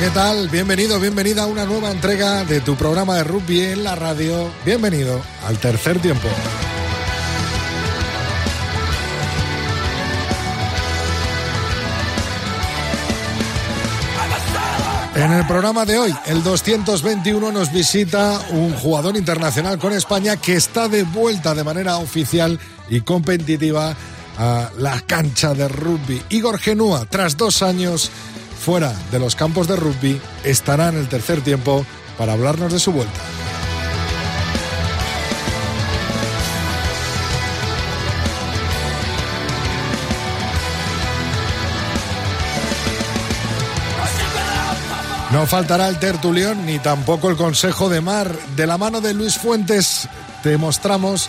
¿Qué 0.00 0.10
tal? 0.10 0.48
Bienvenido, 0.48 1.00
bienvenida 1.00 1.42
a 1.42 1.46
una 1.46 1.64
nueva 1.64 1.90
entrega 1.90 2.44
de 2.44 2.60
tu 2.60 2.76
programa 2.76 3.16
de 3.16 3.24
rugby 3.24 3.62
en 3.62 3.82
la 3.82 3.96
radio. 3.96 4.48
Bienvenido 4.64 5.20
al 5.44 5.58
tercer 5.58 5.98
tiempo. 5.98 6.28
En 15.16 15.32
el 15.32 15.44
programa 15.48 15.84
de 15.84 15.98
hoy, 15.98 16.14
el 16.26 16.44
221 16.44 17.50
nos 17.50 17.72
visita 17.72 18.40
un 18.50 18.72
jugador 18.74 19.16
internacional 19.16 19.78
con 19.78 19.92
España 19.92 20.36
que 20.36 20.54
está 20.54 20.88
de 20.88 21.02
vuelta 21.02 21.54
de 21.54 21.64
manera 21.64 21.96
oficial 21.96 22.60
y 22.88 23.00
competitiva 23.00 23.96
a 24.38 24.70
la 24.78 25.00
cancha 25.00 25.54
de 25.54 25.66
rugby. 25.66 26.22
Igor 26.28 26.60
Genúa, 26.60 27.04
tras 27.06 27.36
dos 27.36 27.62
años 27.62 28.12
fuera 28.58 28.92
de 29.10 29.18
los 29.18 29.36
campos 29.36 29.68
de 29.68 29.76
rugby, 29.76 30.20
estará 30.44 30.88
en 30.88 30.96
el 30.96 31.08
tercer 31.08 31.40
tiempo 31.40 31.86
para 32.18 32.32
hablarnos 32.32 32.72
de 32.72 32.78
su 32.78 32.92
vuelta. 32.92 33.20
No 45.32 45.46
faltará 45.46 45.88
el 45.88 45.98
tertulión 45.98 46.64
ni 46.64 46.78
tampoco 46.78 47.28
el 47.28 47.36
consejo 47.36 47.90
de 47.90 48.00
mar. 48.00 48.34
De 48.56 48.66
la 48.66 48.78
mano 48.78 49.02
de 49.02 49.12
Luis 49.12 49.36
Fuentes 49.36 50.08
te 50.42 50.56
mostramos 50.56 51.28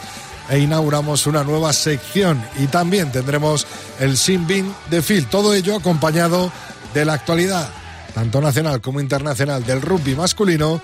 e 0.50 0.60
inauguramos 0.60 1.28
una 1.28 1.44
nueva 1.44 1.74
sección 1.74 2.42
y 2.58 2.68
también 2.68 3.12
tendremos 3.12 3.68
el 4.00 4.18
Sin 4.18 4.48
de 4.90 5.02
Phil. 5.02 5.28
Todo 5.28 5.54
ello 5.54 5.76
acompañado 5.76 6.52
de 6.94 7.06
la 7.06 7.14
actualidad, 7.14 7.70
tanto 8.14 8.42
nacional 8.42 8.82
como 8.82 9.00
internacional, 9.00 9.66
del 9.66 9.82
rugby 9.82 10.16
masculino 10.16 10.82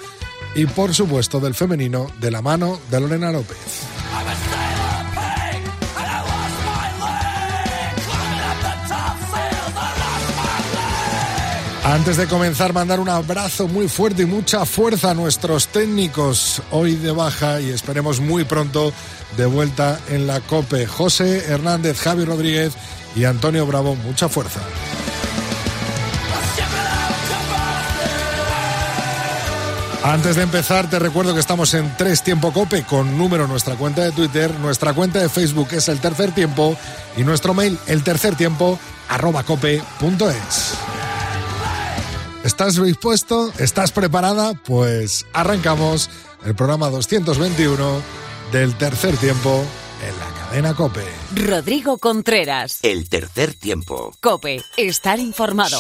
y 0.56 0.66
por 0.66 0.94
supuesto 0.94 1.40
del 1.40 1.54
femenino 1.54 2.08
de 2.20 2.32
la 2.32 2.42
mano 2.42 2.80
de 2.90 3.00
Lorena 3.00 3.32
López. 3.32 3.58
Antes 11.86 12.18
de 12.18 12.26
comenzar, 12.26 12.74
mandar 12.74 13.00
un 13.00 13.10
abrazo 13.10 13.68
muy 13.68 13.88
fuerte 13.88 14.24
y 14.24 14.26
mucha 14.26 14.66
fuerza 14.66 15.12
a 15.12 15.14
nuestros 15.14 15.68
técnicos 15.68 16.64
hoy 16.72 16.96
de 16.96 17.12
baja 17.12 17.62
y 17.62 17.70
esperemos 17.70 18.20
muy 18.20 18.44
pronto 18.44 18.92
de 19.38 19.46
vuelta 19.46 20.00
en 20.10 20.26
la 20.26 20.42
COPE. 20.42 20.88
José 20.88 21.46
Hernández, 21.48 22.00
Javi 22.00 22.26
Rodríguez 22.26 22.74
y 23.16 23.26
Antonio 23.26 23.68
Bravo, 23.68 23.96
mucha 23.96 24.28
fuerza. 24.30 24.62
Antes 30.06 30.36
de 30.36 30.44
empezar, 30.44 30.88
te 30.88 31.00
recuerdo 31.00 31.34
que 31.34 31.40
estamos 31.40 31.74
en 31.74 31.98
Tres 31.98 32.22
Tiempo 32.22 32.54
Cope 32.54 32.84
con 32.84 33.18
número 33.18 33.48
nuestra 33.48 33.76
cuenta 33.76 34.04
de 34.04 34.12
Twitter, 34.12 34.54
nuestra 34.60 34.94
cuenta 34.94 35.18
de 35.18 35.30
Facebook 35.30 35.70
es 35.72 35.90
el 35.90 36.00
tercer 36.00 36.32
tiempo 36.32 36.78
y 37.18 37.24
nuestro 37.24 37.56
mail 37.56 37.80
el 37.88 38.04
tercer 38.04 38.36
tiempo 38.36 38.78
arroba 39.10 39.42
cope.es. 39.42 40.76
¿Estás 42.44 42.80
dispuesto? 42.80 43.52
¿Estás 43.58 43.92
preparada? 43.92 44.54
Pues 44.54 45.26
arrancamos 45.34 46.12
el 46.46 46.54
programa 46.54 46.92
221 46.92 48.00
del 48.52 48.76
tercer 48.76 49.18
tiempo 49.18 49.66
en 50.08 50.20
la 50.20 50.46
cadena 50.46 50.76
Cope. 50.76 51.04
Rodrigo 51.34 51.98
Contreras. 51.98 52.78
El 52.84 53.10
tercer 53.10 53.56
tiempo. 53.56 54.14
Cope, 54.22 54.62
estar 54.78 55.18
informado. 55.20 55.80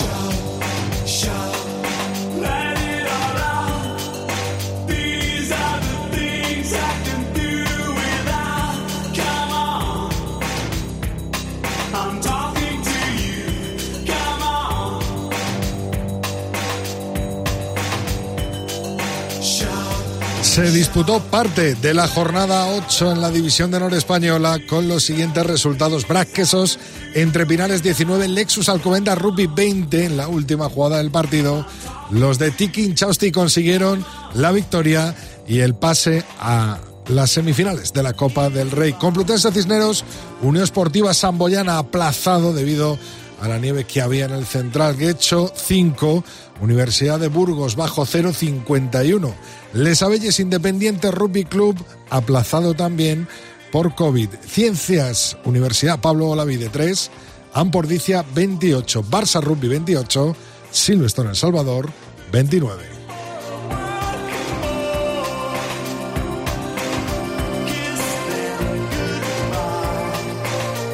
Se 20.56 20.72
disputó 20.72 21.20
parte 21.20 21.76
de 21.76 21.94
la 21.94 22.08
jornada 22.08 22.68
8 22.68 23.12
en 23.12 23.20
la 23.20 23.30
división 23.30 23.72
de 23.72 23.78
honor 23.78 23.94
española 23.94 24.58
con 24.70 24.88
los 24.88 25.04
siguientes 25.04 25.46
resultados. 25.46 26.06
Quesos 26.34 26.80
entre 27.14 27.46
Pinares 27.46 27.84
19, 27.84 28.30
Lexus 28.30 28.70
Alcomenda 28.70 29.16
Rugby 29.16 29.48
20 29.48 30.06
en 30.06 30.16
la 30.16 30.30
última 30.30 30.70
jugada 30.70 31.00
del 31.00 31.12
partido. 31.12 31.68
Los 32.10 32.40
de 32.40 32.52
Tiki 32.52 32.94
Chausti 32.94 33.34
consiguieron 33.34 34.06
la 34.34 34.54
victoria 34.54 35.14
y 35.46 35.60
el 35.60 35.76
pase 35.76 36.24
a 36.40 36.78
las 37.10 37.32
semifinales 37.32 37.92
de 37.92 38.04
la 38.04 38.14
Copa 38.14 38.50
del 38.50 38.72
Rey. 38.72 38.94
Complutense 38.94 39.52
Cisneros, 39.52 40.06
Unión 40.42 40.64
Esportiva 40.64 41.14
Samboyana 41.14 41.80
aplazado 41.80 42.54
debido 42.54 42.98
a 43.42 43.50
la 43.50 43.60
nieve 43.60 43.84
que 43.84 44.02
había 44.02 44.24
en 44.24 44.32
el 44.32 44.46
Central 44.46 44.96
Guecho 44.96 45.52
5, 45.54 46.24
Universidad 46.62 47.20
de 47.20 47.28
Burgos 47.28 47.76
bajo 47.76 48.06
0,51. 48.06 49.34
Les 49.74 50.02
Abelles 50.02 50.40
Independiente 50.40 51.12
Rugby 51.12 51.46
Club 51.46 51.78
aplazado 52.10 52.74
también 52.74 53.28
por 53.72 53.96
COVID. 53.96 54.30
Ciencias 54.48 55.38
Universidad 55.44 56.00
Pablo 56.00 56.30
Olavide 56.30 56.70
3, 56.70 57.12
Ampordicia 57.54 58.24
28, 58.34 59.04
Barça 59.04 59.42
Rugby 59.42 59.68
28, 59.68 60.36
Silvestre 60.72 61.28
El 61.30 61.36
Salvador 61.36 61.90
29. 62.32 62.96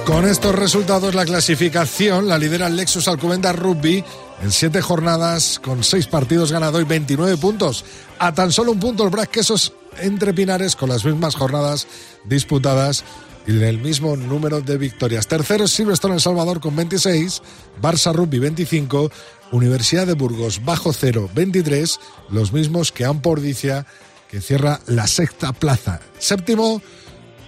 Con 0.06 0.28
estos 0.28 0.54
resultados, 0.54 1.16
la 1.16 1.24
clasificación 1.24 2.28
la 2.28 2.38
lidera 2.38 2.68
Lexus 2.68 3.08
Alcubenda 3.08 3.54
Rugby 3.54 4.04
en 4.42 4.52
siete 4.52 4.82
jornadas 4.82 5.60
con 5.60 5.84
seis 5.84 6.08
partidos 6.08 6.52
ganados 6.52 6.82
y 6.82 6.86
29 6.86 7.38
puntos. 7.38 7.86
A 8.20 8.34
tan 8.34 8.52
solo 8.52 8.72
un 8.72 8.80
punto 8.80 9.06
el 9.06 9.28
Quesos 9.28 9.74
entre 10.00 10.34
Pinares 10.34 10.76
con 10.76 10.90
las 10.90 11.06
mismas 11.06 11.36
jornadas 11.36 11.88
disputadas 12.26 13.04
y 13.48 13.62
el 13.62 13.80
mismo 13.80 14.16
número 14.16 14.62
de 14.62 14.78
victorias. 14.78 15.28
Tercero 15.28 15.68
Silverstone 15.68 16.16
El 16.16 16.22
Salvador 16.22 16.60
con 16.60 16.76
26, 16.76 17.42
Barça 17.82 18.14
Rugby 18.14 18.40
25, 18.40 19.12
Universidad 19.52 20.08
de 20.08 20.14
Burgos 20.14 20.64
bajo 20.64 20.94
cero 20.94 21.30
23, 21.34 22.00
los 22.30 22.54
mismos 22.54 22.92
que 22.92 23.06
Ampordicia 23.06 23.86
que 24.30 24.42
cierra 24.42 24.80
la 24.88 25.08
sexta 25.08 25.52
plaza. 25.52 26.00
Séptimo 26.18 26.82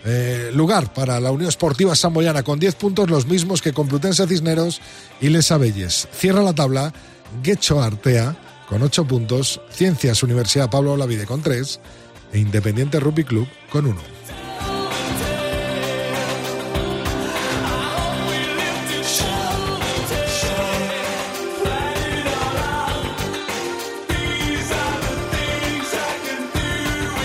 eh, 0.05 0.51
lugar 0.53 0.93
para 0.93 1.19
la 1.19 1.31
Unión 1.31 1.49
Esportiva 1.49 1.95
Samboyana 1.95 2.43
con 2.43 2.59
10 2.59 2.75
puntos, 2.75 3.09
los 3.09 3.25
mismos 3.25 3.61
que 3.61 3.73
Complutense 3.73 4.27
Cisneros 4.27 4.81
y 5.21 5.29
Les 5.29 5.51
Abelles. 5.51 6.07
Cierra 6.13 6.41
la 6.41 6.53
tabla 6.53 6.93
Guecho 7.41 7.81
Artea 7.81 8.35
con 8.67 8.81
8 8.81 9.05
puntos, 9.05 9.61
Ciencias 9.71 10.23
Universidad 10.23 10.69
Pablo 10.69 10.93
Olavide 10.93 11.25
con 11.25 11.41
3 11.41 11.79
e 12.33 12.39
Independiente 12.39 12.99
Rugby 12.99 13.23
Club 13.23 13.47
con 13.69 13.85
1. 13.85 14.22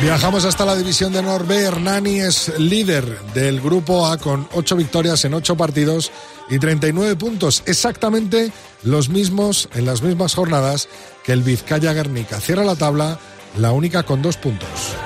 Viajamos 0.08 0.46
hasta 0.46 0.64
la 0.64 0.74
división 0.74 1.12
de 1.12 1.22
Norbe. 1.22 1.64
Hernani 1.64 2.20
es 2.20 2.58
líder 2.58 3.04
del 3.34 3.60
grupo 3.60 4.06
A 4.06 4.16
con 4.16 4.48
8 4.54 4.74
victorias 4.74 5.22
en 5.26 5.34
8 5.34 5.54
partidos 5.54 6.10
y 6.48 6.58
39 6.58 7.14
puntos, 7.16 7.62
exactamente 7.66 8.50
los 8.84 9.10
mismos 9.10 9.68
en 9.74 9.84
las 9.84 10.00
mismas 10.00 10.34
jornadas 10.34 10.88
que 11.24 11.32
el 11.32 11.42
Vizcaya 11.42 11.92
Guernica. 11.92 12.40
Cierra 12.40 12.64
la 12.64 12.76
tabla, 12.76 13.18
la 13.58 13.72
única 13.72 14.02
con 14.04 14.22
2 14.22 14.38
puntos. 14.38 14.96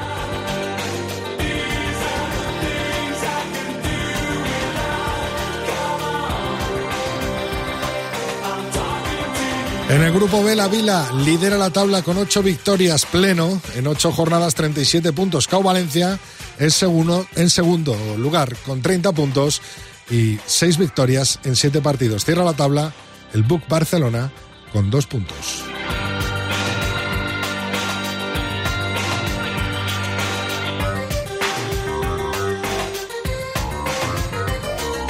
En 9.92 10.00
el 10.02 10.10
grupo 10.10 10.42
B, 10.42 10.56
la 10.56 10.68
Vila 10.68 11.06
lidera 11.18 11.58
la 11.58 11.68
tabla 11.68 12.00
con 12.00 12.16
ocho 12.16 12.42
victorias 12.42 13.04
pleno 13.04 13.60
en 13.74 13.86
ocho 13.86 14.10
jornadas, 14.10 14.54
37 14.54 15.12
puntos. 15.12 15.46
Cau 15.46 15.62
Valencia 15.62 16.18
es 16.58 16.72
segundo, 16.72 17.26
en 17.36 17.50
segundo 17.50 17.94
lugar 18.16 18.56
con 18.64 18.80
30 18.80 19.12
puntos 19.12 19.60
y 20.10 20.38
seis 20.46 20.78
victorias 20.78 21.40
en 21.44 21.56
siete 21.56 21.82
partidos. 21.82 22.24
Cierra 22.24 22.42
la 22.42 22.54
tabla 22.54 22.94
el 23.34 23.42
Buc 23.42 23.68
Barcelona 23.68 24.32
con 24.72 24.90
dos 24.90 25.06
puntos. 25.06 25.71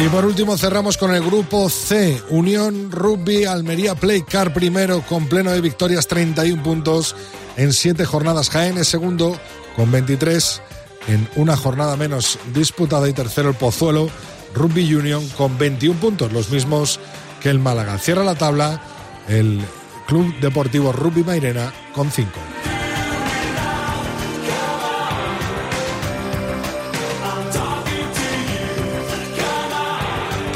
Y 0.05 0.09
por 0.09 0.25
último 0.25 0.59
cerramos 0.59 0.99
con 0.99 1.15
el 1.15 1.23
grupo 1.23 1.71
C, 1.71 2.21
Unión 2.31 2.91
Rugby 2.91 3.45
Almería 3.45 3.95
Play 3.95 4.23
Car 4.23 4.53
primero 4.53 5.01
con 5.03 5.29
pleno 5.29 5.53
de 5.53 5.61
victorias 5.61 6.09
31 6.09 6.61
puntos 6.61 7.15
en 7.57 7.73
7 7.73 8.05
jornadas. 8.05 8.51
Jaén 8.51 8.79
es 8.79 8.89
segundo 8.89 9.39
con 9.77 9.93
23 9.93 10.61
en 11.07 11.29
una 11.37 11.57
jornada 11.57 11.97
menos 11.97 12.41
disputada 12.53 13.09
y 13.09 13.13
tercero 13.13 13.51
el 13.51 13.55
Pozuelo 13.55 14.11
Rugby 14.55 14.93
Union 14.93 15.29
con 15.37 15.57
21 15.57 16.01
puntos, 16.01 16.33
los 16.33 16.51
mismos 16.51 16.99
que 17.41 17.51
el 17.51 17.61
Málaga. 17.61 17.97
Cierra 17.99 18.25
la 18.25 18.35
tabla 18.35 18.83
el 19.29 19.61
Club 20.09 20.35
Deportivo 20.41 20.91
Rugby 20.91 21.23
Mairena 21.23 21.73
con 21.95 22.11
5. 22.11 22.72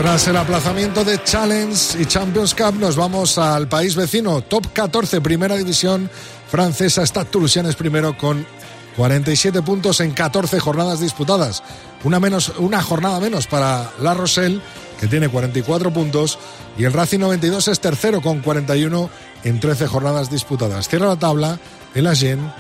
Tras 0.07 0.29
el 0.29 0.37
aplazamiento 0.37 1.05
de 1.05 1.21
Challenge 1.25 2.01
y 2.01 2.07
Champions 2.07 2.55
Cup, 2.55 2.79
nos 2.79 2.95
vamos 2.95 3.39
al 3.39 3.67
país 3.67 3.97
vecino. 3.97 4.41
Top 4.41 4.73
14, 4.73 5.21
primera 5.21 5.57
división 5.57 6.09
francesa. 6.49 7.05
Stade 7.05 7.27
Toulousain 7.27 7.67
es 7.67 7.75
primero 7.75 8.17
con 8.17 8.47
47 8.97 9.63
puntos 9.63 9.99
en 9.99 10.13
14 10.13 10.61
jornadas 10.61 11.01
disputadas. 11.01 11.65
Una, 12.05 12.21
menos, 12.21 12.53
una 12.59 12.83
jornada 12.83 13.19
menos 13.19 13.49
para 13.49 13.91
La 14.01 14.15
Rochelle, 14.15 14.61
que 15.01 15.09
tiene 15.09 15.29
44 15.29 15.93
puntos. 15.93 16.39
Y 16.79 16.85
el 16.85 16.93
Racing 16.93 17.19
92 17.19 17.67
es 17.67 17.81
tercero 17.81 18.23
con 18.23 18.43
41 18.43 19.11
en 19.43 19.59
13 19.59 19.89
jornadas 19.89 20.31
disputadas. 20.31 20.89
Cierra 20.89 21.09
la 21.09 21.17
tabla 21.17 21.59
el 21.97 22.07
Agen 22.07 22.53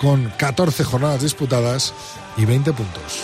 con 0.00 0.32
14 0.38 0.84
jornadas 0.84 1.20
disputadas 1.20 1.92
y 2.38 2.46
20 2.46 2.72
puntos. 2.72 3.20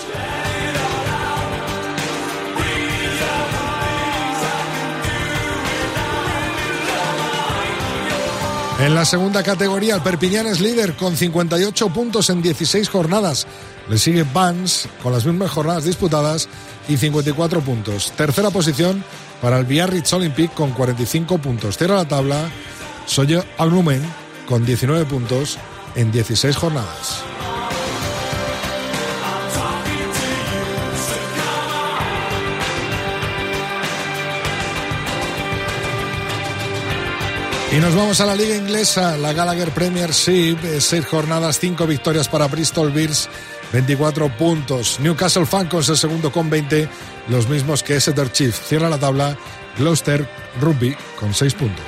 En 8.80 8.94
la 8.94 9.04
segunda 9.04 9.42
categoría, 9.42 9.94
el 9.94 10.00
Perpiñán 10.00 10.46
es 10.46 10.58
líder 10.58 10.96
con 10.96 11.14
58 11.14 11.90
puntos 11.90 12.30
en 12.30 12.40
16 12.40 12.88
jornadas. 12.88 13.46
Le 13.90 13.98
sigue 13.98 14.24
Vans 14.32 14.88
con 15.02 15.12
las 15.12 15.26
mismas 15.26 15.50
jornadas 15.50 15.84
disputadas 15.84 16.48
y 16.88 16.96
54 16.96 17.60
puntos. 17.60 18.10
Tercera 18.12 18.48
posición 18.48 19.04
para 19.42 19.58
el 19.58 19.66
Biarritz 19.66 20.10
Olympic 20.14 20.54
con 20.54 20.70
45 20.70 21.36
puntos. 21.36 21.76
Cierra 21.76 21.96
la 21.96 22.08
tabla 22.08 22.48
Soye 23.04 23.44
Aglumen 23.58 24.00
con 24.48 24.64
19 24.64 25.04
puntos 25.04 25.58
en 25.94 26.10
16 26.10 26.56
jornadas. 26.56 27.22
Y 37.72 37.76
nos 37.76 37.94
vamos 37.94 38.20
a 38.20 38.26
la 38.26 38.34
liga 38.34 38.56
inglesa, 38.56 39.16
la 39.16 39.32
Gallagher 39.32 39.70
Premiership, 39.70 40.56
seis 40.80 41.06
jornadas, 41.06 41.60
cinco 41.60 41.86
victorias 41.86 42.28
para 42.28 42.48
Bristol 42.48 42.90
Bears, 42.90 43.28
24 43.72 44.28
puntos. 44.36 44.98
Newcastle 44.98 45.46
Falcons 45.46 45.88
el 45.88 45.96
segundo 45.96 46.32
con 46.32 46.50
20, 46.50 46.88
los 47.28 47.48
mismos 47.48 47.84
que 47.84 47.94
Exeter 47.94 48.32
Chiefs. 48.32 48.60
Cierra 48.66 48.88
la 48.88 48.98
tabla 48.98 49.36
Gloucester 49.78 50.28
Rugby 50.60 50.96
con 51.18 51.32
6 51.32 51.54
puntos. 51.54 51.84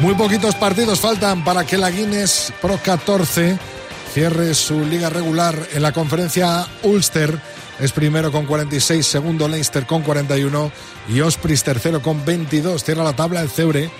Muy 0.00 0.14
poquitos 0.14 0.54
partidos 0.56 1.00
faltan 1.00 1.42
para 1.42 1.64
que 1.64 1.78
la 1.78 1.90
Guinness 1.90 2.52
Pro 2.60 2.78
14 2.84 3.58
cierre 4.12 4.52
su 4.52 4.84
liga 4.84 5.08
regular 5.08 5.56
en 5.72 5.80
la 5.80 5.92
conferencia 5.92 6.66
Ulster 6.82 7.40
es 7.80 7.92
primero 7.92 8.30
con 8.30 8.46
46, 8.46 9.04
segundo 9.04 9.48
Leinster 9.48 9.86
con 9.86 10.02
41 10.02 10.70
y 11.08 11.20
Osprey 11.20 11.56
tercero 11.56 12.00
con 12.00 12.24
22. 12.24 12.84
Cierra 12.84 13.04
la 13.04 13.16
tabla 13.16 13.40
el 13.40 13.50
Cebre 13.50 13.90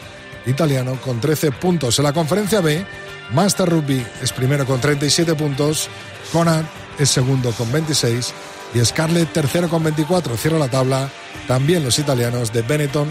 italiano 0.46 0.98
con 1.02 1.20
13 1.20 1.52
puntos. 1.52 1.98
En 1.98 2.04
la 2.04 2.12
conferencia 2.12 2.60
B, 2.60 2.84
Master 3.32 3.68
Rugby 3.68 4.04
es 4.22 4.32
primero 4.32 4.66
con 4.66 4.80
37 4.80 5.34
puntos, 5.34 5.88
Conan 6.32 6.68
es 6.98 7.10
segundo 7.10 7.50
con 7.52 7.70
26 7.72 8.32
y 8.74 8.84
Scarlett 8.84 9.32
tercero 9.32 9.68
con 9.68 9.82
24. 9.82 10.36
Cierra 10.36 10.58
la 10.58 10.68
tabla 10.68 11.08
también 11.48 11.84
los 11.84 11.98
italianos 11.98 12.52
de 12.52 12.62
Benetton 12.62 13.08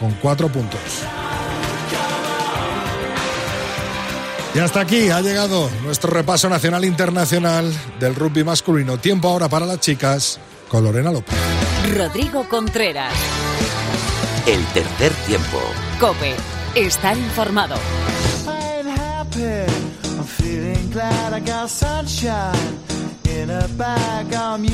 con 0.00 0.12
4 0.12 0.48
puntos. 0.48 0.80
Y 4.54 4.60
hasta 4.60 4.80
aquí 4.80 5.10
ha 5.10 5.20
llegado 5.20 5.68
nuestro 5.82 6.10
repaso 6.12 6.48
nacional 6.48 6.84
e 6.84 6.86
internacional 6.86 7.72
del 7.98 8.14
rugby 8.14 8.44
masculino. 8.44 8.98
Tiempo 8.98 9.28
ahora 9.28 9.48
para 9.48 9.66
las 9.66 9.80
chicas 9.80 10.38
con 10.68 10.84
Lorena 10.84 11.10
López. 11.10 11.34
Rodrigo 11.96 12.48
Contreras. 12.48 13.12
El 14.46 14.64
tercer 14.66 15.12
tiempo. 15.26 15.60
Cope. 15.98 16.36
Estar 16.76 17.16
informado. 17.18 17.74
In 23.24 23.50
a 23.50 23.66
bag, 23.76 24.32
I'm 24.32 24.64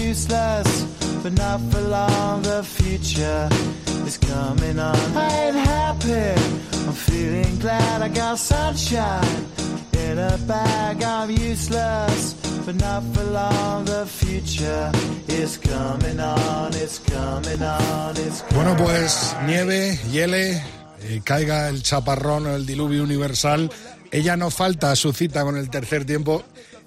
useless, 4.11 4.19
but 4.19 4.35
not 4.35 4.55
for 4.65 4.75
long. 4.75 4.75
The 4.75 4.75
future 4.75 4.77
is 4.77 4.77
coming 4.77 4.79
on. 4.79 5.17
I 5.17 5.47
ain't 5.47 5.57
happy. 5.57 6.41
I'm 6.87 6.95
feeling 6.95 7.59
glad 7.59 8.03
I 8.03 8.09
got 8.09 8.39
sunshine. 8.39 9.47
In 9.93 10.19
a 10.19 10.37
bag, 10.47 11.03
I'm 11.03 11.31
useless, 11.31 12.35
but 12.65 12.75
not 12.77 13.03
for 13.15 13.25
long. 13.25 13.85
The 13.85 14.07
future 14.07 14.91
is 15.29 15.59
coming 15.59 16.21
on. 16.21 16.75
It's 16.75 16.99
coming 16.99 17.63
on. 17.63 18.17
It's 18.17 18.43
coming 18.43 18.55
Bueno, 18.55 18.77
pues 18.77 19.37
nieve, 19.47 19.99
hiele, 20.11 20.63
eh, 21.03 21.21
caiga 21.25 21.69
el 21.69 21.83
chaparrón 21.83 22.47
o 22.47 22.57
el 22.57 22.67
diluvio 22.67 23.03
universal. 23.03 23.71
Ella 24.11 24.37
no 24.37 24.51
falta 24.51 24.91
a 24.91 24.97
su 24.97 25.13
cita 25.13 25.45
con 25.45 25.57
el 25.57 25.71
tercer 25.71 26.05
tiempo 26.05 26.43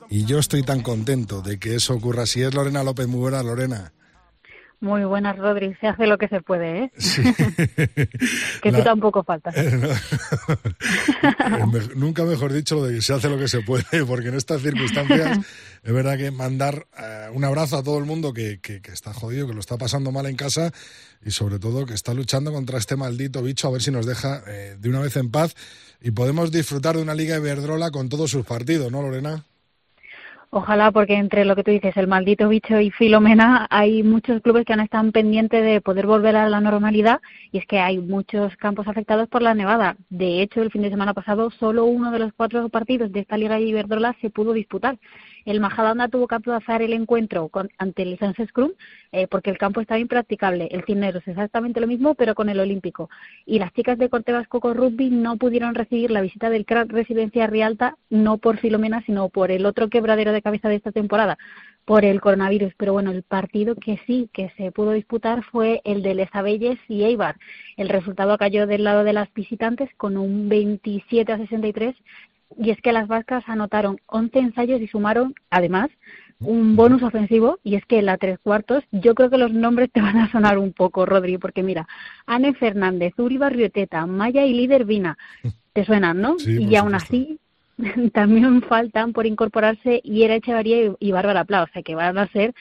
y 0.10 0.26
yo 0.26 0.40
estoy 0.40 0.64
tan 0.64 0.82
contento 0.82 1.42
de 1.42 1.58
que 1.58 1.76
eso 1.76 1.94
ocurra. 1.94 2.26
Si 2.26 2.42
es 2.42 2.54
Lorena 2.54 2.84
López, 2.84 3.08
muy 3.08 3.22
buena 3.22 3.42
Lorena. 3.42 3.94
Muy 4.84 5.06
buenas, 5.06 5.38
Rodri. 5.38 5.74
Se 5.80 5.88
hace 5.88 6.08
lo 6.08 6.18
que 6.18 6.28
se 6.28 6.42
puede, 6.42 6.84
¿eh? 6.84 6.92
que 8.62 8.70
tú 8.70 8.84
tampoco 8.84 9.24
faltas. 9.24 9.56
Nunca 11.96 12.26
mejor 12.26 12.52
dicho 12.52 12.76
lo 12.76 12.84
de 12.84 12.96
que 12.96 13.02
se 13.02 13.14
hace 13.14 13.30
lo 13.30 13.38
que 13.38 13.48
se 13.48 13.62
puede, 13.62 14.06
porque 14.06 14.28
en 14.28 14.36
estas 14.36 14.62
circunstancias 14.62 15.40
es 15.84 15.94
verdad 15.94 16.18
que 16.18 16.32
mandar 16.32 16.86
eh, 17.00 17.30
un 17.32 17.46
abrazo 17.46 17.78
a 17.78 17.84
todo 17.84 17.98
el 17.98 18.04
mundo 18.04 18.34
que, 18.34 18.60
que, 18.60 18.82
está 18.92 19.14
jodido, 19.14 19.48
que 19.48 19.54
lo 19.54 19.62
está 19.62 19.78
pasando 19.78 20.12
mal 20.12 20.26
en 20.26 20.36
casa 20.36 20.74
y 21.24 21.32
sobre 21.32 21.60
todo 21.60 21.86
que 21.86 21.94
está 21.94 22.14
luchando 22.14 22.52
contra 22.52 22.78
este 22.78 22.98
maldito 22.98 23.42
bicho 23.42 23.70
a 23.70 23.72
ver 23.72 23.82
si 23.82 23.90
nos 23.90 24.06
deja 24.06 24.44
eh, 24.48 24.76
de 24.78 24.90
una 24.90 25.00
vez 25.00 25.16
en 25.16 25.32
paz 25.32 25.56
y 26.02 26.12
podemos 26.12 26.52
disfrutar 26.52 26.98
de 26.98 27.04
una 27.04 27.16
Liga 27.16 27.38
Iberdrola 27.38 27.90
con 27.90 28.10
todos 28.10 28.32
sus 28.32 28.46
partidos, 28.46 28.92
¿no, 28.92 29.02
Lorena? 29.02 29.46
Ojalá, 30.56 30.92
porque 30.92 31.16
entre 31.16 31.46
lo 31.46 31.56
que 31.56 31.64
tú 31.64 31.72
dices, 31.72 31.98
el 31.98 32.08
maldito 32.08 32.48
bicho 32.48 32.80
y 32.80 32.92
Filomena, 32.92 33.66
hay 33.72 34.04
muchos 34.04 34.40
clubes 34.44 34.66
que 34.66 34.74
han 34.74 34.82
estado 34.82 35.12
pendientes 35.12 35.64
de 35.64 35.82
poder 35.82 36.06
volver 36.06 36.36
a 36.36 36.48
la 36.48 36.62
normalidad 36.62 37.22
y 37.52 37.58
es 37.58 37.66
que 37.66 37.80
hay 37.80 37.98
muchos 37.98 38.56
campos 38.58 38.88
afectados 38.88 39.28
por 39.30 39.42
la 39.42 39.56
nevada. 39.56 39.98
De 40.12 40.44
hecho, 40.44 40.62
el 40.62 40.70
fin 40.70 40.84
de 40.84 40.92
semana 40.92 41.16
pasado, 41.16 41.50
solo 41.50 41.86
uno 41.86 42.12
de 42.12 42.20
los 42.20 42.34
cuatro 42.34 42.70
partidos 42.70 43.12
de 43.12 43.22
esta 43.22 43.36
Liga 43.36 43.60
Iberdrola 43.60 44.16
se 44.22 44.30
pudo 44.30 44.54
disputar. 44.54 45.00
El 45.46 45.60
Majadahonda 45.60 46.08
tuvo 46.08 46.28
que 46.28 46.36
aplazar 46.36 46.82
el 46.82 46.94
encuentro 46.94 47.50
ante 47.78 48.04
el 48.04 48.18
Sans 48.18 48.38
Scrum 48.48 48.72
eh, 49.12 49.28
porque 49.28 49.50
el 49.50 49.58
campo 49.58 49.82
estaba 49.82 50.00
impracticable. 50.00 50.68
El 50.72 50.84
Cisneros 50.86 51.28
exactamente 51.28 51.82
lo 51.82 51.88
mismo, 51.88 52.16
pero 52.16 52.36
con 52.36 52.50
el 52.50 52.60
Olímpico. 52.60 53.10
Y 53.46 53.60
las 53.60 53.74
chicas 53.74 53.98
de 53.98 54.10
Corte 54.10 54.32
Vasco 54.32 54.60
Rugby 54.74 55.10
no 55.10 55.38
pudieron 55.38 55.76
recibir 55.76 56.12
la 56.12 56.22
visita 56.22 56.50
del 56.50 56.66
CRAC 56.66 56.92
Residencia 56.92 57.48
Rialta, 57.48 57.98
no 58.10 58.38
por 58.38 58.58
Filomena, 58.58 59.04
sino 59.06 59.30
por 59.30 59.52
el 59.52 59.66
otro 59.66 59.90
quebradero 59.90 60.32
de 60.32 60.42
cabeza 60.42 60.70
de 60.70 60.76
esta 60.76 60.92
temporada, 60.92 61.38
por 61.86 62.06
el 62.06 62.22
coronavirus. 62.22 62.74
Pero 62.78 62.94
bueno, 62.94 63.12
el 63.12 63.24
partido 63.24 63.76
que 63.76 64.00
sí 64.08 64.30
que 64.34 64.52
se 64.58 64.72
pudo 64.72 64.92
disputar 64.92 65.44
fue 65.44 65.82
el 65.84 66.02
de 66.02 66.16
Les 66.16 66.30
Abelles 66.34 66.80
y 66.88 67.04
Eibar. 67.04 67.36
El 67.78 67.90
resultado 67.90 68.38
cayó 68.38 68.68
del 68.68 68.84
lado 68.84 69.04
de 69.04 69.14
las 69.14 69.32
visitantes 69.34 69.90
con 69.98 70.18
un 70.18 70.48
27 70.50 71.32
a 71.32 71.38
63 71.38 71.96
y 72.58 72.72
es 72.72 72.82
que 72.82 72.94
las 72.94 73.08
vascas 73.08 73.44
anotaron 73.48 73.98
11 74.08 74.40
ensayos 74.40 74.82
y 74.82 74.88
sumaron, 74.88 75.36
además, 75.50 75.90
un 76.40 76.76
bonus 76.76 77.04
ofensivo 77.04 77.60
y 77.64 77.76
es 77.76 77.86
que 77.86 78.00
en 78.00 78.06
la 78.06 78.18
tres 78.18 78.40
cuartos 78.40 78.84
yo 78.92 79.16
creo 79.16 79.30
que 79.30 79.38
los 79.38 79.54
nombres 79.54 79.92
te 79.92 80.02
van 80.02 80.18
a 80.18 80.32
sonar 80.32 80.58
un 80.58 80.74
poco, 80.74 81.06
Rodri, 81.06 81.38
porque 81.38 81.64
mira, 81.64 81.88
Anne 82.26 82.54
Fernández, 82.54 83.14
Uri 83.18 83.38
Barrioteta, 83.38 84.06
Maya 84.06 84.46
y 84.46 84.54
Líder 84.54 84.86
Vina, 84.86 85.18
te 85.74 85.86
suenan, 85.86 86.22
¿no? 86.22 86.36
y 86.46 86.76
aún 86.76 86.96
así 86.96 87.40
también 88.14 88.62
faltan 88.62 89.14
por 89.14 89.26
incorporarse 89.26 90.02
Yera 90.04 90.36
Echevarría 90.36 90.94
y, 91.00 91.12
Bárbara 91.12 91.46
Pla, 91.46 91.64
o 91.64 91.68
sea 91.74 91.82
que 91.82 91.96
van 91.96 92.18
a 92.18 92.28
ser 92.28 92.54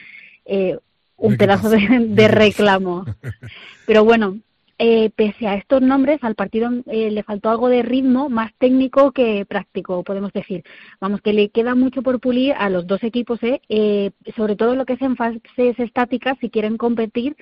eh, 0.44 0.78
un 1.16 1.37
pedazo 1.37 1.70
de 1.70 2.28
reclamo. 2.28 3.04
Pero 3.87 4.04
bueno, 4.04 4.38
eh, 4.79 5.11
pese 5.14 5.47
a 5.47 5.55
estos 5.55 5.83
nombres, 5.83 6.19
al 6.23 6.35
partido 6.35 6.71
eh, 6.87 7.11
le 7.11 7.23
faltó 7.23 7.50
algo 7.50 7.69
de 7.69 7.83
ritmo 7.83 8.29
más 8.29 8.52
técnico 8.59 9.12
que 9.12 9.45
práctico, 9.47 10.02
podemos 10.02 10.33
decir. 10.33 10.64
Vamos, 11.00 11.21
que 11.21 11.33
le 11.33 11.50
queda 11.50 11.75
mucho 11.75 12.02
por 12.02 12.21
pulir 12.21 12.55
a 12.55 12.71
los 12.71 12.87
dos 12.87 13.02
equipos, 13.02 13.38
¿eh? 13.43 14.12
sobre 14.37 14.57
todo 14.57 14.75
lo 14.75 14.85
que 14.85 14.95
es 14.95 15.02
en 15.02 15.17
fases 15.17 15.79
estáticas, 15.79 16.37
si 16.41 16.50
quieren 16.50 16.76
competir 16.76 17.37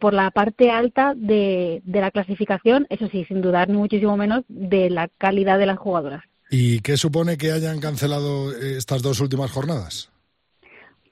por 0.00 0.14
la 0.14 0.30
parte 0.30 0.70
alta 0.70 1.14
de, 1.14 1.82
de 1.84 2.00
la 2.00 2.10
clasificación, 2.10 2.86
eso 2.90 3.08
sí, 3.08 3.24
sin 3.26 3.42
dudar 3.42 3.68
ni 3.68 3.76
muchísimo 3.76 4.16
menos 4.16 4.44
de 4.48 4.88
la 4.88 5.08
calidad 5.18 5.58
de 5.58 5.66
las 5.66 5.78
jugadoras. 5.78 6.22
¿Y 6.50 6.80
qué 6.80 6.96
supone 6.96 7.36
que 7.36 7.52
hayan 7.52 7.80
cancelado 7.80 8.52
estas 8.56 9.02
dos 9.02 9.20
últimas 9.20 9.50
jornadas? 9.50 10.13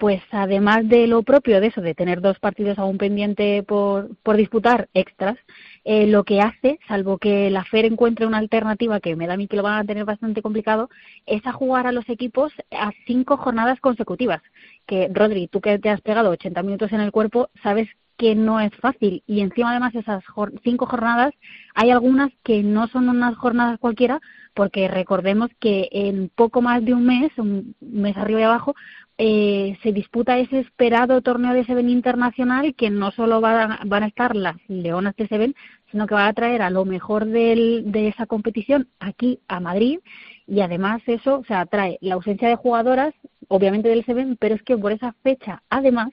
Pues 0.03 0.21
además 0.33 0.89
de 0.89 1.07
lo 1.07 1.23
propio 1.23 1.61
de 1.61 1.69
eso, 1.69 1.81
de 1.81 1.95
tener 1.95 2.21
dos 2.21 2.37
partidos 2.41 2.77
aún 2.77 2.99
pendiente 2.99 3.63
por, 3.63 4.17
por 4.25 4.37
disputar 4.37 4.89
extras, 4.95 5.39
eh, 5.85 6.09
lo 6.09 6.25
que 6.25 6.41
hace, 6.41 6.81
salvo 6.89 7.19
que 7.19 7.51
la 7.51 7.63
FER 7.63 7.85
encuentre 7.85 8.27
una 8.27 8.39
alternativa, 8.39 8.99
que 8.99 9.15
me 9.15 9.29
da 9.29 9.35
a 9.35 9.37
mí 9.37 9.47
que 9.47 9.55
lo 9.55 9.63
van 9.63 9.79
a 9.79 9.85
tener 9.85 10.05
bastante 10.05 10.43
complicado, 10.43 10.91
es 11.25 11.47
a 11.47 11.53
jugar 11.53 11.87
a 11.87 11.93
los 11.93 12.09
equipos 12.09 12.53
a 12.73 12.91
cinco 13.07 13.37
jornadas 13.37 13.79
consecutivas. 13.79 14.43
Que, 14.87 15.09
Rodri, 15.09 15.47
tú 15.47 15.61
que 15.61 15.79
te 15.79 15.89
has 15.89 16.01
pegado 16.01 16.31
80 16.31 16.65
minutos 16.65 16.91
en 16.91 17.01
el 17.01 17.13
cuerpo, 17.13 17.51
sabes 17.63 17.89
que 18.19 18.35
no 18.35 18.59
es 18.59 18.75
fácil. 18.81 19.23
Y 19.29 19.41
encima, 19.41 19.71
además, 19.71 19.95
esas 19.95 20.25
cinco 20.65 20.87
jornadas, 20.87 21.33
hay 21.77 21.93
algunas 21.93 22.33
que 22.43 22.65
no 22.65 22.89
son 22.89 23.09
unas 23.09 23.37
jornadas 23.37 23.79
cualquiera, 23.79 24.21
porque 24.55 24.89
recordemos 24.89 25.51
que 25.61 25.89
en 25.93 26.29
poco 26.29 26.61
más 26.61 26.85
de 26.85 26.93
un 26.93 27.07
mes, 27.07 27.31
un 27.39 27.77
mes 27.81 28.17
arriba 28.17 28.41
y 28.41 28.45
abajo, 28.45 28.75
eh, 29.25 29.79
se 29.85 29.93
disputa 29.93 30.41
ese 30.41 30.59
esperado 30.59 31.23
torneo 31.23 31.55
de 31.55 31.65
Seven 31.65 31.89
internacional 31.89 32.75
que 32.75 32.91
no 32.91 33.13
solo 33.13 33.41
van, 33.41 33.71
a 33.71 34.07
estar 34.09 34.35
las 34.35 34.57
leonas 34.67 35.15
de 35.15 35.29
Seven, 35.29 35.55
sino 35.93 36.09
que 36.09 36.17
va 36.17 36.27
a 36.27 36.33
traer 36.33 36.61
a 36.61 36.71
lo 36.71 36.85
mejor 36.85 37.27
del, 37.27 37.85
de 37.93 38.09
esa 38.09 38.27
competición 38.27 38.89
aquí 38.99 39.39
a 39.47 39.61
Madrid. 39.61 40.01
Y 40.49 40.61
además 40.61 41.03
eso, 41.07 41.39
o 41.39 41.45
sea, 41.45 41.67
trae 41.67 41.99
la 42.01 42.15
ausencia 42.15 42.49
de 42.49 42.57
jugadoras, 42.57 43.15
obviamente 43.53 43.89
del 43.89 44.05
Seven, 44.05 44.37
pero 44.41 44.55
es 44.55 44.63
que 44.63 44.77
por 44.77 44.93
esa 44.93 45.15
fecha, 45.23 45.63
además, 45.69 46.09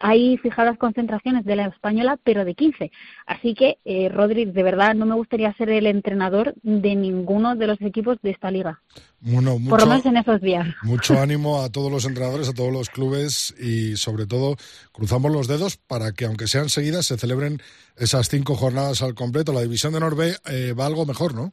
hay 0.00 0.38
fijadas 0.38 0.78
concentraciones 0.78 1.44
de 1.44 1.56
la 1.56 1.66
española, 1.66 2.18
pero 2.24 2.46
de 2.46 2.54
15. 2.54 2.90
Así 3.26 3.54
que, 3.54 3.78
eh, 3.84 4.08
Rodri, 4.08 4.46
de 4.46 4.62
verdad 4.62 4.94
no 4.94 5.04
me 5.04 5.14
gustaría 5.14 5.52
ser 5.54 5.68
el 5.68 5.86
entrenador 5.86 6.54
de 6.62 6.96
ninguno 6.96 7.54
de 7.54 7.66
los 7.66 7.80
equipos 7.82 8.16
de 8.22 8.30
esta 8.30 8.50
liga. 8.50 8.80
Bueno, 9.20 9.58
Por 9.68 9.80
lo 9.80 9.86
menos 9.86 10.06
en 10.06 10.16
esos 10.16 10.40
días. 10.40 10.66
Mucho 10.82 11.18
ánimo 11.20 11.60
a 11.60 11.68
todos 11.68 11.92
los 11.92 12.06
entrenadores, 12.06 12.48
a 12.48 12.54
todos 12.54 12.72
los 12.72 12.88
clubes 12.88 13.54
y 13.60 13.96
sobre 13.96 14.26
todo 14.26 14.56
cruzamos 14.90 15.30
los 15.30 15.46
dedos 15.46 15.76
para 15.76 16.12
que, 16.12 16.24
aunque 16.24 16.48
sean 16.48 16.70
seguidas, 16.70 17.04
se 17.04 17.18
celebren 17.18 17.60
esas 17.96 18.30
cinco 18.30 18.56
jornadas 18.56 19.02
al 19.02 19.14
completo. 19.14 19.52
La 19.52 19.60
división 19.60 19.92
de 19.92 20.00
Norbe 20.00 20.36
eh, 20.50 20.72
va 20.72 20.86
algo 20.86 21.04
mejor, 21.04 21.34
¿no? 21.34 21.52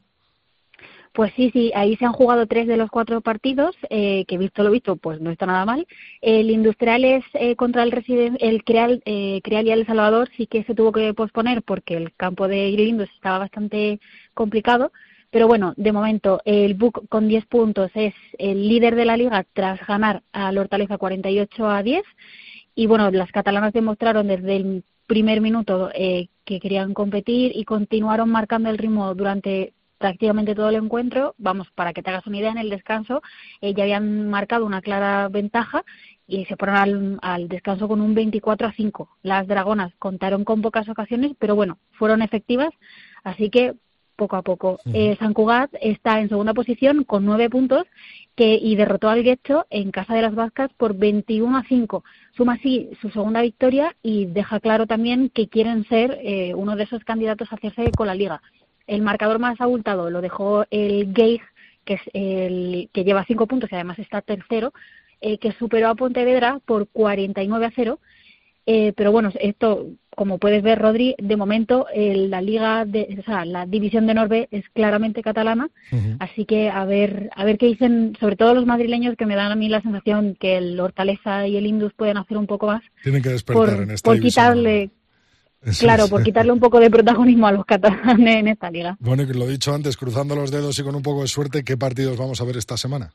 Pues 1.18 1.32
sí, 1.34 1.50
sí, 1.52 1.72
ahí 1.74 1.96
se 1.96 2.04
han 2.04 2.12
jugado 2.12 2.46
tres 2.46 2.68
de 2.68 2.76
los 2.76 2.90
cuatro 2.90 3.20
partidos, 3.20 3.74
eh, 3.90 4.24
que 4.28 4.38
visto 4.38 4.62
lo 4.62 4.70
visto, 4.70 4.94
pues 4.94 5.20
no 5.20 5.32
está 5.32 5.46
nada 5.46 5.64
mal. 5.64 5.84
El 6.20 6.48
Industrial 6.48 7.04
es 7.04 7.24
eh, 7.34 7.56
contra 7.56 7.82
el, 7.82 7.92
el 8.38 8.62
Creal, 8.62 9.02
eh, 9.04 9.40
Creal 9.42 9.66
y 9.66 9.72
El 9.72 9.84
Salvador, 9.84 10.30
sí 10.36 10.46
que 10.46 10.62
se 10.62 10.76
tuvo 10.76 10.92
que 10.92 11.12
posponer 11.14 11.64
porque 11.64 11.96
el 11.96 12.14
campo 12.14 12.46
de 12.46 12.68
Irlindus 12.68 13.10
estaba 13.16 13.40
bastante 13.40 13.98
complicado. 14.32 14.92
Pero 15.30 15.48
bueno, 15.48 15.74
de 15.76 15.90
momento 15.90 16.40
el 16.44 16.74
Buc 16.74 17.08
con 17.08 17.26
10 17.26 17.46
puntos 17.46 17.90
es 17.94 18.14
el 18.38 18.68
líder 18.68 18.94
de 18.94 19.04
la 19.04 19.16
liga 19.16 19.44
tras 19.54 19.84
ganar 19.88 20.22
al 20.30 20.56
Hortaleza 20.56 20.98
48 20.98 21.68
a 21.68 21.82
10. 21.82 22.04
Y 22.76 22.86
bueno, 22.86 23.10
las 23.10 23.32
catalanas 23.32 23.72
demostraron 23.72 24.28
desde 24.28 24.54
el 24.54 24.84
primer 25.08 25.40
minuto 25.40 25.90
eh, 25.94 26.28
que 26.44 26.60
querían 26.60 26.94
competir 26.94 27.50
y 27.56 27.64
continuaron 27.64 28.30
marcando 28.30 28.70
el 28.70 28.78
ritmo 28.78 29.16
durante 29.16 29.72
prácticamente 29.98 30.54
todo 30.54 30.70
el 30.70 30.76
encuentro. 30.76 31.34
Vamos, 31.38 31.68
para 31.74 31.92
que 31.92 32.02
te 32.02 32.10
hagas 32.10 32.26
una 32.26 32.38
idea, 32.38 32.50
en 32.50 32.58
el 32.58 32.70
descanso 32.70 33.22
eh, 33.60 33.74
ya 33.74 33.82
habían 33.82 34.28
marcado 34.28 34.64
una 34.64 34.80
clara 34.80 35.28
ventaja 35.28 35.84
y 36.26 36.44
se 36.44 36.56
fueron 36.56 37.18
al, 37.22 37.48
descanso 37.48 37.88
con 37.88 38.00
un 38.00 38.14
24 38.14 38.68
a 38.68 38.72
5. 38.72 39.08
Las 39.22 39.46
dragonas 39.46 39.92
contaron 39.98 40.44
con 40.44 40.62
pocas 40.62 40.88
ocasiones, 40.88 41.32
pero 41.38 41.54
bueno, 41.54 41.78
fueron 41.92 42.22
efectivas, 42.22 42.70
así 43.24 43.50
que 43.50 43.74
poco 44.14 44.36
a 44.36 44.42
poco. 44.42 44.80
Eh, 44.92 45.16
San 45.20 45.32
Cugat 45.32 45.70
está 45.80 46.20
en 46.20 46.28
segunda 46.28 46.52
posición 46.52 47.04
con 47.04 47.24
nueve 47.24 47.48
puntos 47.48 47.84
que, 48.34 48.58
y 48.60 48.74
derrotó 48.74 49.08
al 49.08 49.22
Guecho 49.22 49.66
en 49.70 49.92
casa 49.92 50.14
de 50.14 50.22
las 50.22 50.34
Vascas 50.34 50.70
por 50.76 50.96
21 50.96 51.56
a 51.56 51.62
5. 51.62 52.04
Suma 52.36 52.54
así 52.54 52.90
su 53.00 53.10
segunda 53.10 53.42
victoria 53.42 53.94
y 54.02 54.26
deja 54.26 54.58
claro 54.58 54.88
también 54.88 55.30
que 55.30 55.48
quieren 55.48 55.84
ser 55.84 56.18
eh, 56.20 56.52
uno 56.54 56.74
de 56.74 56.82
esos 56.82 57.04
candidatos 57.04 57.50
a 57.52 57.54
hacerse 57.54 57.92
con 57.92 58.08
la 58.08 58.16
liga. 58.16 58.42
El 58.88 59.02
marcador 59.02 59.38
más 59.38 59.60
abultado 59.60 60.10
lo 60.10 60.20
dejó 60.20 60.64
el 60.70 61.12
Geig, 61.14 61.42
que 61.84 61.94
es 61.94 62.00
el 62.14 62.88
que 62.92 63.04
lleva 63.04 63.24
cinco 63.26 63.46
puntos 63.46 63.70
y 63.70 63.74
además 63.74 63.98
está 63.98 64.22
tercero, 64.22 64.72
eh, 65.20 65.38
que 65.38 65.52
superó 65.52 65.88
a 65.88 65.94
Pontevedra 65.94 66.60
por 66.64 66.88
49 66.88 67.66
a 67.66 67.72
0. 67.74 68.00
Eh, 68.70 68.92
pero 68.96 69.12
bueno, 69.12 69.30
esto, 69.40 69.86
como 70.14 70.38
puedes 70.38 70.62
ver, 70.62 70.78
Rodri, 70.78 71.14
de 71.18 71.36
momento 71.36 71.86
la 71.94 72.42
liga, 72.42 72.84
de, 72.84 73.16
o 73.18 73.22
sea, 73.22 73.46
la 73.46 73.64
división 73.64 74.06
de 74.06 74.12
Norbe 74.12 74.48
es 74.50 74.68
claramente 74.74 75.22
catalana, 75.22 75.70
así 76.18 76.44
que 76.44 76.68
a 76.68 76.84
ver, 76.84 77.30
a 77.34 77.44
ver 77.44 77.56
qué 77.56 77.64
dicen, 77.64 78.14
sobre 78.20 78.36
todo 78.36 78.52
los 78.52 78.66
madrileños, 78.66 79.16
que 79.16 79.24
me 79.24 79.36
dan 79.36 79.52
a 79.52 79.56
mí 79.56 79.70
la 79.70 79.80
sensación 79.80 80.36
que 80.38 80.58
el 80.58 80.78
Hortaleza 80.78 81.46
y 81.48 81.56
el 81.56 81.66
Indus 81.66 81.94
pueden 81.94 82.18
hacer 82.18 82.36
un 82.36 82.46
poco 82.46 82.66
más. 82.66 82.82
Tienen 83.02 83.22
que 83.22 83.30
despertar 83.30 83.74
por, 83.74 83.82
en 83.84 83.90
esta 83.90 84.10
por 84.10 84.20
quitarle, 84.20 84.90
claro, 85.78 86.08
por 86.08 86.22
quitarle 86.22 86.52
un 86.52 86.60
poco 86.60 86.80
de 86.80 86.90
protagonismo 86.90 87.46
a 87.46 87.52
los 87.52 87.64
catalanes 87.64 88.36
en 88.36 88.48
esta 88.48 88.70
liga. 88.70 88.96
Bueno, 89.00 89.26
que 89.26 89.34
lo 89.34 89.46
dicho 89.46 89.74
antes, 89.74 89.96
cruzando 89.96 90.34
los 90.34 90.50
dedos 90.50 90.78
y 90.78 90.82
con 90.82 90.94
un 90.94 91.02
poco 91.02 91.22
de 91.22 91.28
suerte, 91.28 91.64
¿qué 91.64 91.76
partidos 91.76 92.16
vamos 92.16 92.40
a 92.40 92.44
ver 92.44 92.56
esta 92.56 92.76
semana? 92.76 93.12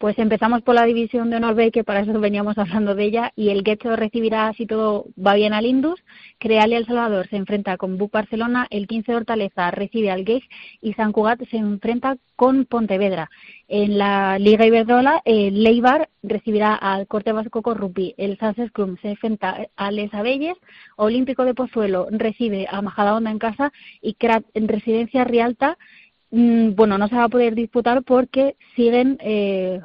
Pues 0.00 0.18
empezamos 0.18 0.62
por 0.62 0.74
la 0.74 0.86
división 0.86 1.28
de 1.28 1.40
Norbe, 1.40 1.70
que 1.70 1.84
para 1.84 2.00
eso 2.00 2.18
veníamos 2.18 2.56
hablando 2.56 2.94
de 2.94 3.04
ella, 3.04 3.32
y 3.36 3.50
el 3.50 3.62
Guecho 3.62 3.96
recibirá, 3.96 4.50
si 4.54 4.64
todo 4.64 5.04
va 5.14 5.34
bien, 5.34 5.52
al 5.52 5.66
Indus, 5.66 6.02
Creal 6.38 6.72
y 6.72 6.76
El 6.76 6.86
Salvador 6.86 7.28
se 7.28 7.36
enfrenta 7.36 7.76
con 7.76 7.98
Buc 7.98 8.10
Barcelona, 8.10 8.66
el 8.70 8.86
15 8.86 9.12
de 9.12 9.16
Hortaleza 9.18 9.70
recibe 9.70 10.10
al 10.10 10.24
Geich 10.24 10.48
y 10.80 10.94
San 10.94 11.12
Cugat 11.12 11.46
se 11.50 11.58
enfrenta 11.58 12.16
con 12.34 12.64
Pontevedra. 12.64 13.28
En 13.68 13.98
la 13.98 14.38
Liga 14.38 14.64
Iberdrola, 14.64 15.20
el 15.26 15.62
Leibar 15.62 16.08
recibirá 16.22 16.74
al 16.76 17.06
Corte 17.06 17.32
Vasco 17.32 17.60
Corrupi, 17.60 18.14
el 18.16 18.38
Sanses 18.38 18.72
Club 18.72 18.98
se 19.02 19.10
enfrenta 19.10 19.66
a 19.76 19.90
Les 19.90 20.14
Abelles, 20.14 20.56
Olímpico 20.96 21.44
de 21.44 21.52
Pozuelo 21.52 22.06
recibe 22.10 22.66
a 22.70 22.80
Majadahonda 22.80 23.30
en 23.30 23.38
casa 23.38 23.70
y 24.00 24.14
Crat 24.14 24.44
en 24.54 24.66
Residencia 24.66 25.24
Rialta 25.24 25.76
bueno, 26.30 26.96
no 26.98 27.08
se 27.08 27.16
va 27.16 27.24
a 27.24 27.28
poder 27.28 27.54
disputar 27.54 28.02
porque 28.02 28.56
siguen 28.76 29.18
eh, 29.20 29.80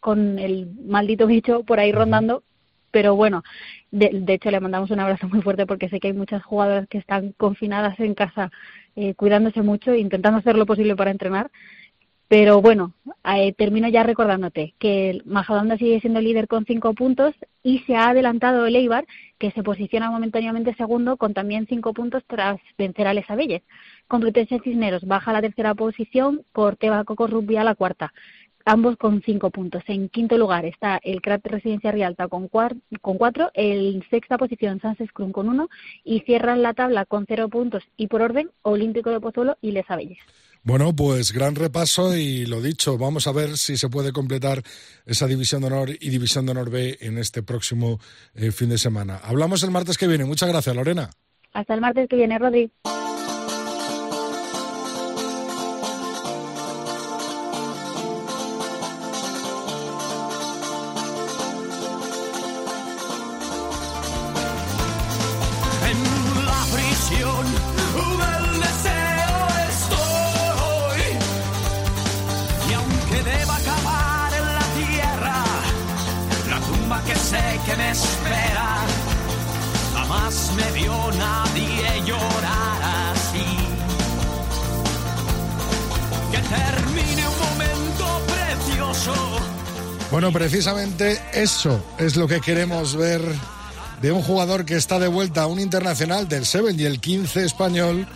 con 0.00 0.38
el 0.38 0.68
maldito 0.86 1.26
bicho 1.26 1.64
por 1.64 1.80
ahí 1.80 1.92
rondando, 1.92 2.44
pero 2.90 3.16
bueno, 3.16 3.42
de, 3.90 4.24
hecho 4.28 4.50
le 4.50 4.60
mandamos 4.60 4.90
un 4.90 5.00
abrazo 5.00 5.28
muy 5.28 5.42
fuerte 5.42 5.66
porque 5.66 5.88
sé 5.88 6.00
que 6.00 6.08
hay 6.08 6.14
muchas 6.14 6.42
jugadoras 6.44 6.88
que 6.88 6.98
están 6.98 7.32
confinadas 7.36 7.98
en 8.00 8.14
casa 8.14 8.50
eh, 8.96 9.14
cuidándose 9.14 9.62
mucho 9.62 9.92
e 9.92 9.98
intentando 9.98 10.38
hacer 10.38 10.56
lo 10.56 10.66
posible 10.66 10.96
para 10.96 11.10
entrenar. 11.10 11.50
Pero 12.28 12.60
bueno, 12.60 12.92
eh, 13.24 13.54
termino 13.54 13.88
ya 13.88 14.02
recordándote 14.02 14.74
que 14.78 15.08
el 15.08 15.22
Majadahonda 15.24 15.78
sigue 15.78 16.00
siendo 16.00 16.20
líder 16.20 16.46
con 16.46 16.66
cinco 16.66 16.92
puntos 16.92 17.34
y 17.62 17.78
se 17.80 17.96
ha 17.96 18.10
adelantado 18.10 18.66
el 18.66 18.76
Eibar, 18.76 19.06
que 19.38 19.50
se 19.52 19.62
posiciona 19.62 20.10
momentáneamente 20.10 20.74
segundo 20.74 21.16
con 21.16 21.32
también 21.32 21.66
cinco 21.66 21.94
puntos 21.94 22.22
tras 22.26 22.60
vencer 22.76 23.06
a 23.06 23.14
Les 23.14 23.28
Abelles. 23.30 23.62
Complutense 24.08 24.60
Cisneros 24.64 25.04
baja 25.06 25.30
a 25.30 25.34
la 25.34 25.42
tercera 25.42 25.74
posición 25.74 26.42
por 26.52 26.76
Tebaco 26.76 27.26
Rugby 27.26 27.56
a 27.56 27.64
la 27.64 27.74
cuarta 27.74 28.12
ambos 28.68 28.96
con 28.96 29.22
cinco 29.22 29.50
puntos. 29.50 29.82
En 29.86 30.08
quinto 30.08 30.36
lugar 30.36 30.64
está 30.64 31.00
el 31.02 31.20
CRAT 31.22 31.46
Residencia 31.46 31.90
Rialta 31.90 32.28
con, 32.28 32.48
con 32.48 33.18
cuatro, 33.18 33.50
en 33.54 34.04
sexta 34.10 34.36
posición 34.36 34.80
Sánchez 34.80 35.10
Cruz 35.12 35.32
con 35.32 35.48
uno 35.48 35.68
y 36.04 36.20
cierran 36.20 36.62
la 36.62 36.74
tabla 36.74 37.06
con 37.06 37.24
cero 37.26 37.48
puntos 37.48 37.82
y 37.96 38.08
por 38.08 38.22
orden 38.22 38.50
Olímpico 38.62 39.10
de 39.10 39.20
Pozuelo 39.20 39.56
y 39.60 39.72
Les 39.72 39.90
Abelles. 39.90 40.18
Bueno, 40.62 40.94
pues 40.94 41.32
gran 41.32 41.54
repaso 41.54 42.14
y 42.14 42.44
lo 42.44 42.60
dicho, 42.60 42.98
vamos 42.98 43.26
a 43.26 43.32
ver 43.32 43.56
si 43.56 43.76
se 43.76 43.88
puede 43.88 44.12
completar 44.12 44.62
esa 45.06 45.26
División 45.26 45.62
de 45.62 45.68
Honor 45.68 45.90
y 45.98 46.10
División 46.10 46.44
de 46.44 46.52
Honor 46.52 46.70
B 46.70 46.98
en 47.00 47.16
este 47.16 47.42
próximo 47.42 47.98
eh, 48.34 48.50
fin 48.50 48.68
de 48.68 48.76
semana. 48.76 49.18
Hablamos 49.22 49.62
el 49.62 49.70
martes 49.70 49.96
que 49.96 50.06
viene. 50.06 50.24
Muchas 50.24 50.48
gracias, 50.48 50.76
Lorena. 50.76 51.10
Hasta 51.54 51.74
el 51.74 51.80
martes 51.80 52.08
que 52.08 52.16
viene, 52.16 52.38
Rodri. 52.38 52.70
Precisamente 90.98 91.20
eso 91.32 91.84
es 91.98 92.16
lo 92.16 92.26
que 92.26 92.40
queremos 92.40 92.96
ver 92.96 93.20
de 94.02 94.12
un 94.12 94.22
jugador 94.22 94.64
que 94.64 94.76
está 94.76 94.98
de 94.98 95.08
vuelta 95.08 95.42
a 95.42 95.46
un 95.46 95.60
internacional 95.60 96.28
del 96.28 96.44
Seven 96.44 96.78
y 96.78 96.84
el 96.84 97.00
15 97.00 97.44
español, 97.44 98.06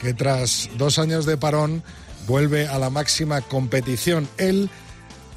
que 0.00 0.14
tras 0.14 0.70
dos 0.76 0.98
años 0.98 1.26
de 1.26 1.36
parón 1.36 1.82
vuelve 2.26 2.66
a 2.66 2.78
la 2.78 2.90
máxima 2.90 3.40
competición. 3.42 4.28
Él 4.38 4.70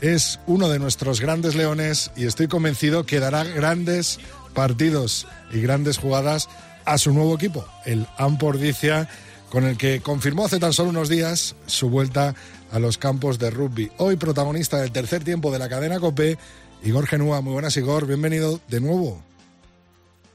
es 0.02 0.40
uno 0.48 0.70
de 0.70 0.80
nuestros 0.80 1.20
grandes 1.20 1.56
leones 1.56 2.12
y 2.16 2.26
estoy 2.26 2.48
convencido 2.48 3.06
que 3.06 3.20
dará 3.20 3.44
grandes 3.44 4.20
partidos 4.54 5.28
y 5.52 5.62
grandes 5.62 5.98
jugadas 5.98 6.48
a 6.86 6.98
su 6.98 7.14
nuevo 7.14 7.36
equipo, 7.36 7.66
el 7.86 8.08
Ampordicia, 8.18 9.10
con 9.50 9.66
el 9.66 9.78
que 9.78 10.02
confirmó 10.02 10.46
hace 10.46 10.60
tan 10.60 10.74
solo 10.74 10.90
unos 10.90 11.10
días 11.10 11.56
su 11.66 11.90
vuelta 11.90 12.34
a 12.72 12.80
los 12.80 12.98
campos 12.98 13.40
de 13.40 13.52
rugby. 13.52 13.92
Hoy 13.98 14.16
protagonista 14.16 14.80
del 14.80 14.92
tercer 14.92 15.24
tiempo 15.24 15.52
de 15.52 15.60
la 15.60 15.70
cadena 15.70 16.00
COPE, 16.00 16.38
Igor 16.84 17.08
Genúa. 17.08 17.42
Muy 17.42 17.54
buenas, 17.54 17.78
Igor. 17.78 18.06
Bienvenido 18.06 18.60
de 18.68 18.82
nuevo. 18.82 19.24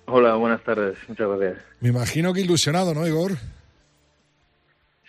Hola, 0.06 0.34
buenas 0.36 0.62
tardes. 0.64 0.96
Muchas 1.06 1.28
gracias. 1.28 1.62
Me 1.80 1.90
imagino 1.90 2.32
que 2.32 2.40
ilusionado, 2.40 2.94
¿no, 2.94 3.06
Igor? 3.06 3.32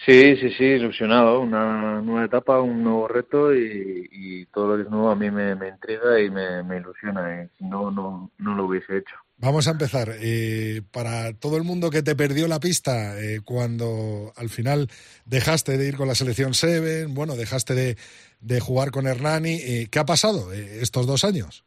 Sí, 0.05 0.35
sí, 0.35 0.51
sí, 0.57 0.65
ilusionado. 0.65 1.39
Una 1.39 2.01
nueva 2.01 2.25
etapa, 2.25 2.59
un 2.59 2.83
nuevo 2.83 3.07
reto 3.07 3.55
y, 3.55 4.45
todo 4.53 4.69
lo 4.69 4.75
que 4.77 4.83
es 4.83 4.89
nuevo 4.89 5.09
a 5.09 5.15
mí 5.15 5.31
me, 5.31 5.51
intriga 5.51 6.19
y 6.19 6.29
me, 6.29 6.77
ilusiona. 6.77 7.47
Si 7.57 7.63
no, 7.63 7.89
no, 7.91 8.31
no 8.37 8.55
lo 8.55 8.65
hubiese 8.65 8.97
hecho. 8.97 9.15
Vamos 9.37 9.69
a 9.69 9.71
empezar. 9.71 10.09
Eh, 10.19 10.81
para 10.91 11.31
todo 11.33 11.55
el 11.55 11.63
mundo 11.63 11.89
que 11.89 12.03
te 12.03 12.15
perdió 12.15 12.49
la 12.49 12.59
pista 12.59 13.17
eh, 13.21 13.39
cuando 13.45 14.33
al 14.35 14.49
final 14.49 14.89
dejaste 15.25 15.77
de 15.77 15.87
ir 15.87 15.95
con 15.95 16.09
la 16.09 16.15
selección 16.15 16.53
Seven, 16.53 17.13
bueno, 17.13 17.37
dejaste 17.37 17.73
de, 17.73 17.97
de 18.39 18.59
jugar 18.59 18.91
con 18.91 19.07
Hernani, 19.07 19.55
eh, 19.55 19.87
¿qué 19.91 19.99
ha 19.99 20.05
pasado 20.05 20.53
estos 20.53 21.05
dos 21.05 21.23
años? 21.23 21.63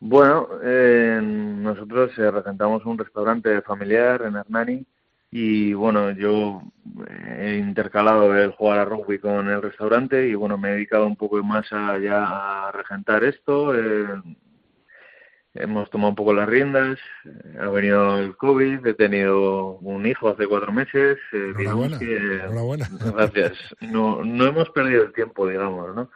Bueno, 0.00 0.48
eh, 0.62 1.20
nosotros 1.22 2.10
eh, 2.18 2.30
regentamos 2.30 2.86
un 2.86 2.96
restaurante 2.96 3.60
familiar 3.60 4.22
en 4.22 4.36
Hernani 4.36 4.86
y 5.30 5.74
bueno, 5.74 6.10
yo 6.12 6.62
he 7.38 7.58
intercalado 7.58 8.34
el 8.34 8.50
jugar 8.52 8.78
a 8.78 8.84
rugby 8.86 9.18
con 9.18 9.48
el 9.48 9.60
restaurante 9.60 10.26
y 10.26 10.34
bueno, 10.34 10.56
me 10.56 10.70
he 10.70 10.72
dedicado 10.72 11.06
un 11.06 11.16
poco 11.16 11.42
más 11.42 11.70
a, 11.70 11.98
ya 11.98 12.68
a 12.68 12.72
regentar 12.72 13.22
esto. 13.24 13.74
Eh, 13.74 14.06
hemos 15.54 15.90
tomado 15.90 16.10
un 16.10 16.16
poco 16.16 16.32
las 16.32 16.48
riendas, 16.48 16.98
ha 17.60 17.68
venido 17.68 18.18
el 18.18 18.36
COVID, 18.36 18.86
he 18.86 18.94
tenido 18.94 19.78
un 19.78 20.06
hijo 20.06 20.28
hace 20.28 20.46
cuatro 20.46 20.72
meses. 20.72 21.18
Eh, 21.32 21.52
enhorabuena, 21.58 22.88
Gracias. 23.14 23.58
No, 23.80 24.24
no 24.24 24.46
hemos 24.46 24.70
perdido 24.70 25.04
el 25.04 25.12
tiempo, 25.12 25.48
digamos, 25.48 25.94
¿no? 25.94 26.10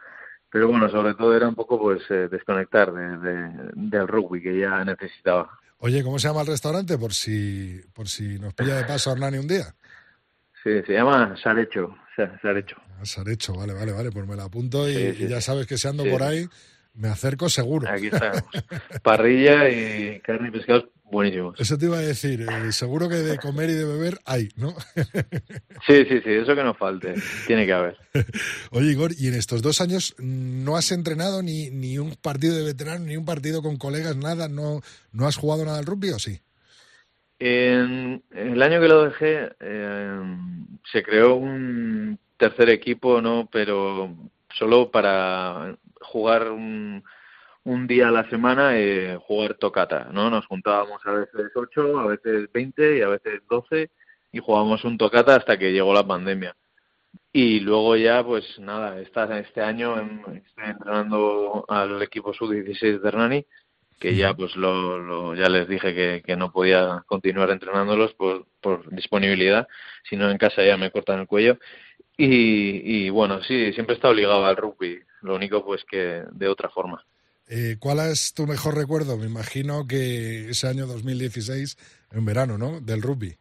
pero 0.55 0.69
bueno, 0.69 0.89
sobre 0.89 1.13
todo 1.15 1.35
era 1.35 1.49
un 1.49 1.55
poco 1.55 1.77
pues 1.77 2.01
eh, 2.09 2.29
desconectar 2.31 2.89
de, 2.93 3.71
del 3.75 4.07
rugby 4.07 4.41
que 4.41 4.57
ya 4.57 4.85
necesitaba. 4.85 5.59
Oye, 5.79 6.01
¿cómo 6.01 6.17
se 6.17 6.29
llama 6.29 6.43
el 6.43 6.47
restaurante? 6.47 6.97
Por 6.97 7.13
si, 7.13 7.81
por 7.93 8.07
si 8.07 8.39
nos 8.39 8.53
pilla 8.53 8.77
de 8.77 8.85
paso 8.85 9.11
Hernani 9.11 9.37
un 9.37 9.49
día. 9.49 9.75
Sí, 10.63 10.81
se 10.87 10.93
llama 10.93 11.35
Sarecho. 11.43 11.93
Sarecho. 12.41 12.77
Ah, 12.97 13.05
Sarecho, 13.05 13.53
vale, 13.53 13.73
vale, 13.73 13.91
vale, 13.91 14.11
pues 14.13 14.25
me 14.25 14.37
la 14.37 14.45
apunto 14.45 14.89
y, 14.89 15.27
ya 15.27 15.41
sabes 15.41 15.67
que 15.67 15.77
si 15.77 15.89
ando 15.89 16.05
por 16.05 16.23
ahí 16.23 16.47
me 16.95 17.09
acerco 17.09 17.49
seguro. 17.49 17.89
Aquí 17.89 18.07
estamos. 18.07 18.43
Parrilla 19.03 19.69
y 19.69 20.19
carne 20.21 20.49
y 20.49 20.51
pescado 20.51 20.89
buenísimos. 21.03 21.59
Eso 21.59 21.77
te 21.77 21.85
iba 21.85 21.97
a 21.97 22.01
decir, 22.01 22.41
eh, 22.41 22.71
seguro 22.71 23.07
que 23.07 23.15
de 23.15 23.37
comer 23.37 23.69
y 23.69 23.73
de 23.73 23.85
beber 23.85 24.19
hay, 24.25 24.49
¿no? 24.57 24.73
sí, 25.87 26.05
sí, 26.05 26.21
sí, 26.23 26.31
eso 26.31 26.55
que 26.55 26.63
no 26.63 26.73
falte, 26.73 27.13
tiene 27.47 27.65
que 27.65 27.73
haber. 27.73 27.97
Oye, 28.71 28.91
Igor, 28.91 29.11
¿y 29.17 29.27
en 29.27 29.35
estos 29.35 29.61
dos 29.61 29.81
años 29.81 30.15
no 30.19 30.75
has 30.77 30.91
entrenado 30.91 31.41
ni, 31.41 31.69
ni 31.69 31.97
un 31.97 32.15
partido 32.15 32.55
de 32.55 32.63
veterano, 32.63 33.05
ni 33.05 33.17
un 33.17 33.25
partido 33.25 33.61
con 33.61 33.77
colegas, 33.77 34.17
nada? 34.17 34.49
¿No, 34.49 34.81
no 35.11 35.27
has 35.27 35.37
jugado 35.37 35.65
nada 35.65 35.79
al 35.79 35.85
rugby 35.85 36.09
o 36.09 36.19
sí? 36.19 36.39
En, 37.39 38.23
el 38.31 38.61
año 38.63 38.79
que 38.79 38.87
lo 38.87 39.03
dejé 39.03 39.49
eh, 39.59 40.37
se 40.91 41.03
creó 41.03 41.35
un 41.35 42.17
tercer 42.37 42.69
equipo, 42.69 43.21
¿no? 43.21 43.49
Pero 43.51 44.15
solo 44.57 44.89
para 44.89 45.77
jugar 46.05 46.51
un 46.51 47.03
un 47.65 47.87
día 47.87 48.09
a 48.09 48.11
la 48.11 48.29
semana 48.29 48.77
eh, 48.77 49.17
jugar 49.19 49.55
tocata, 49.55 50.09
¿no? 50.11 50.29
Nos 50.29 50.45
juntábamos 50.45 51.01
a 51.05 51.11
veces 51.11 51.51
8, 51.53 51.99
a 51.99 52.07
veces 52.07 52.51
20 52.53 52.97
y 52.99 53.01
a 53.01 53.07
veces 53.09 53.41
12 53.49 53.89
y 54.31 54.39
jugábamos 54.39 54.83
un 54.85 54.97
tocata 54.97 55.35
hasta 55.35 55.57
que 55.57 55.73
llegó 55.73 55.93
la 55.93 56.05
pandemia. 56.05 56.55
Y 57.33 57.59
luego 57.61 57.95
ya, 57.95 58.23
pues 58.23 58.59
nada, 58.59 58.99
esta, 59.01 59.39
este 59.39 59.61
año 59.61 59.95
estoy 59.97 60.65
entrenando 60.65 61.65
al 61.67 62.01
equipo 62.01 62.33
sub-16 62.33 63.01
de 63.01 63.07
Hernani, 63.07 63.45
que 63.99 64.15
ya 64.15 64.33
pues 64.33 64.55
lo, 64.55 65.33
ya 65.35 65.49
les 65.49 65.67
dije 65.67 65.95
que, 65.95 66.21
que, 66.25 66.35
no 66.35 66.51
podía 66.51 67.03
continuar 67.07 67.49
entrenándolos 67.49 68.13
por, 68.13 68.45
por 68.61 68.89
disponibilidad, 68.93 69.67
sino 70.07 70.29
en 70.29 70.37
casa 70.37 70.63
ya 70.63 70.77
me 70.77 70.91
cortan 70.91 71.21
el 71.21 71.27
cuello. 71.27 71.57
Y, 72.17 73.05
y 73.05 73.09
bueno, 73.09 73.41
sí, 73.43 73.73
siempre 73.73 73.93
he 73.93 73.97
estado 73.97 74.13
ligado 74.13 74.45
al 74.45 74.55
rugby, 74.55 74.99
lo 75.21 75.35
único 75.35 75.65
pues 75.65 75.83
que 75.83 76.23
de 76.31 76.47
otra 76.47 76.69
forma. 76.69 77.03
Eh, 77.47 77.75
¿Cuál 77.79 77.99
es 77.99 78.33
tu 78.33 78.47
mejor 78.47 78.75
recuerdo? 78.75 79.17
Me 79.17 79.27
imagino 79.27 79.85
que 79.87 80.49
ese 80.49 80.67
año 80.67 80.87
2016, 80.87 81.77
en 82.11 82.25
verano, 82.25 82.57
¿no? 82.57 82.79
Del 82.81 83.01
rugby. 83.01 83.35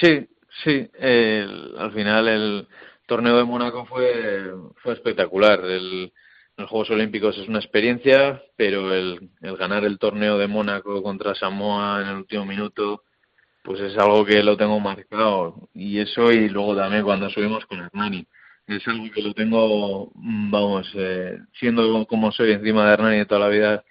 Sí, 0.00 0.28
sí. 0.62 0.90
al 1.78 1.92
final 1.92 2.28
el 2.28 2.68
torneo 3.06 3.38
de 3.38 3.44
Mónaco 3.44 3.86
fue, 3.86 4.52
fue 4.82 4.94
espectacular. 4.94 5.64
El, 5.64 6.12
los 6.56 6.68
Juegos 6.68 6.90
Olímpicos 6.90 7.36
es 7.38 7.48
una 7.48 7.58
experiencia, 7.58 8.42
pero 8.56 8.94
el, 8.94 9.30
el 9.40 9.56
ganar 9.56 9.84
el 9.84 9.98
torneo 9.98 10.38
de 10.38 10.46
Mónaco 10.46 11.02
contra 11.02 11.34
Samoa 11.34 12.02
en 12.02 12.08
el 12.08 12.16
último 12.16 12.44
minuto, 12.44 13.02
pues 13.62 13.80
es 13.80 13.96
algo 13.98 14.24
que 14.24 14.42
lo 14.42 14.56
tengo 14.56 14.78
marcado. 14.80 15.68
Y 15.74 15.98
eso, 15.98 16.32
y 16.32 16.48
luego 16.48 16.76
también 16.76 17.04
cuando 17.04 17.30
subimos 17.30 17.66
con 17.66 17.80
Hernani 17.80 18.26
es 18.66 18.86
algo 18.86 19.10
que 19.12 19.22
lo 19.22 19.34
tengo, 19.34 20.12
mm, 20.14 20.50
vamos, 20.50 20.90
eh, 20.94 21.38
siendo 21.58 22.06
como 22.06 22.30
soy 22.32 22.52
encima 22.52 22.86
de 22.86 22.92
Hernani 22.92 23.18
de 23.18 23.26
toda 23.26 23.40
la 23.40 23.48
vida 23.48 23.84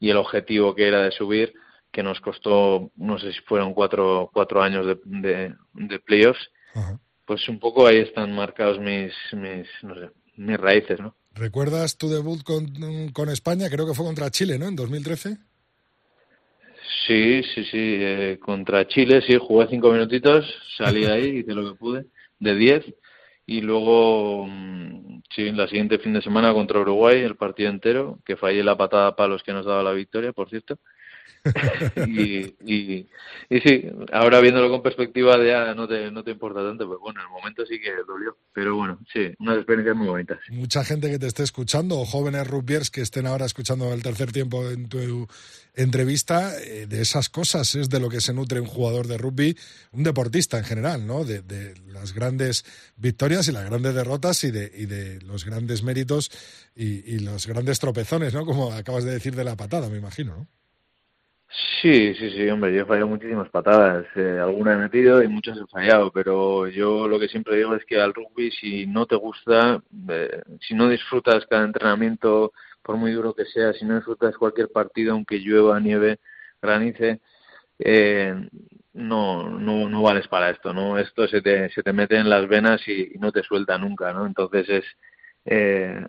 y 0.00 0.10
el 0.10 0.16
objetivo 0.16 0.74
que 0.74 0.88
era 0.88 1.02
de 1.02 1.12
subir, 1.12 1.54
que 1.92 2.02
nos 2.02 2.20
costó, 2.20 2.90
no 2.96 3.18
sé 3.18 3.32
si 3.32 3.40
fueron 3.46 3.72
cuatro, 3.72 4.30
cuatro 4.32 4.62
años 4.62 4.86
de, 4.86 5.54
de, 5.72 6.00
playoffs, 6.00 6.50
pues 7.24 7.48
un 7.48 7.60
poco 7.60 7.86
ahí 7.86 7.98
están 7.98 8.34
marcados 8.34 8.80
mis, 8.80 9.12
mis, 9.32 9.68
no 9.82 9.94
sé, 9.94 10.10
mis 10.36 10.58
raíces, 10.58 10.98
¿no? 10.98 11.14
¿Recuerdas 11.32 11.96
tu 11.96 12.08
debut 12.08 12.42
con, 12.42 13.12
con 13.12 13.28
España? 13.28 13.70
Creo 13.70 13.86
que 13.86 13.94
fue 13.94 14.04
contra 14.04 14.30
Chile, 14.30 14.58
¿no? 14.58 14.66
En 14.66 14.76
2013. 14.76 15.38
Sí, 17.06 17.42
sí, 17.54 17.64
sí, 17.64 17.96
eh, 18.00 18.38
contra 18.40 18.86
Chile, 18.86 19.22
sí, 19.26 19.36
jugué 19.38 19.66
cinco 19.68 19.90
minutitos, 19.90 20.44
salí 20.76 21.04
ahí, 21.06 21.38
hice 21.38 21.52
lo 21.54 21.72
que 21.72 21.78
pude, 21.78 22.06
de 22.38 22.54
diez, 22.54 22.84
y 23.46 23.60
luego, 23.60 24.46
mm, 24.46 25.22
sí, 25.34 25.50
la 25.52 25.66
siguiente 25.68 25.98
fin 25.98 26.12
de 26.12 26.22
semana 26.22 26.52
contra 26.52 26.80
Uruguay, 26.80 27.20
el 27.20 27.36
partido 27.36 27.70
entero, 27.70 28.18
que 28.24 28.36
fallé 28.36 28.62
la 28.64 28.76
patada 28.76 29.16
para 29.16 29.28
los 29.28 29.42
que 29.42 29.52
nos 29.52 29.66
daba 29.66 29.82
la 29.82 29.92
victoria, 29.92 30.32
por 30.32 30.48
cierto. 30.48 30.78
y, 32.06 32.54
y, 32.64 33.08
y, 33.50 33.60
sí, 33.60 33.84
ahora 34.12 34.40
viéndolo 34.40 34.70
con 34.70 34.82
perspectiva 34.82 35.36
de 35.36 35.48
ya 35.48 35.74
no 35.74 35.86
te, 35.86 36.10
no 36.10 36.24
te 36.24 36.30
importa 36.30 36.62
tanto, 36.62 36.88
pero 36.88 36.98
bueno, 37.00 37.20
en 37.20 37.26
el 37.26 37.32
momento 37.32 37.66
sí 37.66 37.78
que 37.80 37.90
dolió. 38.06 38.36
Pero 38.52 38.76
bueno, 38.76 38.98
sí, 39.12 39.34
unas 39.38 39.56
experiencias 39.56 39.96
muy 39.96 40.06
bonitas. 40.06 40.38
Mucha 40.50 40.84
gente 40.84 41.10
que 41.10 41.18
te 41.18 41.26
esté 41.26 41.42
escuchando, 41.42 41.98
o 41.98 42.06
jóvenes 42.06 42.46
rugbyers 42.46 42.90
que 42.90 43.02
estén 43.02 43.26
ahora 43.26 43.44
escuchando 43.44 43.92
el 43.92 44.02
tercer 44.02 44.32
tiempo 44.32 44.70
en 44.70 44.88
tu 44.88 45.28
entrevista, 45.74 46.58
eh, 46.62 46.86
de 46.86 47.02
esas 47.02 47.28
cosas 47.28 47.74
es 47.74 47.90
de 47.90 48.00
lo 48.00 48.08
que 48.08 48.20
se 48.20 48.32
nutre 48.32 48.60
un 48.60 48.66
jugador 48.66 49.06
de 49.06 49.18
rugby, 49.18 49.56
un 49.92 50.02
deportista 50.02 50.56
en 50.58 50.64
general, 50.64 51.06
¿no? 51.06 51.24
De, 51.24 51.42
de 51.42 51.74
las 51.88 52.14
grandes 52.14 52.64
victorias 52.96 53.48
y 53.48 53.52
las 53.52 53.64
grandes 53.66 53.94
derrotas 53.94 54.44
y 54.44 54.50
de, 54.50 54.72
y 54.74 54.86
de 54.86 55.20
los 55.22 55.44
grandes 55.44 55.82
méritos 55.82 56.30
y, 56.74 57.14
y 57.14 57.18
los 57.18 57.46
grandes 57.46 57.80
tropezones, 57.80 58.32
¿no? 58.32 58.46
Como 58.46 58.72
acabas 58.72 59.04
de 59.04 59.10
decir 59.10 59.34
de 59.34 59.44
la 59.44 59.56
patada, 59.56 59.90
me 59.90 59.98
imagino, 59.98 60.36
¿no? 60.36 60.48
Sí, 61.80 62.14
sí, 62.14 62.30
sí, 62.30 62.48
hombre, 62.48 62.74
yo 62.74 62.82
he 62.82 62.84
fallado 62.86 63.06
muchísimas 63.08 63.48
patadas, 63.48 64.06
eh, 64.16 64.38
algunas 64.42 64.74
he 64.74 64.82
metido 64.82 65.22
y 65.22 65.28
muchas 65.28 65.56
he 65.58 65.66
fallado, 65.66 66.10
pero 66.10 66.66
yo 66.66 67.06
lo 67.06 67.18
que 67.20 67.28
siempre 67.28 67.56
digo 67.56 67.74
es 67.76 67.84
que 67.84 68.00
al 68.00 68.12
rugby 68.12 68.50
si 68.50 68.86
no 68.86 69.06
te 69.06 69.14
gusta, 69.16 69.80
eh, 70.08 70.42
si 70.60 70.74
no 70.74 70.88
disfrutas 70.88 71.46
cada 71.46 71.64
entrenamiento, 71.64 72.52
por 72.82 72.96
muy 72.96 73.12
duro 73.12 73.34
que 73.34 73.44
sea, 73.44 73.72
si 73.72 73.84
no 73.84 73.94
disfrutas 73.96 74.36
cualquier 74.36 74.70
partido, 74.70 75.12
aunque 75.12 75.38
llueva, 75.38 75.78
nieve, 75.78 76.18
granice, 76.60 77.20
eh, 77.78 78.34
no, 78.94 79.48
no, 79.50 79.88
no 79.88 80.02
vales 80.02 80.26
para 80.28 80.50
esto, 80.50 80.72
¿no? 80.74 80.98
Esto 80.98 81.28
se 81.28 81.40
te, 81.42 81.70
se 81.70 81.82
te 81.84 81.92
mete 81.92 82.16
en 82.16 82.30
las 82.30 82.48
venas 82.48 82.80
y, 82.88 83.14
y 83.14 83.18
no 83.18 83.30
te 83.32 83.42
suelta 83.44 83.78
nunca, 83.78 84.12
¿no? 84.12 84.26
Entonces 84.26 84.68
es, 84.68 84.84
eh, 85.44 86.04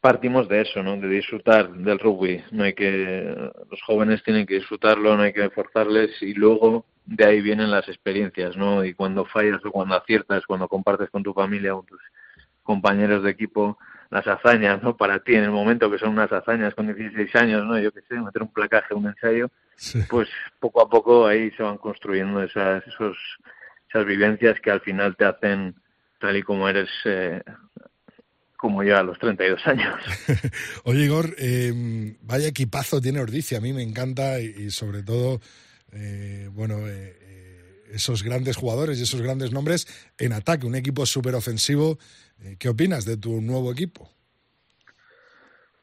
partimos 0.00 0.48
de 0.48 0.62
eso, 0.62 0.82
¿no? 0.82 0.96
De 0.96 1.08
disfrutar 1.08 1.70
del 1.70 1.98
rugby. 1.98 2.42
No 2.52 2.64
hay 2.64 2.74
que, 2.74 3.34
los 3.70 3.82
jóvenes 3.82 4.22
tienen 4.22 4.46
que 4.46 4.54
disfrutarlo, 4.54 5.16
no 5.16 5.22
hay 5.22 5.32
que 5.32 5.50
forzarles 5.50 6.22
y 6.22 6.34
luego 6.34 6.84
de 7.06 7.24
ahí 7.24 7.40
vienen 7.40 7.70
las 7.70 7.88
experiencias, 7.88 8.56
¿no? 8.56 8.84
Y 8.84 8.94
cuando 8.94 9.24
fallas 9.24 9.64
o 9.64 9.70
cuando 9.70 9.94
aciertas, 9.96 10.46
cuando 10.46 10.68
compartes 10.68 11.10
con 11.10 11.22
tu 11.22 11.32
familia 11.32 11.74
o 11.74 11.82
tus 11.82 12.00
compañeros 12.62 13.22
de 13.22 13.30
equipo 13.30 13.78
las 14.10 14.26
hazañas, 14.26 14.82
¿no? 14.82 14.96
Para 14.96 15.18
ti 15.20 15.34
en 15.34 15.44
el 15.44 15.50
momento 15.50 15.90
que 15.90 15.98
son 15.98 16.10
unas 16.10 16.32
hazañas 16.32 16.74
con 16.74 16.86
16 16.92 17.34
años, 17.36 17.64
¿no? 17.64 17.78
Yo 17.78 17.90
qué 17.92 18.02
sé, 18.02 18.14
meter 18.14 18.42
un 18.42 18.52
placaje, 18.52 18.94
un 18.94 19.06
ensayo, 19.06 19.50
Sí. 19.76 20.00
pues 20.08 20.28
poco 20.58 20.80
a 20.82 20.88
poco 20.88 21.26
ahí 21.26 21.50
se 21.52 21.62
van 21.62 21.76
construyendo 21.78 22.42
esas, 22.42 22.86
esos, 22.86 23.16
esas 23.88 24.06
vivencias 24.06 24.58
que 24.60 24.70
al 24.70 24.80
final 24.80 25.16
te 25.16 25.24
hacen 25.26 25.74
tal 26.18 26.36
y 26.36 26.42
como 26.42 26.68
eres, 26.68 26.88
eh, 27.04 27.42
como 28.56 28.82
yo 28.82 28.96
a 28.96 29.02
los 29.02 29.18
32 29.18 29.66
años. 29.66 29.94
Oye, 30.84 31.04
Igor, 31.04 31.34
eh, 31.38 32.16
vaya 32.22 32.48
equipazo 32.48 33.00
tiene 33.00 33.20
Ordicia. 33.20 33.58
A 33.58 33.60
mí 33.60 33.72
me 33.72 33.82
encanta 33.82 34.40
y, 34.40 34.46
y 34.46 34.70
sobre 34.70 35.02
todo, 35.02 35.40
eh, 35.92 36.48
bueno, 36.52 36.86
eh, 36.86 37.16
eh, 37.20 37.82
esos 37.92 38.22
grandes 38.22 38.56
jugadores 38.56 38.98
y 38.98 39.02
esos 39.02 39.22
grandes 39.22 39.52
nombres 39.52 39.86
en 40.18 40.32
ataque. 40.32 40.66
Un 40.66 40.74
equipo 40.74 41.06
súper 41.06 41.34
ofensivo. 41.34 41.98
Eh, 42.42 42.56
¿Qué 42.58 42.68
opinas 42.68 43.04
de 43.04 43.16
tu 43.16 43.40
nuevo 43.40 43.72
equipo? 43.72 44.10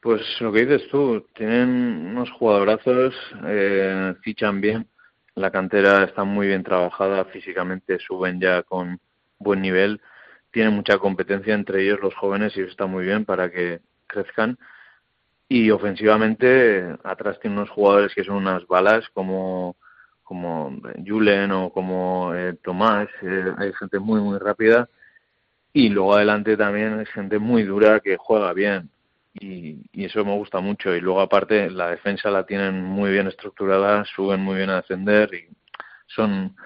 Pues 0.00 0.20
lo 0.40 0.52
que 0.52 0.66
dices 0.66 0.88
tú, 0.90 1.26
tienen 1.34 1.68
unos 2.10 2.30
jugadorazos, 2.32 3.14
eh, 3.46 4.12
fichan 4.22 4.60
bien, 4.60 4.86
la 5.34 5.50
cantera 5.50 6.04
está 6.04 6.24
muy 6.24 6.46
bien 6.46 6.62
trabajada, 6.62 7.24
físicamente 7.24 7.98
suben 7.98 8.38
ya 8.38 8.62
con 8.62 9.00
buen 9.38 9.62
nivel, 9.62 10.02
tienen 10.54 10.72
mucha 10.72 10.98
competencia 10.98 11.52
entre 11.52 11.82
ellos 11.82 11.98
los 12.00 12.14
jóvenes 12.14 12.56
y 12.56 12.60
eso 12.60 12.70
está 12.70 12.86
muy 12.86 13.04
bien 13.04 13.24
para 13.24 13.50
que 13.50 13.80
crezcan. 14.06 14.56
Y 15.48 15.70
ofensivamente 15.70 16.96
atrás 17.04 17.38
tienen 17.40 17.58
unos 17.58 17.70
jugadores 17.70 18.14
que 18.14 18.24
son 18.24 18.36
unas 18.36 18.66
balas 18.66 19.04
como 19.12 19.76
como 20.22 20.80
Julen 21.06 21.52
o 21.52 21.70
como 21.70 22.34
eh, 22.34 22.54
Tomás, 22.62 23.08
eh, 23.22 23.52
hay 23.58 23.72
gente 23.74 23.98
muy 23.98 24.20
muy 24.22 24.38
rápida 24.38 24.88
y 25.74 25.90
luego 25.90 26.14
adelante 26.14 26.56
también 26.56 26.98
hay 26.98 27.06
gente 27.06 27.38
muy 27.38 27.64
dura 27.64 28.00
que 28.00 28.16
juega 28.16 28.52
bien 28.54 28.90
y, 29.34 29.82
y 29.92 30.04
eso 30.04 30.24
me 30.24 30.34
gusta 30.34 30.60
mucho. 30.60 30.94
Y 30.94 31.00
luego, 31.00 31.20
aparte, 31.20 31.70
la 31.70 31.90
defensa 31.90 32.30
la 32.30 32.46
tienen 32.46 32.82
muy 32.82 33.10
bien 33.10 33.26
estructurada, 33.26 34.04
suben 34.04 34.40
muy 34.40 34.56
bien 34.56 34.70
a 34.70 34.76
defender 34.76 35.34
y 35.34 35.48
son, 36.06 36.56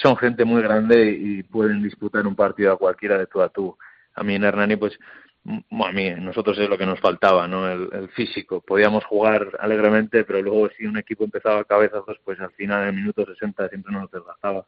son 0.00 0.16
gente 0.16 0.44
muy 0.44 0.62
grande 0.62 1.10
y 1.10 1.42
pueden 1.42 1.82
disputar 1.82 2.26
un 2.26 2.34
partido 2.34 2.72
a 2.72 2.78
cualquiera 2.78 3.18
de 3.18 3.26
tú 3.26 3.40
a 3.40 3.48
tú. 3.48 3.76
A 4.14 4.22
mí 4.22 4.34
en 4.34 4.44
Hernani, 4.44 4.76
pues, 4.76 4.98
a 5.44 5.92
mí, 5.92 6.10
nosotros 6.18 6.58
es 6.58 6.68
lo 6.68 6.78
que 6.78 6.86
nos 6.86 7.00
faltaba, 7.00 7.46
¿no? 7.46 7.70
El, 7.70 7.88
el 7.92 8.08
físico. 8.10 8.60
Podíamos 8.60 9.04
jugar 9.04 9.56
alegremente, 9.60 10.24
pero 10.24 10.40
luego 10.42 10.68
si 10.76 10.86
un 10.86 10.98
equipo 10.98 11.24
empezaba 11.24 11.60
a 11.60 11.64
cabezazos, 11.64 12.18
pues 12.24 12.40
al 12.40 12.52
final, 12.52 12.82
en 12.82 12.88
el 12.88 12.94
minuto 12.94 13.24
60, 13.24 13.68
siempre 13.68 13.92
nos 13.92 14.10
desgastaba. 14.10 14.66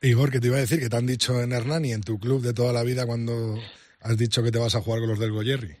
Igor, 0.00 0.30
que 0.30 0.40
te 0.40 0.48
iba 0.48 0.56
a 0.56 0.60
decir 0.60 0.78
que 0.78 0.88
te 0.88 0.96
han 0.96 1.06
dicho 1.06 1.40
en 1.40 1.52
Hernani, 1.52 1.92
en 1.92 2.02
tu 2.02 2.18
club 2.18 2.42
de 2.42 2.52
toda 2.52 2.72
la 2.72 2.82
vida, 2.82 3.06
cuando 3.06 3.56
has 4.00 4.16
dicho 4.16 4.42
que 4.42 4.50
te 4.50 4.58
vas 4.58 4.74
a 4.74 4.80
jugar 4.80 5.00
con 5.00 5.10
los 5.10 5.18
del 5.18 5.32
Goyerri. 5.32 5.76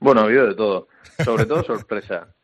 Bueno, 0.00 0.22
ha 0.22 0.24
habido 0.24 0.46
de 0.46 0.54
todo. 0.54 0.88
Sobre 1.24 1.46
todo 1.46 1.62
sorpresa. 1.64 2.34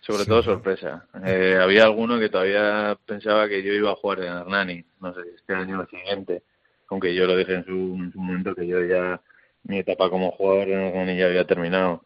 Sobre 0.00 0.24
Sí, 0.24 0.28
todo 0.28 0.42
sorpresa. 0.42 1.06
Eh, 1.24 1.58
había 1.60 1.84
alguno 1.84 2.18
que 2.18 2.28
todavía 2.28 2.96
pensaba 3.06 3.48
que 3.48 3.62
yo 3.62 3.72
iba 3.72 3.92
a 3.92 3.96
jugar 3.96 4.20
en 4.20 4.32
Hernani. 4.32 4.84
No 5.00 5.14
sé 5.14 5.22
si 5.24 5.28
este 5.36 5.54
año 5.54 5.78
o 5.78 5.82
el 5.82 5.88
siguiente. 5.88 6.42
Aunque 6.88 7.14
yo 7.14 7.26
lo 7.26 7.36
dije 7.36 7.54
en 7.54 7.64
su, 7.64 7.70
en 7.70 8.12
su 8.12 8.20
momento 8.20 8.54
que 8.54 8.66
yo 8.66 8.82
ya, 8.84 9.20
mi 9.64 9.78
etapa 9.78 10.08
como 10.08 10.30
jugador 10.32 10.68
en 10.68 10.80
Hernani 10.80 11.18
ya 11.18 11.26
había 11.26 11.44
terminado. 11.44 12.02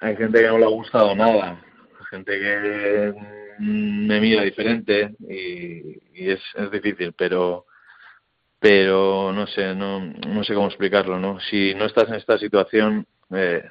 Hay 0.00 0.16
gente 0.16 0.40
que 0.40 0.48
no 0.48 0.58
le 0.58 0.64
ha 0.64 0.68
gustado 0.68 1.14
nada. 1.14 1.60
Gente 2.10 2.38
que 2.38 3.14
mm, 3.58 4.06
me 4.06 4.20
mira 4.20 4.42
diferente 4.42 5.14
y, 5.20 5.98
y 6.12 6.30
es, 6.30 6.40
es 6.54 6.70
difícil, 6.70 7.12
pero 7.14 7.66
pero 8.62 9.32
no 9.32 9.48
sé, 9.48 9.74
no, 9.74 9.98
no 9.98 10.44
sé 10.44 10.54
cómo 10.54 10.68
explicarlo, 10.68 11.18
¿no? 11.18 11.40
Si 11.40 11.74
no 11.74 11.84
estás 11.84 12.08
en 12.08 12.14
esta 12.14 12.38
situación, 12.38 13.04
eh, 13.34 13.64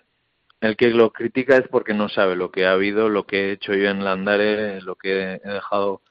el 0.62 0.78
que 0.78 0.92
lo 0.92 1.12
critica 1.12 1.58
es 1.58 1.68
porque 1.68 1.94
no 1.94 2.08
sabe 2.08 2.36
lo 2.36 2.52
que 2.52 2.66
ha 2.68 2.74
habido, 2.74 3.10
lo 3.10 3.26
que 3.26 3.50
he 3.50 3.52
hecho 3.54 3.74
yo 3.74 3.90
en 3.90 4.04
Landare, 4.04 4.80
lo 4.82 4.96
que 4.96 5.40
he 5.44 5.50
dejado 5.50 6.02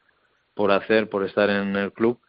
por 0.54 0.72
hacer, 0.72 1.08
por 1.08 1.24
estar 1.24 1.48
en 1.50 1.76
el 1.76 1.92
club. 1.92 2.20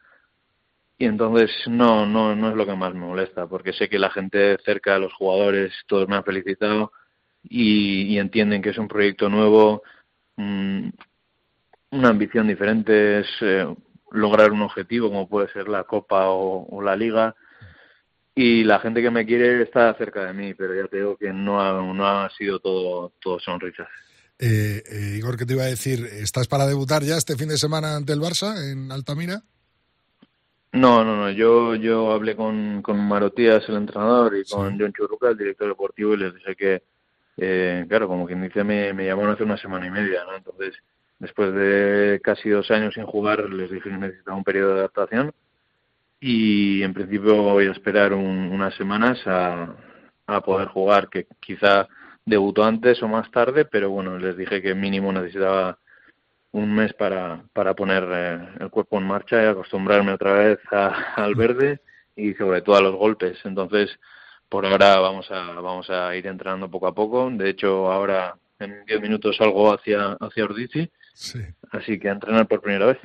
Y 1.00 1.06
entonces 1.06 1.52
no, 1.68 2.06
no, 2.06 2.36
no 2.36 2.50
es 2.52 2.56
lo 2.56 2.66
que 2.68 2.76
más 2.76 2.94
me 2.94 3.00
molesta, 3.02 3.48
porque 3.48 3.74
sé 3.74 3.90
que 3.90 3.98
la 3.98 4.12
gente 4.12 4.58
cerca 4.64 4.94
de 4.94 5.00
los 5.00 5.14
jugadores, 5.14 5.74
todos 5.88 6.08
me 6.08 6.16
han 6.16 6.24
felicitado 6.24 6.92
y, 7.44 8.18
entienden 8.20 8.62
que 8.62 8.70
es 8.70 8.78
un 8.78 8.88
proyecto 8.88 9.28
nuevo, 9.28 9.82
mm, 10.38 10.90
una 11.92 12.10
ambición 12.10 12.48
diferente, 12.48 13.22
es 13.22 13.28
eh, 13.42 13.66
lograr 14.12 14.52
un 14.52 14.62
objetivo 14.62 15.10
como 15.10 15.28
puede 15.28 15.52
ser 15.52 15.68
la 15.68 15.86
Copa 15.86 16.30
o 16.30 16.82
la 16.84 16.96
Liga 16.96 17.36
y 18.36 18.64
la 18.64 18.80
gente 18.80 19.02
que 19.02 19.12
me 19.12 19.26
quiere 19.26 19.62
está 19.62 19.94
cerca 19.96 20.26
de 20.26 20.34
mí, 20.34 20.54
pero 20.54 20.74
ya 20.76 20.88
te 20.88 20.98
digo 20.98 21.18
que 21.18 21.32
no 21.34 21.62
ha, 21.62 21.74
no 21.82 22.08
ha 22.08 22.30
sido 22.38 22.60
todo, 22.60 23.14
todo 23.22 23.40
sonrisas. 23.40 23.88
Eh, 24.40 24.82
eh, 24.90 25.16
Igor, 25.18 25.38
que 25.38 25.46
te 25.46 25.54
iba 25.54 25.64
a 25.64 25.68
decir, 25.68 26.04
¿estás 26.14 26.48
para 26.48 26.66
debutar 26.66 27.04
ya 27.04 27.18
este 27.18 27.36
fin 27.36 27.50
de 27.50 27.58
semana 27.58 27.96
ante 27.96 28.14
el 28.14 28.20
Barça 28.20 28.56
en 28.72 28.92
Altamira? 28.92 29.42
No, 30.74 31.04
no, 31.04 31.18
no. 31.18 31.30
Yo, 31.32 31.76
yo 31.76 32.12
hablé 32.12 32.36
con, 32.36 32.82
con 32.82 32.98
Marotías, 33.08 33.68
el 33.68 33.76
entrenador, 33.76 34.36
y 34.38 34.50
con 34.50 34.72
Sí. 34.72 34.78
John 34.80 34.94
Churruca, 34.94 35.30
el 35.30 35.38
director 35.38 35.68
deportivo, 35.68 36.14
y 36.14 36.18
les 36.18 36.34
dije 36.34 36.56
que, 36.56 36.84
eh, 37.38 37.86
claro, 37.90 38.08
como 38.08 38.26
quien 38.26 38.42
dice, 38.42 38.64
me, 38.64 38.94
me 38.94 39.06
llamaron 39.06 39.34
hace 39.34 39.44
una 39.44 39.58
semana 39.58 39.86
y 39.88 39.92
media, 39.92 40.24
¿no? 40.24 40.36
Entonces, 40.36 40.74
después 41.20 41.54
de 41.54 42.22
casi 42.24 42.50
dos 42.50 42.72
años 42.72 42.94
sin 42.94 43.06
jugar, 43.06 43.50
les 43.50 43.70
dije 43.70 43.90
que 43.90 43.98
necesitaba 43.98 44.38
un 44.38 44.44
periodo 44.46 44.74
de 44.76 44.80
adaptación 44.80 45.34
y 46.24 46.84
en 46.84 46.94
principio 46.94 47.36
voy 47.42 47.66
a 47.68 47.72
esperar 47.72 48.14
un- 48.14 48.52
unas 48.52 48.74
semanas 48.76 49.20
a, 49.26 49.76
a 50.28 50.42
poder 50.42 50.68
jugar, 50.68 51.10
que 51.10 51.26
quizá 51.40 51.88
debutó 52.24 52.64
antes 52.64 53.02
o 53.02 53.08
más 53.08 53.30
tarde, 53.32 53.66
pero 53.66 53.90
bueno, 53.90 54.18
les 54.20 54.38
dije 54.38 54.62
que 54.62 54.76
mínimo 54.76 55.12
necesitaba 55.12 55.80
un 56.52 56.74
mes 56.76 56.94
para, 56.94 57.44
para 57.54 57.74
poner 57.74 58.08
eh, 58.12 58.40
el 58.60 58.70
cuerpo 58.70 59.00
en 59.00 59.06
marcha 59.08 59.42
y 59.42 59.48
acostumbrarme 59.48 60.14
otra 60.14 60.34
vez 60.34 60.60
a- 60.72 61.14
al 61.16 61.34
verde 61.34 61.80
y 62.16 62.34
sobre 62.36 62.62
todo 62.62 62.76
a 62.76 62.82
los 62.82 62.96
golpes. 62.96 63.40
Entonces, 63.44 63.90
por 64.48 64.66
ahora 64.66 65.00
vamos 65.00 65.32
a, 65.32 65.54
vamos 65.54 65.90
a 65.90 66.16
ir 66.16 66.28
entrenando 66.28 66.70
poco 66.70 66.86
a 66.88 66.94
poco. 66.94 67.30
De 67.32 67.50
hecho, 67.50 67.92
ahora 67.92 68.36
en 68.60 68.86
10 68.86 69.02
minutos 69.02 69.38
salgo 69.38 69.74
hacia, 69.74 70.18
hacia 70.20 70.44
Ordici, 70.44 70.92
Sí. 71.14 71.40
así 71.72 71.98
que 72.00 72.10
a 72.10 72.14
entrenar 72.14 72.48
por 72.48 72.62
primera 72.62 72.86
vez. 72.86 72.98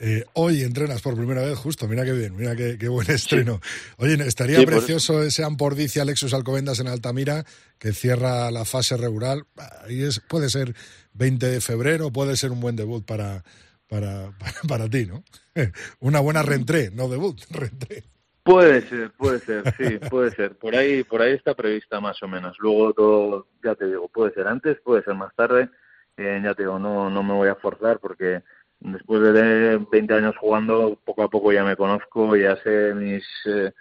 Eh, 0.00 0.24
hoy 0.32 0.62
entrenas 0.62 1.00
por 1.02 1.14
primera 1.16 1.42
vez, 1.42 1.56
justo. 1.56 1.86
Mira 1.86 2.04
qué 2.04 2.12
bien, 2.12 2.36
mira 2.36 2.56
qué, 2.56 2.76
qué 2.78 2.88
buen 2.88 3.08
estreno. 3.10 3.60
Oye, 3.98 4.14
estaría 4.26 4.58
Sí, 4.58 4.64
por- 4.64 4.74
precioso 4.74 5.22
ese 5.22 5.44
Ampordicia 5.44 6.02
Alexus 6.02 6.34
Alcobendas 6.34 6.80
en 6.80 6.88
Altamira, 6.88 7.44
que 7.78 7.92
cierra 7.92 8.50
la 8.50 8.64
fase 8.64 8.96
regular. 8.96 9.38
Ahí 9.84 10.02
es, 10.02 10.20
puede 10.20 10.48
ser 10.50 10.74
20 11.12 11.46
de 11.46 11.60
febrero, 11.60 12.10
puede 12.10 12.36
ser 12.36 12.50
un 12.50 12.60
buen 12.60 12.74
debut 12.76 13.04
para, 13.04 13.44
para, 13.88 14.32
para, 14.38 14.52
para 14.68 14.88
ti, 14.90 15.06
¿no? 15.06 15.22
Una 16.00 16.20
buena 16.20 16.42
reentré, 16.42 16.90
no 16.90 17.08
debut, 17.08 17.40
reentré. 17.50 18.02
Puede 18.42 18.86
ser, 18.88 19.10
puede 19.12 19.38
ser, 19.38 19.62
sí, 19.78 19.98
puede 20.10 20.30
ser. 20.32 20.56
Por 20.58 20.74
ahí, 20.76 21.02
por 21.02 21.22
ahí 21.22 21.32
está 21.32 21.54
prevista 21.54 21.98
más 22.00 22.22
o 22.22 22.28
menos. 22.28 22.56
Luego 22.58 22.92
todo, 22.92 23.46
ya 23.64 23.74
te 23.74 23.86
digo, 23.86 24.06
puede 24.08 24.34
ser 24.34 24.46
antes, 24.48 24.76
puede 24.84 25.02
ser 25.02 25.14
más 25.14 25.34
tarde. 25.34 25.70
Eh, 26.18 26.40
ya 26.44 26.52
te 26.54 26.62
digo, 26.64 26.78
no, 26.78 27.08
no 27.08 27.22
me 27.22 27.32
voy 27.32 27.48
a 27.48 27.54
forzar 27.54 28.00
porque 28.00 28.42
después 28.84 29.22
de 29.22 29.78
20 29.90 30.14
años 30.14 30.36
jugando, 30.38 30.98
poco 31.04 31.22
a 31.22 31.28
poco 31.28 31.52
ya 31.52 31.64
me 31.64 31.76
conozco, 31.76 32.36
ya 32.36 32.56
sé 32.62 32.94
mis 32.94 33.24
eh, 33.46 33.72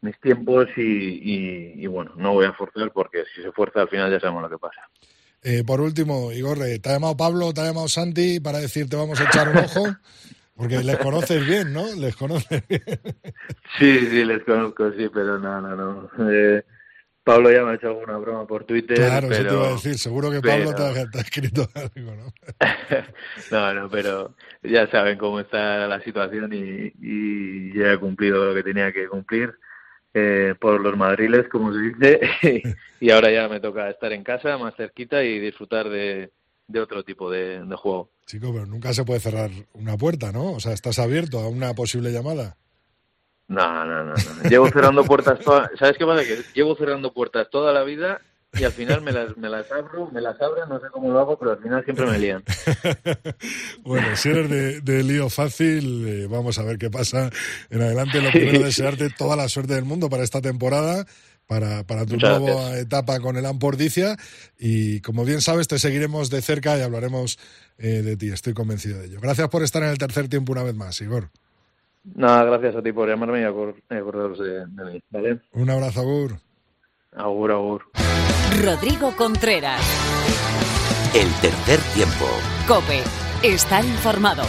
mis 0.00 0.18
tiempos 0.20 0.68
y, 0.76 0.82
y, 0.82 1.72
y 1.76 1.86
bueno, 1.86 2.12
no 2.16 2.32
voy 2.32 2.46
a 2.46 2.52
forzar 2.52 2.92
porque 2.92 3.24
si 3.34 3.42
se 3.42 3.52
fuerza 3.52 3.82
al 3.82 3.88
final 3.88 4.10
ya 4.10 4.20
sabemos 4.20 4.42
lo 4.42 4.50
que 4.50 4.58
pasa. 4.58 4.80
Eh, 5.42 5.62
por 5.64 5.80
último, 5.80 6.32
Igor, 6.32 6.58
eh, 6.62 6.78
¿te 6.78 6.88
ha 6.88 6.92
llamado 6.94 7.16
Pablo, 7.16 7.52
te 7.52 7.60
ha 7.60 7.66
llamado 7.66 7.88
Santi 7.88 8.40
para 8.40 8.58
decirte 8.58 8.96
vamos 8.96 9.20
a 9.20 9.24
echar 9.24 9.48
un 9.48 9.58
ojo? 9.58 9.86
Porque 10.56 10.82
les 10.82 10.96
conoces 10.96 11.46
bien, 11.46 11.72
¿no? 11.72 11.84
Les 11.96 12.16
conoces 12.16 12.66
bien. 12.66 12.82
Sí, 13.78 13.98
sí, 14.10 14.24
les 14.24 14.42
conozco, 14.44 14.90
sí, 14.92 15.08
pero 15.12 15.38
no, 15.38 15.60
no, 15.60 15.76
no. 15.76 16.10
Eh, 16.30 16.64
Pablo 17.26 17.50
ya 17.50 17.64
me 17.64 17.72
ha 17.72 17.74
hecho 17.74 17.88
alguna 17.88 18.18
broma 18.18 18.46
por 18.46 18.62
Twitter, 18.62 18.96
Claro, 18.96 19.26
pero... 19.28 19.40
eso 19.40 19.48
te 19.48 19.54
iba 19.56 19.66
a 19.68 19.72
decir. 19.72 19.98
Seguro 19.98 20.30
que 20.30 20.40
Pablo 20.40 20.70
pero- 20.76 20.92
te, 20.94 21.00
ha, 21.00 21.10
te 21.10 21.18
ha 21.18 21.20
escrito 21.22 21.68
algo, 21.74 22.14
¿no? 22.14 22.32
no, 23.50 23.74
no, 23.74 23.90
pero 23.90 24.36
ya 24.62 24.88
saben 24.92 25.18
cómo 25.18 25.40
está 25.40 25.88
la 25.88 26.00
situación 26.02 26.52
y, 26.52 26.92
y 27.02 27.76
ya 27.76 27.94
he 27.94 27.98
cumplido 27.98 28.44
lo 28.44 28.54
que 28.54 28.62
tenía 28.62 28.92
que 28.92 29.08
cumplir 29.08 29.52
eh, 30.14 30.54
por 30.60 30.80
los 30.80 30.96
madriles, 30.96 31.48
como 31.48 31.72
se 31.74 31.80
dice, 31.80 32.20
y 33.00 33.10
ahora 33.10 33.32
ya 33.32 33.48
me 33.48 33.58
toca 33.58 33.90
estar 33.90 34.12
en 34.12 34.22
casa, 34.22 34.56
más 34.56 34.76
cerquita 34.76 35.24
y 35.24 35.40
disfrutar 35.40 35.88
de, 35.88 36.30
de 36.68 36.80
otro 36.80 37.02
tipo 37.02 37.28
de, 37.28 37.64
de 37.64 37.74
juego. 37.76 38.12
Chico, 38.24 38.52
pero 38.52 38.66
nunca 38.66 38.92
se 38.92 39.04
puede 39.04 39.18
cerrar 39.18 39.50
una 39.74 39.96
puerta, 39.96 40.30
¿no? 40.30 40.52
O 40.52 40.60
sea, 40.60 40.72
estás 40.72 41.00
abierto 41.00 41.40
a 41.40 41.48
una 41.48 41.74
posible 41.74 42.12
llamada. 42.12 42.56
No, 43.48 43.84
no, 43.84 44.04
no, 44.04 44.14
no. 44.14 44.50
Llevo 44.50 44.68
cerrando 44.68 45.04
puertas 45.04 45.38
toda... 45.40 45.70
¿Sabes 45.78 45.96
qué 45.96 46.04
pasa? 46.04 46.24
Que 46.24 46.42
llevo 46.54 46.74
cerrando 46.76 47.12
puertas 47.12 47.48
toda 47.50 47.72
la 47.72 47.84
vida 47.84 48.20
y 48.58 48.64
al 48.64 48.72
final 48.72 49.02
me 49.02 49.12
las, 49.12 49.36
me 49.36 49.48
las 49.48 49.70
abro, 49.70 50.10
me 50.10 50.20
las 50.20 50.40
abren, 50.40 50.68
no 50.68 50.80
sé 50.80 50.86
cómo 50.90 51.12
lo 51.12 51.20
hago, 51.20 51.38
pero 51.38 51.52
al 51.52 51.58
final 51.58 51.84
siempre 51.84 52.06
me 52.06 52.18
lían. 52.18 52.42
bueno, 53.84 54.16
si 54.16 54.30
eres 54.30 54.48
de, 54.48 54.80
de 54.80 55.02
lío 55.02 55.28
fácil, 55.28 56.08
eh, 56.08 56.26
vamos 56.26 56.58
a 56.58 56.62
ver 56.62 56.78
qué 56.78 56.90
pasa 56.90 57.30
en 57.70 57.82
adelante. 57.82 58.20
Lo 58.20 58.30
primero, 58.30 58.60
desearte 58.64 59.10
toda 59.10 59.36
la 59.36 59.48
suerte 59.48 59.74
del 59.74 59.84
mundo 59.84 60.08
para 60.08 60.22
esta 60.22 60.40
temporada. 60.40 61.06
Para, 61.46 61.84
para 61.84 62.04
tu 62.06 62.14
Muchas 62.14 62.40
nueva 62.40 62.60
gracias. 62.62 62.80
etapa 62.80 63.20
con 63.20 63.36
el 63.36 63.46
Ampordicia 63.46 64.16
y 64.58 65.00
como 65.02 65.24
bien 65.24 65.40
sabes 65.40 65.68
te 65.68 65.78
seguiremos 65.78 66.28
de 66.28 66.42
cerca 66.42 66.76
y 66.76 66.80
hablaremos 66.80 67.38
eh, 67.78 68.02
de 68.02 68.16
ti, 68.16 68.30
estoy 68.30 68.52
convencido 68.52 68.98
de 68.98 69.06
ello. 69.06 69.20
Gracias 69.20 69.48
por 69.48 69.62
estar 69.62 69.80
en 69.84 69.90
el 69.90 69.98
tercer 69.98 70.26
tiempo 70.26 70.50
una 70.50 70.64
vez 70.64 70.74
más, 70.74 71.00
Igor. 71.00 71.30
Nada, 72.14 72.44
gracias 72.44 72.76
a 72.76 72.82
ti 72.82 72.92
por 72.92 73.08
llamarme 73.08 73.40
y 73.40 73.44
acordaros 73.44 74.38
de, 74.38 74.66
de 74.66 74.84
mí, 74.92 75.02
¿vale? 75.10 75.40
Un 75.52 75.70
abrazo, 75.70 76.00
Agur. 76.00 76.36
Agur, 77.16 77.50
agur. 77.50 77.82
Rodrigo 78.62 79.12
Contreras. 79.16 79.80
El 81.14 81.28
tercer 81.40 81.80
tiempo. 81.94 82.26
Cope. 82.68 83.02
Estar 83.42 83.84
informado. 83.84 84.42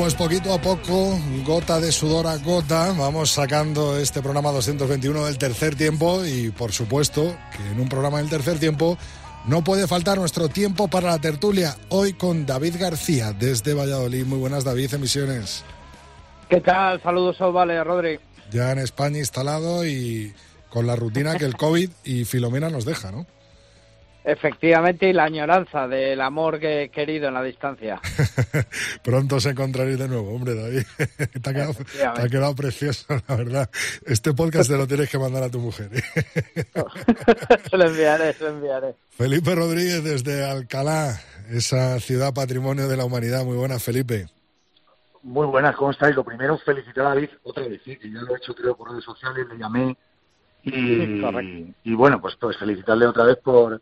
Pues 0.00 0.14
poquito 0.14 0.54
a 0.54 0.58
poco, 0.58 1.18
gota 1.44 1.78
de 1.78 1.92
sudor 1.92 2.26
a 2.26 2.38
gota, 2.38 2.94
vamos 2.96 3.32
sacando 3.32 3.98
este 3.98 4.22
programa 4.22 4.50
221 4.50 5.26
del 5.26 5.36
tercer 5.36 5.74
tiempo 5.74 6.24
y 6.24 6.50
por 6.50 6.72
supuesto 6.72 7.36
que 7.54 7.70
en 7.70 7.78
un 7.78 7.86
programa 7.86 8.16
del 8.16 8.30
tercer 8.30 8.58
tiempo 8.58 8.96
no 9.44 9.62
puede 9.62 9.86
faltar 9.86 10.16
nuestro 10.16 10.48
tiempo 10.48 10.88
para 10.88 11.10
la 11.10 11.18
tertulia, 11.18 11.76
hoy 11.90 12.14
con 12.14 12.46
David 12.46 12.76
García 12.78 13.34
desde 13.34 13.74
Valladolid. 13.74 14.24
Muy 14.24 14.38
buenas 14.38 14.64
David, 14.64 14.94
emisiones. 14.94 15.66
¿Qué 16.48 16.62
tal? 16.62 17.02
Saludos, 17.02 17.36
vale, 17.52 17.84
Rodri. 17.84 18.18
Ya 18.50 18.72
en 18.72 18.78
España 18.78 19.18
instalado 19.18 19.84
y 19.84 20.32
con 20.70 20.86
la 20.86 20.96
rutina 20.96 21.36
que 21.36 21.44
el 21.44 21.58
COVID 21.58 21.90
y 22.04 22.24
Filomena 22.24 22.70
nos 22.70 22.86
deja, 22.86 23.12
¿no? 23.12 23.26
Efectivamente, 24.30 25.08
y 25.08 25.12
la 25.12 25.24
añoranza 25.24 25.88
del 25.88 26.20
amor 26.20 26.60
que 26.60 26.88
querido 26.94 27.26
en 27.26 27.34
la 27.34 27.42
distancia. 27.42 28.00
Pronto 29.02 29.36
os 29.36 29.46
encontraréis 29.46 29.98
de 29.98 30.06
nuevo, 30.06 30.32
hombre, 30.32 30.54
David. 30.54 30.84
te, 31.42 31.50
ha 31.50 31.52
quedado, 31.52 31.74
te 31.74 32.22
ha 32.22 32.28
quedado 32.28 32.54
precioso, 32.54 33.06
la 33.26 33.34
verdad. 33.34 33.70
Este 34.06 34.32
podcast 34.32 34.70
te 34.70 34.76
lo 34.76 34.86
tienes 34.86 35.10
que 35.10 35.18
mandar 35.18 35.42
a 35.42 35.50
tu 35.50 35.58
mujer. 35.58 35.90
¿eh? 35.92 36.02
se 37.70 37.76
lo 37.76 37.86
enviaré, 37.86 38.32
se 38.34 38.44
lo 38.44 38.50
enviaré. 38.50 38.94
Felipe 39.08 39.52
Rodríguez 39.52 40.04
desde 40.04 40.44
Alcalá, 40.44 41.18
esa 41.50 41.98
ciudad 41.98 42.32
patrimonio 42.32 42.86
de 42.86 42.96
la 42.96 43.04
humanidad. 43.04 43.44
Muy 43.44 43.56
buena, 43.56 43.80
Felipe. 43.80 44.26
Muy 45.24 45.48
buenas, 45.48 45.74
¿cómo 45.74 45.90
estáis? 45.90 46.14
Lo 46.14 46.22
primero, 46.22 46.56
felicitar 46.58 47.06
a 47.06 47.08
David 47.10 47.30
otra 47.42 47.66
vez, 47.66 47.80
¿sí? 47.84 47.96
que 47.96 48.12
ya 48.12 48.20
lo 48.20 48.32
he 48.32 48.38
hecho 48.38 48.54
creo 48.54 48.76
por 48.76 48.90
redes 48.90 49.04
sociales, 49.04 49.44
le 49.48 49.58
llamé 49.58 49.96
y, 50.62 51.74
y 51.82 51.94
bueno, 51.94 52.20
pues, 52.20 52.36
pues 52.40 52.56
felicitarle 52.56 53.06
otra 53.06 53.24
vez 53.24 53.38
por, 53.42 53.80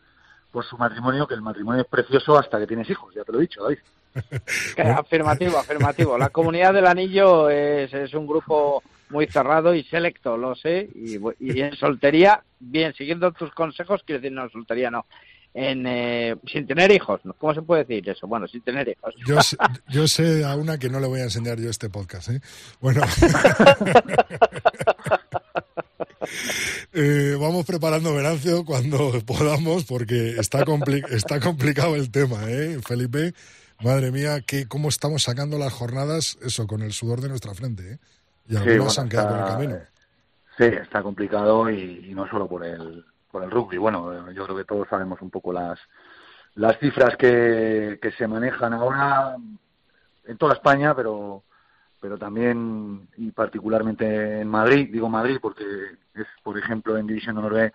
por 0.51 0.65
su 0.65 0.77
matrimonio, 0.77 1.27
que 1.27 1.35
el 1.35 1.43
matrimonio 1.43 1.83
es 1.83 1.89
precioso 1.89 2.39
hasta 2.39 2.59
que 2.59 2.67
tienes 2.67 2.89
hijos, 2.91 3.15
ya 3.15 3.25
te 3.25 3.33
lo 3.33 3.39
he 3.39 3.43
dicho, 3.43 3.63
David. 3.63 3.79
Afirmativo, 4.99 5.59
afirmativo. 5.59 6.19
La 6.19 6.31
comunidad 6.31 6.75
del 6.75 6.87
anillo 6.87 7.51
es, 7.51 7.93
es 7.93 8.15
un 8.15 8.27
grupo 8.27 8.83
muy 9.11 9.27
cerrado 9.27 9.75
y 9.75 9.85
selecto, 9.85 10.37
lo 10.37 10.55
sé. 10.55 10.89
Y, 10.95 11.19
y 11.41 11.61
en 11.61 11.75
soltería, 11.77 12.43
bien, 12.59 12.95
siguiendo 12.95 13.33
tus 13.33 13.53
consejos, 13.53 14.03
quiero 14.05 14.21
decir, 14.21 14.35
no, 14.35 14.45
en 14.45 14.51
soltería 14.51 14.91
no. 14.91 15.07
En, 15.55 15.87
eh, 15.87 16.37
sin 16.53 16.67
tener 16.67 16.91
hijos, 16.93 17.21
¿no? 17.25 17.33
¿cómo 17.33 17.53
se 17.55 17.63
puede 17.63 17.85
decir 17.85 18.09
eso? 18.09 18.27
Bueno, 18.29 18.47
sin 18.47 18.61
tener 18.61 18.89
hijos. 18.89 19.15
Yo 19.27 19.41
sé, 19.43 19.57
yo 19.89 20.07
sé 20.07 20.45
a 20.45 20.55
una 20.55 20.79
que 20.79 20.89
no 20.89 21.01
le 21.01 21.07
voy 21.09 21.21
a 21.21 21.25
enseñar 21.25 21.59
yo 21.59 21.69
este 21.71 21.89
podcast. 21.89 22.29
¿eh? 22.31 22.41
Bueno, 22.81 23.03
Eh, 26.93 27.37
vamos 27.41 27.65
preparando 27.65 28.15
Venancio 28.15 28.65
cuando 28.65 29.13
podamos 29.27 29.85
porque 29.85 30.31
está, 30.39 30.65
compli- 30.65 31.07
está 31.11 31.41
complicado 31.41 31.95
el 31.97 32.11
tema, 32.11 32.39
¿eh, 32.49 32.79
Felipe? 32.87 33.33
Madre 33.83 34.11
mía, 34.11 34.41
que 34.41 34.67
cómo 34.67 34.89
estamos 34.89 35.23
sacando 35.23 35.59
las 35.59 35.73
jornadas, 35.73 36.37
eso, 36.43 36.67
con 36.67 36.83
el 36.83 36.93
sudor 36.93 37.21
de 37.21 37.29
nuestra 37.29 37.55
frente, 37.55 37.93
¿eh? 37.93 37.99
Y 38.49 38.55
bueno, 38.57 38.91
se 38.91 39.01
han 39.01 39.09
quedado 39.09 39.29
por 39.29 39.37
el 39.39 39.43
está- 39.45 39.55
camino. 39.59 39.79
Sí, 40.59 40.65
está 40.83 41.03
complicado 41.03 41.71
y, 41.71 42.07
y 42.11 42.15
no 42.15 42.29
solo 42.29 42.49
por 42.49 42.65
el, 42.65 43.05
por 43.31 43.43
el 43.43 43.51
rugby. 43.51 43.79
Bueno, 43.79 44.13
eh, 44.13 44.35
yo 44.35 44.45
creo 44.45 44.57
que 44.57 44.65
todos 44.65 44.89
sabemos 44.89 45.21
un 45.23 45.31
poco 45.31 45.53
las, 45.53 45.79
las 46.55 46.79
cifras 46.79 47.17
que, 47.17 47.99
que 48.01 48.13
se 48.13 48.27
manejan 48.27 48.73
ahora 48.75 49.37
en 50.27 50.39
toda 50.39 50.55
España, 50.55 50.95
pero, 50.95 51.43
pero 52.01 52.19
también 52.19 53.09
y 53.17 53.31
particularmente 53.33 54.41
en 54.41 54.49
Madrid. 54.49 54.89
Digo 54.93 55.09
Madrid 55.09 55.39
porque 55.41 55.65
es, 56.15 56.27
por 56.43 56.59
ejemplo, 56.59 56.97
en 56.97 57.07
División 57.07 57.37
de 57.37 57.47
Honor 57.47 57.73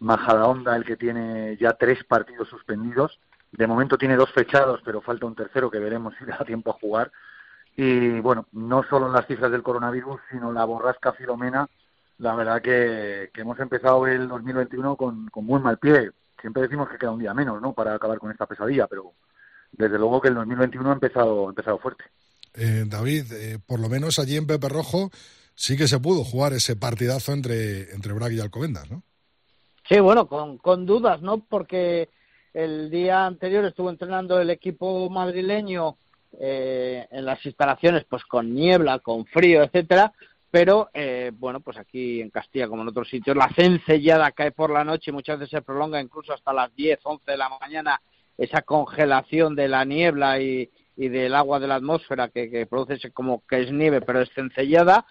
Majadahonda 0.00 0.76
el 0.76 0.84
que 0.84 0.96
tiene 0.96 1.56
ya 1.58 1.74
tres 1.74 2.02
partidos 2.04 2.48
suspendidos. 2.48 3.20
De 3.52 3.66
momento 3.66 3.98
tiene 3.98 4.16
dos 4.16 4.32
fechados, 4.32 4.80
pero 4.84 5.00
falta 5.00 5.26
un 5.26 5.34
tercero 5.34 5.70
que 5.70 5.78
veremos 5.78 6.14
si 6.18 6.24
da 6.24 6.38
tiempo 6.38 6.70
a 6.70 6.74
jugar. 6.80 7.12
Y 7.76 8.20
bueno, 8.20 8.46
no 8.52 8.82
solo 8.84 9.10
las 9.10 9.26
cifras 9.26 9.50
del 9.50 9.62
coronavirus, 9.62 10.20
sino 10.30 10.52
la 10.52 10.64
borrasca 10.64 11.12
Filomena. 11.12 11.68
La 12.20 12.34
verdad 12.34 12.60
que, 12.60 13.30
que 13.32 13.40
hemos 13.40 13.58
empezado 13.58 14.06
el 14.06 14.28
2021 14.28 14.96
con, 14.96 15.28
con 15.28 15.44
muy 15.44 15.60
mal 15.60 15.78
pie. 15.78 16.10
Siempre 16.40 16.62
decimos 16.62 16.88
que 16.88 16.98
queda 16.98 17.12
un 17.12 17.18
día 17.18 17.32
menos, 17.32 17.60
¿no? 17.62 17.72
Para 17.72 17.94
acabar 17.94 18.18
con 18.18 18.30
esta 18.30 18.46
pesadilla, 18.46 18.86
pero 18.86 19.14
desde 19.72 19.98
luego 19.98 20.20
que 20.20 20.28
el 20.28 20.34
2021 20.34 20.90
ha 20.90 20.94
empezado, 20.94 21.46
ha 21.46 21.50
empezado 21.50 21.78
fuerte. 21.78 22.04
Eh, 22.54 22.84
David, 22.86 23.32
eh, 23.32 23.58
por 23.64 23.80
lo 23.80 23.88
menos 23.88 24.18
allí 24.18 24.36
en 24.36 24.46
Pepe 24.46 24.68
Rojo 24.68 25.10
sí 25.54 25.78
que 25.78 25.88
se 25.88 25.98
pudo 25.98 26.22
jugar 26.22 26.52
ese 26.52 26.76
partidazo 26.76 27.32
entre, 27.32 27.92
entre 27.92 28.12
Braga 28.12 28.34
y 28.34 28.40
Alcobendas, 28.40 28.90
¿no? 28.90 29.02
Sí, 29.88 29.98
bueno, 29.98 30.28
con, 30.28 30.58
con 30.58 30.84
dudas, 30.84 31.22
¿no? 31.22 31.38
Porque 31.38 32.10
el 32.52 32.90
día 32.90 33.24
anterior 33.24 33.64
estuvo 33.64 33.88
entrenando 33.88 34.38
el 34.40 34.50
equipo 34.50 35.08
madrileño 35.08 35.96
eh, 36.38 37.06
en 37.10 37.24
las 37.24 37.44
instalaciones, 37.44 38.04
pues 38.08 38.24
con 38.24 38.54
niebla, 38.54 39.00
con 39.00 39.26
frío, 39.26 39.62
etcétera. 39.62 40.12
Pero 40.50 40.90
eh, 40.92 41.30
bueno, 41.32 41.60
pues 41.60 41.78
aquí 41.78 42.20
en 42.20 42.30
Castilla, 42.30 42.68
como 42.68 42.82
en 42.82 42.88
otros 42.88 43.08
sitios, 43.08 43.36
la 43.36 43.48
cencellada 43.54 44.32
cae 44.32 44.50
por 44.50 44.70
la 44.70 44.84
noche 44.84 45.10
y 45.10 45.14
muchas 45.14 45.38
veces 45.38 45.50
se 45.50 45.62
prolonga 45.62 46.00
incluso 46.00 46.32
hasta 46.32 46.52
las 46.52 46.74
10, 46.74 46.98
11 47.02 47.30
de 47.30 47.36
la 47.36 47.48
mañana 47.60 48.00
esa 48.36 48.62
congelación 48.62 49.54
de 49.54 49.68
la 49.68 49.84
niebla 49.84 50.40
y, 50.40 50.68
del 50.96 51.34
agua 51.34 51.58
de 51.58 51.66
la 51.66 51.76
atmósfera 51.76 52.28
que, 52.28 52.50
que 52.50 52.66
produce 52.66 53.10
como 53.12 53.42
que 53.46 53.62
es 53.62 53.72
nieve, 53.72 54.02
pero 54.02 54.20
es 54.20 54.30
cencellada. 54.34 55.06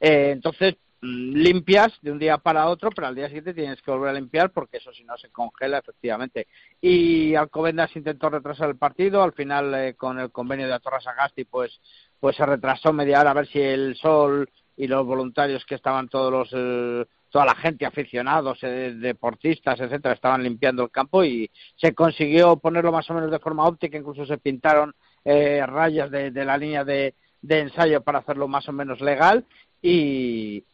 Eh, 0.00 0.30
entonces 0.30 0.76
mm, 1.02 1.34
limpias 1.34 1.92
de 2.00 2.12
un 2.12 2.18
día 2.18 2.38
para 2.38 2.68
otro, 2.68 2.90
pero 2.90 3.08
al 3.08 3.14
día 3.14 3.26
siguiente 3.26 3.52
tienes 3.52 3.82
que 3.82 3.90
volver 3.90 4.10
a 4.10 4.14
limpiar 4.18 4.52
porque 4.52 4.78
eso 4.78 4.92
si 4.92 5.04
no 5.04 5.18
se 5.18 5.30
congela 5.30 5.78
efectivamente. 5.78 6.46
Y 6.80 7.34
Alcobendas 7.34 7.94
intentó 7.96 8.30
retrasar 8.30 8.70
el 8.70 8.76
partido, 8.76 9.22
al 9.22 9.32
final 9.32 9.74
eh, 9.74 9.94
con 9.94 10.18
el 10.18 10.30
convenio 10.30 10.66
de 10.66 10.74
Atorra 10.74 11.00
Sagasti 11.00 11.44
pues 11.44 11.80
pues 12.20 12.36
se 12.36 12.46
retrasó 12.46 12.90
media 12.92 13.20
hora 13.20 13.32
a 13.32 13.34
ver 13.34 13.46
si 13.48 13.60
el 13.60 13.96
sol 13.96 14.48
y 14.76 14.86
los 14.86 15.06
voluntarios 15.06 15.64
que 15.64 15.74
estaban 15.74 16.08
todos 16.08 16.32
los 16.32 16.48
eh, 16.52 17.06
toda 17.30 17.44
la 17.46 17.54
gente 17.54 17.86
aficionados 17.86 18.58
eh, 18.62 18.94
deportistas 18.96 19.80
etcétera 19.80 20.14
estaban 20.14 20.42
limpiando 20.42 20.82
el 20.82 20.90
campo 20.90 21.24
y 21.24 21.50
se 21.76 21.94
consiguió 21.94 22.56
ponerlo 22.56 22.92
más 22.92 23.08
o 23.10 23.14
menos 23.14 23.30
de 23.30 23.38
forma 23.38 23.66
óptica 23.66 23.98
incluso 23.98 24.26
se 24.26 24.38
pintaron 24.38 24.94
eh, 25.24 25.64
rayas 25.66 26.10
de, 26.10 26.30
de 26.30 26.44
la 26.44 26.58
línea 26.58 26.84
de, 26.84 27.14
de 27.40 27.60
ensayo 27.60 28.02
para 28.02 28.18
hacerlo 28.18 28.48
más 28.48 28.68
o 28.68 28.72
menos 28.72 29.00
legal 29.00 29.44
y, 29.80 30.64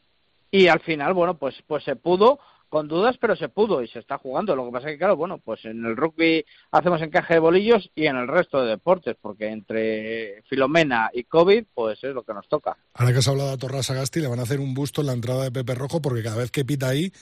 y 0.50 0.68
al 0.68 0.80
final 0.80 1.14
bueno 1.14 1.34
pues 1.34 1.56
pues 1.66 1.84
se 1.84 1.96
pudo 1.96 2.40
con 2.70 2.88
dudas 2.88 3.18
pero 3.20 3.37
se 3.37 3.50
pudo 3.50 3.83
y 3.83 3.88
se 3.88 3.98
está 3.98 4.16
jugando 4.16 4.56
lo 4.56 4.64
que 4.64 4.72
pasa 4.72 4.88
es 4.88 4.94
que 4.94 4.98
claro 4.98 5.16
bueno 5.16 5.37
pues 5.37 5.62
en 5.66 5.85
el 5.85 5.96
rugby 5.96 6.44
hacemos 6.70 7.02
encaje 7.02 7.35
de 7.35 7.40
bolillos 7.40 7.90
y 7.94 8.06
en 8.06 8.16
el 8.16 8.28
resto 8.28 8.62
de 8.62 8.70
deportes 8.70 9.16
porque 9.20 9.48
entre 9.48 10.42
Filomena 10.48 11.11
y 11.12 11.24
COVID 11.24 11.64
pues 11.74 12.02
es 12.02 12.14
lo 12.14 12.22
que 12.22 12.33
nos 12.33 12.48
toca 12.48 12.78
Ahora 12.94 13.12
que 13.12 13.18
has 13.18 13.28
hablado 13.28 13.50
de 13.50 13.59
Torra 13.59 13.83
Sagasti, 13.83 14.20
le 14.20 14.28
van 14.28 14.40
a 14.40 14.44
hacer 14.44 14.61
un 14.61 14.72
busto 14.72 15.02
en 15.02 15.09
la 15.09 15.12
entrada 15.12 15.44
de 15.44 15.52
Pepe 15.52 15.74
Rojo 15.74 16.00
porque 16.00 16.22
cada 16.22 16.37
vez 16.37 16.50
que 16.50 16.64
pita 16.64 16.88
ahí 16.88 17.12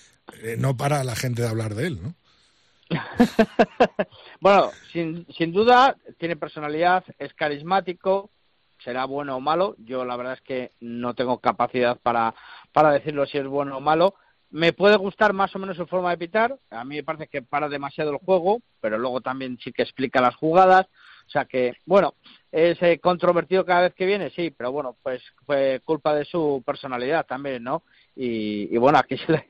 eh, 0.42 0.56
no 0.58 0.76
para 0.76 1.02
la 1.04 1.16
gente 1.16 1.42
de 1.42 1.48
hablar 1.48 1.74
de 1.74 1.86
él, 1.86 2.02
¿no? 2.02 2.14
bueno, 4.40 4.70
sin, 4.92 5.26
sin 5.36 5.52
duda 5.52 5.96
tiene 6.18 6.36
personalidad, 6.36 7.04
es 7.18 7.34
carismático, 7.34 8.30
será 8.82 9.04
bueno 9.04 9.36
o 9.36 9.40
malo. 9.40 9.74
Yo 9.78 10.04
la 10.04 10.16
verdad 10.16 10.34
es 10.34 10.40
que 10.42 10.72
no 10.80 11.14
tengo 11.14 11.38
capacidad 11.38 11.98
para, 12.00 12.34
para 12.72 12.92
decirlo 12.92 13.26
si 13.26 13.38
es 13.38 13.46
bueno 13.46 13.78
o 13.78 13.80
malo. 13.80 14.14
Me 14.50 14.72
puede 14.72 14.96
gustar 14.96 15.32
más 15.32 15.54
o 15.54 15.58
menos 15.58 15.76
su 15.76 15.86
forma 15.86 16.10
de 16.10 16.18
pitar. 16.18 16.58
A 16.70 16.84
mí 16.84 16.96
me 16.96 17.04
parece 17.04 17.28
que 17.28 17.42
para 17.42 17.68
demasiado 17.68 18.10
el 18.10 18.18
juego, 18.18 18.60
pero 18.80 18.98
luego 18.98 19.20
también 19.20 19.58
sí 19.62 19.72
que 19.72 19.82
explica 19.82 20.20
las 20.20 20.36
jugadas. 20.36 20.86
O 21.26 21.30
sea 21.30 21.44
que, 21.44 21.74
bueno, 21.84 22.14
es 22.50 22.80
eh, 22.82 22.98
controvertido 23.00 23.66
cada 23.66 23.82
vez 23.82 23.94
que 23.94 24.06
viene, 24.06 24.30
sí, 24.30 24.50
pero 24.50 24.72
bueno, 24.72 24.96
pues 25.02 25.22
fue 25.44 25.82
culpa 25.84 26.14
de 26.14 26.24
su 26.24 26.62
personalidad 26.64 27.26
también, 27.26 27.62
¿no? 27.62 27.82
Y, 28.20 28.74
y 28.74 28.78
bueno, 28.78 28.98
aquí 28.98 29.16
se 29.26 29.30
le- 29.32 29.46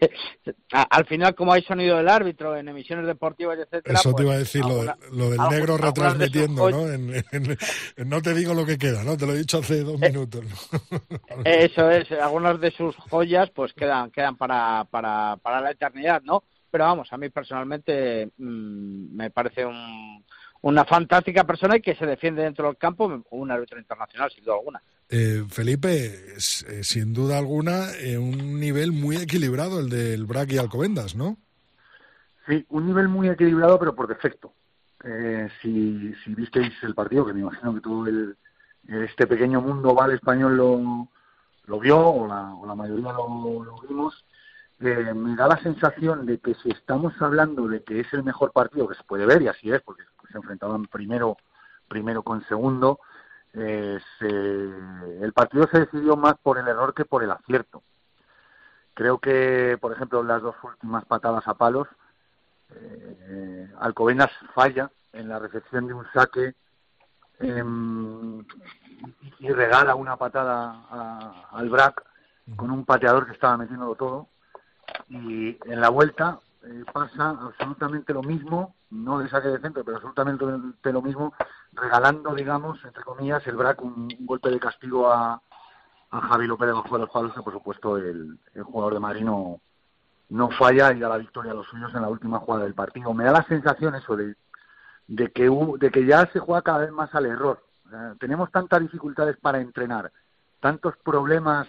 al 0.90 1.06
final, 1.06 1.34
como 1.34 1.54
hay 1.54 1.62
sonido 1.62 1.96
del 1.96 2.08
árbitro 2.08 2.54
en 2.54 2.68
emisiones 2.68 3.06
deportivas, 3.06 3.58
etcétera. 3.58 3.98
Eso 3.98 4.10
te 4.10 4.12
pues, 4.12 4.24
iba 4.26 4.34
a 4.34 4.38
decir, 4.38 4.62
lo, 4.62 4.82
de- 4.84 4.92
lo 5.12 5.30
del 5.30 5.40
negro 5.50 5.78
retransmitiendo, 5.78 6.70
¿no? 6.70 6.86
En- 6.92 7.14
en- 7.14 7.56
en- 7.96 8.08
no 8.10 8.20
te 8.20 8.34
digo 8.34 8.52
lo 8.52 8.66
que 8.66 8.76
queda, 8.76 9.04
¿no? 9.04 9.16
Te 9.16 9.26
lo 9.26 9.32
he 9.32 9.38
dicho 9.38 9.58
hace 9.60 9.82
dos 9.82 10.00
Eh, 10.02 10.10
minutos. 10.10 10.44
¿no? 10.44 10.98
Eso 11.46 11.90
es, 11.90 12.12
algunas 12.12 12.60
de 12.60 12.70
sus 12.72 12.94
joyas 12.96 13.48
pues 13.54 13.72
quedan 13.72 14.10
quedan 14.10 14.36
para, 14.36 14.84
para, 14.90 15.36
para 15.40 15.62
la 15.62 15.70
eternidad, 15.70 16.20
¿no? 16.22 16.44
Pero 16.70 16.84
vamos, 16.84 17.08
a 17.10 17.16
mí 17.16 17.30
personalmente 17.30 18.26
mm, 18.36 19.16
me 19.16 19.30
parece 19.30 19.64
un- 19.64 20.22
una 20.62 20.84
fantástica 20.84 21.44
persona 21.44 21.76
y 21.76 21.80
que 21.80 21.94
se 21.94 22.06
defiende 22.06 22.42
dentro 22.42 22.66
del 22.66 22.76
campo, 22.76 23.22
un 23.30 23.50
árbitro 23.50 23.78
internacional, 23.78 24.30
sin 24.30 24.44
duda 24.44 24.56
alguna. 24.56 24.82
Eh, 25.08 25.44
Felipe, 25.48 26.34
es, 26.36 26.64
eh, 26.64 26.84
sin 26.84 27.14
duda 27.14 27.38
alguna, 27.38 27.92
eh, 28.00 28.18
un 28.18 28.60
nivel 28.60 28.92
muy 28.92 29.16
equilibrado 29.16 29.80
el 29.80 29.88
del 29.88 30.26
Brac 30.26 30.52
y 30.52 30.58
Alcobendas, 30.58 31.14
¿no? 31.14 31.36
Sí, 32.46 32.64
un 32.70 32.86
nivel 32.86 33.08
muy 33.08 33.28
equilibrado, 33.28 33.78
pero 33.78 33.94
por 33.94 34.08
defecto. 34.08 34.52
Eh, 35.04 35.48
si, 35.62 36.12
si 36.24 36.34
visteis 36.34 36.72
el 36.82 36.94
partido, 36.94 37.24
que 37.24 37.32
me 37.32 37.40
imagino 37.40 37.74
que 37.74 37.80
todo 37.80 38.06
el, 38.06 38.36
este 38.88 39.26
pequeño 39.26 39.60
mundo 39.60 39.90
oval 39.90 40.12
español 40.12 40.56
lo, 40.56 41.08
lo 41.66 41.80
vio, 41.80 41.98
o 41.98 42.26
la, 42.26 42.54
o 42.54 42.66
la 42.66 42.74
mayoría 42.74 43.12
lo, 43.12 43.64
lo 43.64 43.76
vimos, 43.88 44.24
eh, 44.80 45.12
me 45.14 45.34
da 45.34 45.48
la 45.48 45.58
sensación 45.58 46.24
de 46.26 46.38
que 46.38 46.54
si 46.54 46.70
estamos 46.70 47.12
hablando 47.20 47.66
de 47.66 47.82
que 47.82 48.00
es 48.00 48.12
el 48.12 48.22
mejor 48.22 48.52
partido 48.52 48.86
que 48.88 48.94
se 48.94 49.04
puede 49.04 49.26
ver, 49.26 49.42
y 49.42 49.48
así 49.48 49.70
es, 49.72 49.80
porque 49.82 50.04
se 50.30 50.36
enfrentaban 50.38 50.86
primero, 50.86 51.36
primero 51.88 52.22
con 52.22 52.44
segundo, 52.44 53.00
eh, 53.54 53.98
el 54.20 55.32
partido 55.32 55.66
se 55.70 55.80
decidió 55.80 56.16
más 56.16 56.36
por 56.38 56.58
el 56.58 56.68
error 56.68 56.94
que 56.94 57.04
por 57.04 57.24
el 57.24 57.30
acierto. 57.30 57.82
Creo 58.94 59.18
que, 59.18 59.78
por 59.80 59.92
ejemplo, 59.92 60.22
las 60.22 60.42
dos 60.42 60.54
últimas 60.62 61.04
patadas 61.06 61.46
a 61.48 61.54
palos, 61.54 61.88
eh, 62.70 63.72
Alcobendas 63.80 64.30
falla 64.54 64.90
en 65.12 65.28
la 65.28 65.38
recepción 65.38 65.86
de 65.86 65.94
un 65.94 66.04
saque 66.12 66.54
em, 67.40 68.44
y 69.38 69.50
regala 69.52 69.94
una 69.94 70.16
patada 70.16 70.84
a- 70.90 71.48
al 71.52 71.68
BRAC 71.70 72.02
con 72.56 72.70
un 72.72 72.84
pateador 72.84 73.26
que 73.26 73.32
estaba 73.32 73.56
metiéndolo 73.56 73.94
todo 73.94 74.28
y 75.08 75.58
en 75.64 75.80
la 75.80 75.88
vuelta 75.88 76.40
eh, 76.64 76.84
pasa 76.92 77.30
absolutamente 77.30 78.12
lo 78.12 78.22
mismo, 78.22 78.74
no 78.90 79.18
de 79.18 79.28
saque 79.28 79.48
de 79.48 79.60
centro, 79.60 79.84
pero 79.84 79.96
absolutamente 79.96 80.92
lo 80.92 81.02
mismo, 81.02 81.32
regalando, 81.72 82.34
digamos, 82.34 82.84
entre 82.84 83.04
comillas, 83.04 83.46
el 83.46 83.56
BRAC 83.56 83.82
un, 83.82 84.08
golpe 84.20 84.50
de 84.50 84.58
castigo 84.58 85.10
a, 85.10 85.40
a 86.10 86.20
Javi 86.20 86.46
López 86.46 86.66
debajo 86.68 86.94
de 86.94 87.00
los 87.00 87.10
palos, 87.10 87.32
que 87.32 87.42
por 87.42 87.52
supuesto 87.52 87.96
el, 87.96 88.38
el 88.54 88.62
jugador 88.64 88.94
de 88.94 89.00
Madrid 89.00 89.24
no, 89.24 89.60
falla 90.58 90.92
y 90.92 91.00
da 91.00 91.08
la 91.08 91.18
victoria 91.18 91.52
a 91.52 91.54
los 91.54 91.66
suyos 91.68 91.94
en 91.94 92.02
la 92.02 92.08
última 92.08 92.38
jugada 92.40 92.64
del 92.64 92.74
partido. 92.74 93.14
Me 93.14 93.24
da 93.24 93.32
la 93.32 93.44
sensación 93.44 93.94
eso 93.94 94.16
de, 94.16 94.34
de 95.06 95.30
que 95.30 95.48
de 95.78 95.90
que 95.90 96.04
ya 96.04 96.26
se 96.32 96.38
juega 96.38 96.62
cada 96.62 96.78
vez 96.78 96.90
más 96.90 97.14
al 97.14 97.26
error. 97.26 97.64
O 97.86 97.90
sea, 97.90 98.14
tenemos 98.18 98.50
tantas 98.50 98.80
dificultades 98.80 99.36
para 99.38 99.60
entrenar, 99.60 100.12
tantos 100.60 100.94
problemas 100.98 101.66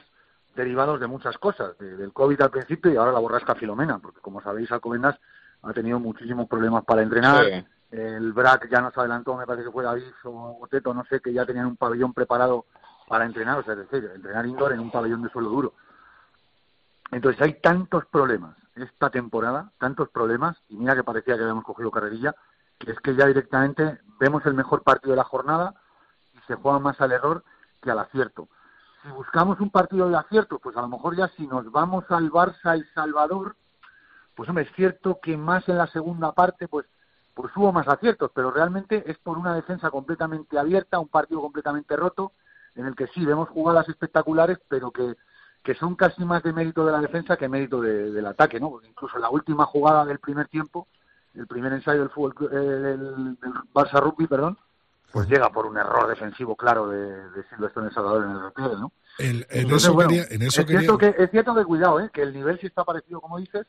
derivados 0.59 0.99
de 0.99 1.07
muchas 1.07 1.37
cosas, 1.37 1.77
de- 1.77 1.95
del 1.97 2.11
COVID 2.13 2.41
al 2.41 2.51
principio 2.51 2.91
y 2.91 2.97
ahora 2.97 3.11
la 3.13 3.19
borrasca 3.19 3.55
Filomena, 3.55 3.97
porque 3.99 4.19
como 4.21 4.41
sabéis 4.41 4.71
Alcobendas 4.71 5.17
ha 5.63 5.73
tenido 5.73 5.99
muchísimos 5.99 6.47
problemas 6.47 6.83
para 6.85 7.01
entrenar. 7.01 7.45
Sí. 7.45 7.65
El 7.91 8.33
BRAC 8.33 8.69
ya 8.69 8.81
nos 8.81 8.95
adelantó, 8.97 9.35
me 9.35 9.47
parece 9.47 9.65
que 9.65 9.71
fue 9.71 9.83
David 9.83 10.03
o 10.25 10.67
Teto, 10.69 10.93
no 10.93 11.03
sé, 11.05 11.19
que 11.21 11.33
ya 11.33 11.45
tenían 11.45 11.65
un 11.65 11.75
pabellón 11.77 12.13
preparado 12.13 12.65
para 13.07 13.25
entrenar, 13.25 13.57
o 13.57 13.63
sea, 13.63 13.73
es 13.73 13.89
decir, 13.89 14.11
entrenar 14.13 14.45
indoor 14.45 14.73
en 14.73 14.79
un 14.79 14.91
pabellón 14.91 15.23
de 15.23 15.29
suelo 15.29 15.49
duro. 15.49 15.73
Entonces 17.11 17.41
hay 17.41 17.53
tantos 17.61 18.05
problemas 18.05 18.55
esta 18.75 19.09
temporada, 19.09 19.71
tantos 19.79 20.09
problemas, 20.09 20.57
y 20.69 20.75
mira 20.77 20.95
que 20.95 21.03
parecía 21.03 21.35
que 21.35 21.41
habíamos 21.41 21.63
cogido 21.65 21.89
carrerilla, 21.91 22.35
que 22.77 22.91
es 22.91 22.99
que 22.99 23.15
ya 23.15 23.25
directamente 23.25 23.99
vemos 24.19 24.45
el 24.45 24.53
mejor 24.53 24.83
partido 24.83 25.11
de 25.11 25.17
la 25.17 25.23
jornada 25.23 25.73
y 26.33 26.39
se 26.47 26.55
juega 26.55 26.79
más 26.79 27.01
al 27.01 27.11
error 27.11 27.43
que 27.81 27.91
al 27.91 27.99
acierto. 27.99 28.47
Si 29.03 29.09
buscamos 29.09 29.59
un 29.59 29.69
partido 29.69 30.09
de 30.09 30.17
acierto, 30.17 30.59
pues 30.59 30.75
a 30.75 30.81
lo 30.81 30.89
mejor 30.89 31.15
ya 31.15 31.27
si 31.29 31.47
nos 31.47 31.71
vamos 31.71 32.03
al 32.09 32.29
Barça 32.29 32.77
y 32.77 32.83
Salvador, 32.93 33.55
pues 34.35 34.49
hombre, 34.49 34.65
es 34.65 34.75
cierto 34.75 35.19
que 35.21 35.37
más 35.37 35.67
en 35.69 35.77
la 35.77 35.87
segunda 35.87 36.31
parte, 36.33 36.67
pues, 36.67 36.85
pues 37.33 37.55
hubo 37.55 37.71
más 37.71 37.87
aciertos, 37.87 38.31
pero 38.33 38.51
realmente 38.51 39.09
es 39.09 39.17
por 39.19 39.37
una 39.37 39.53
defensa 39.55 39.89
completamente 39.89 40.59
abierta, 40.59 40.99
un 40.99 41.07
partido 41.07 41.41
completamente 41.41 41.95
roto, 41.95 42.33
en 42.75 42.85
el 42.85 42.95
que 42.95 43.07
sí 43.07 43.25
vemos 43.25 43.49
jugadas 43.49 43.87
espectaculares, 43.89 44.59
pero 44.67 44.91
que, 44.91 45.15
que 45.63 45.75
son 45.75 45.95
casi 45.95 46.23
más 46.25 46.43
de 46.43 46.53
mérito 46.53 46.85
de 46.85 46.91
la 46.91 47.01
defensa 47.01 47.37
que 47.37 47.47
mérito 47.49 47.81
de- 47.81 48.11
del 48.11 48.25
ataque, 48.25 48.59
¿no? 48.59 48.69
Porque 48.69 48.87
incluso 48.87 49.17
la 49.17 49.29
última 49.29 49.65
jugada 49.65 50.05
del 50.05 50.19
primer 50.19 50.47
tiempo, 50.47 50.87
el 51.35 51.47
primer 51.47 51.71
ensayo 51.73 51.99
del 52.01 52.09
fútbol, 52.09 52.35
eh, 52.51 52.55
del, 52.55 53.35
del 53.39 53.53
Barça 53.73 54.01
Rugby, 54.01 54.27
perdón, 54.27 54.57
pues 55.11 55.27
llega 55.27 55.49
por 55.51 55.65
un 55.65 55.77
error 55.77 56.07
defensivo 56.07 56.55
claro 56.55 56.89
de, 56.89 56.99
de 57.31 57.43
Silvestre 57.49 57.81
en 57.81 57.87
El 57.87 57.93
Salvador 57.93 58.23
en 58.25 58.31
el 58.31 58.41
repliegue, 58.43 58.75
¿no? 58.75 58.91
El- 59.17 59.47
en, 59.49 59.61
Entonces, 59.61 59.83
eso 59.83 59.93
bueno, 59.93 60.09
quería, 60.09 60.25
en 60.29 60.41
eso 60.43 60.61
es, 60.61 60.67
quería- 60.67 60.79
cierto 60.81 60.97
que, 60.97 61.15
es 61.23 61.31
cierto 61.31 61.55
que 61.55 61.63
cuidado, 61.65 61.99
¿eh? 61.99 62.09
que 62.13 62.21
el 62.21 62.33
nivel 62.33 62.59
sí 62.59 62.67
está 62.67 62.83
parecido, 62.83 63.19
como 63.21 63.37
dices, 63.39 63.65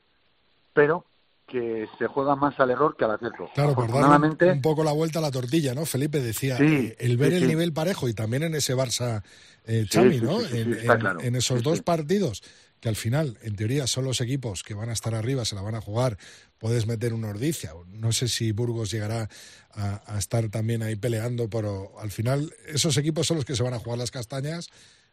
pero 0.72 1.04
que 1.46 1.88
se 1.98 2.06
juega 2.06 2.36
más 2.36 2.58
al 2.60 2.70
error 2.70 2.96
que 2.96 3.04
al 3.04 3.10
acierto. 3.12 3.48
Claro, 3.54 3.74
por 3.74 3.90
darle 3.90 4.52
un 4.52 4.62
poco 4.62 4.84
la 4.84 4.92
vuelta 4.92 5.18
a 5.18 5.22
la 5.22 5.32
tortilla, 5.32 5.74
¿no? 5.74 5.84
Felipe 5.84 6.20
decía, 6.20 6.56
Sí, 6.56 6.64
eh, 6.64 6.96
el 7.00 7.16
ver 7.16 7.30
sí, 7.30 7.36
el 7.38 7.42
sí. 7.42 7.48
nivel 7.48 7.72
parejo 7.72 8.08
y 8.08 8.14
también 8.14 8.44
en 8.44 8.54
ese 8.54 8.76
Barça 8.76 9.24
eh, 9.64 9.84
sí, 9.90 10.20
¿no? 10.22 10.40
en, 10.42 10.74
claro. 10.74 11.20
en 11.20 11.34
esos 11.34 11.64
dos 11.64 11.82
partidos, 11.82 12.42
que 12.78 12.88
al 12.88 12.94
final, 12.96 13.36
en 13.42 13.56
teoría, 13.56 13.88
son 13.88 14.04
los 14.04 14.20
equipos 14.20 14.62
que 14.62 14.74
van 14.74 14.90
a 14.90 14.92
estar 14.92 15.12
arriba, 15.14 15.44
se 15.44 15.56
la 15.56 15.62
van 15.62 15.74
a 15.74 15.80
jugar, 15.80 16.16
puedes 16.60 16.86
meter 16.86 17.12
un 17.12 17.24
Ordicia. 17.24 17.72
No 17.88 18.12
sé 18.12 18.28
si 18.28 18.52
Burgos 18.52 18.92
llegará 18.92 19.28
a, 19.72 20.18
estar 20.18 20.48
también 20.50 20.82
ahí 20.82 20.94
peleando, 20.94 21.48
pero 21.48 21.98
al 21.98 22.12
final 22.12 22.54
esos 22.68 22.96
equipos 22.96 23.26
son 23.26 23.38
los 23.38 23.46
que 23.46 23.56
se 23.56 23.64
van 23.64 23.74
a 23.74 23.78
jugar 23.78 23.98
las 23.98 24.10
castañas, 24.12 24.68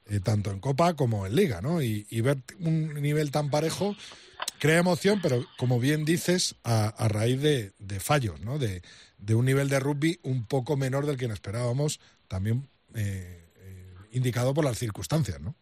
eh, 0.07 0.19
tanto 0.19 0.51
en 0.51 0.59
Copa 0.59 0.95
como 0.95 1.25
en 1.25 1.35
Liga, 1.35 1.61
¿no? 1.61 1.81
Y, 1.81 2.05
ver 2.21 2.37
un 2.59 3.01
nivel 3.01 3.31
tan 3.31 3.49
parejo 3.49 3.95
crea 4.59 4.79
emoción, 4.79 5.19
pero 5.23 5.45
como 5.57 5.79
bien 5.79 6.05
dices, 6.05 6.55
a, 6.63 7.07
raíz 7.07 7.41
de, 7.41 7.71
fallos, 7.99 8.39
¿no? 8.41 8.59
De, 8.59 8.81
un 9.33 9.45
nivel 9.45 9.69
de 9.69 9.79
rugby 9.79 10.19
un 10.23 10.45
poco 10.45 10.75
menor 10.75 11.05
del 11.05 11.17
que 11.17 11.25
esperábamos, 11.25 11.99
también 12.27 12.67
eh, 12.93 13.45
eh, 13.57 13.85
indicado 14.11 14.53
por 14.53 14.65
las 14.65 14.77
circunstancias, 14.77 15.39
¿no? 15.39 15.55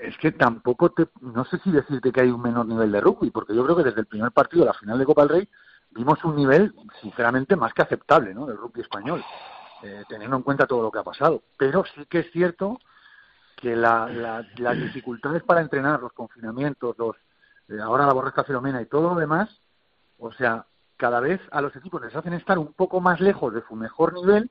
Es 0.00 0.16
que 0.18 0.32
tampoco 0.32 0.90
te, 0.90 1.08
no 1.20 1.44
sé 1.44 1.58
si 1.58 1.70
decirte 1.70 2.12
que 2.12 2.20
hay 2.22 2.30
un 2.30 2.42
menor 2.42 2.66
nivel 2.66 2.92
de 2.92 3.00
rugby, 3.00 3.30
porque 3.30 3.54
yo 3.54 3.64
creo 3.64 3.76
que 3.76 3.84
desde 3.84 4.00
el 4.00 4.06
primer 4.06 4.32
partido 4.32 4.60
de 4.62 4.66
la 4.66 4.74
final 4.74 4.98
de 4.98 5.04
Copa 5.06 5.22
del 5.22 5.30
Rey 5.30 5.48
vimos 5.90 6.22
un 6.24 6.36
nivel, 6.36 6.74
sinceramente, 7.00 7.56
más 7.56 7.72
que 7.72 7.82
aceptable, 7.82 8.34
¿no? 8.34 8.46
Del 8.46 8.56
rugby 8.58 8.80
español, 8.82 9.22
eh, 9.82 10.04
teniendo 10.08 10.36
en 10.36 10.42
cuenta 10.42 10.66
todo 10.66 10.82
lo 10.82 10.90
que 10.90 10.98
ha 10.98 11.04
pasado. 11.04 11.42
Pero 11.56 11.84
sí 11.94 12.04
que 12.06 12.20
es 12.20 12.30
cierto 12.32 12.78
que 13.56 13.74
la, 13.76 14.08
la- 14.08 14.44
las 14.58 14.78
dificultades 14.78 15.42
para 15.42 15.60
entrenar, 15.62 16.00
los 16.00 16.12
confinamientos, 16.12 16.96
los 16.98 17.16
eh, 17.68 17.80
ahora 17.80 18.06
la 18.06 18.12
borrasca 18.12 18.44
Filomena 18.44 18.80
y 18.82 18.86
todo 18.86 19.14
lo 19.14 19.20
demás, 19.20 19.48
o 20.18 20.30
sea, 20.32 20.66
cada 20.96 21.20
vez 21.20 21.40
a 21.50 21.60
los 21.60 21.74
equipos 21.76 22.00
les 22.02 22.14
hacen 22.14 22.32
estar 22.34 22.58
un 22.58 22.72
poco 22.74 23.00
más 23.00 23.20
lejos 23.20 23.52
de 23.54 23.62
su 23.66 23.74
mejor 23.74 24.12
nivel 24.14 24.50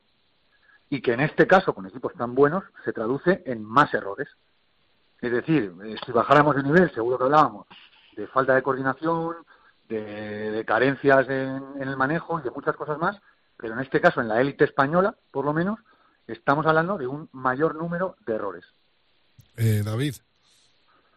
y 0.90 1.02
que 1.02 1.14
en 1.14 1.22
este 1.22 1.48
caso, 1.48 1.74
con 1.74 1.86
equipos 1.88 2.14
tan 2.14 2.36
buenos, 2.36 2.64
se 2.84 2.94
traduce 2.94 3.42
en 3.46 3.64
más 3.64 3.94
errores. 3.94 4.28
Es 5.22 5.32
decir, 5.32 5.74
eh, 5.86 5.96
si 6.06 6.12
bajáramos 6.12 6.56
de 6.56 6.64
nivel, 6.64 6.92
seguro 6.94 7.18
que 7.18 7.24
hablábamos 7.26 7.68
de 8.16 8.28
falta 8.28 8.56
de 8.56 8.62
coordinación, 8.64 9.36
de, 9.90 10.52
de 10.52 10.66
carencias 10.66 11.28
en, 11.30 11.62
en 11.82 11.88
el 11.88 11.98
manejo 11.98 12.40
y 12.40 12.44
de 12.44 12.52
muchas 12.52 12.76
cosas 12.76 12.98
más, 12.98 13.20
pero 13.58 13.74
en 13.74 13.80
este 13.82 14.02
caso, 14.02 14.22
en 14.22 14.28
la 14.28 14.42
élite 14.42 14.64
española, 14.66 15.16
por 15.32 15.46
lo 15.46 15.54
menos, 15.54 15.80
estamos 16.28 16.66
hablando 16.66 16.98
de 16.98 17.08
un 17.08 17.30
mayor 17.34 17.76
número 17.76 18.16
de 18.26 18.36
errores. 18.36 18.66
Eh, 19.58 19.82
David. 19.84 20.16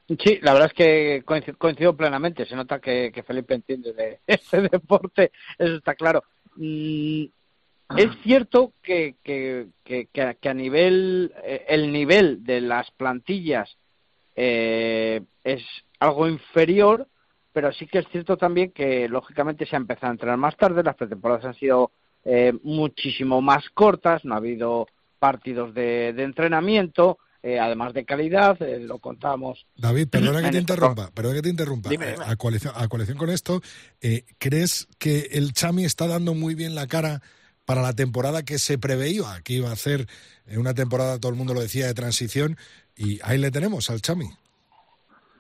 Sí, 0.09 0.39
la 0.43 0.53
verdad 0.55 0.69
es 0.69 0.75
que 0.75 1.23
coincido, 1.25 1.59
coincido 1.59 1.97
plenamente. 1.97 2.47
Se 2.47 2.57
nota 2.57 2.79
que, 2.81 3.11
que 3.13 3.23
Felipe 3.23 3.55
entiende 3.55 3.93
de 3.93 4.21
ese 4.27 4.63
deporte, 4.63 5.33
eso 5.59 5.75
está 5.77 5.95
claro. 5.95 6.25
Mm, 6.57 7.25
es 7.97 8.09
cierto 8.23 8.73
que, 8.83 9.17
que, 9.23 9.69
que, 9.85 10.07
que 10.13 10.23
a- 10.23 10.35
que 10.35 10.49
a 10.49 10.55
nivel, 10.55 11.33
eh, 11.43 11.65
el 11.69 11.93
nivel 11.93 12.43
de 12.45 12.61
las 12.61 12.91
plantillas 12.93 13.77
eh, 14.41 15.21
es 15.43 15.63
algo 15.99 16.29
inferior, 16.29 17.09
pero 17.53 17.73
sí 17.73 17.89
que 17.89 17.99
es 17.99 18.07
cierto 18.13 18.37
también 18.37 18.71
que 18.71 19.09
lógicamente 19.09 19.67
se 19.67 19.75
ha 19.75 19.79
empezado 19.79 20.09
a 20.09 20.13
entrenar 20.13 20.39
más 20.39 20.57
tarde, 20.57 20.85
las 20.85 20.95
pretemporadas 20.95 21.45
han 21.45 21.55
sido 21.55 21.91
eh, 22.25 22.53
muchísimo 22.63 23.43
más 23.43 23.69
cortas, 23.71 24.25
no 24.25 24.35
ha 24.35 24.37
habido 24.37 24.87
partidos 25.19 25.75
de, 25.75 26.13
de 26.13 26.23
entrenamiento, 26.23 27.19
eh, 27.43 27.59
además 27.59 27.95
de 27.95 28.05
calidad, 28.05 28.61
eh, 28.63 28.81
lo 28.81 28.99
contamos. 28.99 29.67
David, 29.77 30.09
perdona 30.09 30.43
que 30.43 30.51
te 30.51 30.59
interrumpa, 30.59 31.11
perdona 31.13 31.37
que 31.37 31.43
te 31.43 31.49
interrumpa. 31.49 31.89
Dime, 31.89 32.13
dime. 32.13 32.25
A, 32.25 32.37
coalición, 32.37 32.75
a 32.77 32.89
coalición 32.89 33.17
con 33.17 33.31
esto, 33.31 33.61
eh, 34.01 34.25
¿crees 34.39 34.89
que 34.99 35.29
el 35.33 35.53
Chami 35.53 35.85
está 35.85 36.07
dando 36.07 36.35
muy 36.35 36.55
bien 36.55 36.75
la 36.75 36.87
cara 36.87 37.23
para 37.65 37.81
la 37.81 37.93
temporada 37.93 38.45
que 38.45 38.59
se 38.59 38.77
preveía, 38.77 39.41
que 39.45 39.55
iba 39.55 39.69
a 39.69 39.73
hacer 39.73 40.09
una 40.57 40.75
temporada, 40.75 41.21
todo 41.21 41.31
el 41.31 41.39
mundo 41.39 41.55
lo 41.55 41.61
decía, 41.61 41.87
de 41.87 41.95
transición? 41.95 42.57
Y 42.99 43.21
ahí 43.23 43.39
le 43.39 43.51
tenemos 43.51 43.89
al 43.91 44.03
Chami. 44.03 44.29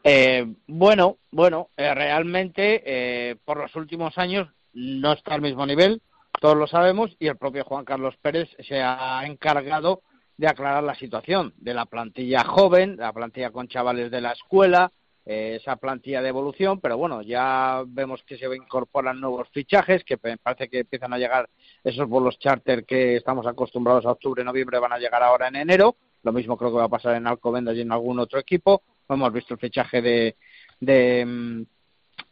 Eh, 0.05 0.47
bueno, 0.69 1.19
bueno, 1.33 1.71
eh, 1.77 1.93
realmente 1.93 2.83
eh, 2.87 3.37
por 3.45 3.59
los 3.59 3.75
últimos 3.75 4.17
años 4.17 4.49
no 4.73 5.13
está 5.13 5.35
al 5.35 5.43
mismo 5.43 5.67
nivel, 5.67 6.01
todos 6.41 6.57
lo 6.57 6.69
sabemos, 6.69 7.15
y 7.19 7.27
el 7.27 7.37
propio 7.37 7.65
Juan 7.65 7.85
Carlos 7.85 8.15
Pérez 8.23 8.49
se 8.67 8.81
ha 8.81 9.21
encargado 9.27 10.03
de 10.37 10.47
aclarar 10.47 10.85
la 10.85 10.95
situación 10.95 11.53
de 11.57 11.75
la 11.75 11.85
plantilla 11.85 12.45
joven, 12.45 12.97
la 12.97 13.13
plantilla 13.13 13.51
con 13.51 13.67
chavales 13.67 14.11
de 14.13 14.21
la 14.21 14.33
escuela, 14.33 14.93
eh, 15.27 15.59
esa 15.61 15.77
plantilla 15.77 16.23
de 16.23 16.29
evolución, 16.29 16.81
pero 16.81 16.97
bueno, 16.97 17.23
ya 17.23 17.83
vemos 17.87 18.23
que 18.23 18.39
se 18.39 18.47
incorporan 18.55 19.21
nuevos 19.21 19.49
fichajes, 19.51 20.05
que 20.05 20.17
parece 20.17 20.69
que 20.69 20.79
empiezan 20.79 21.13
a 21.13 21.19
llegar 21.19 21.51
esos 21.83 22.09
vuelos 22.09 22.39
charter 22.39 22.87
que 22.87 23.17
estamos 23.17 23.47
acostumbrados 23.47 24.07
a 24.07 24.13
octubre, 24.13 24.45
noviembre, 24.45 24.79
van 24.79 24.93
a 24.93 24.99
llegar 24.99 25.23
ahora 25.23 25.49
en 25.49 25.57
enero, 25.57 25.97
lo 26.23 26.33
mismo 26.33 26.57
creo 26.57 26.71
que 26.71 26.77
va 26.79 26.85
a 26.85 26.89
pasar 26.89 27.14
en 27.16 27.27
Alcobendas 27.27 27.77
y 27.77 27.81
en 27.83 27.93
algún 27.93 28.19
otro 28.19 28.39
equipo, 28.39 28.83
hemos 29.09 29.33
visto 29.33 29.55
el 29.55 29.61
fichaje 29.61 30.03
de 30.03 30.37
de, 30.81 31.25
mm, 31.27 31.62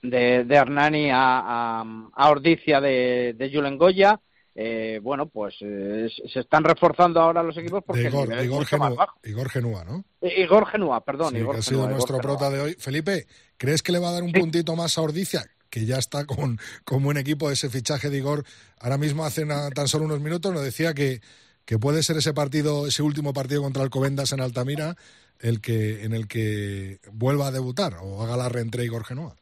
de, 0.03 0.45
de 0.45 0.55
Hernani 0.55 1.11
a, 1.11 1.81
a, 1.81 1.85
a 2.15 2.31
Ordicia 2.31 2.81
de, 2.81 3.35
de 3.37 3.51
Julen 3.53 3.77
Goya. 3.79 4.21
Eh, 4.59 5.01
bueno, 5.03 5.27
pues 5.27 5.55
eh, 5.61 6.09
se 6.33 6.41
están 6.41 6.65
reforzando 6.65 7.21
ahora 7.21 7.43
los 7.43 7.57
equipos 7.59 7.83
porque 7.85 8.03
De 8.03 8.09
el 8.09 8.15
Igor, 8.15 8.33
es 8.33 8.45
Igor, 8.45 8.79
más 8.79 8.95
bajo. 8.95 9.19
Igor 9.25 9.51
Genúa, 9.51 9.85
¿no? 9.85 10.03
Eh, 10.23 10.43
Igor 10.43 10.67
Genúa, 10.67 11.05
perdón. 11.05 11.33
Sí, 11.33 11.39
Igor 11.41 11.55
que 11.57 11.59
ha 11.59 11.63
sido 11.63 11.89
nuestro 11.91 12.19
prota 12.19 12.49
de 12.49 12.61
hoy. 12.61 12.75
Felipe, 12.79 13.27
¿crees 13.59 13.83
que 13.83 13.93
le 13.93 13.99
va 13.99 14.09
a 14.09 14.13
dar 14.13 14.23
un 14.23 14.33
puntito 14.33 14.75
más 14.75 14.97
a 14.97 15.03
Ordicia? 15.03 15.45
Que 15.69 15.85
ya 15.85 15.99
está 15.99 16.25
con, 16.25 16.59
con 16.85 17.03
buen 17.03 17.19
equipo 17.19 17.51
ese 17.51 17.69
fichaje 17.69 18.09
de 18.09 18.17
Igor. 18.17 18.45
Ahora 18.81 18.97
mismo, 18.97 19.27
hace 19.27 19.43
una- 19.43 19.69
tan 19.71 19.89
solo 19.89 20.07
unos 20.07 20.21
minutos, 20.21 20.55
nos 20.55 20.63
decía 20.63 20.95
que, 20.95 21.21
que 21.67 21.79
puede 21.79 22.03
ser 22.03 22.17
ese 22.17 22.33
partido, 22.33 22.87
ese 22.87 23.03
último 23.03 23.35
partido 23.35 23.63
contra 23.63 23.83
Alcobendas 23.83 24.33
en 24.33 24.41
Altamira, 24.41 24.95
el 25.41 25.61
que, 25.61 26.05
en 26.05 26.15
el 26.15 26.29
que 26.29 27.01
vuelva 27.13 27.49
a 27.49 27.51
debutar 27.51 27.95
o 28.01 28.23
haga 28.23 28.37
la 28.37 28.49
reentré 28.49 28.85
Igor 28.85 29.05
Genúa. 29.05 29.35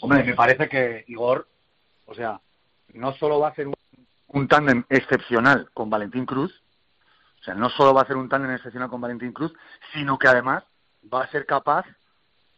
Hombre, 0.00 0.24
me 0.24 0.34
parece 0.34 0.68
que 0.68 1.04
Igor, 1.06 1.48
o 2.06 2.14
sea, 2.14 2.40
no 2.92 3.14
solo 3.14 3.38
va 3.38 3.48
a 3.48 3.50
hacer 3.52 3.68
un, 3.68 3.74
un 4.26 4.48
tándem 4.48 4.84
excepcional 4.90 5.70
con 5.72 5.88
Valentín 5.88 6.26
Cruz, 6.26 6.52
o 7.40 7.44
sea, 7.44 7.54
no 7.54 7.70
solo 7.70 7.94
va 7.94 8.00
a 8.00 8.04
hacer 8.04 8.16
un 8.16 8.28
tándem 8.28 8.52
excepcional 8.52 8.90
con 8.90 9.00
Valentín 9.00 9.32
Cruz, 9.32 9.52
sino 9.92 10.18
que 10.18 10.28
además 10.28 10.64
va 11.12 11.22
a 11.22 11.30
ser 11.30 11.46
capaz 11.46 11.86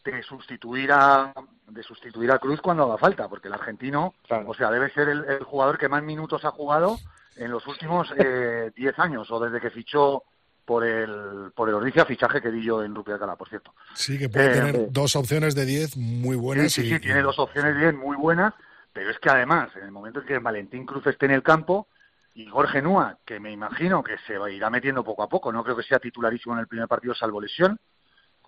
de 0.04 0.22
sustituir 0.22 0.90
a 0.92 1.32
de 1.68 1.82
sustituir 1.82 2.30
a 2.30 2.38
Cruz 2.38 2.60
cuando 2.60 2.84
haga 2.84 2.98
falta, 2.98 3.28
porque 3.28 3.48
el 3.48 3.54
argentino, 3.54 4.14
Claro. 4.28 4.44
o 4.50 4.54
sea, 4.54 4.70
debe 4.70 4.90
ser 4.90 5.08
el, 5.08 5.24
el 5.24 5.42
jugador 5.44 5.78
que 5.78 5.88
más 5.88 6.02
minutos 6.02 6.44
ha 6.44 6.50
jugado 6.50 6.98
en 7.36 7.50
los 7.50 7.66
últimos 7.66 8.12
eh, 8.18 8.70
10 8.76 8.98
años 8.98 9.30
o 9.30 9.40
desde 9.40 9.60
que 9.60 9.70
fichó 9.70 10.22
por 10.64 10.84
el 10.84 11.52
por 11.54 11.68
el 11.68 11.74
Ordicia, 11.74 12.04
fichaje 12.04 12.40
que 12.40 12.50
di 12.50 12.62
yo 12.62 12.82
en 12.82 12.94
Rupia 12.94 13.14
Alcalá, 13.14 13.36
por 13.36 13.48
cierto. 13.48 13.74
Sí, 13.94 14.18
que 14.18 14.28
puede 14.28 14.50
Eh, 14.50 14.54
tener 14.54 14.76
eh. 14.76 14.86
dos 14.90 15.16
opciones 15.16 15.54
de 15.54 15.64
10 15.66 15.96
muy 15.96 16.36
buenas. 16.36 16.72
Sí, 16.72 16.82
sí, 16.82 16.88
y- 16.88 16.94
sí, 16.94 17.00
tiene 17.00 17.22
dos 17.22 17.38
opciones 17.38 17.76
bien 17.76 17.96
muy 17.96 18.16
buenas, 18.16 18.54
pero 18.92 19.10
es 19.10 19.18
que 19.18 19.28
además, 19.30 19.70
en 19.76 19.84
el 19.84 19.90
momento 19.90 20.20
en 20.20 20.26
que 20.26 20.38
Valentín 20.38 20.86
Cruz 20.86 21.06
esté 21.06 21.26
en 21.26 21.32
el 21.32 21.42
campo, 21.42 21.88
Igor 22.34 22.68
Genúa, 22.68 23.18
que 23.24 23.40
me 23.40 23.52
imagino 23.52 24.02
que 24.02 24.16
se 24.26 24.38
va- 24.38 24.50
irá 24.50 24.68
metiendo 24.70 25.02
poco 25.04 25.22
a 25.22 25.28
poco, 25.28 25.52
no 25.52 25.62
creo 25.64 25.76
que 25.76 25.82
sea 25.82 25.98
titularísimo 25.98 26.54
en 26.54 26.60
el 26.60 26.66
primer 26.68 26.88
partido 26.88 27.14
salvo 27.14 27.40
lesión, 27.40 27.78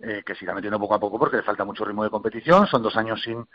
eh, 0.01 0.23
que 0.25 0.35
se 0.35 0.45
irá 0.45 0.53
metiendo 0.53 0.79
poco 0.79 0.95
a 0.95 0.99
poco 0.99 1.17
porque 1.19 1.37
le 1.37 1.43
falta 1.43 1.63
mucho 1.65 1.85
ritmo 1.85 2.03
de 2.03 2.09
competición, 2.09 2.67
son 2.67 2.81
dos 2.83 2.95
años 2.97 3.21
sin, 3.21 3.47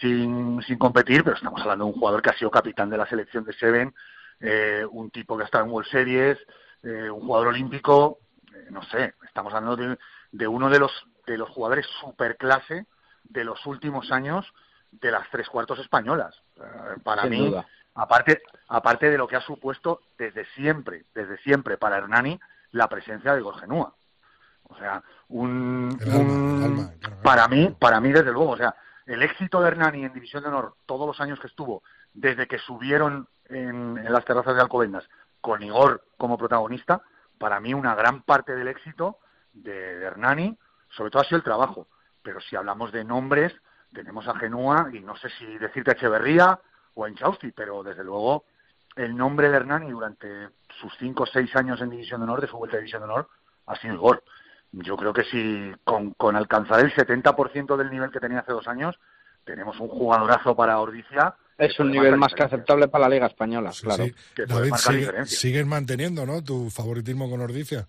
sin, 0.00 0.62
sin 0.62 0.78
competir, 0.78 1.24
pero 1.24 1.36
estamos 1.36 1.60
hablando 1.62 1.84
de 1.84 1.92
un 1.92 1.98
jugador 1.98 2.22
que 2.22 2.30
ha 2.30 2.38
sido 2.38 2.50
capitán 2.50 2.90
de 2.90 2.98
la 2.98 3.06
selección 3.06 3.44
de 3.44 3.52
Seven, 3.54 3.94
eh, 4.40 4.84
un 4.90 5.10
tipo 5.10 5.36
que 5.36 5.42
ha 5.42 5.46
estado 5.46 5.64
en 5.64 5.70
World 5.70 5.90
Series, 5.90 6.38
eh, 6.82 7.10
un 7.10 7.20
jugador 7.20 7.48
olímpico, 7.48 8.18
eh, 8.54 8.66
no 8.70 8.82
sé, 8.84 9.14
estamos 9.26 9.52
hablando 9.54 9.76
de, 9.76 9.98
de 10.32 10.46
uno 10.48 10.68
de 10.68 10.78
los, 10.78 10.92
de 11.26 11.38
los 11.38 11.48
jugadores 11.50 11.86
superclase 12.00 12.86
de 13.24 13.44
los 13.44 13.64
últimos 13.66 14.12
años 14.12 14.46
de 14.92 15.10
las 15.10 15.28
tres 15.30 15.48
cuartos 15.48 15.78
españolas. 15.78 16.34
Eh, 16.56 17.00
para 17.02 17.22
Sin 17.22 17.30
mí, 17.30 17.46
duda. 17.48 17.66
aparte, 17.94 18.42
aparte 18.68 19.10
de 19.10 19.18
lo 19.18 19.26
que 19.26 19.36
ha 19.36 19.40
supuesto 19.40 20.02
desde 20.18 20.44
siempre, 20.54 21.04
desde 21.14 21.38
siempre 21.38 21.76
para 21.76 21.98
Hernani 21.98 22.38
la 22.72 22.88
presencia 22.88 23.34
de 23.34 23.40
Gorgenúa. 23.40 23.94
O 24.68 24.76
sea, 24.76 25.02
un, 25.28 25.96
El 26.00 26.12
alma, 26.12 26.22
un- 26.22 26.56
el 26.56 26.62
alma, 26.64 26.90
claro, 27.00 27.16
para 27.22 27.48
mí, 27.48 27.74
para 27.78 28.00
mí 28.00 28.12
desde 28.12 28.32
luego, 28.32 28.50
o 28.52 28.56
sea, 28.56 28.74
el 29.06 29.22
éxito 29.22 29.60
de 29.60 29.68
Hernani 29.68 30.04
en 30.04 30.12
División 30.12 30.42
de 30.42 30.48
Honor 30.48 30.74
todos 30.86 31.06
los 31.06 31.20
años 31.20 31.38
que 31.40 31.46
estuvo, 31.46 31.82
desde 32.12 32.46
que 32.46 32.58
subieron 32.58 33.28
en, 33.48 33.98
en 33.98 34.12
las 34.12 34.24
terrazas 34.24 34.54
de 34.56 34.60
Alcobendas 34.62 35.08
con 35.40 35.62
Igor 35.62 36.04
como 36.16 36.36
protagonista, 36.36 37.02
para 37.38 37.60
mí 37.60 37.72
una 37.74 37.94
gran 37.94 38.22
parte 38.22 38.56
del 38.56 38.66
éxito 38.68 39.18
de, 39.52 39.98
de 39.98 40.04
Hernani, 40.06 40.58
sobre 40.90 41.10
todo 41.10 41.22
ha 41.22 41.26
sido 41.26 41.36
el 41.38 41.44
trabajo. 41.44 41.86
Pero 42.22 42.40
si 42.40 42.56
hablamos 42.56 42.90
de 42.90 43.04
nombres, 43.04 43.54
tenemos 43.92 44.26
a 44.26 44.34
Genúa 44.36 44.88
y 44.92 45.00
no 45.00 45.16
sé 45.16 45.28
si 45.38 45.46
decirte 45.58 45.92
Echeverría 45.92 46.58
o 46.94 47.04
a 47.04 47.08
Inchausti, 47.08 47.52
pero 47.52 47.82
desde 47.84 48.02
luego 48.02 48.44
el 48.96 49.14
nombre 49.16 49.48
de 49.50 49.56
Hernani 49.56 49.90
durante 49.90 50.48
sus 50.80 50.92
cinco 50.98 51.22
o 51.24 51.26
seis 51.26 51.54
años 51.54 51.80
en 51.80 51.90
División 51.90 52.20
de 52.20 52.24
Honor, 52.24 52.40
de 52.40 52.48
su 52.48 52.56
vuelta 52.56 52.76
a 52.76 52.80
División 52.80 53.02
de 53.02 53.04
Honor, 53.04 53.28
ha 53.66 53.76
sido 53.76 53.94
Igor. 53.94 54.24
Yo 54.72 54.96
creo 54.96 55.12
que 55.12 55.24
si 55.24 55.72
con, 55.84 56.12
con 56.14 56.36
alcanzar 56.36 56.80
el 56.80 56.92
70% 56.94 57.76
del 57.76 57.90
nivel 57.90 58.10
que 58.10 58.20
tenía 58.20 58.40
hace 58.40 58.52
dos 58.52 58.66
años, 58.68 58.94
tenemos 59.44 59.78
un 59.80 59.88
jugadorazo 59.88 60.54
para 60.54 60.78
Ordicia. 60.80 61.34
Es 61.56 61.78
un 61.80 61.90
nivel 61.90 62.16
más 62.16 62.34
que 62.34 62.42
aceptable 62.42 62.88
para 62.88 63.08
la 63.08 63.14
Liga 63.14 63.26
Española, 63.28 63.72
Sí, 63.72 63.84
claro. 63.84 64.04
sí. 64.04 64.14
Que 64.34 64.42
puede 64.46 64.58
David, 64.58 64.70
marcar 64.72 64.92
sigue- 64.92 64.98
diferencia. 65.00 65.38
sigues 65.38 65.66
manteniendo 65.66 66.26
¿no? 66.26 66.42
tu 66.44 66.68
favoritismo 66.68 67.30
con 67.30 67.40
Ordicia. 67.40 67.86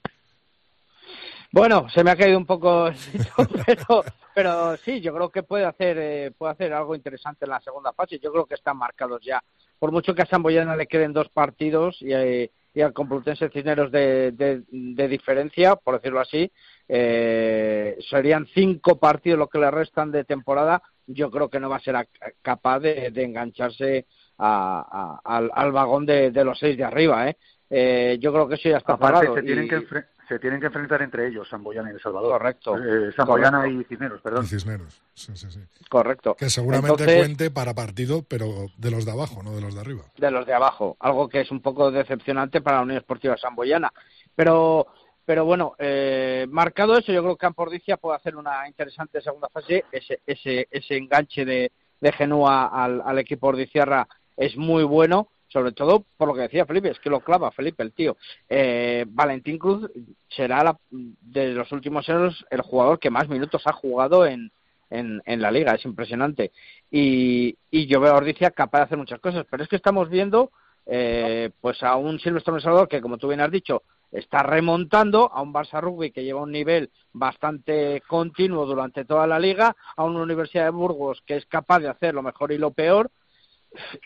Bueno, 1.52 1.88
se 1.90 2.04
me 2.04 2.12
ha 2.12 2.16
caído 2.16 2.38
un 2.38 2.46
poco, 2.46 2.90
pero, 3.66 4.04
pero 4.36 4.78
sí, 4.78 5.00
yo 5.02 5.14
creo 5.14 5.30
que 5.30 5.44
puede 5.44 5.66
hacer, 5.66 5.98
eh, 6.00 6.32
puede 6.38 6.52
hacer 6.54 6.74
algo 6.74 6.94
interesante 6.96 7.46
en 7.46 7.52
la 7.52 7.62
segunda 7.62 7.94
fase. 7.94 8.20
Yo 8.20 8.32
creo 8.32 8.46
que 8.46 8.56
están 8.56 8.78
marcados 8.78 9.22
ya. 9.24 9.42
Por 9.80 9.92
mucho 9.92 10.14
que 10.14 10.24
a 10.24 10.26
Samboyana 10.26 10.76
le 10.76 10.88
queden 10.88 11.14
dos 11.14 11.30
partidos 11.30 11.98
y, 12.02 12.12
eh, 12.14 12.52
y 12.78 12.82
al 12.84 12.94
Complutense 12.94 13.50
Cisneros 13.50 13.92
de, 13.92 14.34
de, 14.34 14.62
de 14.70 15.08
diferencia, 15.08 15.76
por 15.78 15.96
decirlo 15.96 16.20
así, 16.20 16.52
eh, 16.88 17.98
serían 18.08 18.46
cinco 18.54 19.00
partidos 19.00 19.40
lo 19.40 19.48
que 19.48 19.58
le 19.58 19.72
restan 19.72 20.12
de 20.12 20.24
temporada. 20.26 20.84
Yo 21.08 21.32
creo 21.32 21.50
que 21.50 21.60
no 21.60 21.70
va 21.70 21.78
a 21.78 21.80
ser 21.80 21.96
a- 21.96 22.06
capaz 22.44 22.80
de, 22.82 23.10
de 23.10 23.24
engancharse 23.24 24.06
a- 24.38 25.20
a- 25.26 25.38
al, 25.38 25.50
al 25.56 25.72
vagón 25.72 26.06
de, 26.06 26.30
de 26.30 26.44
los 26.44 26.60
seis 26.60 26.78
de 26.78 26.84
arriba. 26.84 27.28
¿eh? 27.28 27.38
Eh, 27.72 28.18
yo 28.20 28.32
creo 28.32 28.48
que 28.48 28.56
eso 28.56 28.70
ya 28.70 28.78
está 28.78 28.94
Aparte, 28.94 29.22
pagado. 29.26 29.34
se 29.38 29.42
tienen, 29.42 29.66
y- 29.66 29.70
que 29.70 29.82
se 30.28 30.40
tienen 30.40 30.60
que 30.60 30.68
enfrentar 30.68 31.02
entre 31.02 31.28
ellos, 31.28 31.48
Samboyana 31.50 31.90
y 31.90 31.94
El 31.94 32.02
Salvador. 32.02 32.32
Correcto. 32.34 32.78
Eh, 32.78 33.12
Samboyana 33.16 33.60
Correcto. 33.60 33.82
y 33.82 33.84
Cisneros, 33.86 34.22
perdón. 34.22 34.46
Y 34.46 34.48
Cisneros. 34.48 35.02
Sí, 35.14 35.32
sí, 35.36 35.50
sí. 35.50 35.60
Correcto. 35.90 36.36
Que 36.36 36.50
seguramente 36.50 37.04
Entonces, 37.04 37.18
cuente 37.18 37.52
para 37.52 37.74
partido, 37.74 38.24
pero 38.28 38.68
de 38.78 38.92
los 38.92 39.06
de 39.06 39.12
abajo, 39.12 39.42
no 39.44 39.56
de 39.56 39.62
los 39.62 39.76
de 39.76 39.82
arriba. 39.82 40.04
de 40.18 40.32
los 40.32 40.46
de 40.46 40.54
abajo, 40.54 40.98
algo 41.00 41.30
que 41.30 41.42
es 41.42 41.52
un 41.52 41.62
poco 41.62 41.92
decepcionante 41.92 42.62
para 42.62 42.78
la 42.78 42.84
Unión 42.84 42.98
Esportiva 42.98 43.38
Samboyana. 43.38 43.92
Pero, 44.36 44.88
pero 45.26 45.46
bueno, 45.46 45.76
eh, 45.80 46.46
marcado 46.50 46.98
eso, 46.98 47.12
yo 47.12 47.22
creo 47.24 47.36
que 47.36 47.42
Campordicia 47.42 47.98
puede 47.98 48.18
hacer 48.18 48.36
una 48.36 48.68
interesante 48.68 49.22
segunda 49.22 49.50
fase. 49.50 49.86
Ese, 49.92 50.22
ese, 50.26 50.68
ese 50.70 50.98
enganche 50.98 51.46
de, 51.46 51.72
de 52.00 52.12
Genúa 52.12 52.68
al, 52.68 53.02
al 53.04 53.20
equipo 53.20 53.48
ordiciarra 53.48 54.08
es 54.36 54.56
muy 54.56 54.84
bueno, 54.84 55.30
sobre 55.48 55.72
todo 55.72 56.06
por 56.18 56.28
lo 56.28 56.34
que 56.34 56.42
decía 56.42 56.66
Felipe, 56.66 56.90
es 56.90 57.00
que 57.00 57.10
lo 57.10 57.22
clava 57.22 57.52
Felipe, 57.52 57.84
el 57.84 57.94
tío. 57.94 58.18
Eh, 58.50 59.06
Valentín 59.08 59.58
Cruz 59.58 59.90
será 60.30 60.64
la- 60.64 60.78
de 60.90 61.54
los 61.54 61.72
últimos 61.72 62.08
años 62.10 62.46
el 62.50 62.62
jugador 62.62 63.00
que 63.00 63.10
más 63.10 63.28
minutos 63.30 63.62
ha 63.66 63.74
jugado 63.74 64.26
en, 64.26 64.52
en, 64.90 65.42
la 65.42 65.52
liga, 65.52 65.74
es 65.74 65.86
impresionante. 65.86 66.52
Y, 66.92 67.58
y 67.72 67.88
yo 67.88 68.00
veo 68.00 68.14
a 68.14 68.18
Ordicia 68.18 68.52
capaz 68.52 68.80
de 68.80 68.84
hacer 68.86 68.98
muchas 68.98 69.20
cosas, 69.20 69.46
pero 69.50 69.64
es 69.64 69.70
que 69.70 69.76
estamos 69.76 70.10
viendo 70.10 70.52
eh, 70.86 71.52
pues 71.60 71.84
a 71.84 71.96
un 71.98 72.20
Silvestre 72.20 72.60
Salvador 72.62 72.88
que, 72.88 73.02
como 73.02 73.18
tú 73.18 73.28
bien 73.28 73.42
has 73.42 73.52
dicho, 73.52 73.84
está 74.12 74.42
remontando 74.44 75.30
a 75.34 75.42
un 75.42 75.54
Barça 75.54 75.82
Rugby 75.82 76.12
que 76.12 76.24
lleva 76.24 76.42
un 76.42 76.52
nivel 76.52 76.90
bastante 77.12 78.02
continuo 78.08 78.66
durante 78.66 79.04
toda 79.04 79.28
la 79.28 79.38
liga, 79.40 79.76
a 79.98 80.04
una 80.06 80.22
Universidad 80.22 80.64
de 80.64 80.70
Burgos 80.70 81.22
que 81.26 81.36
es 81.36 81.46
capaz 81.46 81.80
de 81.80 81.90
hacer 81.90 82.14
lo 82.14 82.24
mejor 82.24 82.52
y 82.54 82.58
lo 82.58 82.72
peor. 82.72 83.12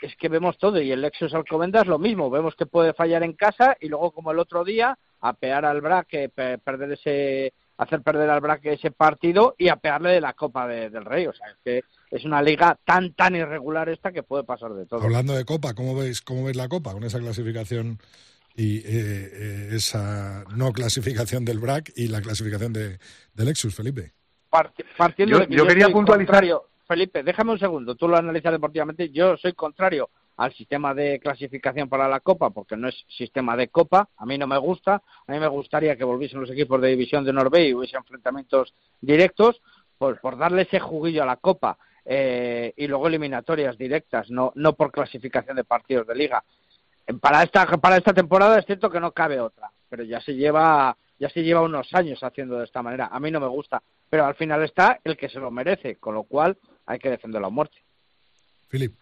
Es 0.02 0.16
que 0.18 0.28
vemos 0.30 0.58
todo 0.58 0.82
y 0.82 0.92
el 0.92 1.02
Lexus 1.02 1.34
Alcobendas 1.34 1.88
lo 1.88 1.98
mismo, 2.00 2.30
vemos 2.30 2.56
que 2.56 2.66
puede 2.66 2.94
fallar 2.94 3.24
en 3.24 3.34
casa 3.34 3.78
y 3.80 3.88
luego 3.88 4.12
como 4.12 4.32
el 4.32 4.40
otro 4.40 4.64
día 4.64 4.98
apear 5.22 5.66
al 5.66 5.82
Braque, 5.82 6.30
pe- 6.30 6.58
perder 6.58 6.92
ese 6.94 7.54
hacer 7.78 8.02
perder 8.02 8.30
al 8.30 8.42
Braque 8.42 8.74
ese 8.74 8.92
partido 8.92 9.56
y 9.58 9.70
apearle 9.70 10.12
de 10.12 10.22
la 10.22 10.34
Copa 10.34 10.68
de- 10.68 10.90
del 10.90 11.06
Rey, 11.06 11.26
o 11.28 11.34
sea, 11.34 11.48
es 11.50 11.58
que 11.64 11.84
es 12.16 12.26
una 12.26 12.42
liga 12.42 12.78
tan 12.86 13.14
tan 13.14 13.36
irregular 13.36 13.90
esta 13.90 14.12
que 14.12 14.24
puede 14.24 14.44
pasar 14.44 14.74
de 14.74 14.86
todo. 14.86 15.02
Hablando 15.02 15.34
de 15.34 15.46
Copa, 15.46 15.74
¿cómo 15.74 15.96
veis, 15.96 16.22
cómo 16.22 16.44
veis 16.44 16.58
la 16.58 16.68
Copa 16.70 16.92
con 16.94 17.04
esa 17.04 17.20
clasificación 17.20 17.98
y 18.56 18.80
eh, 18.80 18.84
eh, 18.86 19.70
esa 19.72 20.44
no 20.56 20.74
clasificación 20.74 21.46
del 21.46 21.60
BRAC 21.60 21.92
y 21.96 22.08
la 22.10 22.22
clasificación 22.22 22.74
de, 22.74 23.00
del 23.34 23.46
Lexus, 23.46 23.74
Felipe. 23.74 24.12
Parti- 24.50 24.84
partiendo 24.98 25.36
Yo- 25.38 25.40
de 25.40 25.48
que 25.48 25.56
yo 25.56 25.66
quería 25.66 25.88
puntualizar- 25.88 26.26
contrario- 26.28 26.64
Felipe, 26.92 27.24
déjame 27.24 27.54
un 27.54 27.58
segundo, 27.58 27.96
tú 27.96 28.06
lo 28.06 28.18
analizas 28.18 28.52
deportivamente, 28.52 29.12
yo 29.12 29.38
soy 29.38 29.54
contrario 29.54 30.10
al 30.36 30.54
sistema 30.54 30.94
de 30.94 31.22
clasificación 31.22 31.88
para 31.88 32.10
la 32.10 32.20
Copa, 32.20 32.50
porque 32.50 32.76
no 32.76 32.90
es 32.90 33.06
sistema 33.08 33.56
de 33.56 33.70
Copa, 33.70 34.10
a 34.18 34.26
mí 34.26 34.38
no 34.38 34.46
me 34.46 34.58
gusta, 34.58 35.02
a 35.26 35.32
mí 35.32 35.40
me 35.40 35.48
gustaría 35.48 35.96
que 35.96 36.04
volviesen 36.04 36.42
los 36.42 36.52
equipos 36.52 36.82
de 36.82 36.90
división 36.90 37.24
de 37.24 37.32
Norbe 37.32 37.66
y 37.66 37.74
hubiese 37.74 37.96
enfrentamientos 37.96 38.74
directos, 39.00 39.62
pues 39.98 40.20
por 40.20 40.38
darle 40.38 40.64
ese 40.64 40.82
juguillo 40.82 41.24
a 41.24 41.28
la 41.28 41.38
Copa 41.38 41.78
eh, 42.04 42.74
y 42.76 42.88
luego 42.88 43.08
eliminatorias 43.08 43.78
directas, 43.78 44.30
no, 44.30 44.52
no 44.56 44.74
por 44.74 44.92
clasificación 44.92 45.56
de 45.56 45.64
partidos 45.64 46.06
de 46.08 46.16
liga. 46.16 46.44
Para 47.22 47.44
esta, 47.44 47.66
para 47.78 47.96
esta 47.96 48.14
temporada 48.14 48.60
es 48.60 48.66
cierto 48.66 48.90
que 48.90 49.00
no 49.00 49.14
cabe 49.14 49.40
otra, 49.40 49.72
pero 49.88 50.04
ya 50.04 50.20
se 50.20 50.36
lleva 50.36 50.98
ya 51.22 51.30
se 51.30 51.44
lleva 51.44 51.62
unos 51.62 51.94
años 51.94 52.22
haciendo 52.24 52.58
de 52.58 52.66
esta 52.66 52.82
manera. 52.82 53.10
A 53.12 53.20
mí 53.20 53.30
no 53.30 53.40
me 53.40 53.48
gusta, 53.48 53.84
pero 54.10 54.26
al 54.26 54.34
final 54.34 54.64
está 54.64 55.00
el 55.04 55.16
que 55.16 55.30
se 55.30 55.40
lo 55.40 55.52
merece, 55.52 55.98
con 55.98 56.16
lo 56.16 56.24
cual 56.24 56.58
hay 56.86 57.00
que 57.00 57.10
defenderlo 57.10 57.48
a 57.48 57.52
muerte. 57.52 57.78
Filip. 58.68 59.00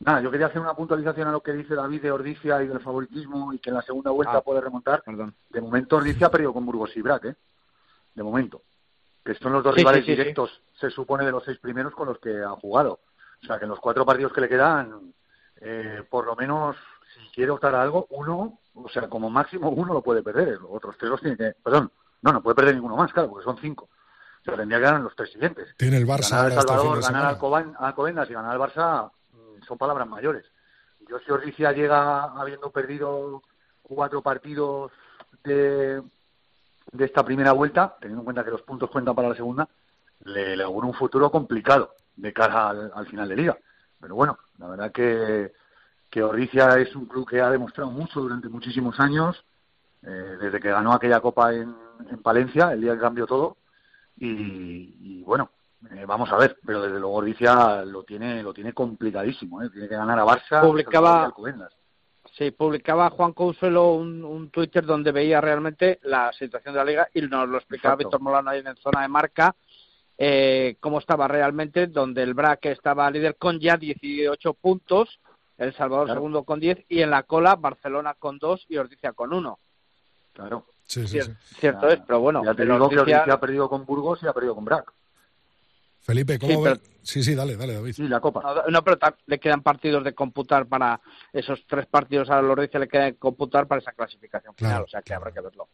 Nada, 0.00 0.20
yo 0.20 0.30
quería 0.30 0.46
hacer 0.46 0.60
una 0.60 0.74
puntualización 0.74 1.28
a 1.28 1.32
lo 1.32 1.40
que 1.42 1.52
dice 1.52 1.74
David 1.74 2.02
de 2.02 2.10
Ordicia 2.10 2.62
y 2.62 2.66
del 2.68 2.80
favoritismo 2.80 3.52
y 3.54 3.58
que 3.58 3.70
en 3.70 3.76
la 3.76 3.82
segunda 3.82 4.10
vuelta 4.10 4.36
Ah. 4.38 4.42
puede 4.42 4.60
remontar. 4.60 5.02
Perdón. 5.02 5.34
De 5.50 5.60
momento 5.60 5.96
Ordicia 5.96 6.26
ha 6.26 6.30
perdido 6.30 6.52
con 6.52 6.66
Burgos 6.66 6.94
y 6.96 7.02
Brac, 7.02 7.24
¿eh? 7.24 7.36
De 8.14 8.22
momento. 8.22 8.62
Que 9.24 9.34
son 9.34 9.52
los 9.54 9.64
dos 9.64 9.74
Sí, 9.74 9.80
rivales 9.80 10.04
sí, 10.04 10.10
sí, 10.10 10.12
sí. 10.12 10.18
directos, 10.18 10.60
se 10.78 10.90
supone, 10.90 11.24
de 11.24 11.32
los 11.32 11.42
seis 11.44 11.58
primeros 11.58 11.94
con 11.94 12.08
los 12.08 12.18
que 12.18 12.42
ha 12.42 12.50
jugado. 12.50 13.00
O 13.42 13.46
sea, 13.46 13.58
que 13.58 13.64
en 13.64 13.70
los 13.70 13.80
cuatro 13.80 14.04
partidos 14.04 14.32
que 14.32 14.40
le 14.42 14.48
quedan, 14.48 15.12
eh, 15.60 16.02
por 16.08 16.26
lo 16.26 16.36
menos, 16.36 16.76
si 17.14 17.28
quiere 17.34 17.50
optar 17.50 17.74
a 17.74 17.82
algo, 17.82 18.06
uno, 18.10 18.60
o 18.74 18.88
sea, 18.90 19.08
como 19.08 19.30
máximo 19.30 19.70
uno 19.70 19.94
lo 19.94 20.02
puede 20.02 20.22
perder. 20.22 20.60
Los 20.60 20.70
otros 20.70 20.96
tres 20.98 21.10
los 21.10 21.20
tiene 21.20 21.36
que... 21.36 21.54
Perdón, 21.62 21.90
no, 22.22 22.32
no 22.32 22.42
puede 22.42 22.54
perder 22.54 22.74
ninguno 22.74 22.96
más, 22.96 23.12
claro, 23.12 23.30
porque 23.30 23.44
son 23.44 23.56
cinco. 23.58 23.88
O 24.46 24.50
sea, 24.50 24.56
tendría 24.56 24.78
que 24.78 24.84
ganar 24.84 25.00
los 25.00 25.16
tres 25.16 25.32
siguientes. 25.32 25.74
Tiene 25.76 25.96
el 25.96 26.06
Barça 26.06 26.30
ganar 26.30 26.44
al 26.44 26.52
este 26.52 26.68
Salvador, 26.68 27.02
ganar 27.02 27.74
Alcobendas 27.80 28.30
y 28.30 28.32
ganar 28.32 28.52
al 28.52 28.60
Barça 28.60 29.10
mm, 29.32 29.64
son 29.66 29.76
palabras 29.76 30.08
mayores. 30.08 30.44
Yo 31.08 31.18
si 31.18 31.32
Ordicia 31.32 31.72
llega 31.72 32.24
habiendo 32.24 32.70
perdido 32.70 33.42
cuatro 33.82 34.22
partidos 34.22 34.92
de, 35.42 36.00
de 36.92 37.04
esta 37.04 37.24
primera 37.24 37.52
vuelta, 37.52 37.96
teniendo 38.00 38.20
en 38.20 38.24
cuenta 38.24 38.44
que 38.44 38.52
los 38.52 38.62
puntos 38.62 38.88
cuentan 38.90 39.16
para 39.16 39.30
la 39.30 39.34
segunda, 39.34 39.68
le, 40.24 40.56
le 40.56 40.62
auguro 40.62 40.86
un 40.86 40.94
futuro 40.94 41.30
complicado 41.30 41.94
de 42.14 42.32
cara 42.32 42.70
al, 42.70 42.92
al 42.94 43.06
final 43.06 43.28
de 43.28 43.36
liga. 43.36 43.58
Pero 44.00 44.14
bueno, 44.14 44.38
la 44.58 44.68
verdad 44.68 44.92
que, 44.92 45.52
que 46.08 46.22
Ordicia 46.22 46.78
es 46.78 46.94
un 46.94 47.06
club 47.06 47.28
que 47.28 47.40
ha 47.40 47.50
demostrado 47.50 47.90
mucho 47.90 48.20
durante 48.20 48.48
muchísimos 48.48 49.00
años, 49.00 49.44
eh, 50.02 50.36
desde 50.40 50.60
que 50.60 50.70
ganó 50.70 50.92
aquella 50.92 51.20
copa 51.20 51.52
en, 51.52 51.74
en 52.10 52.22
Palencia, 52.22 52.72
el 52.72 52.80
día 52.80 52.94
que 52.94 53.00
cambió 53.00 53.26
todo, 53.26 53.56
y, 54.18 54.94
y 55.00 55.22
bueno, 55.22 55.50
eh, 55.90 56.04
vamos 56.06 56.30
a 56.32 56.36
ver, 56.36 56.56
pero 56.64 56.82
desde 56.82 56.98
luego 56.98 57.16
Ordicia 57.16 57.84
lo 57.84 58.02
tiene, 58.04 58.42
lo 58.42 58.52
tiene 58.54 58.72
complicadísimo, 58.72 59.62
¿eh? 59.62 59.70
tiene 59.70 59.88
que 59.88 59.96
ganar 59.96 60.18
a 60.18 60.24
Barça, 60.24 60.62
Publicaba-. 60.62 61.32
Sí, 62.36 62.50
publicaba 62.50 63.08
Juan 63.10 63.32
Consuelo 63.32 63.92
un, 63.92 64.22
un 64.24 64.50
Twitter 64.50 64.84
donde 64.84 65.12
veía 65.12 65.40
realmente 65.40 66.00
la 66.02 66.32
situación 66.32 66.74
de 66.74 66.78
la 66.78 66.84
liga 66.84 67.08
y 67.14 67.22
nos 67.22 67.48
lo 67.48 67.56
explicaba 67.56 67.94
Exacto. 67.94 68.08
Víctor 68.08 68.20
Molano 68.20 68.50
ahí 68.50 68.60
en 68.66 68.76
zona 68.76 69.02
de 69.02 69.08
marca, 69.08 69.54
eh, 70.18 70.76
cómo 70.80 70.98
estaba 70.98 71.28
realmente, 71.28 71.86
donde 71.86 72.22
el 72.22 72.34
BRAC 72.34 72.66
estaba 72.66 73.10
líder 73.10 73.36
con 73.36 73.60
ya 73.60 73.76
18 73.76 74.54
puntos, 74.54 75.20
El 75.56 75.72
Salvador 75.74 76.06
Claro. 76.06 76.18
segundo 76.18 76.42
con 76.44 76.58
10 76.60 76.84
y 76.88 77.00
en 77.00 77.10
la 77.10 77.22
cola 77.22 77.54
Barcelona 77.54 78.14
con 78.18 78.38
2 78.38 78.66
y 78.68 78.76
Ordicia 78.76 79.12
con 79.12 79.32
1. 79.32 79.58
Claro. 80.34 80.66
Sí, 80.86 81.06
sí, 81.06 81.20
sí. 81.20 81.32
Cierto 81.58 81.88
es, 81.88 82.00
pero 82.06 82.20
bueno, 82.20 82.44
Ya 82.44 82.54
te 82.54 82.64
digo 82.64 82.88
que 82.88 83.14
ha 83.14 83.40
perdido 83.40 83.68
con 83.68 83.84
Burgos 83.84 84.22
y 84.22 84.26
ha 84.26 84.32
perdido 84.32 84.54
con 84.54 84.64
Brac. 84.64 84.92
Felipe, 86.00 86.38
¿cómo 86.38 86.52
Sí, 86.52 86.60
pero- 86.62 86.80
Sí, 87.02 87.22
sí, 87.22 87.34
dale, 87.36 87.56
dale, 87.56 87.74
David. 87.74 87.92
Sí, 87.92 88.08
la 88.08 88.18
Copa. 88.20 88.42
No, 88.42 88.62
no, 88.68 88.82
pero 88.82 88.98
le 89.26 89.38
quedan 89.38 89.62
partidos 89.62 90.02
de 90.02 90.12
computar 90.12 90.66
para 90.66 91.00
esos 91.32 91.64
tres 91.68 91.86
partidos 91.86 92.30
a 92.30 92.42
los 92.42 92.50
Ordicia 92.52 92.80
le 92.80 92.88
quedan 92.88 93.12
de 93.12 93.16
computar 93.16 93.68
para 93.68 93.80
esa 93.80 93.92
clasificación 93.92 94.54
final, 94.56 94.72
Claro, 94.72 94.84
o 94.84 94.88
sea 94.88 95.02
que 95.02 95.14
habrá 95.14 95.30
que 95.30 95.40
verlo. 95.40 95.68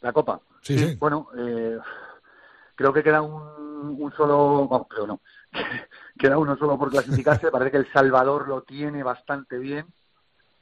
La 0.00 0.12
Copa. 0.12 0.40
Sí, 0.62 0.78
sí. 0.78 0.96
Bueno, 0.96 1.28
eh, 1.36 1.78
creo 2.74 2.92
que 2.92 3.02
queda 3.02 3.20
un, 3.22 3.96
un 4.00 4.12
solo, 4.16 4.66
vamos, 4.68 4.86
creo 4.88 5.06
no, 5.06 5.20
queda 6.18 6.38
uno 6.38 6.56
solo 6.56 6.78
por 6.78 6.90
clasificarse. 6.90 7.50
Parece 7.50 7.70
que 7.72 7.76
El 7.78 7.92
Salvador 7.92 8.48
lo 8.48 8.62
tiene 8.62 9.02
bastante 9.02 9.58
bien, 9.58 9.86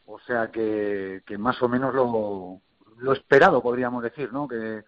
o 0.06 0.18
sea 0.20 0.50
que, 0.50 1.22
que 1.26 1.38
más 1.38 1.60
o 1.62 1.68
menos 1.68 1.94
lo, 1.94 2.60
esperado, 3.12 3.62
podríamos 3.62 4.02
decir, 4.02 4.32
¿no? 4.32 4.48
Que, 4.48 4.84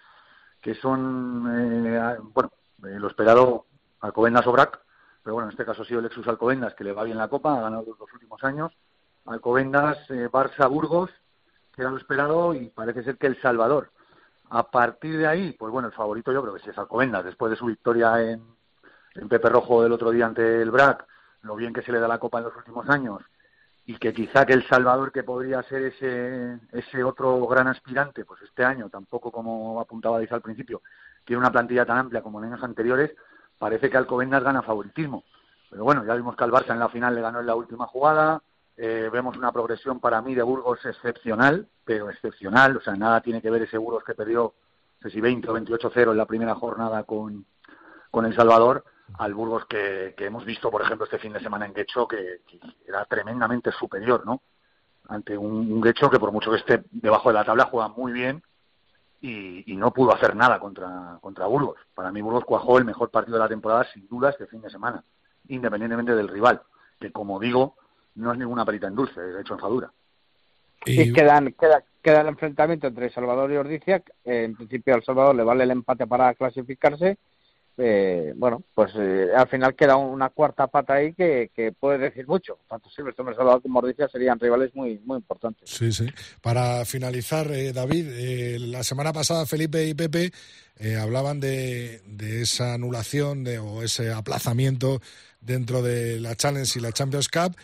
son, 0.80 1.46
eh, 1.50 2.18
bueno, 2.22 2.52
eh, 2.84 2.98
lo 2.98 3.08
esperado 3.08 3.66
Alcobendas 4.00 4.46
Brac, 4.46 4.80
pero 5.22 5.34
bueno, 5.34 5.48
en 5.48 5.52
este 5.52 5.64
caso 5.64 5.82
ha 5.82 5.84
sido 5.84 6.00
el 6.00 6.04
Lexus 6.04 6.26
Alcobendas, 6.26 6.74
que 6.74 6.84
le 6.84 6.92
va 6.92 7.04
bien 7.04 7.18
la 7.18 7.28
Copa, 7.28 7.56
ha 7.56 7.62
ganado 7.62 7.84
los 7.86 7.98
dos 7.98 8.12
últimos 8.12 8.42
años. 8.44 8.72
Alcobendas, 9.26 9.98
eh, 10.10 10.28
Barça, 10.30 10.68
Burgos, 10.68 11.10
que 11.72 11.82
era 11.82 11.90
lo 11.90 11.96
esperado, 11.96 12.54
y 12.54 12.68
parece 12.68 13.04
ser 13.04 13.16
que 13.16 13.28
El 13.28 13.40
Salvador. 13.40 13.90
A 14.50 14.70
partir 14.70 15.16
de 15.16 15.26
ahí, 15.26 15.52
pues 15.52 15.72
bueno, 15.72 15.88
el 15.88 15.94
favorito 15.94 16.32
yo 16.32 16.42
creo 16.42 16.54
que 16.54 16.70
es 16.70 16.78
Alcobendas, 16.78 17.24
después 17.24 17.50
de 17.50 17.56
su 17.56 17.66
victoria 17.66 18.20
en, 18.20 18.42
en 19.14 19.28
Pepe 19.28 19.48
Rojo 19.48 19.82
del 19.82 19.92
otro 19.92 20.10
día 20.10 20.26
ante 20.26 20.60
el 20.60 20.70
BRAC, 20.70 21.06
lo 21.42 21.56
bien 21.56 21.72
que 21.72 21.82
se 21.82 21.92
le 21.92 22.00
da 22.00 22.08
la 22.08 22.18
Copa 22.18 22.38
en 22.38 22.44
los 22.44 22.56
últimos 22.56 22.88
años, 22.88 23.22
y 23.92 23.96
que 23.96 24.14
quizá 24.14 24.46
que 24.46 24.54
El 24.54 24.66
Salvador, 24.66 25.12
que 25.12 25.22
podría 25.22 25.62
ser 25.64 25.82
ese, 25.82 26.58
ese 26.72 27.04
otro 27.04 27.46
gran 27.46 27.68
aspirante, 27.68 28.24
pues 28.24 28.40
este 28.40 28.64
año, 28.64 28.88
tampoco 28.88 29.30
como 29.30 29.78
apuntaba 29.80 30.18
Diz 30.18 30.32
al 30.32 30.40
principio, 30.40 30.80
tiene 31.26 31.40
una 31.40 31.52
plantilla 31.52 31.84
tan 31.84 31.98
amplia 31.98 32.22
como 32.22 32.38
en 32.38 32.46
años 32.46 32.64
anteriores, 32.64 33.10
parece 33.58 33.90
que 33.90 33.98
Alcobendas 33.98 34.42
gana 34.42 34.62
favoritismo. 34.62 35.24
Pero 35.68 35.84
bueno, 35.84 36.06
ya 36.06 36.14
vimos 36.14 36.36
que 36.36 36.44
al 36.44 36.50
Barça 36.50 36.72
en 36.72 36.78
la 36.78 36.88
final 36.88 37.14
le 37.14 37.20
ganó 37.20 37.40
en 37.40 37.46
la 37.46 37.54
última 37.54 37.86
jugada, 37.86 38.42
eh, 38.78 39.10
vemos 39.12 39.36
una 39.36 39.52
progresión 39.52 40.00
para 40.00 40.22
mí 40.22 40.34
de 40.34 40.42
Burgos 40.42 40.82
excepcional, 40.86 41.68
pero 41.84 42.08
excepcional, 42.08 42.78
o 42.78 42.80
sea, 42.80 42.94
nada 42.94 43.20
tiene 43.20 43.42
que 43.42 43.50
ver 43.50 43.60
ese 43.60 43.76
Burgos 43.76 44.04
que 44.04 44.14
perdió, 44.14 44.54
no 45.00 45.02
sé 45.02 45.10
si 45.10 45.20
20 45.20 45.50
o 45.50 45.54
28-0 45.54 46.12
en 46.12 46.16
la 46.16 46.26
primera 46.26 46.54
jornada 46.54 47.04
con, 47.04 47.44
con 48.10 48.24
El 48.24 48.34
Salvador, 48.34 48.84
al 49.18 49.34
Burgos 49.34 49.66
que, 49.66 50.14
que 50.16 50.26
hemos 50.26 50.44
visto, 50.44 50.70
por 50.70 50.82
ejemplo, 50.82 51.04
este 51.04 51.18
fin 51.18 51.32
de 51.32 51.40
semana 51.40 51.66
en 51.66 51.74
Guecho, 51.74 52.06
que, 52.06 52.40
que 52.46 52.58
era 52.86 53.04
tremendamente 53.04 53.70
superior, 53.72 54.24
¿no? 54.24 54.42
Ante 55.08 55.36
un, 55.36 55.72
un 55.72 55.80
Guecho 55.80 56.10
que 56.10 56.18
por 56.18 56.32
mucho 56.32 56.50
que 56.50 56.58
esté 56.58 56.82
debajo 56.90 57.28
de 57.28 57.34
la 57.34 57.44
tabla 57.44 57.64
juega 57.64 57.88
muy 57.88 58.12
bien 58.12 58.42
y, 59.20 59.72
y 59.72 59.76
no 59.76 59.92
pudo 59.92 60.14
hacer 60.14 60.34
nada 60.34 60.58
contra, 60.58 61.18
contra 61.20 61.46
Burgos. 61.46 61.78
Para 61.94 62.10
mí 62.10 62.20
Burgos 62.20 62.44
cuajó 62.44 62.78
el 62.78 62.84
mejor 62.84 63.10
partido 63.10 63.36
de 63.36 63.44
la 63.44 63.48
temporada 63.48 63.84
sin 63.92 64.06
duda 64.08 64.30
este 64.30 64.46
fin 64.46 64.62
de 64.62 64.70
semana, 64.70 65.04
independientemente 65.48 66.14
del 66.14 66.28
rival, 66.28 66.62
que 67.00 67.12
como 67.12 67.38
digo, 67.38 67.76
no 68.14 68.32
es 68.32 68.38
ninguna 68.38 68.64
perita 68.64 68.88
en 68.88 68.94
dulce, 68.94 69.20
es 69.30 69.40
hecho 69.40 69.54
en 69.54 69.60
fadura. 69.60 69.92
Y, 70.84 71.12
quedan, 71.12 71.52
queda, 71.52 71.84
queda 72.02 72.22
el 72.22 72.28
enfrentamiento 72.28 72.88
entre 72.88 73.10
Salvador 73.10 73.52
y 73.52 73.56
Ordicia. 73.56 74.02
Eh, 74.24 74.44
en 74.44 74.56
principio 74.56 74.94
al 74.94 75.04
Salvador 75.04 75.34
le 75.34 75.44
vale 75.44 75.64
el 75.64 75.70
empate 75.70 76.06
para 76.06 76.34
clasificarse. 76.34 77.18
Eh, 77.78 78.34
bueno, 78.36 78.62
pues 78.74 78.92
eh, 78.96 79.28
al 79.34 79.48
final 79.48 79.74
queda 79.74 79.96
una 79.96 80.28
cuarta 80.28 80.66
pata 80.66 80.94
ahí 80.94 81.14
que, 81.14 81.50
que 81.54 81.72
puede 81.72 81.98
decir 81.98 82.26
mucho. 82.26 82.58
Tanto 82.68 82.90
Silverstone 82.90 83.34
Salvador 83.34 83.62
como 83.62 83.78
Ordicia 83.78 84.08
serían 84.08 84.38
rivales 84.38 84.74
muy, 84.74 84.98
muy 85.04 85.16
importantes. 85.16 85.70
Sí, 85.70 85.90
sí. 85.90 86.06
Para 86.42 86.84
finalizar, 86.84 87.50
eh, 87.50 87.72
David, 87.72 88.58
la 88.58 88.84
semana 88.84 89.12
pasada 89.12 89.46
Felipe 89.46 89.86
y 89.86 89.94
Pepe 89.94 90.32
hablaban 91.00 91.40
de, 91.40 92.02
de 92.06 92.42
esa 92.42 92.74
anulación 92.74 93.44
de, 93.44 93.58
o 93.58 93.82
ese 93.82 94.12
aplazamiento 94.12 95.00
dentro 95.40 95.80
de 95.80 96.20
la 96.20 96.34
Challenge 96.34 96.78
y 96.78 96.82
la 96.82 96.92
Champions 96.92 97.28
Cup, 97.28 97.56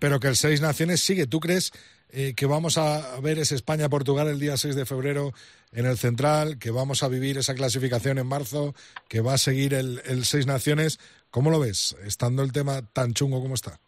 pero 0.00 0.20
que 0.20 0.28
el 0.28 0.36
Seis 0.36 0.60
Naciones 0.60 1.00
sigue. 1.00 1.26
¿Tú 1.26 1.40
crees 1.40 1.72
eh, 2.14 2.34
que 2.34 2.46
vamos 2.46 2.78
a 2.78 3.20
ver 3.20 3.38
ese 3.38 3.56
España-Portugal 3.56 4.28
el 4.28 4.38
día 4.38 4.56
6 4.56 4.76
de 4.76 4.86
febrero 4.86 5.32
en 5.72 5.86
el 5.86 5.98
Central, 5.98 6.58
que 6.58 6.70
vamos 6.70 7.02
a 7.02 7.08
vivir 7.08 7.38
esa 7.38 7.54
clasificación 7.54 8.18
en 8.18 8.26
marzo, 8.28 8.72
que 9.08 9.20
va 9.20 9.34
a 9.34 9.38
seguir 9.38 9.74
el, 9.74 10.00
el 10.06 10.24
Seis 10.24 10.46
Naciones? 10.46 11.00
¿Cómo 11.30 11.50
lo 11.50 11.58
ves, 11.58 11.96
estando 12.04 12.42
el 12.42 12.52
tema 12.52 12.82
tan 12.92 13.12
chungo 13.14 13.42
como 13.42 13.54
está? 13.54 13.80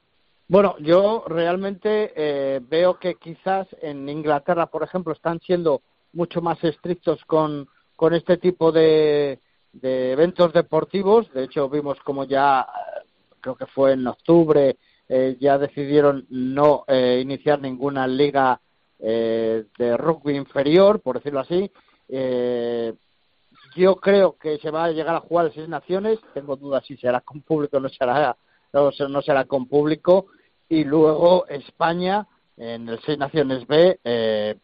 Bueno, 0.49 0.77
yo 0.81 1.25
realmente 1.29 2.13
eh, 2.17 2.61
veo 2.69 2.99
que 2.99 3.15
quizás 3.15 3.69
en 3.81 4.09
Inglaterra, 4.09 4.67
por 4.67 4.83
ejemplo, 4.83 5.13
están 5.13 5.41
siendo 5.41 5.83
mucho 6.13 6.41
más 6.41 6.63
estrictos 6.65 7.25
con, 7.27 7.69
con 7.95 8.15
este 8.15 8.37
tipo 8.39 8.73
de, 8.73 9.39
de 9.73 10.13
eventos 10.13 10.53
deportivos. 10.53 11.33
De 11.33 11.45
hecho, 11.45 11.69
vimos 11.69 11.99
como 12.05 12.25
ya, 12.25 12.67
creo 13.41 13.55
que 13.55 13.67
fue 13.67 13.93
en 13.93 14.07
octubre, 14.07 14.77
eh, 15.09 15.37
ya 15.41 15.59
decidieron 15.59 16.27
no 16.31 16.85
eh, 16.89 17.21
iniciar 17.23 17.61
ninguna 17.61 18.07
liga 18.07 18.61
eh, 18.99 19.65
de 19.79 19.97
rugby 19.97 20.37
inferior, 20.37 21.01
por 21.01 21.17
decirlo 21.17 21.41
así. 21.41 21.71
Eh, 22.09 22.95
yo 23.77 23.97
creo 23.97 24.37
que 24.39 24.59
se 24.59 24.71
va 24.71 24.85
a 24.85 24.91
llegar 24.91 25.15
a 25.15 25.21
jugar 25.21 25.47
a 25.47 25.51
seis 25.51 25.69
naciones. 25.69 26.19
Tengo 26.33 26.57
dudas 26.57 26.85
si 26.87 26.97
será 26.97 27.21
con 27.21 27.43
público 27.43 27.77
o 27.77 27.81
no 27.81 27.89
será, 27.89 28.37
no, 28.73 28.91
no 29.09 29.23
será 29.23 29.45
con 29.45 29.67
público. 29.67 30.27
Y 30.69 30.85
luego 30.85 31.47
España, 31.49 32.27
en 32.57 32.89
el 32.89 32.99
Seis 33.03 33.19
Naciones 33.19 33.67
B, 33.67 34.01
eh, 34.03 34.57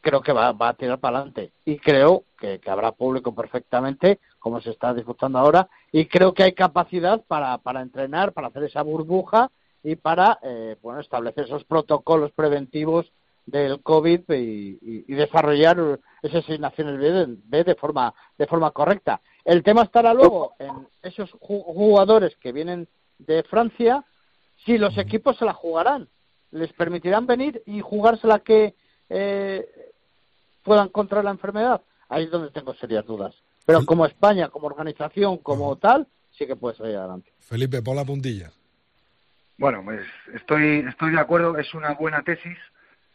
creo 0.00 0.22
que 0.22 0.32
va, 0.32 0.52
va 0.52 0.68
a 0.70 0.74
tirar 0.74 0.98
para 0.98 1.18
adelante. 1.18 1.52
Y 1.64 1.76
creo 1.78 2.24
que 2.38 2.60
habrá 2.66 2.92
público 2.92 3.34
perfectamente, 3.34 4.20
como 4.38 4.60
se 4.60 4.70
está 4.70 4.94
disfrutando 4.94 5.38
ahora, 5.38 5.68
y 5.90 6.06
creo 6.06 6.32
que 6.32 6.44
hay 6.44 6.52
capacidad 6.52 7.22
para, 7.26 7.58
para 7.58 7.82
entrenar, 7.82 8.32
para 8.32 8.46
hacer 8.48 8.64
esa 8.64 8.82
burbuja 8.82 9.50
y 9.88 9.94
para 9.94 10.38
eh, 10.42 10.76
bueno, 10.82 10.98
establecer 11.00 11.44
esos 11.44 11.62
protocolos 11.64 12.32
preventivos 12.32 13.06
del 13.46 13.80
COVID 13.82 14.22
y, 14.32 14.34
y- 14.82 15.04
y 15.06 15.14
desarrollar 15.14 16.00
esas 16.22 16.44
Seis 16.44 16.58
Naciones 16.58 16.98
B 16.98 17.12
de, 17.12 17.26
B 17.44 17.62
de 17.62 17.76
forma 17.76 18.12
de 18.36 18.46
forma 18.48 18.72
correcta. 18.72 19.20
El 19.44 19.62
tema 19.62 19.82
estará 19.82 20.12
luego 20.12 20.54
en 20.58 20.88
esos 21.02 21.30
ju- 21.34 21.62
jugadores 21.62 22.34
que 22.38 22.50
vienen 22.50 22.88
de 23.20 23.44
Francia, 23.44 24.04
si 24.64 24.76
los 24.76 24.98
equipos 24.98 25.36
se 25.36 25.44
la 25.44 25.52
jugarán, 25.52 26.08
les 26.50 26.72
permitirán 26.72 27.26
venir 27.26 27.62
y 27.66 27.80
jugársela 27.80 28.40
que 28.40 28.74
eh, 29.08 29.64
puedan 30.64 30.88
contra 30.88 31.22
la 31.22 31.30
enfermedad. 31.30 31.80
Ahí 32.08 32.24
es 32.24 32.30
donde 32.32 32.50
tengo 32.50 32.74
serias 32.74 33.06
dudas. 33.06 33.34
Pero 33.64 33.86
como 33.86 34.04
España, 34.06 34.48
como 34.48 34.66
organización, 34.66 35.38
como 35.38 35.76
tal, 35.76 36.08
sí 36.36 36.44
que 36.46 36.56
puede 36.56 36.76
salir 36.76 36.96
adelante. 36.96 37.32
Felipe, 37.38 37.82
pon 37.82 37.94
la 37.94 38.04
puntilla. 38.04 38.50
Bueno, 39.58 39.82
pues 39.82 40.02
estoy 40.34 40.84
estoy 40.88 41.12
de 41.12 41.20
acuerdo. 41.20 41.56
Es 41.58 41.72
una 41.74 41.94
buena 41.94 42.22
tesis 42.22 42.58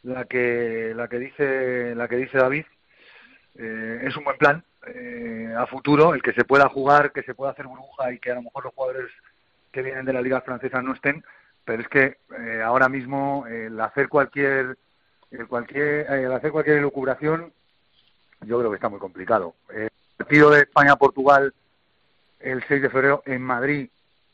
la 0.04 0.26
que 0.26 0.94
la 0.96 1.08
que 1.08 1.20
dice 1.20 1.94
la 1.96 2.08
que 2.08 2.18
dice 2.18 2.38
David. 2.38 2.66
Eh, 3.56 4.00
es 4.04 4.16
un 4.16 4.24
buen 4.24 4.38
plan 4.38 4.64
eh, 4.88 5.54
a 5.56 5.68
futuro 5.68 6.16
el 6.16 6.24
que 6.24 6.34
se 6.34 6.44
pueda 6.44 6.68
jugar, 6.70 7.12
que 7.12 7.22
se 7.24 7.36
pueda 7.36 7.52
hacer 7.52 7.68
burbuja 7.68 8.12
y 8.12 8.20
que 8.20 8.32
a 8.32 8.36
lo 8.36 8.44
mejor 8.44 8.64
los 8.64 8.74
jugadores 8.74 9.12
que 9.72 9.84
vienen 9.84 10.06
de 10.06 10.14
la 10.14 10.22
liga 10.22 10.42
francesa 10.42 10.82
no 10.82 10.94
estén. 10.94 11.24
Pero 11.64 11.84
es 11.84 11.88
que 11.89 12.18
eh, 12.39 12.62
ahora 12.64 12.89
mismo 12.89 13.46
el 13.48 13.80
hacer 13.80 14.10
cualquier 14.10 14.78
el 15.30 15.48
cualquier 15.48 16.12
eh, 16.12 16.24
el 16.24 16.34
hacer 16.34 16.52
cualquier 16.52 16.78
elucubración 16.78 17.54
yo 18.42 18.58
creo 18.58 18.72
que 18.72 18.76
está 18.76 18.89
muy 18.89 19.00
complicado. 19.00 19.54
Eh, 19.72 19.89
el 19.92 20.26
partido 20.26 20.50
de 20.50 20.62
España-Portugal 20.62 21.54
el 22.39 22.64
6 22.68 22.82
de 22.82 22.89
febrero 22.89 23.22
en 23.28 23.44
Madrid 23.44 23.89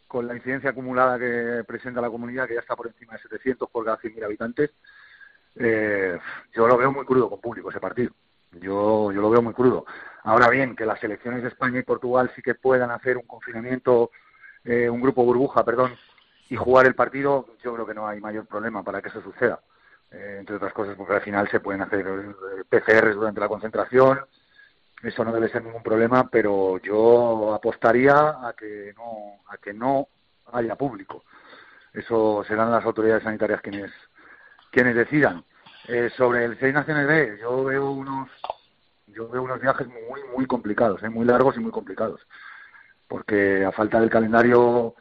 con 0.07 0.27
la 0.27 0.35
incidencia 0.35 0.69
acumulada 0.69 1.19
que 1.19 1.63
presenta 1.65 2.01
la 2.01 2.09
comunidad, 2.09 2.47
que 2.47 2.55
ya 2.55 2.61
está 2.61 2.75
por 2.75 2.87
encima 2.87 3.13
de 3.13 3.19
700 3.19 3.69
por 3.69 3.85
cada 3.85 3.97
100.000 3.99 4.23
habitantes, 4.23 4.71
eh, 5.55 6.17
yo 6.53 6.67
lo 6.67 6.77
veo 6.77 6.91
muy 6.91 7.05
crudo 7.05 7.29
con 7.29 7.41
público 7.41 7.69
ese 7.69 7.79
partido. 7.79 8.11
Yo, 8.51 9.11
yo 9.11 9.21
lo 9.21 9.29
veo 9.29 9.41
muy 9.41 9.53
crudo. 9.53 9.85
Ahora 10.23 10.49
bien, 10.49 10.75
que 10.75 10.85
las 10.85 10.99
selecciones 10.99 11.41
de 11.41 11.49
España 11.49 11.79
y 11.79 11.83
Portugal 11.83 12.31
sí 12.35 12.41
que 12.41 12.55
puedan 12.55 12.91
hacer 12.91 13.17
un 13.17 13.27
confinamiento, 13.27 14.11
eh, 14.63 14.89
un 14.89 15.01
grupo 15.01 15.23
burbuja, 15.23 15.63
perdón, 15.63 15.95
y 16.49 16.55
jugar 16.55 16.85
el 16.85 16.95
partido, 16.95 17.47
yo 17.63 17.73
creo 17.73 17.85
que 17.85 17.93
no 17.93 18.07
hay 18.07 18.19
mayor 18.19 18.45
problema 18.45 18.83
para 18.83 19.01
que 19.01 19.09
eso 19.09 19.21
suceda. 19.21 19.59
Eh, 20.11 20.37
entre 20.39 20.55
otras 20.55 20.71
cosas, 20.71 20.95
porque 20.95 21.15
al 21.15 21.21
final 21.21 21.49
se 21.49 21.59
pueden 21.59 21.81
hacer 21.81 22.05
eh, 22.07 22.63
PCRs 22.69 23.15
durante 23.15 23.41
la 23.41 23.49
concentración, 23.49 24.19
eso 25.03 25.23
no 25.23 25.31
debe 25.31 25.49
ser 25.49 25.63
ningún 25.63 25.83
problema, 25.83 26.27
pero 26.29 26.79
yo 26.79 27.53
apostaría 27.53 28.13
a 28.15 28.53
que 28.57 28.93
no, 28.95 29.41
a 29.47 29.57
que 29.57 29.73
no 29.73 30.07
haya 30.51 30.75
público. 30.75 31.23
Eso 31.93 32.43
serán 32.47 32.71
las 32.71 32.85
autoridades 32.85 33.23
sanitarias 33.23 33.61
quienes, 33.61 33.91
quienes 34.71 34.95
decidan. 34.95 35.43
Eh, 35.87 36.09
sobre 36.17 36.45
el 36.45 36.59
Seis 36.59 36.73
Naciones 36.73 37.07
B, 37.07 37.37
yo 37.39 37.63
veo 37.63 37.91
unos, 37.91 38.29
yo 39.07 39.29
veo 39.29 39.43
unos 39.43 39.61
viajes 39.61 39.87
muy, 39.87 40.21
muy 40.35 40.45
complicados, 40.45 41.01
eh, 41.03 41.09
muy 41.09 41.25
largos 41.25 41.55
y 41.55 41.59
muy 41.59 41.71
complicados, 41.71 42.19
porque 43.07 43.63
a 43.63 43.71
falta 43.71 43.99
del 43.99 44.09
calendario, 44.09 44.95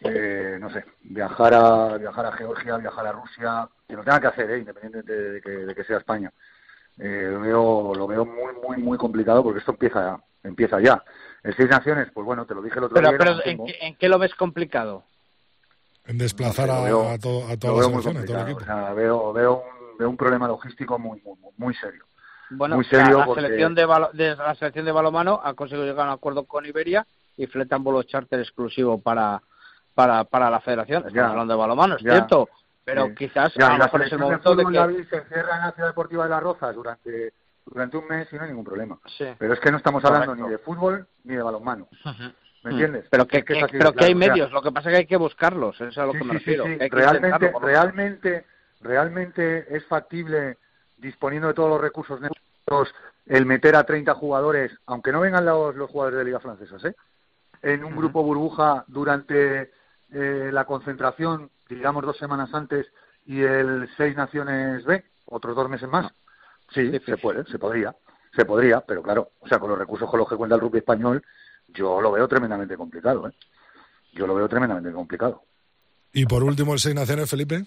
eh, 0.00 0.56
no 0.60 0.70
sé, 0.70 0.84
viajar 1.02 1.54
a, 1.54 1.98
viajar 1.98 2.26
a 2.26 2.32
Georgia, 2.32 2.78
viajar 2.78 3.06
a 3.06 3.12
Rusia, 3.12 3.68
que 3.86 3.94
lo 3.94 4.02
tenga 4.02 4.20
que 4.20 4.26
hacer, 4.26 4.50
eh, 4.50 4.58
independientemente 4.58 5.12
de 5.12 5.40
que, 5.40 5.50
de 5.50 5.74
que 5.74 5.84
sea 5.84 5.98
España. 5.98 6.32
Eh, 6.98 7.28
lo 7.32 7.40
veo, 7.40 7.92
lo 7.94 8.06
veo 8.06 8.24
muy, 8.24 8.52
muy, 8.66 8.76
muy 8.76 8.98
complicado 8.98 9.42
porque 9.42 9.58
esto 9.58 9.72
empieza, 9.72 10.18
empieza 10.42 10.80
ya. 10.80 11.02
El 11.42 11.54
Seis 11.56 11.68
Naciones, 11.68 12.08
pues 12.14 12.24
bueno, 12.24 12.46
te 12.46 12.54
lo 12.54 12.62
dije 12.62 12.78
el 12.78 12.84
otro 12.84 12.94
Pero, 12.94 13.08
día. 13.08 13.18
pero 13.18 13.44
¿en, 13.44 13.64
qué, 13.64 13.76
en 13.80 13.96
qué 13.96 14.08
lo 14.08 14.18
ves 14.18 14.34
complicado? 14.34 15.02
En 16.06 16.18
desplazar 16.18 16.70
a, 16.70 16.80
veo- 16.82 17.08
a 17.08 17.18
to- 17.18 17.46
a 17.46 17.50
lo 17.52 17.58
toda 17.58 17.72
la 17.74 17.80
veo 17.80 17.90
muy 17.90 18.02
selección, 18.02 18.22
a 18.22 18.26
todo 18.26 18.36
el 18.36 18.42
equipo. 18.44 18.60
O 18.60 18.64
sea, 18.64 18.92
veo, 18.94 19.32
veo, 19.32 19.54
un, 19.56 19.98
veo 19.98 20.10
un 20.10 20.16
problema 20.16 20.46
logístico 20.46 20.98
muy, 20.98 21.20
muy, 21.22 21.36
muy- 21.38 21.52
muy 21.56 21.74
serio. 21.74 22.04
Bueno, 22.50 22.76
Muy 22.76 22.84
o 22.84 22.88
sea, 22.88 23.00
serio 23.04 23.18
la, 23.18 23.24
porque- 23.26 23.40
selección 23.42 23.74
de, 23.74 23.86
balo- 23.86 24.10
de- 24.12 24.36
la 24.36 24.54
selección 24.54 24.84
de 24.84 24.92
balomano 24.92 25.40
ha 25.42 25.54
conseguido 25.54 25.86
llegar 25.86 26.06
a 26.06 26.10
un 26.10 26.14
acuerdo 26.14 26.44
con 26.44 26.64
Iberia 26.66 27.06
y 27.36 27.46
fletan 27.46 27.82
vuelo 27.82 28.02
charter 28.04 28.38
exclusivo 28.38 29.00
para, 29.00 29.42
para, 29.94 30.24
para 30.24 30.50
la 30.50 30.60
federación. 30.60 30.98
Estamos 30.98 31.14
Ya. 31.14 31.30
hablando 31.30 31.54
de 31.54 31.58
balomano, 31.58 31.96
es 31.96 32.02
Ya. 32.02 32.12
cierto. 32.12 32.48
Pero 32.84 33.06
Sí. 33.06 33.14
quizás 33.14 33.54
Ya, 33.54 33.66
a 33.68 33.78
lo 33.78 33.84
mejor 33.84 34.02
es 34.02 34.12
el 34.12 34.18
de 34.18 34.24
momento 34.24 34.50
de 34.54 34.56
fútbol, 34.62 34.72
que... 34.72 34.78
David, 34.78 35.04
se 35.08 35.16
encierra 35.16 35.56
en 35.56 35.60
la 35.62 35.72
Ciudad 35.72 35.88
Deportiva 35.88 36.24
de 36.24 36.30
Las 36.30 36.42
Rozas 36.42 36.74
durante, 36.74 37.32
durante 37.64 37.96
un 37.96 38.06
mes 38.08 38.28
y 38.32 38.36
no 38.36 38.42
hay 38.42 38.48
ningún 38.48 38.64
problema. 38.64 38.98
Sí. 39.16 39.26
Pero 39.38 39.54
es 39.54 39.60
que 39.60 39.70
no 39.70 39.78
estamos 39.78 40.04
hablando 40.04 40.34
ni 40.36 40.48
de 40.48 40.58
fútbol 40.58 41.06
ni 41.24 41.34
de 41.34 41.42
balonmano. 41.42 41.88
¿Me 42.62 42.70
entiendes? 42.70 43.06
Pero 43.10 43.26
que, 43.26 43.38
Es 43.38 43.44
que 43.44 43.54
que- 43.54 43.60
de 43.72 43.78
pero 43.78 43.92
que 43.92 44.04
hay 44.06 44.14
medios, 44.14 44.50
lo 44.52 44.62
que 44.62 44.72
pasa 44.72 44.88
es 44.88 44.94
que 44.94 44.98
hay 45.00 45.06
que 45.06 45.16
buscarlos, 45.18 45.76
eso 45.76 45.88
es 45.88 45.98
a 45.98 46.06
lo 46.06 46.12
Sí, 46.12 46.18
que 46.18 46.24
me 46.24 46.32
refiero. 46.34 46.64
que 46.64 46.88
Realmente, 46.90 47.52
realmente, 47.60 48.46
realmente 48.80 49.76
es 49.76 49.84
factible, 49.86 50.58
disponiendo 50.96 51.48
de 51.48 51.54
todos 51.54 51.68
los 51.70 51.80
recursos 51.80 52.20
necesarios, 52.20 52.94
el 53.26 53.44
meter 53.46 53.76
a 53.76 53.84
30 53.84 54.14
jugadores, 54.14 54.72
aunque 54.86 55.12
no 55.12 55.20
vengan 55.20 55.44
los, 55.44 55.74
los 55.74 55.90
jugadores 55.90 56.18
de 56.18 56.24
Liga 56.24 56.40
Francesas, 56.40 56.82
¿eh? 56.84 56.94
en 57.62 57.84
un 57.84 57.96
grupo 57.96 58.22
burbuja 58.22 58.84
durante 58.88 59.70
eh, 60.14 60.50
la 60.52 60.64
concentración, 60.64 61.50
digamos 61.68 62.04
dos 62.04 62.16
semanas 62.16 62.54
antes, 62.54 62.86
y 63.26 63.42
el 63.42 63.88
Seis 63.96 64.16
Naciones 64.16 64.84
B, 64.84 65.04
otros 65.26 65.56
dos 65.56 65.68
meses 65.68 65.88
más. 65.88 66.12
Sí, 66.72 66.90
se 67.04 67.16
puede, 67.18 67.44
se 67.46 67.58
podría, 67.58 67.94
se 68.34 68.44
podría, 68.44 68.80
pero 68.80 69.02
claro, 69.02 69.32
o 69.40 69.48
sea, 69.48 69.58
con 69.58 69.70
los 69.70 69.78
recursos 69.78 70.08
con 70.08 70.18
los 70.18 70.28
que 70.28 70.36
cuenta 70.36 70.54
el 70.54 70.60
rugby 70.60 70.78
español, 70.78 71.22
yo 71.68 72.00
lo 72.00 72.12
veo 72.12 72.28
tremendamente 72.28 72.76
complicado, 72.76 73.28
¿eh? 73.28 73.32
Yo 74.12 74.26
lo 74.26 74.34
veo 74.34 74.48
tremendamente 74.48 74.92
complicado. 74.92 75.42
Y 76.12 76.26
por 76.26 76.44
último, 76.44 76.72
el 76.72 76.78
Seis 76.78 76.94
Naciones, 76.94 77.28
Felipe. 77.28 77.64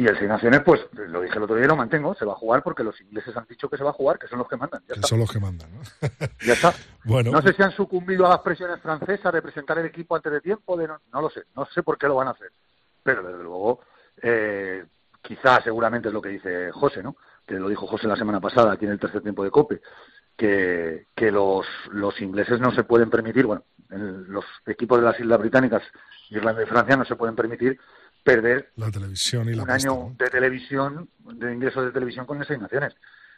Y 0.00 0.06
el 0.06 0.16
Seis 0.16 0.30
Naciones, 0.30 0.62
pues 0.64 0.80
lo 0.94 1.20
dije 1.20 1.36
el 1.36 1.42
otro 1.42 1.56
día 1.56 1.66
y 1.66 1.68
lo 1.68 1.76
mantengo, 1.76 2.14
se 2.14 2.24
va 2.24 2.32
a 2.32 2.36
jugar 2.36 2.62
porque 2.62 2.82
los 2.82 2.98
ingleses 3.02 3.36
han 3.36 3.44
dicho 3.46 3.68
que 3.68 3.76
se 3.76 3.84
va 3.84 3.90
a 3.90 3.92
jugar, 3.92 4.18
que 4.18 4.28
son 4.28 4.38
los 4.38 4.48
que 4.48 4.56
mandan. 4.56 4.80
Ya 4.82 4.94
Que 4.94 5.00
está. 5.00 5.08
son 5.08 5.18
los 5.18 5.30
que 5.30 5.40
mandan, 5.40 5.68
¿no? 5.74 5.80
Ya 6.46 6.54
está. 6.54 6.72
Bueno, 7.04 7.32
No 7.32 7.42
sé 7.42 7.52
si 7.52 7.62
han 7.62 7.72
sucumbido 7.72 8.24
a 8.24 8.30
las 8.30 8.38
presiones 8.40 8.80
francesas 8.80 9.30
de 9.30 9.42
presentar 9.42 9.78
el 9.78 9.84
equipo 9.84 10.16
antes 10.16 10.32
de 10.32 10.40
tiempo, 10.40 10.74
de 10.78 10.88
no, 10.88 10.98
no 11.12 11.20
lo 11.20 11.28
sé, 11.28 11.42
no 11.54 11.66
sé 11.66 11.82
por 11.82 11.98
qué 11.98 12.06
lo 12.06 12.14
van 12.14 12.28
a 12.28 12.30
hacer. 12.30 12.50
Pero 13.02 13.22
desde 13.22 13.42
luego, 13.42 13.80
eh, 14.22 14.86
quizás 15.20 15.62
seguramente 15.64 16.08
es 16.08 16.14
lo 16.14 16.22
que 16.22 16.30
dice 16.30 16.70
José, 16.72 17.02
¿no? 17.02 17.16
Que 17.46 17.56
lo 17.56 17.68
dijo 17.68 17.86
José 17.86 18.08
la 18.08 18.16
semana 18.16 18.40
pasada 18.40 18.72
aquí 18.72 18.86
en 18.86 18.92
el 18.92 18.98
tercer 18.98 19.20
tiempo 19.20 19.44
de 19.44 19.50
COPE, 19.50 19.82
que, 20.34 21.08
que 21.14 21.30
los, 21.30 21.66
los 21.90 22.18
ingleses 22.22 22.58
no 22.58 22.72
se 22.72 22.84
pueden 22.84 23.10
permitir, 23.10 23.44
bueno, 23.44 23.64
el- 23.90 24.22
los 24.24 24.46
equipos 24.64 24.98
de 24.98 25.04
las 25.04 25.20
Islas 25.20 25.40
Británicas, 25.40 25.82
Irlanda 26.30 26.62
y 26.62 26.66
Francia 26.66 26.96
no 26.96 27.04
se 27.04 27.16
pueden 27.16 27.36
permitir 27.36 27.78
perder 28.22 28.70
la 28.76 28.90
televisión 28.90 29.48
y 29.48 29.54
la 29.54 29.62
un 29.62 29.68
pasta, 29.68 29.88
año 29.88 29.98
¿no? 30.00 30.16
de 30.18 30.30
televisión, 30.30 31.08
de 31.24 31.54
ingresos 31.54 31.84
de 31.84 31.92
televisión 31.92 32.26
con 32.26 32.42
esas 32.42 32.60
naciones. 32.60 32.94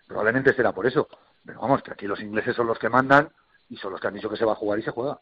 Probablemente 0.06 0.54
será 0.54 0.72
por 0.72 0.86
eso. 0.86 1.08
Pero 1.44 1.60
vamos, 1.60 1.82
que 1.82 1.92
aquí 1.92 2.06
los 2.06 2.20
ingleses 2.20 2.54
son 2.54 2.66
los 2.66 2.78
que 2.78 2.88
mandan 2.88 3.28
y 3.68 3.76
son 3.76 3.92
los 3.92 4.00
que 4.00 4.08
han 4.08 4.14
dicho 4.14 4.28
que 4.28 4.36
se 4.36 4.44
va 4.44 4.52
a 4.52 4.56
jugar 4.56 4.78
y 4.78 4.82
se 4.82 4.90
juega. 4.90 5.18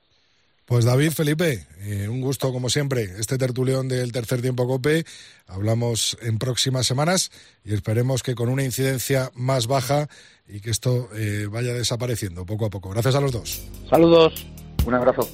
Pues 0.66 0.84
David, 0.84 1.10
Felipe, 1.10 1.66
eh, 1.80 2.08
un 2.08 2.20
gusto 2.20 2.52
como 2.52 2.68
siempre. 2.68 3.02
Este 3.02 3.38
tertulión 3.38 3.88
del 3.88 4.12
tercer 4.12 4.40
tiempo 4.40 4.68
COPE. 4.68 5.04
Hablamos 5.48 6.16
en 6.22 6.38
próximas 6.38 6.86
semanas 6.86 7.32
y 7.64 7.74
esperemos 7.74 8.22
que 8.22 8.36
con 8.36 8.48
una 8.48 8.62
incidencia 8.62 9.30
más 9.34 9.66
baja 9.66 10.06
y 10.46 10.60
que 10.60 10.70
esto 10.70 11.08
eh, 11.14 11.48
vaya 11.50 11.72
desapareciendo 11.74 12.46
poco 12.46 12.66
a 12.66 12.70
poco. 12.70 12.90
Gracias 12.90 13.16
a 13.16 13.20
los 13.20 13.32
dos. 13.32 13.66
Saludos. 13.88 14.46
Un 14.86 14.94
abrazo. 14.94 15.28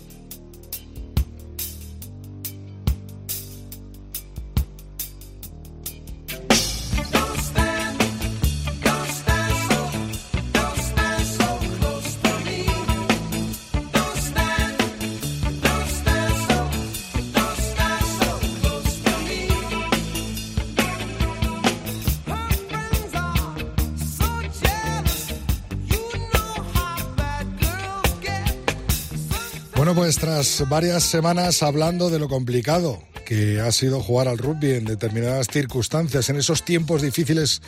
Varias 30.69 31.03
semanas 31.03 31.63
hablando 31.63 32.11
de 32.11 32.19
lo 32.19 32.29
complicado 32.29 33.03
que 33.25 33.61
ha 33.61 33.73
sido 33.73 34.01
jugar 34.01 34.29
al 34.29 34.39
rugby 34.39 34.73
en 34.73 34.85
determinadas 34.85 35.49
circunstancias, 35.49 36.29
en 36.29 36.37
esos 36.37 36.65
tiempos 36.65 37.03
difíciles 37.03 37.63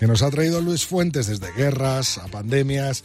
que 0.00 0.06
nos 0.06 0.22
ha 0.22 0.30
traído 0.30 0.60
Luis 0.60 0.84
Fuentes, 0.84 1.28
desde 1.28 1.52
guerras 1.52 2.18
a 2.18 2.26
pandemias, 2.26 3.04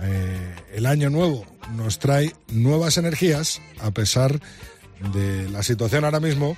eh, 0.00 0.54
el 0.74 0.86
año 0.86 1.10
nuevo 1.10 1.44
nos 1.76 1.98
trae 1.98 2.34
nuevas 2.48 2.96
energías 2.96 3.60
a 3.80 3.90
pesar 3.90 4.40
de 5.12 5.48
la 5.50 5.62
situación 5.62 6.04
ahora 6.04 6.20
mismo 6.20 6.56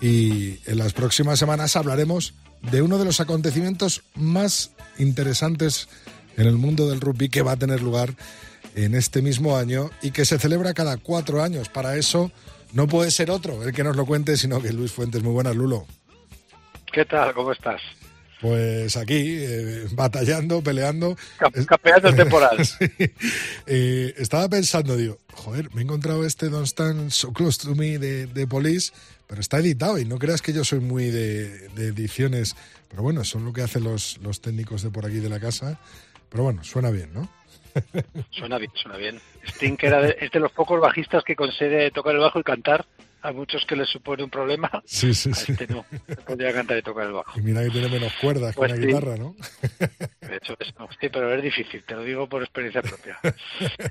y 0.00 0.58
en 0.66 0.78
las 0.78 0.92
próximas 0.92 1.38
semanas 1.38 1.76
hablaremos 1.76 2.34
de 2.70 2.82
uno 2.82 2.98
de 2.98 3.04
los 3.04 3.20
acontecimientos 3.20 4.02
más 4.14 4.72
interesantes 4.98 5.88
en 6.36 6.46
el 6.46 6.56
mundo 6.56 6.88
del 6.88 7.00
rugby 7.00 7.28
que 7.28 7.42
va 7.42 7.52
a 7.52 7.56
tener 7.56 7.82
lugar 7.82 8.16
en 8.74 8.94
este 8.94 9.22
mismo 9.22 9.56
año 9.56 9.90
y 10.02 10.10
que 10.10 10.24
se 10.24 10.38
celebra 10.38 10.74
cada 10.74 10.96
cuatro 10.96 11.42
años. 11.42 11.68
Para 11.68 11.96
eso 11.96 12.30
no 12.72 12.86
puede 12.88 13.10
ser 13.10 13.30
otro 13.30 13.62
el 13.62 13.72
que 13.72 13.84
nos 13.84 13.96
lo 13.96 14.06
cuente, 14.06 14.36
sino 14.36 14.60
que 14.60 14.72
Luis 14.72 14.92
Fuentes. 14.92 15.22
Muy 15.22 15.32
buenas, 15.32 15.56
Lulo. 15.56 15.86
¿Qué 16.92 17.04
tal? 17.04 17.32
¿Cómo 17.34 17.52
estás? 17.52 17.80
Pues 18.42 18.96
aquí, 18.96 19.36
eh, 19.38 19.86
batallando, 19.92 20.62
peleando. 20.62 21.16
Campeando 21.66 22.08
el 22.08 22.16
temporal. 22.16 22.58
Sí. 22.66 22.88
Eh, 23.66 24.14
estaba 24.18 24.48
pensando, 24.48 24.96
digo, 24.96 25.18
joder, 25.32 25.72
me 25.72 25.80
he 25.80 25.84
encontrado 25.84 26.26
este 26.26 26.48
Don't 26.48 26.66
Stand 26.66 27.10
So 27.10 27.32
Close 27.32 27.62
to 27.62 27.76
Me 27.76 27.98
de, 27.98 28.26
de 28.26 28.46
Police, 28.48 28.92
pero 29.28 29.40
está 29.40 29.58
editado 29.58 29.98
y 29.98 30.04
no 30.04 30.18
creas 30.18 30.42
que 30.42 30.52
yo 30.52 30.64
soy 30.64 30.80
muy 30.80 31.10
de, 31.10 31.68
de 31.68 31.86
ediciones, 31.88 32.56
pero 32.90 33.02
bueno, 33.02 33.22
son 33.22 33.44
lo 33.44 33.52
que 33.52 33.62
hacen 33.62 33.84
los, 33.84 34.18
los 34.22 34.40
técnicos 34.40 34.82
de 34.82 34.90
por 34.90 35.06
aquí 35.06 35.20
de 35.20 35.28
la 35.28 35.38
casa. 35.38 35.78
Pero 36.32 36.44
bueno, 36.44 36.64
suena 36.64 36.90
bien, 36.90 37.12
¿no? 37.12 37.28
Suena 38.30 38.58
bien, 38.58 38.70
suena 38.74 38.98
bien. 38.98 39.20
Sting 39.46 39.76
que 39.76 39.86
era 39.86 40.02
de- 40.02 40.16
es 40.20 40.30
de 40.30 40.40
los 40.40 40.52
pocos 40.52 40.78
bajistas 40.80 41.22
que 41.24 41.34
consigue 41.36 41.90
tocar 41.90 42.14
el 42.14 42.20
bajo 42.20 42.40
y 42.40 42.42
cantar. 42.42 42.84
A 43.24 43.30
muchos 43.30 43.64
que 43.66 43.76
les 43.76 43.88
supone 43.88 44.24
un 44.24 44.30
problema. 44.30 44.68
Sí, 44.84 45.14
sí, 45.14 45.30
A 45.30 45.34
sí. 45.34 45.52
este 45.52 45.68
no. 45.68 45.84
Podría 46.26 46.52
cantar 46.52 46.76
y 46.78 46.82
tocar 46.82 47.06
el 47.06 47.12
bajo. 47.12 47.38
Y 47.38 47.42
mira 47.42 47.62
que 47.62 47.70
tiene 47.70 47.88
menos 47.88 48.12
cuerdas 48.20 48.52
Pues 48.56 48.72
que 48.72 48.78
una 48.78 48.82
sí. 48.82 48.86
guitarra, 48.88 49.16
¿no? 49.16 49.36
De 50.28 50.36
hecho, 50.38 50.56
es- 50.58 50.74
no, 50.76 50.88
sí, 51.00 51.08
pero 51.08 51.32
es 51.32 51.40
difícil, 51.42 51.84
te 51.84 51.94
lo 51.94 52.02
digo 52.02 52.28
por 52.28 52.42
experiencia 52.42 52.82
propia. 52.82 53.16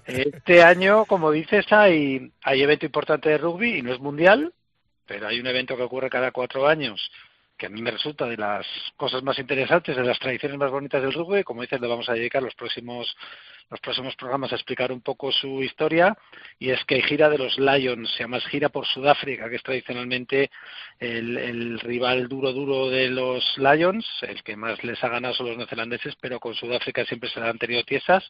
Este 0.05 0.63
año, 0.63 1.05
como 1.05 1.31
dices, 1.31 1.65
hay, 1.71 2.31
hay 2.43 2.61
evento 2.61 2.85
importante 2.85 3.29
de 3.29 3.37
rugby 3.37 3.77
y 3.77 3.81
no 3.81 3.93
es 3.93 3.99
mundial, 4.01 4.53
pero 5.05 5.27
hay 5.27 5.39
un 5.39 5.47
evento 5.47 5.77
que 5.77 5.83
ocurre 5.83 6.09
cada 6.09 6.31
cuatro 6.31 6.67
años 6.67 7.09
que 7.61 7.67
a 7.67 7.69
mí 7.69 7.79
me 7.79 7.91
resulta 7.91 8.25
de 8.25 8.37
las 8.37 8.65
cosas 8.97 9.21
más 9.21 9.37
interesantes, 9.37 9.95
de 9.95 10.03
las 10.03 10.17
tradiciones 10.17 10.57
más 10.57 10.71
bonitas 10.71 10.99
del 10.99 11.13
rugby. 11.13 11.43
Como 11.43 11.61
dices, 11.61 11.79
le 11.79 11.87
vamos 11.87 12.09
a 12.09 12.13
dedicar 12.13 12.41
los 12.41 12.55
próximos 12.55 13.15
los 13.69 13.79
próximos 13.79 14.15
programas 14.15 14.51
a 14.51 14.55
explicar 14.55 14.91
un 14.91 15.01
poco 15.01 15.31
su 15.31 15.61
historia 15.61 16.17
y 16.57 16.71
es 16.71 16.83
que 16.85 17.03
gira 17.03 17.29
de 17.29 17.37
los 17.37 17.59
Lions, 17.59 18.11
se 18.13 18.23
llama 18.23 18.41
gira 18.41 18.69
por 18.69 18.87
Sudáfrica, 18.87 19.47
que 19.47 19.57
es 19.57 19.63
tradicionalmente 19.63 20.49
el, 20.99 21.37
el 21.37 21.79
rival 21.79 22.27
duro 22.27 22.51
duro 22.51 22.89
de 22.89 23.09
los 23.09 23.55
Lions, 23.59 24.07
el 24.23 24.41
que 24.41 24.55
más 24.55 24.83
les 24.83 25.01
ha 25.03 25.09
ganado 25.09 25.35
son 25.35 25.45
los 25.45 25.57
neozelandeses, 25.57 26.15
pero 26.19 26.39
con 26.39 26.55
Sudáfrica 26.55 27.05
siempre 27.05 27.29
se 27.29 27.39
le 27.39 27.47
han 27.47 27.59
tenido 27.59 27.83
tiesas. 27.83 28.29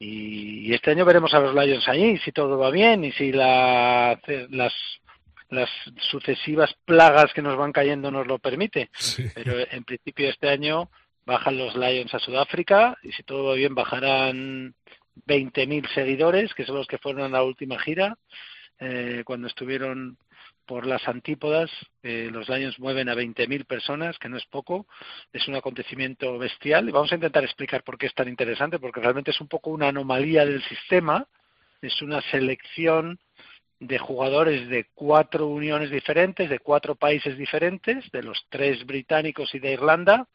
Y, 0.00 0.68
y 0.68 0.74
este 0.74 0.90
año 0.90 1.04
veremos 1.04 1.32
a 1.34 1.38
los 1.38 1.54
Lions 1.54 1.88
allí, 1.88 2.18
si 2.18 2.32
todo 2.32 2.58
va 2.58 2.70
bien 2.70 3.04
y 3.04 3.12
si 3.12 3.30
la, 3.30 4.20
las, 4.50 4.74
las 5.50 5.70
sucesivas 6.10 6.74
plagas 6.84 7.32
que 7.32 7.42
nos 7.42 7.56
van 7.56 7.72
cayendo 7.72 8.10
nos 8.10 8.26
lo 8.26 8.38
permite. 8.38 8.90
Sí. 8.94 9.24
Pero 9.34 9.58
en 9.70 9.84
principio 9.84 10.28
este 10.28 10.48
año 10.48 10.90
bajan 11.24 11.58
los 11.58 11.76
Lions 11.76 12.12
a 12.14 12.18
Sudáfrica 12.18 12.96
y 13.02 13.12
si 13.12 13.22
todo 13.22 13.44
va 13.44 13.54
bien 13.54 13.74
bajarán 13.74 14.74
20.000 15.26 15.86
seguidores, 15.94 16.54
que 16.54 16.64
son 16.64 16.76
los 16.76 16.86
que 16.86 16.98
fueron 16.98 17.22
a 17.22 17.28
la 17.28 17.42
última 17.42 17.78
gira, 17.78 18.16
eh, 18.78 19.22
cuando 19.24 19.48
estuvieron 19.48 20.16
por 20.66 20.86
las 20.86 21.08
antípodas. 21.08 21.70
eh, 22.02 22.28
los 22.30 22.48
Lions 22.48 22.78
mueven 22.78 23.08
a 23.08 23.14
20.000 23.14 23.64
personas, 23.64 24.18
que 24.18 24.28
no 24.28 24.36
es 24.36 24.44
poco. 24.46 24.86
Es 25.32 25.48
un 25.48 25.56
acontecimiento 25.56 26.38
bestial 26.38 26.88
y 26.88 26.92
vamos 26.92 27.10
a 27.10 27.14
intentar 27.14 27.42
explicar 27.42 27.82
por 27.82 27.96
qué 27.96 28.06
es 28.06 28.14
tan 28.14 28.28
interesante, 28.28 28.78
porque 28.78 29.00
realmente 29.00 29.30
es 29.30 29.40
un 29.40 29.48
poco 29.48 29.70
una 29.70 29.88
anomalía 29.88 30.44
del 30.44 30.62
sistema. 30.64 31.26
Es 31.80 32.02
una 32.02 32.20
selección 32.30 33.18
de 33.80 33.98
jugadores 33.98 34.68
de 34.68 34.86
cuatro 34.94 35.46
uniones 35.46 35.90
diferentes, 35.90 36.50
de 36.50 36.58
cuatro 36.58 36.96
países 36.96 37.38
diferentes, 37.38 38.10
de 38.10 38.22
los 38.22 38.44
tres 38.48 38.84
británicos 38.84 39.54
y 39.54 39.58
de 39.58 39.72
Irlanda. 39.72 40.28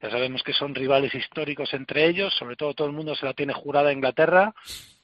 Ya 0.00 0.10
sabemos 0.10 0.42
que 0.42 0.52
son 0.52 0.74
rivales 0.74 1.14
históricos 1.14 1.74
entre 1.74 2.06
ellos, 2.06 2.32
sobre 2.34 2.56
todo 2.56 2.74
todo 2.74 2.86
el 2.86 2.94
mundo 2.94 3.14
se 3.16 3.26
la 3.26 3.34
tiene 3.34 3.52
jurada 3.52 3.90
a 3.90 3.92
Inglaterra. 3.92 4.54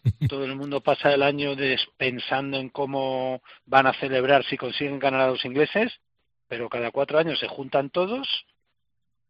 Todo 0.29 0.45
el 0.45 0.55
mundo 0.55 0.83
pasa 0.83 1.15
el 1.15 1.23
año 1.23 1.57
pensando 1.97 2.59
en 2.59 2.69
cómo 2.69 3.41
van 3.65 3.87
a 3.87 3.95
celebrar 3.95 4.45
si 4.45 4.59
consiguen 4.59 4.99
ganar 4.99 5.23
a 5.23 5.29
los 5.29 5.43
ingleses, 5.47 5.99
pero 6.47 6.69
cada 6.69 6.91
cuatro 6.91 7.19
años 7.19 7.39
se 7.39 7.49
juntan 7.49 7.89
todos, 7.89 8.29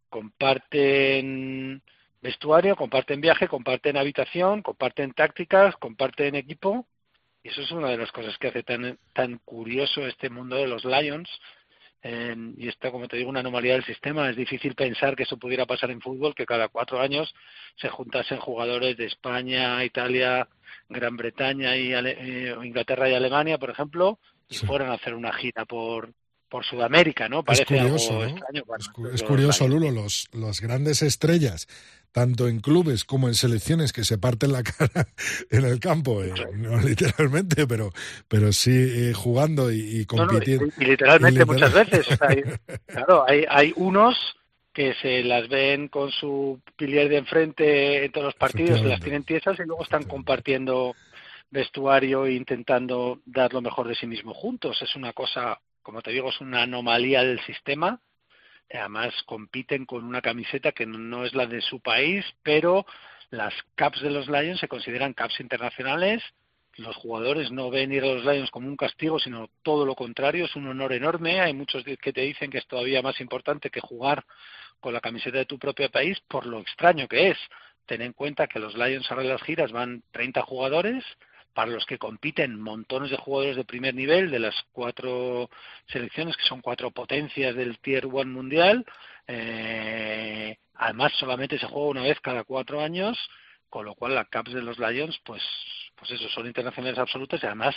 comparten 0.09 1.81
vestuario, 2.21 2.75
comparten 2.75 3.21
viaje, 3.21 3.47
comparten 3.47 3.97
habitación, 3.97 4.62
comparten 4.62 5.12
tácticas, 5.12 5.77
comparten 5.77 6.35
equipo. 6.35 6.87
Y 7.45 7.51
eso 7.51 7.61
es 7.61 7.70
una 7.72 7.90
de 7.90 7.99
las 7.99 8.11
cosas 8.11 8.36
que 8.38 8.49
hace 8.49 8.62
tan, 8.62 8.99
tan 9.12 9.38
curioso 9.45 10.07
este 10.07 10.30
mundo 10.30 10.57
de 10.57 10.66
los 10.66 10.82
Lions. 10.84 11.28
Eh, 12.03 12.34
y 12.57 12.68
esta, 12.68 12.90
como 12.90 13.07
te 13.07 13.18
digo, 13.18 13.28
una 13.28 13.40
anomalía 13.40 13.74
del 13.74 13.84
sistema. 13.84 14.30
Es 14.30 14.36
difícil 14.36 14.74
pensar 14.74 15.14
que 15.14 15.24
eso 15.24 15.36
pudiera 15.36 15.66
pasar 15.66 15.90
en 15.90 16.01
fútbol, 16.01 16.34
que 16.34 16.47
cada 16.47 16.68
cuatro 16.68 17.01
años 17.01 17.34
se 17.76 17.90
juntasen 17.90 18.38
jugadores 18.38 18.97
de 18.97 19.05
España, 19.07 19.84
Italia, 19.84 20.49
Gran 20.88 21.16
Bretaña 21.18 21.76
y 21.76 21.92
Ale- 21.92 22.16
eh, 22.18 22.57
Inglaterra 22.64 23.11
y 23.11 23.14
Alemania, 23.14 23.59
por 23.59 23.70
ejemplo, 23.70 24.18
y 24.49 24.55
Sí. 24.55 24.66
fueran 24.66 24.90
a 24.90 24.95
hacer 24.95 25.14
una 25.14 25.32
gira 25.34 25.66
por, 25.66 26.14
por 26.55 26.64
Sudamérica, 26.64 27.28
¿no? 27.28 27.40
Es 27.40 27.44
Parece 27.46 27.64
curioso, 27.64 28.11
algo 28.12 28.22
¿no? 28.22 28.28
extraño. 28.30 28.62
cuando 28.64 28.84
Es, 28.84 28.88
cu- 28.92 29.07
es 29.09 29.22
curioso. 29.24 29.66
Lulo, 29.66 29.90
los, 29.90 30.28
los 30.32 30.61
grandes 30.61 31.02
estrellas, 31.02 31.66
tanto 32.12 32.46
en 32.46 32.61
clubes 32.61 33.05
como 33.05 33.26
en 33.26 33.34
selecciones, 33.34 33.92
que 33.92 34.05
se 34.05 34.18
parten 34.18 34.52
la 34.52 34.62
cara 34.62 35.09
en 35.50 35.64
el 35.64 35.80
campo, 35.80 36.22
eh, 36.22 36.32
no 36.55 36.78
literalmente, 36.80 37.66
pero, 37.66 37.90
pero 38.28 38.52
sí 38.52 38.70
eh, 38.70 39.12
jugando 39.14 39.72
y, 39.72 39.80
y 39.80 40.07
No, 40.14 40.26
no, 40.26 40.28
compitiendo. 40.28 40.66
y, 40.78 40.84
y 40.84 40.86
literalmente 40.86 41.40
Y 41.42 41.44
literal- 41.44 41.46
muchas 41.72 41.74
veces. 41.74 42.09
o 42.12 42.16
sea, 42.16 42.28
hay- 42.28 42.42
claro, 42.86 43.24
hay, 43.28 43.44
hay 43.48 43.72
unos 43.74 44.14
que 44.72 44.94
se 45.02 45.24
las 45.24 45.48
ven 45.48 45.88
con 45.88 46.12
su 46.12 46.61
pilier 46.76 47.09
de 47.09 47.16
enfrente 47.16 48.05
en 48.05 48.12
todos 48.12 48.26
los 48.26 48.34
partidos, 48.36 48.78
se 48.78 48.86
las 48.86 49.00
tienen 49.00 49.24
tiesas 49.24 49.59
y 49.59 49.64
luego 49.66 49.82
están 49.82 50.05
compartiendo 50.05 50.94
vestuario 51.50 52.26
e 52.26 52.34
intentando 52.34 53.18
dar 53.26 53.52
lo 53.52 53.61
mejor 53.61 53.88
de 53.88 53.96
sí 53.96 54.07
mismo 54.07 54.32
juntos. 54.34 54.80
Es 54.82 54.94
una 54.94 55.12
cosa, 55.12 55.59
como 55.85 56.03
te 56.03 56.11
digo, 56.11 56.30
es 56.30 56.41
una 56.41 56.62
anomalía 56.62 57.22
del 57.22 57.41
sistema. 57.43 58.01
Además, 58.72 59.14
compiten 59.26 59.87
con 59.87 60.03
una 60.05 60.20
camiseta 60.20 60.72
que 60.72 60.87
no- 60.87 61.24
es 61.24 61.35
la 61.35 61.47
de 61.47 61.61
su 61.61 61.80
país, 61.80 62.24
pero 62.43 62.85
las 63.30 63.55
caps 63.76 64.01
de 64.03 64.11
los 64.11 64.26
Lions 64.28 64.59
se 64.59 64.68
consideran 64.68 65.14
caps 65.14 65.39
internacionales 65.39 66.20
los 66.76 66.97
jugadores 66.97 67.51
no 67.53 67.70
ven 67.70 67.93
ir 67.93 68.03
a 68.03 68.14
los 68.14 68.24
Lions 68.24 68.51
como 68.51 68.68
un 68.68 68.76
castigo, 68.76 69.18
sino 69.18 69.49
todo 69.62 69.87
lo 69.87 69.95
contrario, 69.95 70.47
es 70.47 70.57
un 70.57 70.66
honor 70.66 70.93
enorme. 70.93 71.41
Hay 71.41 71.53
muchos 71.55 71.85
que 71.85 72.12
te 72.12 72.20
dicen 72.22 72.51
que 72.51 72.59
es 72.59 72.66
todavía 72.66 73.03
más 73.03 73.20
importante 73.20 73.70
que 73.70 73.80
jugar 73.80 74.24
con 74.80 74.93
la 74.93 75.01
camiseta 75.01 75.39
de 75.39 75.47
tu 75.47 75.59
propio 75.59 75.91
país 75.91 76.18
por 76.28 76.47
lo 76.47 76.59
extraño 76.61 77.07
que 77.07 77.30
es. 77.30 77.39
Ten 77.87 78.03
en 78.03 78.12
cuenta 78.12 78.47
que 78.47 78.59
los 78.59 78.74
Lions 78.76 79.11
ahora 79.11 79.24
las 79.24 79.43
giras 79.43 79.70
van 79.72 80.03
30 80.11 80.43
jugadores, 80.43 81.05
para 81.55 81.70
los 81.70 81.86
que 81.86 81.98
compiten 81.98 82.61
montones 82.61 83.11
de 83.11 83.16
jugadores 83.16 83.57
de 83.57 83.64
primer 83.64 83.94
nivel 83.94 84.30
de 84.30 84.40
las 84.40 84.55
cuatro 84.72 85.48
selecciones, 85.86 86.36
que 86.36 86.44
son 86.44 86.61
cuatro 86.61 86.90
potencias 86.90 87.55
del 87.55 87.78
Tier 87.78 88.07
One 88.07 88.32
mundial. 88.32 88.84
Eh, 89.26 90.59
además, 90.74 91.12
solamente 91.18 91.59
se 91.59 91.66
juega 91.66 91.88
una 91.88 92.02
vez 92.02 92.20
cada 92.20 92.44
cuatro 92.44 92.80
años, 92.80 93.16
con 93.70 93.86
lo 93.86 93.94
cual 93.94 94.14
las 94.14 94.28
caps 94.28 94.52
de 94.52 94.62
los 94.62 94.78
Lions, 94.78 95.18
pues, 95.24 95.42
pues 95.94 96.11
eso, 96.11 96.28
son 96.28 96.46
internacionales 96.46 96.98
absolutas 96.98 97.42
y 97.42 97.46
además 97.46 97.74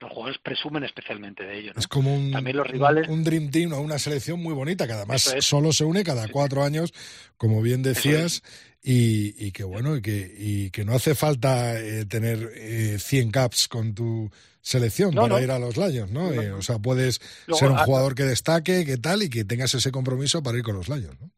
los 0.00 0.10
jugadores 0.10 0.38
presumen 0.42 0.84
especialmente 0.84 1.42
de 1.44 1.58
ello. 1.58 1.72
¿no? 1.74 1.80
Es 1.80 1.86
como 1.88 2.14
un, 2.14 2.30
También 2.30 2.56
los 2.56 2.66
rivales- 2.66 3.08
un, 3.08 3.24
Dream 3.24 3.50
Team 3.50 3.72
o 3.72 3.80
una 3.80 3.98
selección 3.98 4.42
muy 4.42 4.52
bonita, 4.54 4.86
que 4.86 4.92
además 4.92 5.32
es. 5.34 5.44
solo 5.44 5.72
se 5.72 5.84
une 5.84 6.04
cada 6.04 6.28
cuatro 6.28 6.62
años, 6.64 6.92
como 7.36 7.62
bien 7.62 7.82
decías, 7.82 8.42
y, 8.82 9.34
y 9.44 9.52
que 9.52 9.64
bueno, 9.64 9.96
y 9.96 10.02
que, 10.02 10.34
y 10.38 10.70
que 10.70 10.84
no 10.84 10.92
hace 10.94 11.14
falta 11.14 11.78
eh, 11.80 12.04
tener 12.04 12.50
eh, 12.54 12.96
100 12.98 13.30
caps 13.30 13.68
con 13.68 13.94
tu 13.94 14.30
selección 14.60 15.14
No, 15.14 15.22
para 15.22 15.36
no. 15.36 15.42
ir 15.42 15.50
a 15.50 15.58
los 15.58 15.76
Lions, 15.76 16.10
¿no? 16.10 16.32
Eh, 16.32 16.52
o 16.52 16.60
sea, 16.62 16.78
puedes 16.78 17.20
Luego, 17.46 17.58
ser 17.60 17.70
un 17.70 17.78
jugador 17.78 18.14
que 18.14 18.24
destaque, 18.24 18.84
que 18.84 18.98
tal, 18.98 19.22
y 19.22 19.30
que 19.30 19.44
tengas 19.44 19.72
ese 19.74 19.90
compromiso 19.90 20.42
para 20.42 20.58
ir 20.58 20.62
con 20.64 20.76
los 20.76 20.88
Lions, 20.88 21.18
¿no? 21.20 21.30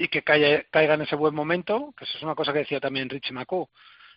y 0.00 0.06
que 0.06 0.22
caiga, 0.22 0.62
caiga 0.70 0.94
en 0.94 1.02
ese 1.02 1.16
buen 1.16 1.34
momento, 1.34 1.92
que 1.98 2.04
eso 2.04 2.16
es 2.16 2.22
una 2.22 2.36
cosa 2.36 2.52
que 2.52 2.60
decía 2.60 2.78
también 2.78 3.08
Richie 3.10 3.32
McCaw. 3.34 3.68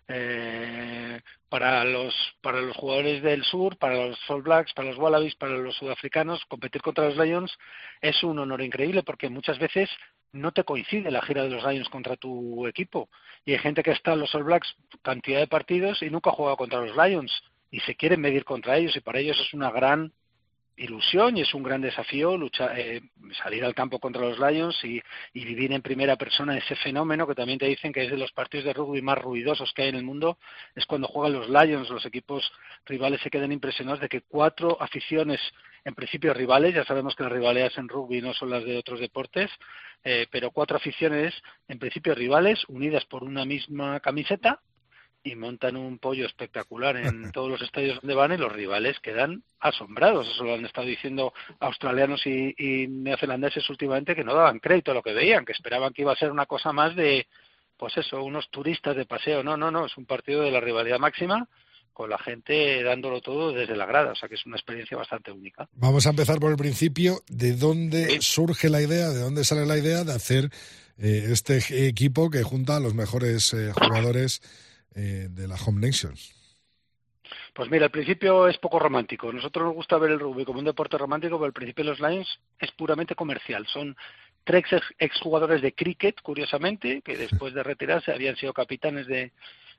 Eh, 0.08 1.22
para 1.49 1.84
los 1.86 2.14
para 2.41 2.62
los 2.62 2.76
jugadores 2.76 3.22
del 3.22 3.43
sur, 3.43 3.78
para 3.78 4.08
los 4.08 4.30
All 4.30 4.41
Blacks, 4.41 4.74
para 4.74 4.89
los 4.89 4.97
Wallabies, 4.97 5.36
para 5.36 5.58
los 5.58 5.76
sudafricanos, 5.76 6.43
competir 6.45 6.82
contra 6.82 7.06
los 7.06 7.18
Lions 7.18 7.58
es 8.02 8.24
un 8.24 8.39
honor 8.39 8.62
increíble 8.62 9.04
porque 9.04 9.30
muchas 9.30 9.60
veces 9.60 9.89
no 10.34 10.52
te 10.52 10.64
coincide 10.64 11.12
la 11.12 11.22
gira 11.22 11.43
de 11.43 11.49
los 11.49 11.64
Lions 11.66 11.89
contra 11.89 12.16
tu 12.16 12.68
equipo. 12.68 13.10
Y 13.45 13.54
hay 13.54 13.60
gente 13.60 13.84
que 13.84 13.91
está 13.91 14.14
en 14.14 14.22
los 14.22 14.34
All 14.34 14.43
Blacks 14.43 14.76
cantidad 15.02 15.39
de 15.39 15.47
partidos 15.47 16.02
y 16.02 16.10
nunca 16.10 16.30
ha 16.30 16.34
jugado 16.34 16.58
contra 16.58 16.82
los 16.82 16.95
Lions 16.95 17.32
y 17.70 17.80
se 17.82 17.95
quieren 17.95 18.22
medir 18.22 18.43
contra 18.45 18.78
ellos 18.78 18.95
y 18.95 19.02
para 19.02 19.20
ellos 19.20 19.39
es 19.39 19.54
una 19.54 19.72
gran 19.72 20.14
ilusión 20.78 21.38
y 21.38 21.41
es 21.41 21.53
un 21.53 21.63
gran 21.63 21.82
desafío 21.82 22.38
luchar, 22.38 22.78
eh, 22.80 23.01
salir 23.43 23.63
al 23.63 23.76
campo 23.76 23.99
contra 23.99 24.22
los 24.22 24.39
Lions 24.39 24.84
y, 24.84 25.01
y, 25.34 25.45
vivir 25.45 25.72
en 25.74 25.82
primera 25.82 26.15
persona 26.15 26.57
ese 26.57 26.76
fenómeno 26.76 27.28
que 27.28 27.36
también 27.36 27.59
te 27.59 27.67
dicen 27.67 27.93
que 27.93 28.03
es 28.03 28.11
de 28.11 28.17
los 28.17 28.32
partidos 28.32 28.65
de 28.65 28.74
rugby 28.74 29.01
más 29.01 29.17
ruidosos 29.17 29.74
que 29.74 29.84
hay 29.84 29.89
en 29.89 29.95
el 29.95 30.03
mundo, 30.03 30.38
es 30.76 30.86
cuando 30.86 31.07
juegan 31.07 31.34
los 31.34 31.49
Lions, 31.49 31.89
los 31.89 32.05
equipos 32.05 32.51
rivales 32.86 33.22
se 33.22 33.30
quedan 33.30 33.51
impresionados 33.51 33.99
de 33.99 34.09
que 34.09 34.22
cuatro 34.22 34.82
aficiones 34.82 35.39
en 35.84 35.95
principio 35.95 36.34
rivales, 36.34 36.76
ya 36.76 36.86
sabemos 36.86 37.15
que 37.15 37.24
las 37.24 37.32
rivalidades 37.32 37.78
en 37.78 37.88
rugby 37.88 38.22
no 38.22 38.34
son 38.34 38.49
las 38.49 38.63
de 38.63 38.78
otros 38.78 38.99
deportes, 38.99 39.49
eh, 40.03 40.28
pero 40.32 40.51
cuatro 40.51 40.78
aficiones 40.78 41.34
en 41.67 41.80
principio 41.80 42.15
rivales 42.15 42.63
unidas 42.67 43.05
por 43.05 43.24
una 43.24 43.45
misma 43.45 43.99
camiseta 43.99 44.61
y 45.24 45.36
montan 45.36 45.76
un 45.76 45.99
pollo 45.99 46.26
espectacular 46.26 46.97
en 46.97 47.32
todos 47.32 47.49
los 47.49 47.61
estadios 47.61 47.99
donde 48.01 48.15
van 48.15 48.32
y 48.32 48.38
los 48.38 48.51
rivales 48.51 48.99
quedan 48.99 49.43
asombrados. 49.59 50.28
Eso 50.28 50.43
lo 50.43 50.55
han 50.55 50.65
estado 50.65 50.88
diciendo 50.88 51.34
australianos 51.59 52.26
y, 52.26 52.53
y, 52.57 52.88
neozelandeses 52.88 53.69
últimamente 53.69 54.15
que 54.15 54.24
no 54.24 54.34
daban 54.34 54.59
crédito 54.59 54.91
a 54.91 54.95
lo 54.95 55.03
que 55.03 55.13
veían, 55.13 55.45
que 55.45 55.53
esperaban 55.53 55.93
que 55.93 56.01
iba 56.01 56.13
a 56.13 56.17
ser 56.17 56.32
una 56.32 56.45
cosa 56.45 56.72
más 56.72 56.95
de, 56.95 57.28
pues 57.78 57.97
eso, 57.97 58.24
unos 58.24 58.49
turistas 58.49 58.95
de 58.95 59.05
paseo. 59.05 59.43
No, 59.43 59.57
no, 59.57 59.72
no, 59.72 59.86
es 59.86 59.97
un 59.97 60.05
partido 60.05 60.41
de 60.41 60.51
la 60.51 60.59
rivalidad 60.59 60.99
máxima 60.99 61.47
con 61.93 62.09
la 62.09 62.17
gente 62.17 62.82
dándolo 62.84 63.22
todo 63.22 63.51
desde 63.51 63.76
la 63.76 63.86
grada, 63.86 64.13
o 64.13 64.15
sea 64.15 64.30
que 64.30 64.36
es 64.36 64.45
una 64.45 64.55
experiencia 64.55 64.97
bastante 64.97 65.32
única. 65.32 65.67
Vamos 65.74 66.07
a 66.07 66.11
empezar 66.11 66.39
por 66.39 66.51
el 66.51 66.57
principio, 66.57 67.22
¿de 67.28 67.53
dónde 67.53 68.07
sí. 68.07 68.17
surge 68.22 68.69
la 68.69 68.82
idea, 68.82 69.09
de 69.09 69.19
dónde 69.19 69.43
sale 69.43 69.65
la 69.65 69.78
idea 69.78 70.03
de 70.03 70.13
hacer 70.13 70.49
eh, 70.97 71.28
este 71.32 71.88
equipo 71.88 72.30
que 72.30 72.43
junta 72.43 72.78
a 72.78 72.80
los 72.80 72.93
mejores 72.93 73.53
eh, 73.53 73.72
jugadores 73.74 74.41
eh, 74.96 75.28
de 75.30 75.48
la 75.48 75.56
Home 75.56 75.86
Nations? 75.88 76.36
Pues 77.54 77.70
mira, 77.70 77.86
al 77.86 77.92
principio 77.92 78.48
es 78.48 78.58
poco 78.58 78.80
romántico. 78.80 79.32
Nosotros 79.32 79.66
nos 79.66 79.76
gusta 79.76 79.98
ver 79.98 80.12
el 80.12 80.20
rugby 80.20 80.46
como 80.46 80.60
un 80.60 80.66
deporte 80.66 80.98
romántico, 80.98 81.38
pero 81.38 81.46
al 81.46 81.54
principio 81.54 81.84
los 81.84 82.00
Lions 82.00 82.39
es 82.60 82.72
puramente 82.72 83.16
comercial. 83.16 83.66
Son 83.68 83.96
tres 84.44 84.66
exjugadores 84.98 85.62
de 85.62 85.74
cricket, 85.74 86.22
curiosamente, 86.22 87.02
que 87.02 87.18
después 87.18 87.54
de 87.54 87.64
retirarse 87.64 88.12
habían 88.12 88.36
sido 88.36 88.54
capitanes 88.54 89.08
de, 89.08 89.32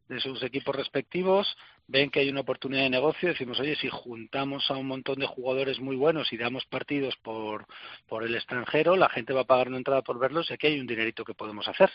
de 0.09 0.21
sus 0.21 0.43
equipos 0.43 0.75
respectivos, 0.75 1.57
ven 1.87 2.11
que 2.11 2.21
hay 2.21 2.29
una 2.29 2.41
oportunidad 2.41 2.83
de 2.83 2.91
negocio, 2.91 3.31
decimos, 3.31 3.59
oye, 3.61 3.77
si 3.77 3.89
juntamos 3.89 4.71
a 4.71 4.77
un 4.77 4.87
montón 4.87 5.19
de 5.19 5.27
jugadores 5.27 5.81
muy 5.81 5.97
buenos 5.97 6.33
y 6.33 6.37
damos 6.37 6.65
partidos 6.67 7.17
por, 7.17 7.67
por 8.07 8.25
el 8.25 8.35
extranjero, 8.35 8.97
la 8.97 9.09
gente 9.09 9.33
va 9.33 9.43
a 9.43 9.47
pagar 9.47 9.69
una 9.69 9.79
entrada 9.79 10.03
por 10.03 10.19
verlos 10.19 10.51
y 10.51 10.55
aquí 10.55 10.67
hay 10.67 10.81
un 10.81 10.87
dinerito 10.87 11.25
que 11.25 11.35
podemos 11.35 11.67
hacer. 11.69 11.91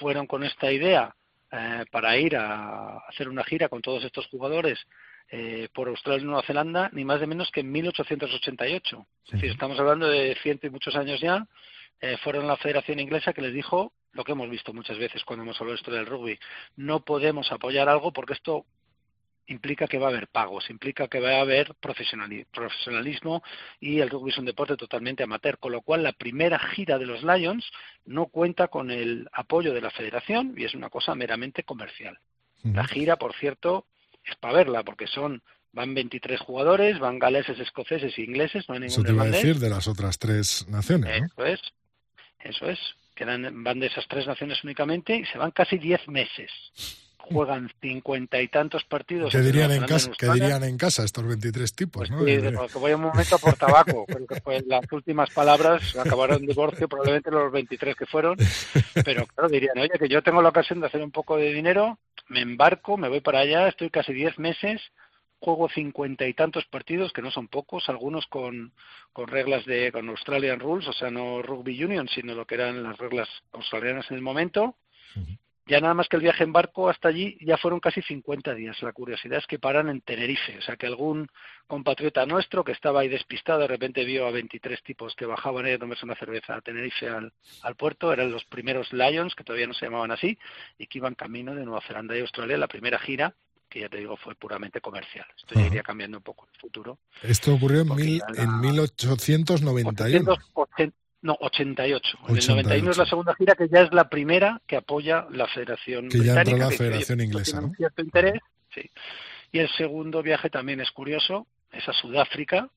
Fueron 0.00 0.26
con 0.26 0.44
esta 0.44 0.72
idea 0.72 1.14
eh, 1.52 1.84
para 1.90 2.16
ir 2.16 2.36
a 2.36 2.98
hacer 3.08 3.28
una 3.28 3.44
gira 3.44 3.68
con 3.68 3.80
todos 3.80 4.04
estos 4.04 4.26
jugadores 4.26 4.78
eh, 5.28 5.68
por 5.72 5.88
Australia 5.88 6.22
y 6.22 6.26
Nueva 6.26 6.42
Zelanda, 6.42 6.90
ni 6.92 7.04
más 7.04 7.20
de 7.20 7.26
menos 7.26 7.50
que 7.50 7.60
en 7.60 7.70
1888. 7.72 9.06
Es 9.26 9.32
decir, 9.32 9.50
estamos 9.50 9.78
hablando 9.78 10.08
de 10.08 10.36
ciento 10.42 10.66
y 10.66 10.70
muchos 10.70 10.94
años 10.96 11.20
ya. 11.20 11.46
Eh, 12.00 12.16
fueron 12.18 12.46
la 12.46 12.56
Federación 12.56 13.00
Inglesa 13.00 13.32
que 13.32 13.42
les 13.42 13.54
dijo 13.54 13.92
lo 14.12 14.24
que 14.24 14.32
hemos 14.32 14.50
visto 14.50 14.72
muchas 14.72 14.98
veces 14.98 15.24
cuando 15.24 15.44
hemos 15.44 15.60
hablado 15.60 15.74
de 15.74 15.80
esto 15.80 15.90
del 15.90 16.06
rugby. 16.06 16.38
No 16.76 17.04
podemos 17.04 17.50
apoyar 17.52 17.88
algo 17.88 18.12
porque 18.12 18.34
esto 18.34 18.66
implica 19.46 19.86
que 19.86 19.98
va 19.98 20.06
a 20.06 20.10
haber 20.10 20.28
pagos, 20.28 20.70
implica 20.70 21.08
que 21.08 21.20
va 21.20 21.36
a 21.36 21.40
haber 21.40 21.74
profesionalismo 21.74 23.42
y 23.80 24.00
el 24.00 24.10
rugby 24.10 24.30
es 24.30 24.38
un 24.38 24.44
deporte 24.44 24.76
totalmente 24.76 25.22
amateur, 25.22 25.58
con 25.58 25.72
lo 25.72 25.82
cual 25.82 26.02
la 26.02 26.12
primera 26.12 26.58
gira 26.58 26.98
de 26.98 27.06
los 27.06 27.22
Lions 27.22 27.70
no 28.04 28.26
cuenta 28.26 28.68
con 28.68 28.90
el 28.90 29.28
apoyo 29.32 29.72
de 29.72 29.80
la 29.80 29.90
federación 29.90 30.54
y 30.56 30.64
es 30.64 30.74
una 30.74 30.90
cosa 30.90 31.14
meramente 31.14 31.62
comercial. 31.62 32.18
La 32.64 32.84
gira, 32.84 33.16
por 33.16 33.34
cierto, 33.34 33.86
es 34.24 34.34
para 34.36 34.54
verla 34.54 34.82
porque 34.82 35.06
son 35.06 35.42
van 35.72 35.94
23 35.94 36.40
jugadores, 36.40 36.98
van 36.98 37.18
galeses, 37.18 37.60
escoceses 37.60 38.16
e 38.18 38.22
ingleses, 38.22 38.68
no 38.68 38.74
hay 38.74 38.80
ningún 38.80 38.92
Eso 38.92 39.02
te 39.04 39.12
iba 39.12 39.24
a 39.24 39.26
decir 39.26 39.56
de 39.56 39.70
las 39.70 39.86
otras 39.86 40.18
tres 40.18 40.66
naciones, 40.68 41.20
¿no? 41.20 41.26
Eso 41.26 41.44
es, 41.44 41.60
eso 42.40 42.66
es, 42.70 42.78
quedan, 43.14 43.62
van 43.62 43.78
de 43.78 43.86
esas 43.86 44.08
tres 44.08 44.26
naciones 44.26 44.64
únicamente 44.64 45.14
y 45.14 45.26
se 45.26 45.38
van 45.38 45.50
casi 45.50 45.78
10 45.78 46.08
meses 46.08 46.50
juegan 47.18 47.70
cincuenta 47.80 48.40
y 48.40 48.48
tantos 48.48 48.84
partidos. 48.84 49.32
¿Qué 49.32 49.40
dirían, 49.40 49.72
en 49.72 49.84
casa, 49.84 50.10
¿Qué 50.16 50.28
dirían 50.30 50.62
en 50.64 50.76
casa 50.76 51.04
estos 51.04 51.26
23 51.26 51.74
tipos? 51.74 52.08
Pues 52.08 52.10
¿no? 52.10 52.20
Sí, 52.20 52.72
que 52.72 52.78
voy 52.78 52.92
un 52.92 53.02
momento 53.02 53.38
por 53.38 53.54
tabaco. 53.54 54.04
Creo 54.06 54.26
que 54.26 54.40
fue 54.40 54.62
las 54.66 54.90
últimas 54.92 55.30
palabras 55.30 55.96
acabaron 55.96 56.38
en 56.38 56.46
divorcio, 56.46 56.88
probablemente 56.88 57.30
los 57.30 57.50
23 57.50 57.96
que 57.96 58.06
fueron. 58.06 58.36
Pero 59.04 59.26
claro, 59.26 59.48
dirían, 59.48 59.78
oye, 59.78 59.98
que 59.98 60.08
yo 60.08 60.22
tengo 60.22 60.42
la 60.42 60.50
ocasión 60.50 60.80
de 60.80 60.86
hacer 60.86 61.02
un 61.02 61.10
poco 61.10 61.36
de 61.36 61.52
dinero, 61.52 61.98
me 62.28 62.40
embarco, 62.40 62.96
me 62.96 63.08
voy 63.08 63.20
para 63.20 63.40
allá, 63.40 63.68
estoy 63.68 63.90
casi 63.90 64.12
10 64.12 64.38
meses, 64.38 64.80
juego 65.38 65.68
cincuenta 65.68 66.26
y 66.26 66.34
tantos 66.34 66.64
partidos, 66.66 67.12
que 67.12 67.22
no 67.22 67.30
son 67.30 67.48
pocos, 67.48 67.88
algunos 67.88 68.26
con, 68.26 68.72
con 69.12 69.28
reglas 69.28 69.64
de 69.66 69.90
con 69.92 70.08
Australian 70.08 70.60
Rules, 70.60 70.88
o 70.88 70.92
sea, 70.92 71.10
no 71.10 71.42
Rugby 71.42 71.82
Union, 71.82 72.08
sino 72.08 72.34
lo 72.34 72.46
que 72.46 72.54
eran 72.54 72.82
las 72.82 72.96
reglas 72.98 73.28
australianas 73.52 74.10
en 74.10 74.16
el 74.16 74.22
momento. 74.22 74.76
Uh 75.14 75.20
-huh. 75.20 75.38
Ya 75.66 75.80
nada 75.80 75.94
más 75.94 76.08
que 76.08 76.16
el 76.16 76.22
viaje 76.22 76.44
en 76.44 76.52
barco 76.52 76.88
hasta 76.88 77.08
allí 77.08 77.36
ya 77.40 77.56
fueron 77.56 77.80
casi 77.80 78.00
50 78.00 78.54
días. 78.54 78.80
La 78.82 78.92
curiosidad 78.92 79.38
es 79.38 79.46
que 79.46 79.58
paran 79.58 79.88
en 79.88 80.00
Tenerife, 80.00 80.58
o 80.58 80.62
sea 80.62 80.76
que 80.76 80.86
algún 80.86 81.28
compatriota 81.66 82.24
nuestro 82.24 82.62
que 82.62 82.70
estaba 82.70 83.00
ahí 83.00 83.08
despistado 83.08 83.60
de 83.60 83.66
repente 83.66 84.04
vio 84.04 84.26
a 84.26 84.30
23 84.30 84.80
tipos 84.84 85.16
que 85.16 85.26
bajaban 85.26 85.66
a 85.66 85.78
tomarse 85.78 86.04
una 86.04 86.14
cerveza 86.14 86.54
a 86.54 86.60
Tenerife 86.60 87.08
al, 87.08 87.32
al, 87.62 87.74
puerto, 87.74 88.12
eran 88.12 88.30
los 88.30 88.44
primeros 88.44 88.92
Lions, 88.92 89.34
que 89.34 89.42
todavía 89.42 89.66
no 89.66 89.74
se 89.74 89.86
llamaban 89.86 90.12
así, 90.12 90.38
y 90.78 90.86
que 90.86 90.98
iban 90.98 91.16
camino 91.16 91.54
de 91.54 91.64
Nueva 91.64 91.82
Zelanda 91.86 92.16
y 92.16 92.20
Australia, 92.20 92.56
la 92.56 92.68
primera 92.68 93.00
gira, 93.00 93.34
que 93.68 93.80
ya 93.80 93.88
te 93.88 93.98
digo 93.98 94.16
fue 94.16 94.34
puramente 94.34 94.80
comercial. 94.80 95.26
Esto 95.36 95.54
ya 95.54 95.66
iría 95.66 95.82
cambiando 95.82 96.18
un 96.18 96.22
poco 96.22 96.44
en 96.44 96.54
el 96.54 96.60
futuro. 96.60 96.98
Esto 97.22 97.54
ocurrió 97.54 97.82
en, 97.82 97.94
mil, 97.94 98.22
en 98.36 98.60
1891. 98.60 99.90
880, 99.90 100.65
no, 101.26 101.36
88. 101.40 102.18
88. 102.22 102.52
En 102.52 102.58
el 102.58 102.64
91 102.64 102.90
es 102.92 102.98
la 102.98 103.06
segunda 103.06 103.34
gira 103.34 103.54
que 103.54 103.68
ya 103.68 103.80
es 103.80 103.92
la 103.92 104.08
primera 104.08 104.62
que 104.66 104.76
apoya 104.76 105.26
la 105.30 105.46
Federación 105.48 106.08
que 106.08 106.18
Británica. 106.18 106.44
ya 106.44 106.50
entró 106.52 106.70
la 106.70 106.76
Federación 106.76 107.20
Inglesa, 107.20 107.60
¿no? 107.60 107.66
Un 107.68 107.74
cierto 107.74 108.02
interés, 108.02 108.40
sí. 108.74 108.90
Y 109.52 109.58
el 109.58 109.68
segundo 109.70 110.22
viaje 110.22 110.48
también 110.50 110.80
es 110.80 110.90
curioso, 110.92 111.46
es 111.72 111.88
a 111.88 111.92
Sudáfrica, 111.92 112.70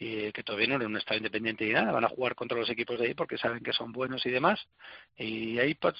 y 0.00 0.30
que 0.30 0.44
todavía 0.44 0.68
no 0.68 0.76
era 0.76 0.86
un 0.86 0.96
estado 0.96 1.18
independiente 1.18 1.64
ni 1.64 1.72
nada, 1.72 1.90
van 1.90 2.04
a 2.04 2.08
jugar 2.08 2.36
contra 2.36 2.56
los 2.56 2.70
equipos 2.70 2.98
de 2.98 3.08
ahí 3.08 3.14
porque 3.14 3.36
saben 3.36 3.64
que 3.64 3.72
son 3.72 3.90
buenos 3.90 4.24
y 4.26 4.30
demás. 4.30 4.60
Y 5.16 5.58
ahí 5.58 5.74
pues, 5.74 5.94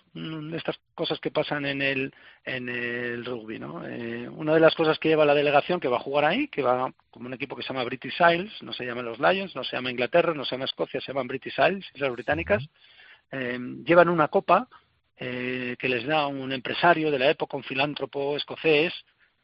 estas 0.55 0.79
cosas 0.95 1.19
que 1.19 1.33
pasan 1.33 1.67
en 1.67 1.83
el 1.83 2.15
en 2.45 2.69
el 2.69 3.25
rugby, 3.25 3.59
¿no? 3.59 3.85
Eh, 3.87 4.29
una 4.29 4.55
de 4.55 4.61
las 4.61 4.75
cosas 4.77 4.99
que 5.01 5.09
lleva 5.09 5.25
la 5.25 5.35
delegación 5.35 5.81
que 5.81 5.89
va 5.89 5.97
a 5.97 6.01
jugar 6.01 6.25
ahí, 6.25 6.47
que 6.47 6.63
va 6.63 6.93
como 7.11 7.27
un 7.27 7.35
equipo 7.35 7.57
que 7.57 7.63
se 7.63 7.69
llama 7.69 7.85
British 7.85 8.21
Isles, 8.21 8.63
no 8.63 8.73
se 8.73 8.85
llaman 8.85 9.05
los 9.05 9.19
Lions, 9.19 9.57
no 9.57 9.65
se 9.65 9.75
llama 9.75 9.91
Inglaterra, 9.91 10.33
no 10.33 10.45
se 10.45 10.53
llama 10.53 10.67
Escocia, 10.67 11.01
se 11.01 11.09
llaman 11.09 11.27
British 11.27 11.59
Isles, 11.59 11.87
Islas 11.93 12.13
Británicas, 12.13 12.65
eh, 13.33 13.59
llevan 13.85 14.09
una 14.11 14.29
copa 14.29 14.69
eh, 15.17 15.75
que 15.77 15.89
les 15.89 16.07
da 16.07 16.29
un 16.29 16.53
empresario 16.53 17.11
de 17.11 17.19
la 17.19 17.31
época, 17.31 17.57
un 17.57 17.65
filántropo 17.65 18.37
escocés, 18.37 18.93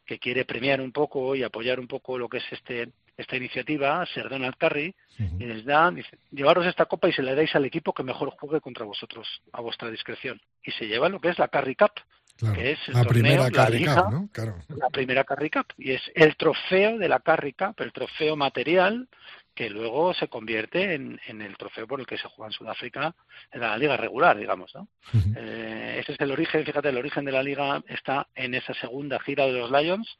que 0.06 0.20
quiere 0.20 0.44
premiar 0.44 0.80
un 0.80 0.92
poco 0.92 1.34
y 1.34 1.42
apoyar 1.42 1.80
un 1.80 1.88
poco 1.88 2.18
lo 2.18 2.28
que 2.28 2.38
es 2.38 2.44
este 2.52 2.92
esta 3.16 3.36
iniciativa, 3.36 4.04
Sir 4.06 4.28
Donald 4.28 4.56
Curry, 4.56 4.94
y 5.18 5.44
les 5.44 5.64
da, 5.64 5.90
dice, 5.90 6.18
llevaros 6.30 6.66
esta 6.66 6.86
copa 6.86 7.08
y 7.08 7.12
se 7.12 7.22
la 7.22 7.34
dais 7.34 7.54
al 7.54 7.64
equipo 7.64 7.92
que 7.92 8.02
mejor 8.02 8.30
juegue 8.30 8.60
contra 8.60 8.84
vosotros, 8.84 9.26
a 9.52 9.60
vuestra 9.60 9.90
discreción. 9.90 10.40
Y 10.62 10.72
se 10.72 10.86
lleva 10.86 11.08
lo 11.08 11.20
que 11.20 11.28
es 11.28 11.38
la 11.38 11.48
Curry 11.48 11.76
Cup, 11.76 11.92
claro. 12.36 12.54
que 12.54 12.72
es 12.72 12.78
el 12.88 12.94
la 12.94 13.04
torneo, 13.04 13.22
primera 13.22 13.42
la 13.44 13.50
Curry 13.50 13.78
liga, 13.78 14.02
Cup, 14.02 14.12
¿no? 14.12 14.28
Claro. 14.32 14.56
La 14.68 14.90
primera 14.90 15.24
Curry 15.24 15.50
Cup. 15.50 15.66
Y 15.78 15.92
es 15.92 16.02
el 16.14 16.36
trofeo 16.36 16.98
de 16.98 17.08
la 17.08 17.20
Curry 17.20 17.52
Cup, 17.52 17.74
el 17.78 17.92
trofeo 17.92 18.36
material 18.36 19.08
que 19.54 19.70
luego 19.70 20.12
se 20.14 20.26
convierte 20.26 20.94
en, 20.94 21.20
en, 21.28 21.40
el 21.40 21.56
trofeo 21.56 21.86
por 21.86 22.00
el 22.00 22.06
que 22.06 22.18
se 22.18 22.28
juega 22.28 22.48
en 22.48 22.52
Sudáfrica 22.52 23.14
en 23.52 23.60
la 23.60 23.78
liga 23.78 23.96
regular, 23.96 24.36
digamos, 24.36 24.74
¿no? 24.74 24.88
Uh 25.12 25.16
-huh. 25.16 25.34
eh, 25.36 25.96
ese 26.00 26.12
es 26.12 26.20
el 26.20 26.32
origen, 26.32 26.64
fíjate, 26.64 26.88
el 26.88 26.96
origen 26.96 27.24
de 27.24 27.30
la 27.32 27.42
liga 27.42 27.80
está 27.86 28.26
en 28.34 28.54
esa 28.54 28.74
segunda 28.74 29.20
gira 29.20 29.46
de 29.46 29.52
los 29.52 29.70
Lions, 29.70 30.18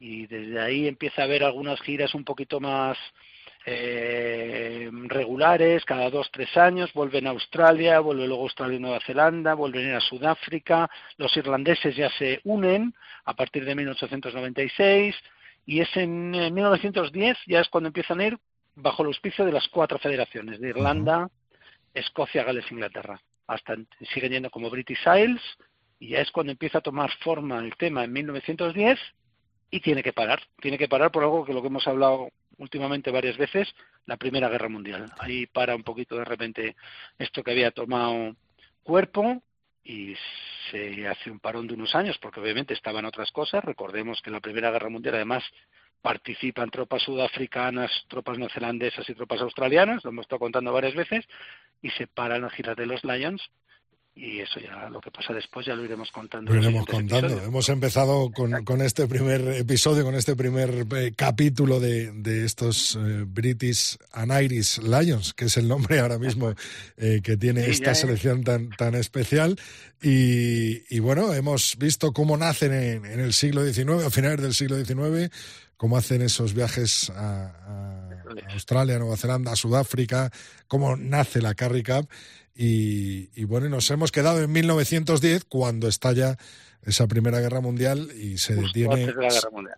y 0.00 0.26
desde 0.26 0.58
ahí 0.58 0.88
empieza 0.88 1.22
a 1.22 1.24
haber 1.26 1.44
algunas 1.44 1.80
giras 1.82 2.14
un 2.14 2.24
poquito 2.24 2.58
más 2.58 2.96
eh, 3.66 4.88
regulares, 5.04 5.84
cada 5.84 6.08
dos, 6.08 6.30
tres 6.32 6.56
años, 6.56 6.90
vuelven 6.94 7.26
a 7.26 7.30
Australia, 7.30 8.00
vuelve 8.00 8.26
luego 8.26 8.42
a 8.42 8.46
Australia 8.46 8.76
y 8.76 8.80
Nueva 8.80 9.00
Zelanda, 9.06 9.52
vuelven 9.52 9.94
a 9.94 10.00
Sudáfrica, 10.00 10.90
los 11.18 11.36
irlandeses 11.36 11.94
ya 11.94 12.08
se 12.10 12.40
unen 12.44 12.94
a 13.26 13.34
partir 13.34 13.66
de 13.66 13.74
1896 13.74 15.14
y 15.66 15.80
es 15.80 15.96
en, 15.96 16.34
en 16.34 16.54
1910 16.54 17.36
ya 17.46 17.60
es 17.60 17.68
cuando 17.68 17.88
empiezan 17.88 18.20
a 18.20 18.26
ir 18.26 18.38
bajo 18.74 19.02
el 19.02 19.08
auspicio 19.08 19.44
de 19.44 19.52
las 19.52 19.68
cuatro 19.68 19.98
federaciones, 19.98 20.58
de 20.60 20.70
Irlanda, 20.70 21.18
uh 21.18 21.22
-huh. 21.24 21.30
Escocia, 21.92 22.44
Gales, 22.44 22.70
Inglaterra. 22.70 23.20
Hasta 23.46 23.76
siguen 24.14 24.32
yendo 24.32 24.50
como 24.50 24.70
British 24.70 25.00
Isles 25.00 25.42
y 25.98 26.10
ya 26.10 26.20
es 26.20 26.30
cuando 26.30 26.52
empieza 26.52 26.78
a 26.78 26.82
tomar 26.82 27.10
forma 27.18 27.58
el 27.58 27.76
tema 27.76 28.04
en 28.04 28.12
1910 28.12 28.98
y 29.70 29.80
tiene 29.80 30.02
que 30.02 30.12
parar. 30.12 30.42
Tiene 30.60 30.78
que 30.78 30.88
parar 30.88 31.10
por 31.10 31.22
algo 31.22 31.44
que 31.44 31.52
lo 31.52 31.62
que 31.62 31.68
hemos 31.68 31.86
hablado 31.86 32.30
últimamente 32.58 33.10
varias 33.10 33.36
veces, 33.36 33.74
la 34.06 34.16
Primera 34.16 34.48
Guerra 34.48 34.68
Mundial. 34.68 35.12
Ahí 35.18 35.46
para 35.46 35.74
un 35.74 35.82
poquito 35.82 36.16
de 36.16 36.24
repente 36.24 36.76
esto 37.18 37.42
que 37.42 37.52
había 37.52 37.70
tomado 37.70 38.36
cuerpo 38.82 39.42
y 39.82 40.14
se 40.70 41.08
hace 41.08 41.30
un 41.30 41.40
parón 41.40 41.66
de 41.66 41.74
unos 41.74 41.94
años 41.94 42.18
porque 42.18 42.40
obviamente 42.40 42.74
estaban 42.74 43.04
otras 43.04 43.30
cosas. 43.32 43.64
Recordemos 43.64 44.20
que 44.20 44.30
en 44.30 44.34
la 44.34 44.40
Primera 44.40 44.70
Guerra 44.70 44.90
Mundial 44.90 45.14
además 45.14 45.44
participan 46.02 46.70
tropas 46.70 47.02
sudafricanas, 47.02 47.90
tropas 48.08 48.38
neozelandesas 48.38 49.08
y 49.08 49.14
tropas 49.14 49.40
australianas, 49.42 50.02
lo 50.04 50.10
hemos 50.10 50.24
estado 50.24 50.40
contando 50.40 50.72
varias 50.72 50.94
veces, 50.94 51.26
y 51.82 51.90
se 51.90 52.06
paran 52.06 52.42
la 52.42 52.50
gira 52.50 52.74
de 52.74 52.86
los 52.86 53.04
Lions 53.04 53.50
y 54.14 54.40
eso 54.40 54.58
ya 54.60 54.88
lo 54.90 55.00
que 55.00 55.10
pasa 55.10 55.32
después 55.32 55.64
ya 55.66 55.74
lo 55.74 55.84
iremos 55.84 56.10
contando. 56.10 56.52
Lo 56.52 56.60
iremos 56.60 56.84
contando. 56.84 57.26
episodios. 57.26 57.48
Hemos 57.48 57.68
empezado 57.68 58.30
con, 58.32 58.64
con 58.64 58.82
este 58.82 59.06
primer 59.06 59.40
episodio, 59.48 60.04
con 60.04 60.14
este 60.14 60.34
primer 60.34 60.86
eh, 60.96 61.12
capítulo 61.16 61.78
de, 61.80 62.10
de 62.12 62.44
estos 62.44 62.96
eh, 62.96 63.24
British 63.26 63.96
and 64.12 64.32
Irish 64.42 64.78
Lions, 64.82 65.32
que 65.32 65.46
es 65.46 65.56
el 65.56 65.68
nombre 65.68 66.00
ahora 66.00 66.18
mismo 66.18 66.52
eh, 66.96 67.20
que 67.22 67.36
tiene 67.36 67.64
Sí, 67.64 67.70
esta 67.70 67.94
selección 67.94 68.42
tan, 68.42 68.70
tan 68.70 68.94
especial. 68.94 69.58
Y, 70.02 70.82
y 70.94 70.98
bueno, 70.98 71.32
hemos 71.32 71.76
visto 71.78 72.12
cómo 72.12 72.36
nacen 72.36 72.72
en, 72.72 73.04
en 73.06 73.20
el 73.20 73.32
siglo 73.32 73.64
XIX, 73.64 74.04
a 74.04 74.10
finales 74.10 74.40
del 74.40 74.54
siglo 74.54 74.76
XIX, 74.84 75.32
cómo 75.76 75.96
hacen 75.96 76.20
esos 76.20 76.52
viajes 76.52 77.10
a, 77.10 77.46
a 77.46 78.10
Australia, 78.52 78.98
Nueva 78.98 79.16
Zelanda, 79.16 79.52
a 79.52 79.56
Sudáfrica, 79.56 80.30
cómo 80.68 80.96
nace 80.96 81.40
la 81.40 81.54
Carry 81.54 81.82
Cup. 81.82 82.08
Y, 82.62 83.30
y 83.34 83.44
bueno, 83.44 83.70
nos 83.70 83.90
hemos 83.90 84.12
quedado 84.12 84.42
en 84.42 84.52
1910 84.52 85.46
cuando 85.46 85.88
estalla 85.88 86.36
esa 86.84 87.06
Primera 87.06 87.40
Guerra 87.40 87.62
Mundial 87.62 88.10
y 88.14 88.36
se 88.36 88.54
detiene, 88.54 89.14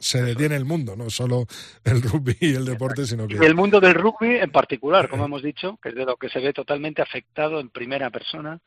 se 0.00 0.20
detiene 0.20 0.56
el 0.56 0.64
mundo, 0.64 0.96
no 0.96 1.08
solo 1.08 1.46
el 1.84 2.02
rugby 2.02 2.36
y 2.40 2.54
el 2.54 2.64
deporte, 2.64 3.06
sino 3.06 3.28
que 3.28 3.36
Y 3.36 3.44
el 3.46 3.54
mundo 3.54 3.78
del 3.78 3.94
rugby 3.94 4.34
en 4.34 4.50
particular, 4.50 5.08
como 5.08 5.24
hemos 5.24 5.44
dicho, 5.44 5.78
que 5.80 5.90
es 5.90 5.94
de 5.94 6.04
lo 6.04 6.16
que 6.16 6.28
se 6.28 6.40
ve 6.40 6.52
totalmente 6.52 7.02
afectado 7.02 7.60
en 7.60 7.70
primera 7.70 8.10
persona 8.10 8.58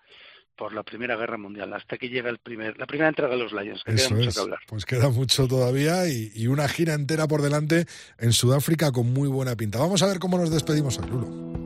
por 0.56 0.74
la 0.74 0.84
Primera 0.84 1.18
Guerra 1.18 1.38
Mundial. 1.38 1.74
Hasta 1.74 1.96
aquí 1.96 2.08
llega 2.08 2.30
el 2.30 2.38
primer, 2.40 2.78
la 2.78 2.88
primera 2.88 3.10
entrega 3.10 3.34
de 3.34 3.38
los 3.38 3.52
Lions, 3.52 3.84
que 3.84 3.96
queda 3.96 4.10
mucho 4.12 4.30
es. 4.30 4.36
que 4.36 4.42
hablar. 4.42 4.60
Pues 4.66 4.86
queda 4.86 5.10
mucho 5.10 5.46
todavía 5.50 6.08
y, 6.08 6.32
y 6.34 6.48
una 6.48 6.70
gira 6.70 6.94
entera 6.94 7.28
por 7.28 7.42
delante 7.42 7.86
en 8.18 8.32
Sudáfrica 8.32 8.94
con 8.94 9.12
muy 9.12 9.28
buena 9.28 9.58
pinta. 9.58 9.80
Vamos 9.80 10.02
a 10.04 10.08
ver 10.08 10.20
cómo 10.20 10.38
nos 10.38 10.52
despedimos 10.52 10.98
hoy, 11.00 11.10
Lulo. 11.10 11.65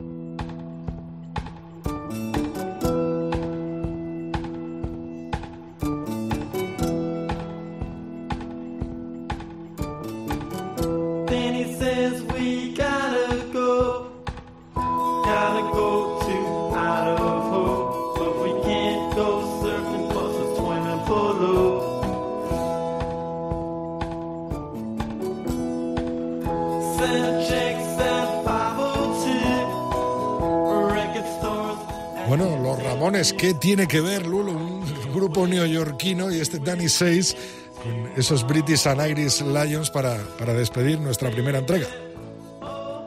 ¿Qué 33.38 33.54
tiene 33.54 33.86
que 33.86 34.00
ver, 34.00 34.26
Lulo? 34.26 34.52
Un 34.52 34.84
grupo 35.14 35.46
neoyorquino 35.46 36.30
y 36.30 36.40
este 36.40 36.58
Danny 36.58 36.88
Seis 36.88 37.36
con 37.82 38.12
esos 38.16 38.46
British 38.46 38.86
and 38.88 39.06
Irish 39.10 39.42
Lions 39.42 39.90
para, 39.90 40.16
para 40.38 40.52
despedir 40.54 40.98
nuestra 41.00 41.30
primera 41.30 41.58
entrega. 41.58 41.86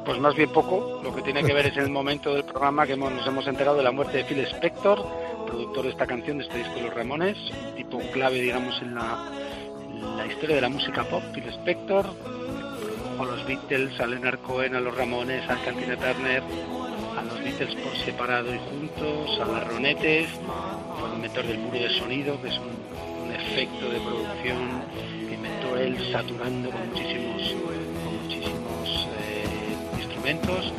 Pues 0.06 0.20
más 0.20 0.36
bien 0.36 0.52
poco. 0.52 1.00
Lo 1.04 1.16
que 1.16 1.22
tiene 1.22 1.44
que 1.44 1.54
ver 1.54 1.68
es 1.68 1.78
en 1.78 1.84
el 1.84 1.90
momento 1.90 2.34
del 2.34 2.44
programa 2.44 2.86
que 2.86 2.94
hemos- 2.94 3.12
nos 3.14 3.26
hemos 3.26 3.48
enterado 3.48 3.78
de 3.78 3.84
la 3.84 3.92
muerte 3.92 4.18
de 4.18 4.24
Phil 4.26 4.40
Spector, 4.40 5.06
productor 5.48 5.84
de 5.86 5.90
esta 5.92 6.06
canción, 6.06 6.38
de 6.40 6.44
este 6.46 6.58
disco 6.58 6.76
de 6.76 6.82
Los 6.84 6.94
Ramones, 6.94 7.38
tipo 7.78 8.00
clave, 8.12 8.42
digamos, 8.42 8.80
en 8.82 8.96
la, 8.96 9.32
en 9.90 10.18
la 10.18 10.26
historia 10.28 10.56
de 10.56 10.62
la 10.62 10.70
música 10.70 11.04
pop. 11.06 11.24
Phil 11.34 11.48
Spector, 11.50 12.06
a 13.20 13.24
los 13.24 13.46
Beatles, 13.46 13.98
a 14.00 14.08
Leonard 14.08 14.40
Cohen, 14.40 14.76
a 14.76 14.80
los 14.82 14.96
Ramones, 14.96 15.50
a 15.50 15.56
Cantina 15.64 15.96
Turner, 15.96 16.44
Beatles 17.44 17.76
por 17.76 17.96
separado 17.98 18.54
y 18.54 18.60
juntos, 18.70 19.40
a 19.42 19.46
las 19.46 19.68
Ronettes, 19.68 20.30
fue 21.00 21.10
el 21.10 21.16
inventor 21.16 21.46
del 21.46 21.58
muro 21.60 21.78
de 21.80 21.90
sonido, 22.00 22.42
que 22.42 22.48
es 22.50 22.58
un, 22.58 22.94
efecto 23.34 23.90
de 23.90 24.00
producción 24.00 24.84
que 25.28 25.34
inventó 25.34 25.76
él 25.78 25.98
saturando 26.12 26.70
con 26.70 26.88
muchísimos, 26.90 27.42
eh, 29.20 29.46
instrumentos. 30.00 30.72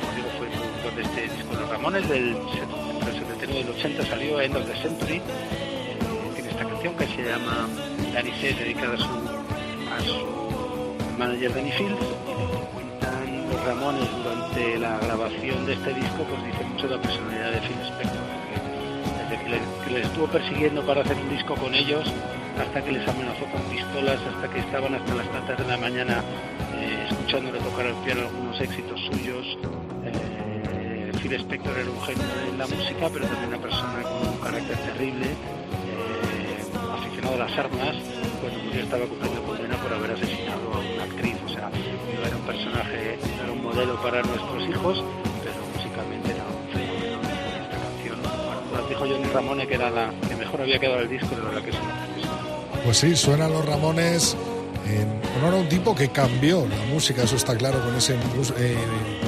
Como 0.00 0.12
digo, 0.16 0.28
fue 0.38 0.46
el 0.46 0.52
productor 0.52 0.94
de 0.96 1.02
este 1.02 1.22
disco 1.34 1.54
de 1.54 1.60
los 1.60 1.68
Ramones, 1.70 2.08
del, 2.08 2.34
se- 2.54 2.94
entre 2.94 3.10
el 3.10 3.18
79 3.18 3.54
y 3.54 3.62
el 3.62 3.68
80 3.70 4.06
salió 4.06 4.40
End 4.40 4.56
of 4.56 4.66
the 4.66 4.76
Century. 4.80 5.16
Eh, 5.16 5.20
tiene 6.34 6.48
esta 6.50 6.64
canción 6.64 6.94
que 6.96 7.06
se 7.06 7.22
llama 7.24 7.68
Danny 8.14 8.30
Says, 8.40 8.58
dedicada 8.58 8.94
a 8.94 8.98
su, 8.98 9.04
a 9.04 10.00
su 10.00 11.18
manager 11.18 11.54
Danny 11.54 11.72
Fields. 11.72 12.00
Ramones 13.64 14.08
durante 14.16 14.78
la 14.78 14.98
grabación 14.98 15.64
de 15.66 15.74
este 15.74 15.94
disco, 15.94 16.24
pues 16.28 16.44
dice 16.44 16.64
mucho 16.64 16.88
de 16.88 16.96
la 16.96 17.02
personalidad 17.02 17.52
de 17.52 17.60
Phil 17.60 17.78
Spector. 17.80 18.22
Desde 19.30 19.44
que 19.44 19.90
les, 19.90 20.06
estuvo 20.06 20.26
persiguiendo 20.26 20.84
para 20.84 21.02
hacer 21.02 21.16
un 21.16 21.30
disco 21.30 21.54
con 21.54 21.72
ellos, 21.72 22.04
hasta 22.58 22.82
que 22.82 22.90
les 22.90 23.06
amenazó 23.06 23.44
con 23.52 23.62
pistolas, 23.70 24.18
hasta 24.34 24.48
que 24.52 24.58
estaban 24.58 24.94
hasta 24.96 25.14
las 25.14 25.30
tantas 25.30 25.58
de 25.58 25.64
la 25.68 25.76
mañana 25.76 26.24
eh, 26.74 27.06
escuchándole 27.08 27.60
tocar 27.60 27.86
al 27.86 27.94
piano 28.04 28.22
algunos 28.22 28.60
éxitos 28.60 29.00
suyos. 29.12 29.46
Eh, 30.06 31.12
Phil 31.22 31.32
Spector 31.34 31.78
era 31.78 31.90
un 31.90 32.02
genio 32.02 32.26
de 32.50 32.58
la 32.58 32.66
música, 32.66 33.08
pero 33.12 33.26
también 33.26 33.48
una 33.48 33.58
persona 33.58 34.02
con 34.02 34.28
un 34.28 34.38
carácter 34.38 34.76
terrible, 34.76 35.26
las 37.36 37.52
armas. 37.58 37.96
Murió 38.64 38.82
estaba 38.82 39.04
cumpliendo 39.06 39.42
condena 39.42 39.76
por 39.76 39.92
haber 39.92 40.10
asesinado 40.12 40.74
a 40.74 40.78
una 40.78 41.04
actriz. 41.04 41.36
O 41.44 41.48
sea, 41.48 41.70
era 42.26 42.36
un 42.36 42.42
personaje, 42.42 43.18
era 43.42 43.52
un 43.52 43.62
modelo 43.62 44.00
para 44.02 44.22
nuestros 44.22 44.68
hijos, 44.68 45.04
pero 45.42 45.54
musicalmente 45.76 46.30
era 46.30 46.44
un 46.44 46.68
fenómeno. 46.72 47.20
Esta 47.62 47.78
canción, 47.78 48.18
bueno, 48.70 48.88
dijo 48.88 49.00
Johnny 49.00 49.32
Ramone 49.32 49.66
que 49.66 49.74
era 49.74 49.90
la 49.90 50.12
que 50.28 50.36
mejor 50.36 50.60
había 50.62 50.78
quedado 50.78 51.00
el 51.00 51.08
disco, 51.08 51.34
de 51.34 51.42
verdad 51.42 51.62
que 51.62 51.70
es 51.70 51.76
una. 51.76 52.82
Pues 52.84 52.96
sí, 52.96 53.14
suenan 53.14 53.52
los 53.52 53.64
Ramones 53.64 54.36
en 54.86 55.20
honor 55.38 55.54
a 55.54 55.56
un 55.58 55.68
tipo 55.68 55.94
que 55.94 56.08
cambió 56.08 56.66
la 56.66 56.84
música, 56.92 57.22
eso 57.22 57.36
está 57.36 57.56
claro, 57.56 57.80
con 57.84 57.94
ese 57.94 58.14
eh, 58.14 58.76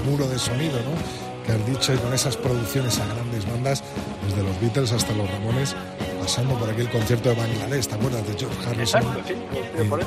muro 0.05 0.26
de 0.26 0.38
sonido, 0.38 0.78
¿no? 0.80 1.46
Que 1.46 1.52
has 1.52 1.66
dicho, 1.66 1.94
y 1.94 1.98
con 1.98 2.12
esas 2.12 2.36
producciones 2.36 2.98
a 2.98 3.07
grandes 3.07 3.46
bandas, 3.46 3.84
desde 4.26 4.42
los 4.42 4.61
Beatles 4.61 4.92
hasta 4.92 5.12
los 5.14 5.30
Ramones, 5.30 5.76
pasando 6.25 6.55
por 6.55 6.68
aquel 6.70 6.89
concierto 6.91 7.29
de 7.29 7.35
Bangladesh, 7.35 7.87
¿te 7.87 7.95
acuerdas? 7.95 8.27
De 8.27 8.35
George 8.39 8.57
Harrison. 8.68 9.03
Exacto, 9.03 9.20
sí, 9.29 9.35
Y- 9.83 9.89
por 9.89 10.01
sí, 10.01 10.07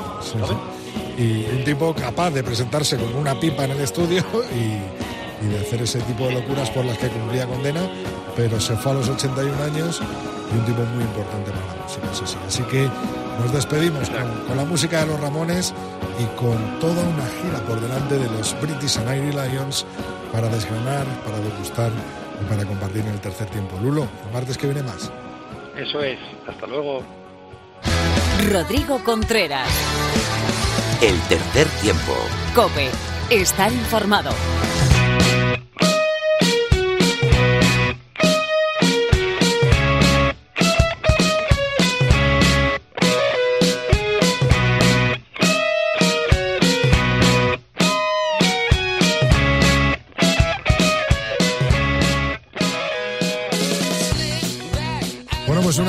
sí. 1.16 1.22
Y 1.22 1.46
un 1.56 1.64
tipo 1.64 1.94
capaz 1.94 2.30
de 2.30 2.42
presentarse 2.42 2.96
con 2.96 3.14
una 3.14 3.38
pipa 3.38 3.64
en 3.64 3.70
el 3.72 3.80
estudio 3.80 4.22
y, 4.54 5.44
y 5.44 5.48
de 5.48 5.60
hacer 5.60 5.82
ese 5.82 6.00
tipo 6.00 6.26
de 6.26 6.32
locuras 6.34 6.70
por 6.70 6.84
las 6.84 6.98
que 6.98 7.08
cumplía 7.08 7.46
condena, 7.46 7.88
pero 8.36 8.60
se 8.60 8.76
fue 8.76 8.92
a 8.92 8.94
los 8.96 9.08
81 9.08 9.62
años 9.64 10.00
y 10.52 10.58
un 10.58 10.64
tipo 10.64 10.80
muy 10.94 11.04
importante 11.04 11.50
para 11.50 11.66
la 11.66 11.82
música, 11.84 12.08
eso 12.12 12.26
sí. 12.26 12.36
Así 12.46 12.62
que 12.64 12.88
nos 13.40 13.52
despedimos 13.52 14.08
con, 14.10 14.46
con 14.46 14.56
la 14.56 14.64
música 14.64 15.00
de 15.00 15.06
los 15.06 15.20
Ramones 15.20 15.72
y 16.18 16.24
con 16.40 16.80
toda 16.80 17.02
una 17.02 17.26
gira 17.42 17.58
por 17.66 17.80
delante 17.80 18.16
de 18.18 18.28
los 18.30 18.56
British 18.60 18.98
and 18.98 19.16
Irish 19.16 19.34
Lions 19.34 19.86
para 20.32 20.48
desgranar, 20.48 21.04
para 21.24 21.38
degustar 21.38 21.90
y 22.40 22.44
para 22.48 22.64
compartir 22.64 23.02
en 23.02 23.08
el 23.12 23.20
tercer 23.20 23.48
tiempo. 23.50 23.76
Lulo, 23.82 24.02
el 24.26 24.32
martes 24.32 24.56
que 24.56 24.66
viene 24.66 24.82
más. 24.82 25.10
Eso 25.78 26.02
es. 26.02 26.18
Hasta 26.46 26.66
luego. 26.66 27.02
Rodrigo 28.50 28.98
Contreras. 29.04 29.68
El 31.00 31.16
tercer 31.28 31.68
tiempo. 31.80 32.14
Cope. 32.54 32.90
Estar 33.30 33.72
informado. 33.72 34.30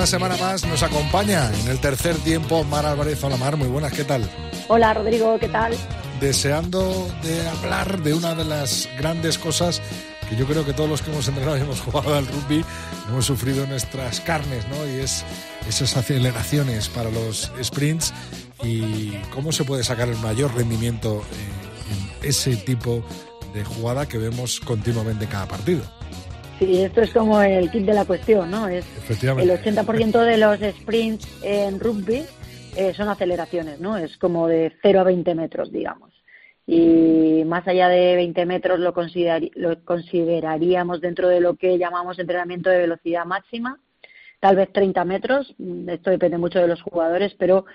Semana 0.10 0.38
más 0.38 0.66
nos 0.66 0.82
acompaña 0.82 1.52
en 1.54 1.68
el 1.68 1.80
tercer 1.80 2.16
tiempo 2.18 2.64
Mar 2.64 2.84
Álvarez. 2.84 3.24
Hola 3.24 3.38
Mar, 3.38 3.58
muy 3.58 3.68
buenas, 3.68 3.94
¿qué 3.94 4.04
tal? 4.04 4.28
Hola 4.68 4.92
Rodrigo, 4.96 5.38
¿qué 5.38 5.48
tal? 5.48 5.76
Deseando 6.20 7.08
de 7.22 7.48
hablar 7.48 8.02
de 8.02 8.16
una 8.16 8.34
de 8.34 8.44
las 8.44 8.90
grandes 8.98 9.38
cosas 9.38 9.84
que 10.28 10.36
yo 10.36 10.48
creo 10.48 10.66
que 10.66 10.74
todos 10.74 10.90
los 10.90 11.04
que 11.04 11.12
hemos 11.12 11.28
entrenado 11.28 11.60
y 11.60 11.62
hemos 11.62 11.82
jugado 11.82 12.16
al 12.16 12.26
rugby 12.26 12.66
hemos 13.08 13.26
sufrido 13.26 13.66
en 13.66 13.70
nuestras 13.70 14.20
carnes, 14.22 14.68
¿no? 14.70 14.84
Y 14.92 15.00
es 15.00 15.24
esas 15.68 15.96
aceleraciones 15.96 16.90
para 16.90 17.12
los 17.12 17.52
sprints 17.62 18.12
y 18.64 19.12
cómo 19.32 19.52
se 19.52 19.64
puede 19.64 19.84
sacar 19.84 20.10
el 20.10 20.18
mayor 20.18 20.56
rendimiento 20.56 21.22
eh, 21.22 22.24
en 22.24 22.30
ese 22.30 22.56
tipo 22.56 23.04
de 23.54 23.64
jugada 23.64 24.08
que 24.08 24.18
vemos 24.18 24.60
continuamente 24.60 25.26
en 25.26 25.30
cada 25.30 25.48
partido. 25.48 25.84
Sí, 26.60 26.82
esto 26.84 27.02
es 27.02 27.14
como 27.14 27.42
el 27.42 27.72
kit 27.72 27.86
de 27.86 27.94
la 27.94 28.04
cuestión, 28.04 28.52
¿no? 28.52 28.68
Es 28.68 28.86
el 28.86 28.98
Efectivamente. 28.98 29.64
80% 29.64 30.26
de 30.26 30.38
los 30.38 30.60
sprints 30.60 31.42
en 31.42 31.80
rugby 31.80 32.24
eh, 32.76 32.94
son 32.94 33.08
aceleraciones, 33.08 33.80
¿no? 33.80 33.96
Es 33.96 34.18
como 34.18 34.46
de 34.48 34.74
0 34.82 35.00
a 35.00 35.04
20 35.06 35.36
metros, 35.36 35.72
digamos. 35.72 36.12
Y 36.68 37.44
más 37.46 37.66
allá 37.66 37.88
de 37.88 38.16
20 38.16 38.46
metros 38.46 38.78
lo, 38.80 38.94
lo 39.56 39.86
consideraríamos 39.86 41.00
dentro 41.00 41.30
de 41.30 41.40
lo 41.40 41.56
que 41.56 41.78
llamamos 41.78 42.20
entrenamiento 42.20 42.70
de 42.70 42.80
velocidad 42.80 43.26
máxima, 43.26 43.80
tal 44.42 44.58
vez 44.58 44.72
30 44.74 45.06
metros, 45.06 45.56
mm, 45.58 45.90
esto 45.90 46.10
depende 46.10 46.38
mucho 46.38 46.60
de 46.60 46.68
los 46.68 46.82
jugadores, 46.82 47.34
pero 47.40 47.66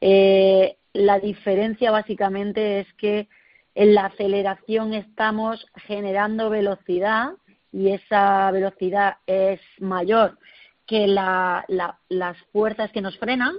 eh, 0.00 0.78
la 0.94 1.20
diferencia 1.20 1.90
básicamente 1.90 2.80
es 2.80 2.86
que 2.94 3.28
en 3.74 3.94
la 3.94 4.06
aceleración 4.06 4.94
estamos 4.94 5.66
generando 5.86 6.48
velocidad 6.48 7.32
y 7.72 7.90
esa 7.90 8.50
velocidad 8.50 9.16
es 9.26 9.60
mayor 9.78 10.38
que 10.86 11.06
la- 11.06 11.64
la- 11.68 11.98
las 12.08 12.36
fuerzas 12.52 12.90
que 12.92 13.00
nos 13.00 13.16
frenan 13.18 13.54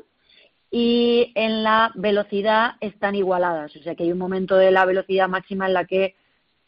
y 0.69 1.31
en 1.35 1.63
la 1.63 1.91
velocidad 1.95 2.73
están 2.81 3.15
igualadas. 3.15 3.75
O 3.75 3.83
sea 3.83 3.95
que 3.95 4.03
hay 4.03 4.11
un 4.11 4.17
momento 4.17 4.55
de 4.55 4.71
la 4.71 4.85
velocidad 4.85 5.27
máxima 5.27 5.67
en 5.67 5.73
la 5.73 5.85
que, 5.85 6.15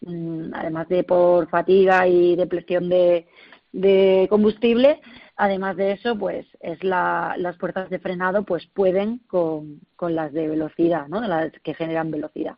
mm, 0.01 0.53
además 0.53 0.87
de 0.89 1.03
por 1.03 1.49
fatiga 1.49 2.07
y 2.07 2.35
depleción 2.35 2.89
de, 2.89 3.27
de 3.71 4.27
combustible, 4.29 5.01
además 5.35 5.75
de 5.77 5.93
eso, 5.93 6.17
pues 6.17 6.45
es 6.59 6.83
la, 6.83 7.35
las 7.37 7.57
fuerzas 7.57 7.89
de 7.89 7.99
frenado 7.99 8.43
pues 8.43 8.65
pueden 8.67 9.19
con, 9.27 9.79
con 9.95 10.15
las 10.15 10.31
de 10.33 10.47
velocidad, 10.47 11.07
¿no? 11.07 11.21
Las 11.21 11.51
que 11.63 11.73
generan 11.73 12.11
velocidad. 12.11 12.55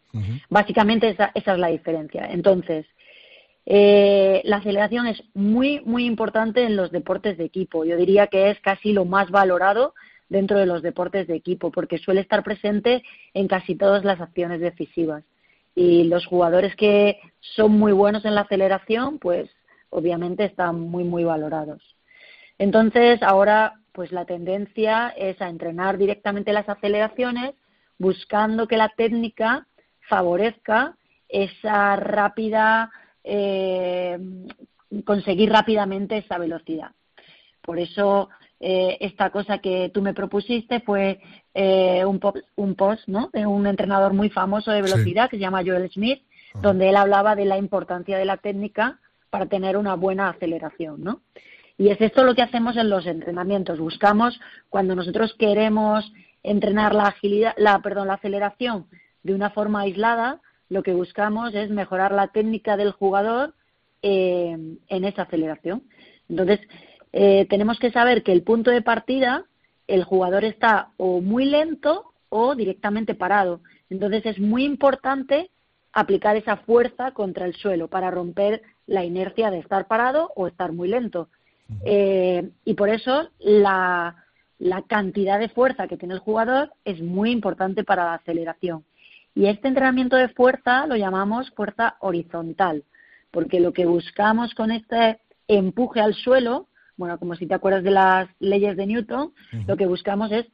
Básicamente 0.49 1.09
esa, 1.09 1.31
esa 1.35 1.53
es 1.53 1.59
la 1.59 1.67
diferencia. 1.67 2.25
Entonces, 2.29 2.85
eh, 3.65 4.41
la 4.45 4.57
aceleración 4.57 5.07
es 5.07 5.23
muy, 5.33 5.81
muy 5.85 6.05
importante 6.05 6.63
en 6.63 6.75
los 6.75 6.91
deportes 6.91 7.37
de 7.37 7.45
equipo. 7.45 7.83
Yo 7.85 7.97
diría 7.97 8.27
que 8.27 8.51
es 8.51 8.59
casi 8.59 8.93
lo 8.93 9.05
más 9.05 9.31
valorado 9.31 9.93
dentro 10.29 10.57
de 10.57 10.65
los 10.65 10.81
deportes 10.81 11.27
de 11.27 11.35
equipo, 11.35 11.71
porque 11.71 11.97
suele 11.97 12.21
estar 12.21 12.43
presente 12.43 13.03
en 13.33 13.47
casi 13.47 13.75
todas 13.75 14.03
las 14.03 14.21
acciones 14.21 14.59
decisivas. 14.59 15.23
Y 15.75 16.05
los 16.05 16.25
jugadores 16.25 16.75
que 16.75 17.19
son 17.39 17.73
muy 17.73 17.91
buenos 17.91 18.25
en 18.25 18.35
la 18.35 18.41
aceleración, 18.41 19.19
pues 19.19 19.49
obviamente 19.89 20.45
están 20.45 20.79
muy, 20.79 21.03
muy 21.03 21.23
valorados. 21.23 21.81
Entonces, 22.57 23.21
ahora, 23.21 23.81
pues 23.91 24.11
la 24.11 24.25
tendencia 24.25 25.13
es 25.17 25.41
a 25.41 25.49
entrenar 25.49 25.97
directamente 25.97 26.53
las 26.53 26.69
aceleraciones, 26.69 27.53
buscando 27.97 28.67
que 28.67 28.77
la 28.77 28.89
técnica 28.89 29.67
favorezca 30.01 30.97
esa 31.27 31.95
rápida, 31.95 32.91
eh, 33.25 34.17
conseguir 35.03 35.51
rápidamente 35.51 36.17
esa 36.17 36.37
velocidad. 36.37 36.91
Por 37.61 37.79
eso, 37.79 38.29
eh, 38.59 38.97
esta 39.01 39.31
cosa 39.31 39.57
que 39.57 39.89
tú 39.93 40.01
me 40.01 40.13
propusiste 40.13 40.79
fue 40.81 41.19
eh, 41.53 42.05
un, 42.05 42.19
po- 42.19 42.35
un 42.55 42.75
post 42.75 43.07
¿no? 43.07 43.29
de 43.33 43.45
un 43.45 43.65
entrenador 43.65 44.13
muy 44.13 44.29
famoso 44.29 44.71
de 44.71 44.81
velocidad 44.83 45.29
que 45.29 45.37
se 45.37 45.41
llama 45.41 45.63
Joel 45.65 45.89
Smith, 45.91 46.21
donde 46.61 46.89
él 46.89 46.95
hablaba 46.95 47.35
de 47.35 47.45
la 47.45 47.57
importancia 47.57 48.17
de 48.17 48.25
la 48.25 48.37
técnica 48.37 48.99
para 49.29 49.47
tener 49.47 49.75
una 49.75 49.95
buena 49.95 50.29
aceleración. 50.29 51.03
¿no? 51.03 51.21
Y 51.77 51.89
es 51.89 51.99
esto 51.99 52.23
lo 52.23 52.35
que 52.35 52.43
hacemos 52.43 52.77
en 52.77 52.89
los 52.89 53.05
entrenamientos. 53.07 53.79
Buscamos 53.79 54.39
cuando 54.69 54.95
nosotros 54.95 55.35
queremos 55.37 56.09
entrenar 56.43 56.93
la 56.93 57.07
agilidad, 57.07 57.53
la 57.57 57.79
perdón, 57.79 58.07
la 58.07 58.13
aceleración 58.13 58.85
de 59.23 59.33
una 59.33 59.49
forma 59.49 59.81
aislada, 59.81 60.39
lo 60.69 60.83
que 60.83 60.93
buscamos 60.93 61.53
es 61.53 61.69
mejorar 61.69 62.11
la 62.11 62.27
técnica 62.27 62.77
del 62.77 62.91
jugador 62.91 63.53
eh, 64.01 64.57
en 64.87 65.05
esa 65.05 65.23
aceleración. 65.23 65.83
Entonces, 66.29 66.59
eh, 67.13 67.45
tenemos 67.49 67.79
que 67.79 67.91
saber 67.91 68.23
que 68.23 68.31
el 68.31 68.43
punto 68.43 68.71
de 68.71 68.81
partida, 68.81 69.45
el 69.87 70.03
jugador 70.03 70.43
está 70.43 70.89
o 70.97 71.21
muy 71.21 71.45
lento 71.45 72.13
o 72.29 72.55
directamente 72.55 73.15
parado. 73.15 73.61
Entonces, 73.89 74.25
es 74.25 74.39
muy 74.39 74.65
importante 74.65 75.49
aplicar 75.93 76.35
esa 76.35 76.57
fuerza 76.57 77.11
contra 77.11 77.45
el 77.45 77.55
suelo 77.55 77.87
para 77.87 78.11
romper 78.11 78.61
la 78.85 79.05
inercia 79.05 79.49
de 79.49 79.59
estar 79.59 79.87
parado 79.87 80.31
o 80.35 80.47
estar 80.47 80.71
muy 80.73 80.89
lento. 80.89 81.29
Eh, 81.83 82.49
y 82.63 82.73
por 82.75 82.89
eso 82.89 83.29
la, 83.39 84.25
la 84.59 84.81
cantidad 84.83 85.39
de 85.39 85.49
fuerza 85.49 85.87
que 85.87 85.97
tiene 85.97 86.13
el 86.13 86.19
jugador 86.19 86.73
es 86.83 87.01
muy 87.01 87.31
importante 87.31 87.83
para 87.83 88.03
la 88.05 88.15
aceleración. 88.15 88.83
Y 89.35 89.47
este 89.47 89.67
entrenamiento 89.67 90.15
de 90.15 90.29
fuerza 90.29 90.87
lo 90.87 90.95
llamamos 90.95 91.51
fuerza 91.51 91.97
horizontal, 91.99 92.83
porque 93.31 93.59
lo 93.59 93.73
que 93.73 93.85
buscamos 93.85 94.53
con 94.55 94.71
este 94.71 95.19
empuje 95.47 95.99
al 95.99 96.15
suelo, 96.15 96.67
bueno, 96.97 97.19
como 97.19 97.35
si 97.35 97.45
te 97.45 97.53
acuerdas 97.53 97.83
de 97.83 97.91
las 97.91 98.29
leyes 98.39 98.77
de 98.77 98.87
Newton, 98.87 99.33
lo 99.67 99.75
que 99.75 99.85
buscamos 99.85 100.31
es 100.31 100.45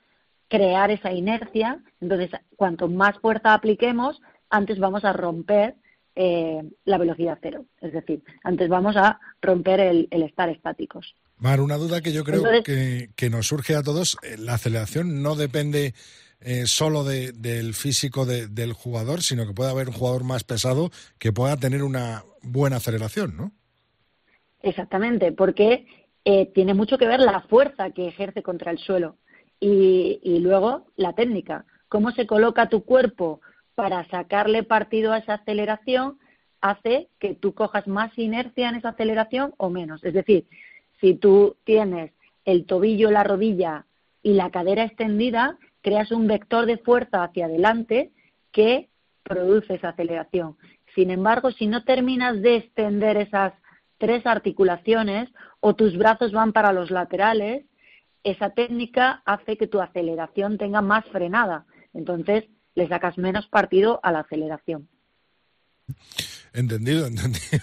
crear 0.48 0.90
esa 0.90 1.12
inercia. 1.14 1.80
Entonces, 2.02 2.32
cuanto 2.56 2.88
más 2.88 3.18
fuerza 3.20 3.54
apliquemos, 3.54 4.20
antes 4.50 4.80
vamos 4.80 5.06
a 5.06 5.14
romper 5.14 5.76
eh, 6.16 6.62
la 6.84 6.98
velocidad 6.98 7.38
cero. 7.42 7.66
Es 7.80 7.94
decir, 7.94 8.24
antes 8.44 8.68
vamos 8.68 8.98
a 8.98 9.20
romper 9.42 9.80
el, 9.80 10.08
el 10.12 10.24
estar 10.24 10.50
estáticos. 10.50 11.16
Mar, 11.38 11.62
una 11.62 11.78
duda 11.78 12.02
que 12.02 12.12
yo 12.12 12.24
creo 12.24 12.40
Entonces- 12.40 12.64
que, 12.64 13.10
que 13.16 13.30
nos 13.30 13.48
surge 13.48 13.76
a 13.76 13.84
todos, 13.84 14.18
eh, 14.24 14.36
la 14.40 14.56
aceleración 14.56 15.22
no 15.24 15.36
depende 15.36 15.94
eh, 16.42 16.66
solo 16.66 17.04
de- 17.04 17.32
del 17.32 17.74
físico 17.74 18.26
de- 18.26 18.48
del 18.48 18.74
jugador, 18.74 19.22
sino 19.22 19.46
que 19.46 19.54
puede 19.54 19.72
haber 19.72 19.88
un 19.90 19.94
jugador 19.94 20.24
más 20.24 20.44
pesado 20.44 20.90
que 21.20 21.32
pueda 21.32 21.56
tener 21.58 21.84
una 21.84 22.24
buena 22.42 22.78
aceleración, 22.78 23.38
¿no? 23.38 23.52
Exactamente, 24.62 25.32
porque 25.32 25.86
eh, 26.26 26.46
tiene 26.54 26.74
mucho 26.74 26.98
que 26.98 27.08
ver 27.08 27.20
la 27.20 27.42
fuerza 27.42 27.92
que 27.92 28.08
ejerce 28.08 28.44
contra 28.44 28.72
el 28.72 28.78
suelo 28.78 29.18
y, 29.60 30.20
y 30.24 30.40
luego 30.40 30.86
la 30.96 31.14
técnica. 31.14 31.66
Cómo 31.90 32.12
se 32.12 32.28
coloca 32.28 32.70
tu 32.70 32.84
cuerpo 32.84 33.42
para 33.76 34.08
sacarle 34.10 34.64
partido 34.64 35.14
a 35.14 35.18
esa 35.18 35.36
aceleración 35.36 36.20
hace 36.62 37.10
que 37.20 37.34
tú 37.34 37.54
cojas 37.54 37.88
más 37.88 38.16
inercia 38.18 38.70
en 38.70 38.76
esa 38.76 38.90
aceleración 38.90 39.54
o 39.58 39.70
menos. 39.70 40.04
Es 40.04 40.14
decir, 40.14 40.46
si 41.00 41.16
tú 41.16 41.58
tienes 41.64 42.12
el 42.46 42.66
tobillo, 42.66 43.10
la 43.10 43.24
rodilla 43.24 43.86
y 44.22 44.34
la 44.34 44.52
cadera 44.52 44.84
extendida, 44.84 45.58
creas 45.82 46.12
un 46.12 46.28
vector 46.28 46.66
de 46.66 46.78
fuerza 46.78 47.24
hacia 47.24 47.46
adelante 47.46 48.12
que 48.52 48.90
produce 49.24 49.76
esa 49.76 49.90
aceleración. 49.90 50.58
Sin 50.96 51.12
embargo, 51.12 51.52
si 51.52 51.68
no 51.68 51.84
terminas 51.84 52.42
de 52.42 52.58
extender 52.58 53.18
esas 53.18 53.54
tres 53.98 54.26
articulaciones 54.26 55.30
o 55.60 55.76
tus 55.76 55.98
brazos 55.98 56.32
van 56.32 56.54
para 56.54 56.74
los 56.74 56.92
laterales, 56.92 57.66
esa 58.24 58.52
técnica 58.52 59.22
hace 59.26 59.58
que 59.58 59.68
tu 59.68 59.80
aceleración 59.80 60.58
tenga 60.58 60.82
más 60.82 61.06
frenada. 61.06 61.66
Entonces, 61.94 62.46
le 62.76 62.88
sacas 62.88 63.18
menos 63.18 63.48
partido 63.48 64.00
a 64.04 64.12
la 64.12 64.20
aceleración. 64.20 64.88
Entendido, 66.54 67.08
entendido. 67.08 67.62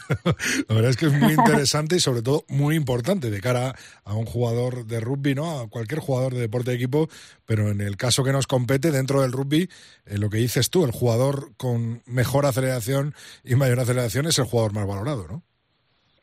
La 0.69 0.75
verdad 0.75 0.91
es 0.91 0.97
que 0.97 1.07
es 1.07 1.13
muy 1.13 1.33
interesante 1.35 1.97
y 1.97 2.01
sobre 2.01 2.23
todo 2.23 2.45
muy 2.49 2.75
importante 2.75 3.31
de 3.31 3.41
cara 3.41 3.75
a 4.05 4.15
un 4.15 4.25
jugador 4.25 4.87
de 4.87 5.01
rugby, 5.01 5.35
¿no? 5.35 5.61
A 5.61 5.69
cualquier 5.69 6.01
jugador 6.01 6.35
de 6.35 6.41
deporte 6.41 6.71
de 6.71 6.77
equipo, 6.77 7.09
pero 7.45 7.69
en 7.71 7.81
el 7.81 7.97
caso 7.97 8.25
que 8.25 8.33
nos 8.33 8.47
compete 8.47 8.91
dentro 8.91 9.21
del 9.23 9.33
rugby, 9.33 9.69
eh, 10.07 10.19
lo 10.19 10.31
que 10.31 10.39
dices 10.39 10.71
tú, 10.71 10.85
el 10.85 10.93
jugador 10.93 11.53
con 11.57 12.03
mejor 12.07 12.47
aceleración 12.47 13.15
y 13.45 13.55
mayor 13.57 13.81
aceleración 13.81 14.27
es 14.27 14.39
el 14.39 14.47
jugador 14.47 14.73
más 14.73 14.87
valorado, 14.87 15.27
¿no? 15.29 15.43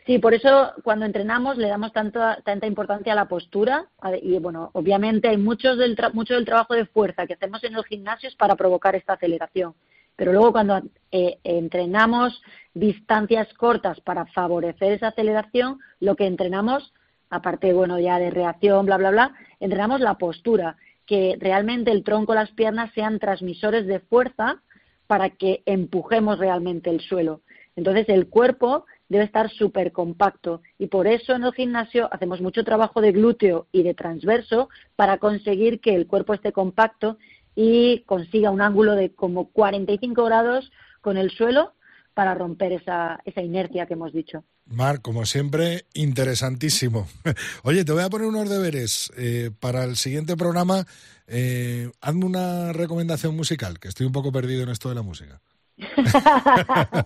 Sí, 0.07 0.19
por 0.19 0.35
eso 0.35 0.71
cuando 0.83 1.05
entrenamos 1.07 1.57
le 1.57 1.67
damos 1.67 1.91
tanta, 1.91 2.39
tanta 2.45 2.67
importancia 2.67 3.13
a 3.13 3.15
la 3.15 3.27
postura 3.27 3.89
y 4.21 4.37
bueno, 4.37 4.69
obviamente 4.73 5.29
hay 5.29 5.37
muchos 5.37 5.79
del 5.79 5.95
tra- 5.97 6.13
mucho 6.13 6.35
del 6.35 6.45
trabajo 6.45 6.75
de 6.75 6.85
fuerza 6.85 7.25
que 7.25 7.33
hacemos 7.33 7.63
en 7.63 7.73
los 7.73 7.87
gimnasios 7.87 8.35
para 8.35 8.55
provocar 8.55 8.95
esta 8.95 9.13
aceleración, 9.13 9.73
pero 10.15 10.31
luego 10.31 10.51
cuando 10.51 10.81
eh, 11.11 11.37
entrenamos 11.43 12.41
distancias 12.73 13.53
cortas 13.53 13.99
para 14.01 14.25
favorecer 14.27 14.93
esa 14.93 15.09
aceleración, 15.09 15.79
lo 15.99 16.15
que 16.15 16.27
entrenamos, 16.27 16.93
aparte 17.29 17.73
bueno 17.73 17.99
ya 17.99 18.19
de 18.19 18.31
reacción, 18.31 18.85
bla 18.85 18.97
bla 18.97 19.11
bla, 19.11 19.33
entrenamos 19.59 20.01
la 20.01 20.17
postura, 20.17 20.77
que 21.05 21.37
realmente 21.39 21.91
el 21.91 22.03
tronco, 22.03 22.33
las 22.33 22.51
piernas 22.51 22.91
sean 22.93 23.19
transmisores 23.19 23.85
de 23.85 23.99
fuerza 23.99 24.61
para 25.07 25.29
que 25.29 25.61
empujemos 25.65 26.39
realmente 26.39 26.89
el 26.89 27.01
suelo. 27.01 27.41
Entonces 27.75 28.09
el 28.09 28.27
cuerpo 28.27 28.85
debe 29.09 29.25
estar 29.25 29.51
súper 29.51 29.91
compacto 29.91 30.61
y 30.79 30.87
por 30.87 31.07
eso 31.07 31.33
en 31.33 31.43
el 31.43 31.53
gimnasio 31.53 32.09
hacemos 32.11 32.41
mucho 32.41 32.63
trabajo 32.63 33.01
de 33.01 33.11
glúteo 33.11 33.67
y 33.71 33.83
de 33.83 33.93
transverso 33.93 34.69
para 34.95 35.19
conseguir 35.19 35.79
que 35.79 35.93
el 35.93 36.07
cuerpo 36.07 36.33
esté 36.33 36.51
compacto 36.51 37.17
y 37.55 38.01
consiga 38.05 38.49
un 38.51 38.61
ángulo 38.61 38.93
de 38.95 39.13
como 39.13 39.49
45 39.51 40.25
grados 40.25 40.71
con 41.01 41.17
el 41.17 41.31
suelo 41.31 41.73
para 42.13 42.33
romper 42.33 42.71
esa, 42.73 43.19
esa 43.25 43.41
inercia 43.41 43.85
que 43.85 43.93
hemos 43.93 44.13
dicho. 44.13 44.43
Mar, 44.67 45.01
como 45.01 45.25
siempre, 45.25 45.85
interesantísimo. 45.93 47.07
Oye, 47.63 47.85
te 47.85 47.91
voy 47.91 48.03
a 48.03 48.09
poner 48.09 48.27
unos 48.27 48.49
deberes. 48.49 49.11
Eh, 49.17 49.51
para 49.59 49.83
el 49.83 49.95
siguiente 49.95 50.35
programa, 50.35 50.85
eh, 51.27 51.91
hazme 52.01 52.25
una 52.25 52.73
recomendación 52.73 53.35
musical, 53.35 53.79
que 53.79 53.89
estoy 53.89 54.05
un 54.07 54.11
poco 54.13 54.31
perdido 54.31 54.63
en 54.63 54.69
esto 54.69 54.89
de 54.89 54.95
la 54.95 55.01
música. 55.03 55.39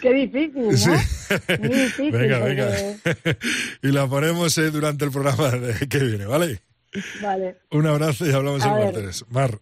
Qué 0.00 0.12
difícil, 0.12 0.62
¿no? 0.64 0.76
Sí. 0.76 0.90
Muy 1.60 1.68
difícil. 1.68 2.12
venga, 2.12 2.38
porque- 2.40 2.54
venga. 2.54 3.38
y 3.82 3.88
la 3.92 4.06
ponemos 4.08 4.56
eh, 4.58 4.70
durante 4.70 5.04
el 5.04 5.10
programa 5.10 5.50
de- 5.50 5.88
que 5.88 5.98
viene, 5.98 6.26
¿vale? 6.26 6.60
Vale. 7.22 7.58
Un 7.70 7.86
abrazo 7.86 8.26
y 8.26 8.32
hablamos 8.32 8.64
A 8.64 8.68
el 8.68 8.74
ver. 8.74 8.94
martes. 8.94 9.24
Mar, 9.28 9.58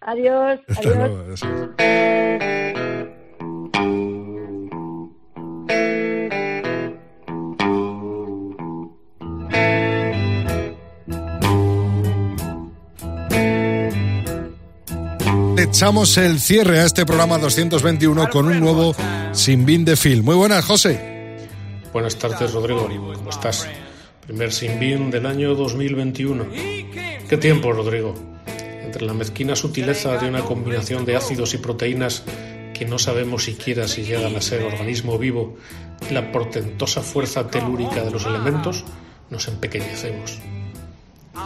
Adiós. 0.00 0.60
hasta 0.68 0.88
adiós. 0.88 0.96
luego. 0.96 1.20
adiós. 1.20 1.40
Echamos 15.56 16.16
el 16.18 16.40
cierre 16.40 16.80
a 16.80 16.84
este 16.84 17.06
programa 17.06 17.38
221 17.38 18.28
con 18.30 18.46
un 18.46 18.60
nuevo 18.60 18.94
Sin 19.32 19.64
Bin 19.64 19.84
de 19.84 19.96
Phil. 19.96 20.22
Muy 20.22 20.34
buenas, 20.36 20.64
José. 20.64 21.38
Buenas 21.92 22.16
tardes, 22.16 22.52
Rodrigo. 22.52 22.88
¿Cómo 23.14 23.30
estás? 23.30 23.68
Primer 24.26 24.52
sin 24.52 25.10
del 25.10 25.26
año 25.26 25.54
2021. 25.54 26.46
¿Qué 27.28 27.36
tiempo, 27.36 27.72
Rodrigo? 27.72 28.14
Entre 28.82 29.04
la 29.04 29.12
mezquina 29.12 29.54
sutileza 29.54 30.16
de 30.16 30.26
una 30.26 30.42
combinación 30.42 31.04
de 31.04 31.14
ácidos 31.14 31.52
y 31.52 31.58
proteínas 31.58 32.24
que 32.72 32.86
no 32.86 32.98
sabemos 32.98 33.44
siquiera 33.44 33.86
si 33.86 34.02
llegan 34.02 34.34
a 34.34 34.40
ser 34.40 34.62
organismo 34.62 35.18
vivo 35.18 35.58
y 36.08 36.14
la 36.14 36.32
portentosa 36.32 37.02
fuerza 37.02 37.50
telúrica 37.50 38.02
de 38.02 38.10
los 38.10 38.24
elementos, 38.24 38.84
nos 39.28 39.46
empequeñecemos. 39.46 40.38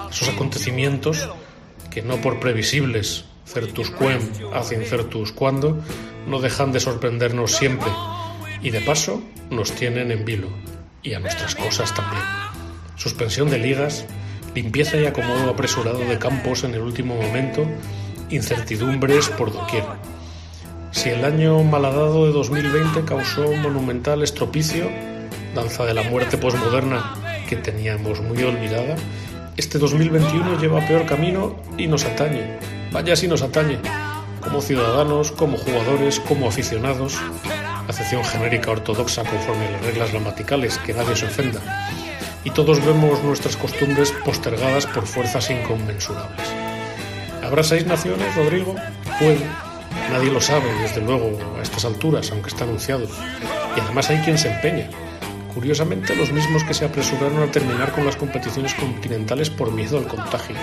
Esos 0.08 0.28
acontecimientos 0.28 1.28
que 1.90 2.02
no 2.02 2.20
por 2.20 2.38
previsibles, 2.38 3.24
certus 3.44 3.90
quem 3.90 4.20
hacen 4.54 4.84
certus 4.84 5.32
cuando, 5.32 5.82
no 6.28 6.40
dejan 6.40 6.70
de 6.70 6.78
sorprendernos 6.78 7.56
siempre 7.56 7.90
y 8.62 8.70
de 8.70 8.80
paso 8.82 9.20
nos 9.50 9.72
tienen 9.72 10.12
en 10.12 10.24
vilo 10.24 10.48
y 11.02 11.14
a 11.14 11.18
nuestras 11.18 11.56
cosas 11.56 11.92
también. 11.92 12.47
Suspensión 12.98 13.48
de 13.48 13.58
ligas, 13.58 14.06
limpieza 14.56 14.96
y 14.96 15.06
acomodo 15.06 15.50
apresurado 15.50 16.00
de 16.00 16.18
campos 16.18 16.64
en 16.64 16.74
el 16.74 16.80
último 16.80 17.14
momento, 17.14 17.64
incertidumbres 18.28 19.28
por 19.28 19.52
doquier. 19.52 19.84
Si 20.90 21.10
el 21.10 21.24
año 21.24 21.62
malhadado 21.62 22.26
de 22.26 22.32
2020 22.32 23.04
causó 23.04 23.48
un 23.48 23.62
monumental 23.62 24.24
estropicio, 24.24 24.90
danza 25.54 25.84
de 25.84 25.94
la 25.94 26.02
muerte 26.02 26.38
posmoderna 26.38 27.14
que 27.48 27.54
teníamos 27.54 28.20
muy 28.20 28.42
olvidada, 28.42 28.96
este 29.56 29.78
2021 29.78 30.58
lleva 30.58 30.84
peor 30.84 31.06
camino 31.06 31.54
y 31.76 31.86
nos 31.86 32.04
atañe. 32.04 32.58
Vaya 32.90 33.14
si 33.14 33.28
nos 33.28 33.42
atañe, 33.42 33.78
como 34.40 34.60
ciudadanos, 34.60 35.30
como 35.30 35.56
jugadores, 35.56 36.18
como 36.18 36.48
aficionados. 36.48 37.16
Acepción 37.86 38.24
genérica 38.24 38.72
ortodoxa 38.72 39.22
conforme 39.22 39.66
a 39.66 39.70
las 39.70 39.84
reglas 39.84 40.10
gramaticales, 40.10 40.78
que 40.78 40.94
nadie 40.94 41.14
se 41.14 41.26
ofenda. 41.26 41.60
Y 42.44 42.50
todos 42.50 42.84
vemos 42.84 43.22
nuestras 43.22 43.56
costumbres 43.56 44.12
postergadas 44.24 44.86
por 44.86 45.06
fuerzas 45.06 45.50
inconmensurables. 45.50 46.48
¿Habrá 47.42 47.62
seis 47.62 47.86
naciones, 47.86 48.34
Rodrigo? 48.34 48.74
Puede. 49.18 49.46
Nadie 50.10 50.30
lo 50.30 50.40
sabe, 50.40 50.72
desde 50.82 51.00
luego, 51.00 51.38
a 51.58 51.62
estas 51.62 51.84
alturas, 51.84 52.30
aunque 52.30 52.48
está 52.48 52.64
anunciado. 52.64 53.06
Y 53.76 53.80
además 53.80 54.10
hay 54.10 54.18
quien 54.18 54.38
se 54.38 54.50
empeña. 54.50 54.88
Curiosamente, 55.54 56.14
los 56.14 56.32
mismos 56.32 56.62
que 56.64 56.74
se 56.74 56.84
apresuraron 56.84 57.42
a 57.42 57.50
terminar 57.50 57.92
con 57.92 58.06
las 58.06 58.16
competiciones 58.16 58.74
continentales 58.74 59.50
por 59.50 59.72
miedo 59.72 59.98
al 59.98 60.06
contagio, 60.06 60.54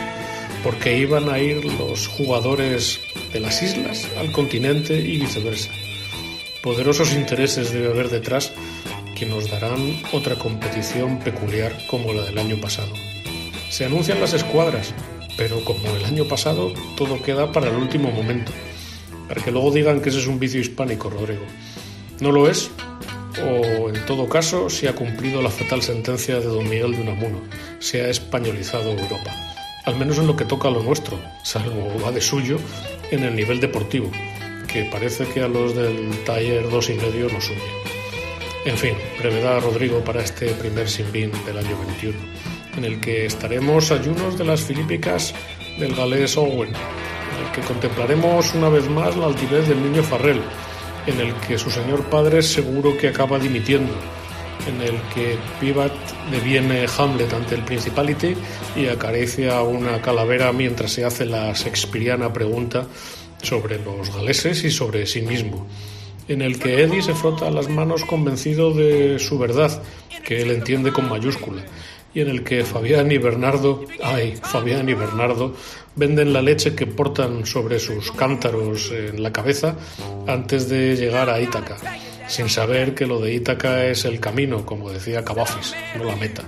porque 0.63 0.97
iban 0.97 1.29
a 1.29 1.39
ir 1.39 1.65
los 1.65 2.07
jugadores 2.07 3.01
de 3.33 3.39
las 3.39 3.61
islas 3.61 4.07
al 4.17 4.31
continente 4.31 4.97
y 4.97 5.17
viceversa. 5.17 5.71
Poderosos 6.61 7.13
intereses 7.13 7.71
debe 7.71 7.89
haber 7.89 8.09
detrás 8.09 8.53
que 9.15 9.25
nos 9.25 9.49
darán 9.49 10.01
otra 10.11 10.35
competición 10.35 11.19
peculiar 11.19 11.73
como 11.89 12.13
la 12.13 12.23
del 12.23 12.37
año 12.37 12.61
pasado. 12.61 12.93
Se 13.69 13.85
anuncian 13.85 14.19
las 14.19 14.33
escuadras, 14.33 14.93
pero 15.37 15.63
como 15.63 15.87
el 15.95 16.05
año 16.05 16.25
pasado, 16.25 16.73
todo 16.97 17.21
queda 17.23 17.51
para 17.51 17.69
el 17.69 17.75
último 17.75 18.11
momento. 18.11 18.51
Para 19.27 19.41
que 19.41 19.51
luego 19.51 19.71
digan 19.71 20.01
que 20.01 20.09
ese 20.09 20.19
es 20.19 20.27
un 20.27 20.39
vicio 20.39 20.61
hispánico, 20.61 21.09
Rodrigo. 21.09 21.45
No 22.19 22.31
lo 22.31 22.49
es, 22.49 22.69
o 23.43 23.89
en 23.89 24.05
todo 24.05 24.29
caso 24.29 24.69
se 24.69 24.87
ha 24.87 24.95
cumplido 24.95 25.41
la 25.41 25.49
fatal 25.49 25.81
sentencia 25.81 26.39
de 26.39 26.45
don 26.45 26.69
Miguel 26.69 26.91
de 26.91 27.01
Unamuno, 27.01 27.41
se 27.79 28.01
ha 28.01 28.09
españolizado 28.09 28.91
Europa, 28.91 29.31
al 29.85 29.97
menos 29.97 30.17
en 30.17 30.27
lo 30.27 30.35
que 30.35 30.45
toca 30.45 30.67
a 30.67 30.71
lo 30.71 30.83
nuestro, 30.83 31.19
salvo 31.43 31.91
va 32.03 32.11
de 32.11 32.21
suyo 32.21 32.57
en 33.11 33.23
el 33.23 33.35
nivel 33.35 33.59
deportivo, 33.59 34.09
que 34.71 34.85
parece 34.85 35.25
que 35.25 35.41
a 35.41 35.47
los 35.47 35.75
del 35.75 36.23
taller 36.23 36.69
dos 36.69 36.89
y 36.89 36.93
medio 36.93 37.29
nos 37.29 37.49
huye. 37.49 37.94
En 38.65 38.77
fin, 38.77 38.95
brevedad 39.19 39.61
Rodrigo 39.61 40.03
para 40.03 40.23
este 40.23 40.47
primer 40.47 40.89
sinbin 40.89 41.31
del 41.45 41.59
año 41.59 41.77
21, 41.85 42.17
en 42.77 42.85
el 42.85 42.99
que 42.99 43.27
estaremos 43.27 43.91
ayunos 43.91 44.39
de 44.39 44.43
las 44.43 44.61
filípicas 44.61 45.35
del 45.77 45.95
galés 45.95 46.35
Owen, 46.35 46.69
en 46.69 47.45
el 47.45 47.51
que 47.53 47.61
contemplaremos 47.61 48.55
una 48.55 48.69
vez 48.69 48.89
más 48.89 49.15
la 49.17 49.27
altivez 49.27 49.67
del 49.67 49.83
niño 49.83 50.01
Farrell, 50.01 50.41
en 51.05 51.19
el 51.19 51.35
que 51.35 51.59
su 51.59 51.69
señor 51.69 52.05
padre 52.05 52.41
seguro 52.41 52.97
que 52.97 53.09
acaba 53.09 53.37
dimitiendo, 53.37 53.93
en 54.67 54.81
el 54.81 54.99
que 55.13 55.37
Pivat 55.59 55.93
deviene 56.31 56.87
Hamlet 56.97 57.31
ante 57.33 57.53
el 57.53 57.61
Principality 57.61 58.35
y 58.75 58.87
acaricia 58.87 59.61
una 59.61 60.01
calavera 60.01 60.51
mientras 60.51 60.91
se 60.91 61.05
hace 61.05 61.27
la 61.27 61.53
shakespeariana 61.53 62.33
pregunta 62.33 62.87
sobre 63.43 63.77
los 63.77 64.11
galeses 64.11 64.63
y 64.63 64.71
sobre 64.71 65.05
sí 65.05 65.21
mismo, 65.21 65.67
en 66.27 66.41
el 66.41 66.59
que 66.59 66.83
Eddie 66.83 67.01
se 67.01 67.13
frota 67.13 67.49
las 67.51 67.69
manos 67.69 68.03
convencido 68.05 68.73
de 68.73 69.19
su 69.19 69.37
verdad, 69.37 69.81
que 70.23 70.41
él 70.41 70.51
entiende 70.51 70.91
con 70.91 71.09
mayúscula, 71.09 71.63
y 72.13 72.21
en 72.21 72.29
el 72.29 72.43
que 72.43 72.63
Fabián 72.63 73.11
y 73.11 73.17
Bernardo, 73.17 73.85
ay, 74.03 74.35
Fabián 74.41 74.87
y 74.89 74.93
Bernardo, 74.93 75.53
venden 75.95 76.33
la 76.33 76.41
leche 76.41 76.75
que 76.75 76.87
portan 76.87 77.45
sobre 77.45 77.79
sus 77.79 78.11
cántaros 78.11 78.91
en 78.91 79.21
la 79.21 79.31
cabeza 79.31 79.75
antes 80.27 80.69
de 80.69 80.95
llegar 80.95 81.29
a 81.29 81.39
Ítaca, 81.39 81.77
sin 82.27 82.49
saber 82.49 82.95
que 82.95 83.05
lo 83.05 83.19
de 83.19 83.33
Ítaca 83.33 83.85
es 83.85 84.05
el 84.05 84.19
camino, 84.19 84.65
como 84.65 84.89
decía 84.89 85.23
Cavafis, 85.23 85.75
no 85.97 86.05
la 86.05 86.15
meta. 86.15 86.43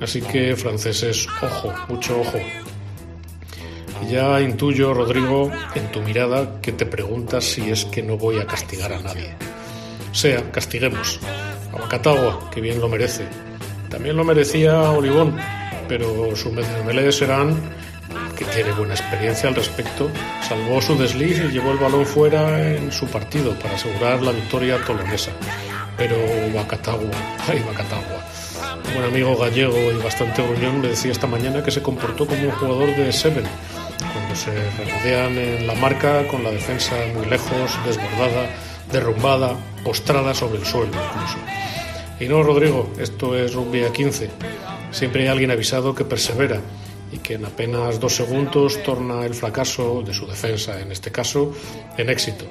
Así 0.00 0.20
que, 0.20 0.54
franceses, 0.56 1.26
ojo, 1.40 1.72
mucho 1.88 2.20
ojo. 2.20 2.38
Ya 4.08 4.40
intuyo, 4.40 4.94
Rodrigo, 4.94 5.50
en 5.74 5.90
tu 5.90 6.00
mirada 6.00 6.60
que 6.60 6.72
te 6.72 6.86
preguntas 6.86 7.44
si 7.44 7.70
es 7.70 7.84
que 7.86 8.02
no 8.02 8.16
voy 8.16 8.38
a 8.38 8.46
castigar 8.46 8.92
a 8.92 9.00
nadie. 9.00 9.34
Sea, 10.12 10.50
castiguemos. 10.52 11.20
A 11.72 11.80
Bacatagua, 11.80 12.50
que 12.50 12.60
bien 12.60 12.80
lo 12.80 12.88
merece. 12.88 13.26
También 13.90 14.16
lo 14.16 14.24
merecía 14.24 14.90
Olivón, 14.90 15.36
pero 15.88 16.34
su 16.36 16.52
Melé 16.52 17.10
Serán, 17.10 17.56
que 18.36 18.44
tiene 18.44 18.72
buena 18.72 18.94
experiencia 18.94 19.48
al 19.48 19.54
respecto, 19.54 20.10
salvó 20.46 20.80
su 20.80 20.96
desliz 20.96 21.38
y 21.38 21.52
llevó 21.52 21.72
el 21.72 21.78
balón 21.78 22.06
fuera 22.06 22.74
en 22.74 22.92
su 22.92 23.06
partido 23.06 23.54
para 23.58 23.74
asegurar 23.74 24.22
la 24.22 24.32
victoria 24.32 24.78
tolonesa. 24.84 25.32
Pero 25.96 26.16
Bacatagua, 26.54 27.10
ay 27.48 27.64
Bacatagua, 27.66 28.24
un 28.86 28.94
buen 28.94 29.04
amigo 29.06 29.36
gallego 29.36 29.78
y 29.92 30.02
bastante 30.02 30.42
gruñón 30.42 30.80
me 30.80 30.88
decía 30.88 31.12
esta 31.12 31.26
mañana 31.26 31.62
que 31.62 31.70
se 31.70 31.82
comportó 31.82 32.26
como 32.26 32.42
un 32.42 32.50
jugador 32.52 32.94
de 32.94 33.12
Seven, 33.12 33.44
cuando 34.12 34.34
se 34.34 34.50
regodean 34.70 35.38
en 35.38 35.66
la 35.66 35.74
marca 35.74 36.26
con 36.28 36.42
la 36.42 36.50
defensa 36.50 36.94
muy 37.14 37.26
lejos, 37.26 37.78
desbordada, 37.84 38.50
derrumbada, 38.92 39.56
postrada 39.84 40.34
sobre 40.34 40.58
el 40.58 40.66
suelo 40.66 40.92
incluso. 40.92 41.38
Y 42.18 42.28
no, 42.28 42.42
Rodrigo, 42.42 42.90
esto 42.98 43.36
es 43.36 43.54
rugby 43.54 43.84
a 43.84 43.92
15. 43.92 44.30
Siempre 44.90 45.22
hay 45.22 45.28
alguien 45.28 45.50
avisado 45.50 45.94
que 45.94 46.04
persevera 46.04 46.60
y 47.12 47.18
que 47.18 47.34
en 47.34 47.44
apenas 47.44 48.00
dos 48.00 48.16
segundos 48.16 48.82
torna 48.82 49.24
el 49.24 49.34
fracaso 49.34 50.02
de 50.02 50.14
su 50.14 50.26
defensa, 50.26 50.80
en 50.80 50.92
este 50.92 51.10
caso, 51.10 51.52
en 51.96 52.08
éxito. 52.10 52.46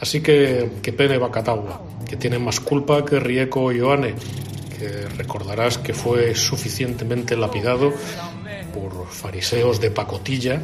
Así 0.00 0.20
que 0.20 0.70
que 0.82 0.92
pene 0.92 1.16
Bacatagua, 1.16 1.80
que 2.06 2.16
tiene 2.16 2.38
más 2.38 2.60
culpa 2.60 3.04
que 3.04 3.18
Rieco 3.18 3.72
Ioane, 3.72 4.14
que 4.78 5.08
recordarás 5.16 5.78
que 5.78 5.94
fue 5.94 6.34
suficientemente 6.34 7.36
lapidado 7.36 7.92
por 8.74 9.06
fariseos 9.08 9.80
de 9.80 9.90
pacotilla. 9.90 10.60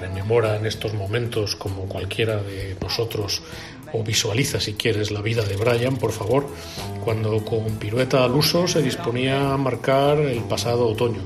Rememora 0.00 0.56
en 0.56 0.66
estos 0.66 0.94
momentos, 0.94 1.56
como 1.56 1.86
cualquiera 1.86 2.42
de 2.42 2.76
nosotros, 2.80 3.42
o 3.92 4.02
visualiza 4.02 4.60
si 4.60 4.74
quieres 4.74 5.10
la 5.10 5.22
vida 5.22 5.42
de 5.42 5.56
Brian, 5.56 5.96
por 5.96 6.12
favor, 6.12 6.46
cuando 7.04 7.44
con 7.44 7.76
pirueta 7.76 8.24
al 8.24 8.32
uso 8.32 8.66
se 8.66 8.82
disponía 8.82 9.52
a 9.52 9.56
marcar 9.56 10.18
el 10.18 10.40
pasado 10.40 10.88
otoño. 10.88 11.22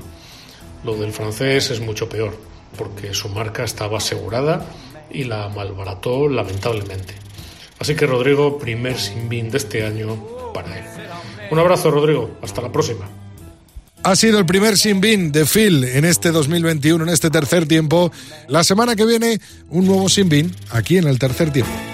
Lo 0.83 0.95
del 0.95 1.11
francés 1.11 1.71
es 1.71 1.81
mucho 1.81 2.07
peor, 2.07 2.37
porque 2.77 3.13
su 3.13 3.29
marca 3.29 3.63
estaba 3.63 3.97
asegurada 3.97 4.65
y 5.09 5.23
la 5.23 5.49
malbarató 5.49 6.29
lamentablemente. 6.29 7.15
Así 7.79 7.95
que 7.95 8.05
Rodrigo, 8.05 8.59
primer 8.59 8.97
sin 8.97 9.29
de 9.29 9.57
este 9.57 9.85
año 9.85 10.17
para 10.53 10.77
él. 10.77 10.85
Un 11.51 11.59
abrazo 11.59 11.89
Rodrigo, 11.89 12.37
hasta 12.41 12.61
la 12.61 12.71
próxima. 12.71 13.09
Ha 14.09 14.15
sido 14.15 14.39
el 14.39 14.45
primer 14.47 14.75
sin 14.75 15.01
bin 15.01 15.31
de 15.31 15.45
Phil 15.45 15.83
en 15.83 16.03
este 16.03 16.31
2021, 16.31 17.03
en 17.03 17.09
este 17.11 17.29
tercer 17.29 17.67
tiempo. 17.67 18.11
La 18.47 18.63
semana 18.63 18.95
que 18.95 19.05
viene, 19.05 19.39
un 19.69 19.85
nuevo 19.85 20.09
sin 20.09 20.29
bin 20.29 20.51
aquí 20.71 20.97
en 20.97 21.07
el 21.07 21.19
tercer 21.19 21.53
tiempo. 21.53 21.88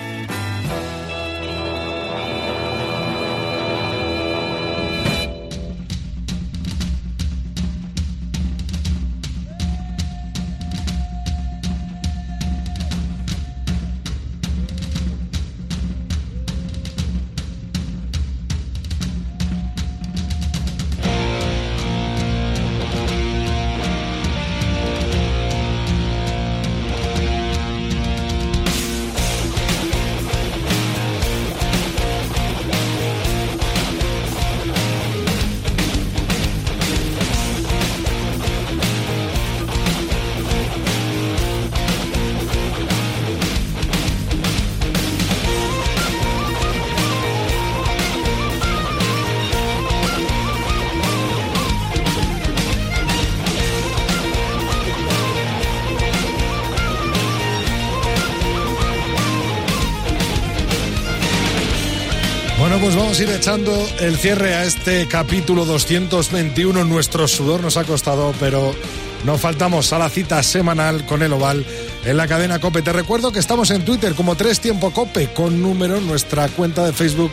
Vamos 63.24 63.36
echando 63.36 63.88
el 64.00 64.18
cierre 64.18 64.56
a 64.56 64.66
este 64.66 65.08
capítulo 65.08 65.64
221. 65.64 66.84
Nuestro 66.84 67.30
sudor 67.30 67.62
nos 67.62 67.78
ha 67.78 67.86
costado, 67.86 68.34
pero 68.42 68.76
no 69.24 69.38
faltamos 69.38 69.94
a 69.94 70.00
la 70.00 70.10
cita 70.10 70.44
semanal 70.44 71.06
con 71.06 71.22
el 71.24 71.32
Oval 71.32 71.66
en 72.04 72.18
la 72.18 72.28
cadena 72.28 72.60
Cope. 72.60 72.82
Te 72.82 72.92
recuerdo 72.92 73.32
que 73.32 73.40
estamos 73.40 73.72
en 73.72 73.86
Twitter 73.86 74.16
como 74.16 74.36
Tres 74.36 74.60
Tiempo 74.60 74.92
Cope 74.92 75.32
con 75.34 75.62
número. 75.62 76.02
Nuestra 76.02 76.50
cuenta 76.50 76.86
de 76.86 76.92
Facebook 76.92 77.32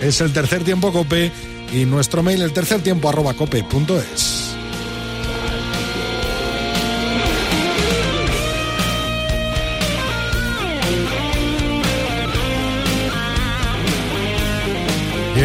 es 0.00 0.20
el 0.20 0.32
Tercer 0.32 0.64
Tiempo 0.64 0.92
Cope 0.92 1.30
y 1.72 1.84
nuestro 1.84 2.24
mail 2.24 2.42
el 2.42 2.52
tercer 2.52 2.80
tiempo 2.80 3.08
arroba 3.08 3.34
cope.es. 3.34 4.49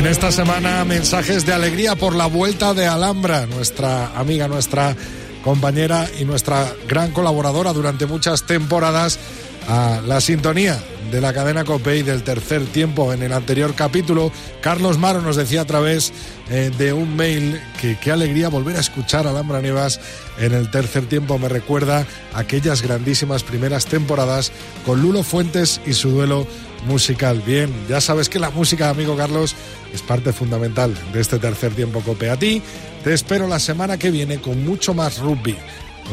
en 0.05 0.11
esta 0.11 0.31
semana 0.31 0.85
mensajes 0.85 1.47
de 1.47 1.53
alegría 1.53 1.95
por 1.95 2.13
la 2.13 2.27
vuelta 2.27 2.75
de 2.75 2.85
Alhambra, 2.85 3.47
nuestra 3.47 4.15
amiga, 4.15 4.47
nuestra 4.47 4.95
compañera 5.43 6.07
y 6.19 6.25
nuestra 6.25 6.71
gran 6.87 7.09
colaboradora 7.09 7.73
durante 7.73 8.05
muchas 8.05 8.43
temporadas 8.43 9.17
a 9.67 10.01
la 10.05 10.21
sintonía 10.21 10.79
de 11.11 11.21
la 11.21 11.33
cadena 11.33 11.63
Copey 11.63 12.03
del 12.03 12.23
tercer 12.23 12.65
tiempo. 12.65 13.13
En 13.13 13.23
el 13.23 13.33
anterior 13.33 13.73
capítulo, 13.75 14.31
Carlos 14.61 14.97
Maro 14.97 15.21
nos 15.21 15.35
decía 15.35 15.61
a 15.61 15.65
través 15.65 16.13
eh, 16.49 16.71
de 16.77 16.93
un 16.93 17.15
mail 17.15 17.61
que 17.79 17.97
qué 17.97 18.11
alegría 18.11 18.49
volver 18.49 18.77
a 18.77 18.79
escuchar 18.79 19.27
a 19.27 19.29
Alhambra 19.29 19.61
Nevas 19.61 19.99
en 20.39 20.53
el 20.53 20.69
tercer 20.71 21.05
tiempo. 21.07 21.37
Me 21.37 21.49
recuerda 21.49 22.05
aquellas 22.33 22.81
grandísimas 22.81 23.43
primeras 23.43 23.85
temporadas 23.85 24.51
con 24.85 25.01
Lulo 25.01 25.23
Fuentes 25.23 25.81
y 25.85 25.93
su 25.93 26.09
duelo 26.09 26.47
musical. 26.87 27.41
Bien, 27.45 27.71
ya 27.89 28.01
sabes 28.01 28.29
que 28.29 28.39
la 28.39 28.49
música, 28.49 28.89
amigo 28.89 29.15
Carlos, 29.15 29.55
es 29.93 30.01
parte 30.01 30.33
fundamental 30.33 30.93
de 31.13 31.21
este 31.21 31.39
tercer 31.39 31.73
tiempo 31.73 32.01
Cope. 32.01 32.29
A 32.29 32.37
ti 32.37 32.61
te 33.03 33.13
espero 33.13 33.47
la 33.47 33.59
semana 33.59 33.97
que 33.97 34.11
viene 34.11 34.39
con 34.39 34.63
mucho 34.65 34.93
más 34.93 35.19
rugby, 35.19 35.55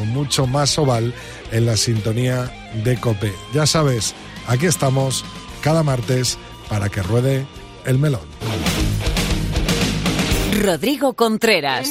mucho 0.06 0.46
más 0.46 0.78
oval 0.78 1.14
en 1.50 1.66
la 1.66 1.76
sintonía 1.76 2.52
de 2.84 2.98
Cope. 2.98 3.32
Ya 3.52 3.66
sabes, 3.66 4.14
aquí 4.46 4.66
estamos 4.66 5.24
cada 5.60 5.82
martes 5.82 6.38
para 6.68 6.88
que 6.88 7.02
ruede 7.02 7.46
el 7.84 7.98
melón. 7.98 8.20
Rodrigo 10.60 11.14
Contreras. 11.14 11.88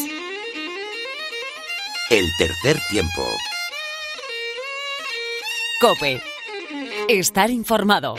El 2.10 2.26
tercer 2.38 2.82
tiempo. 2.90 3.26
Cope. 5.82 6.22
Estar 7.08 7.50
informado. 7.50 8.16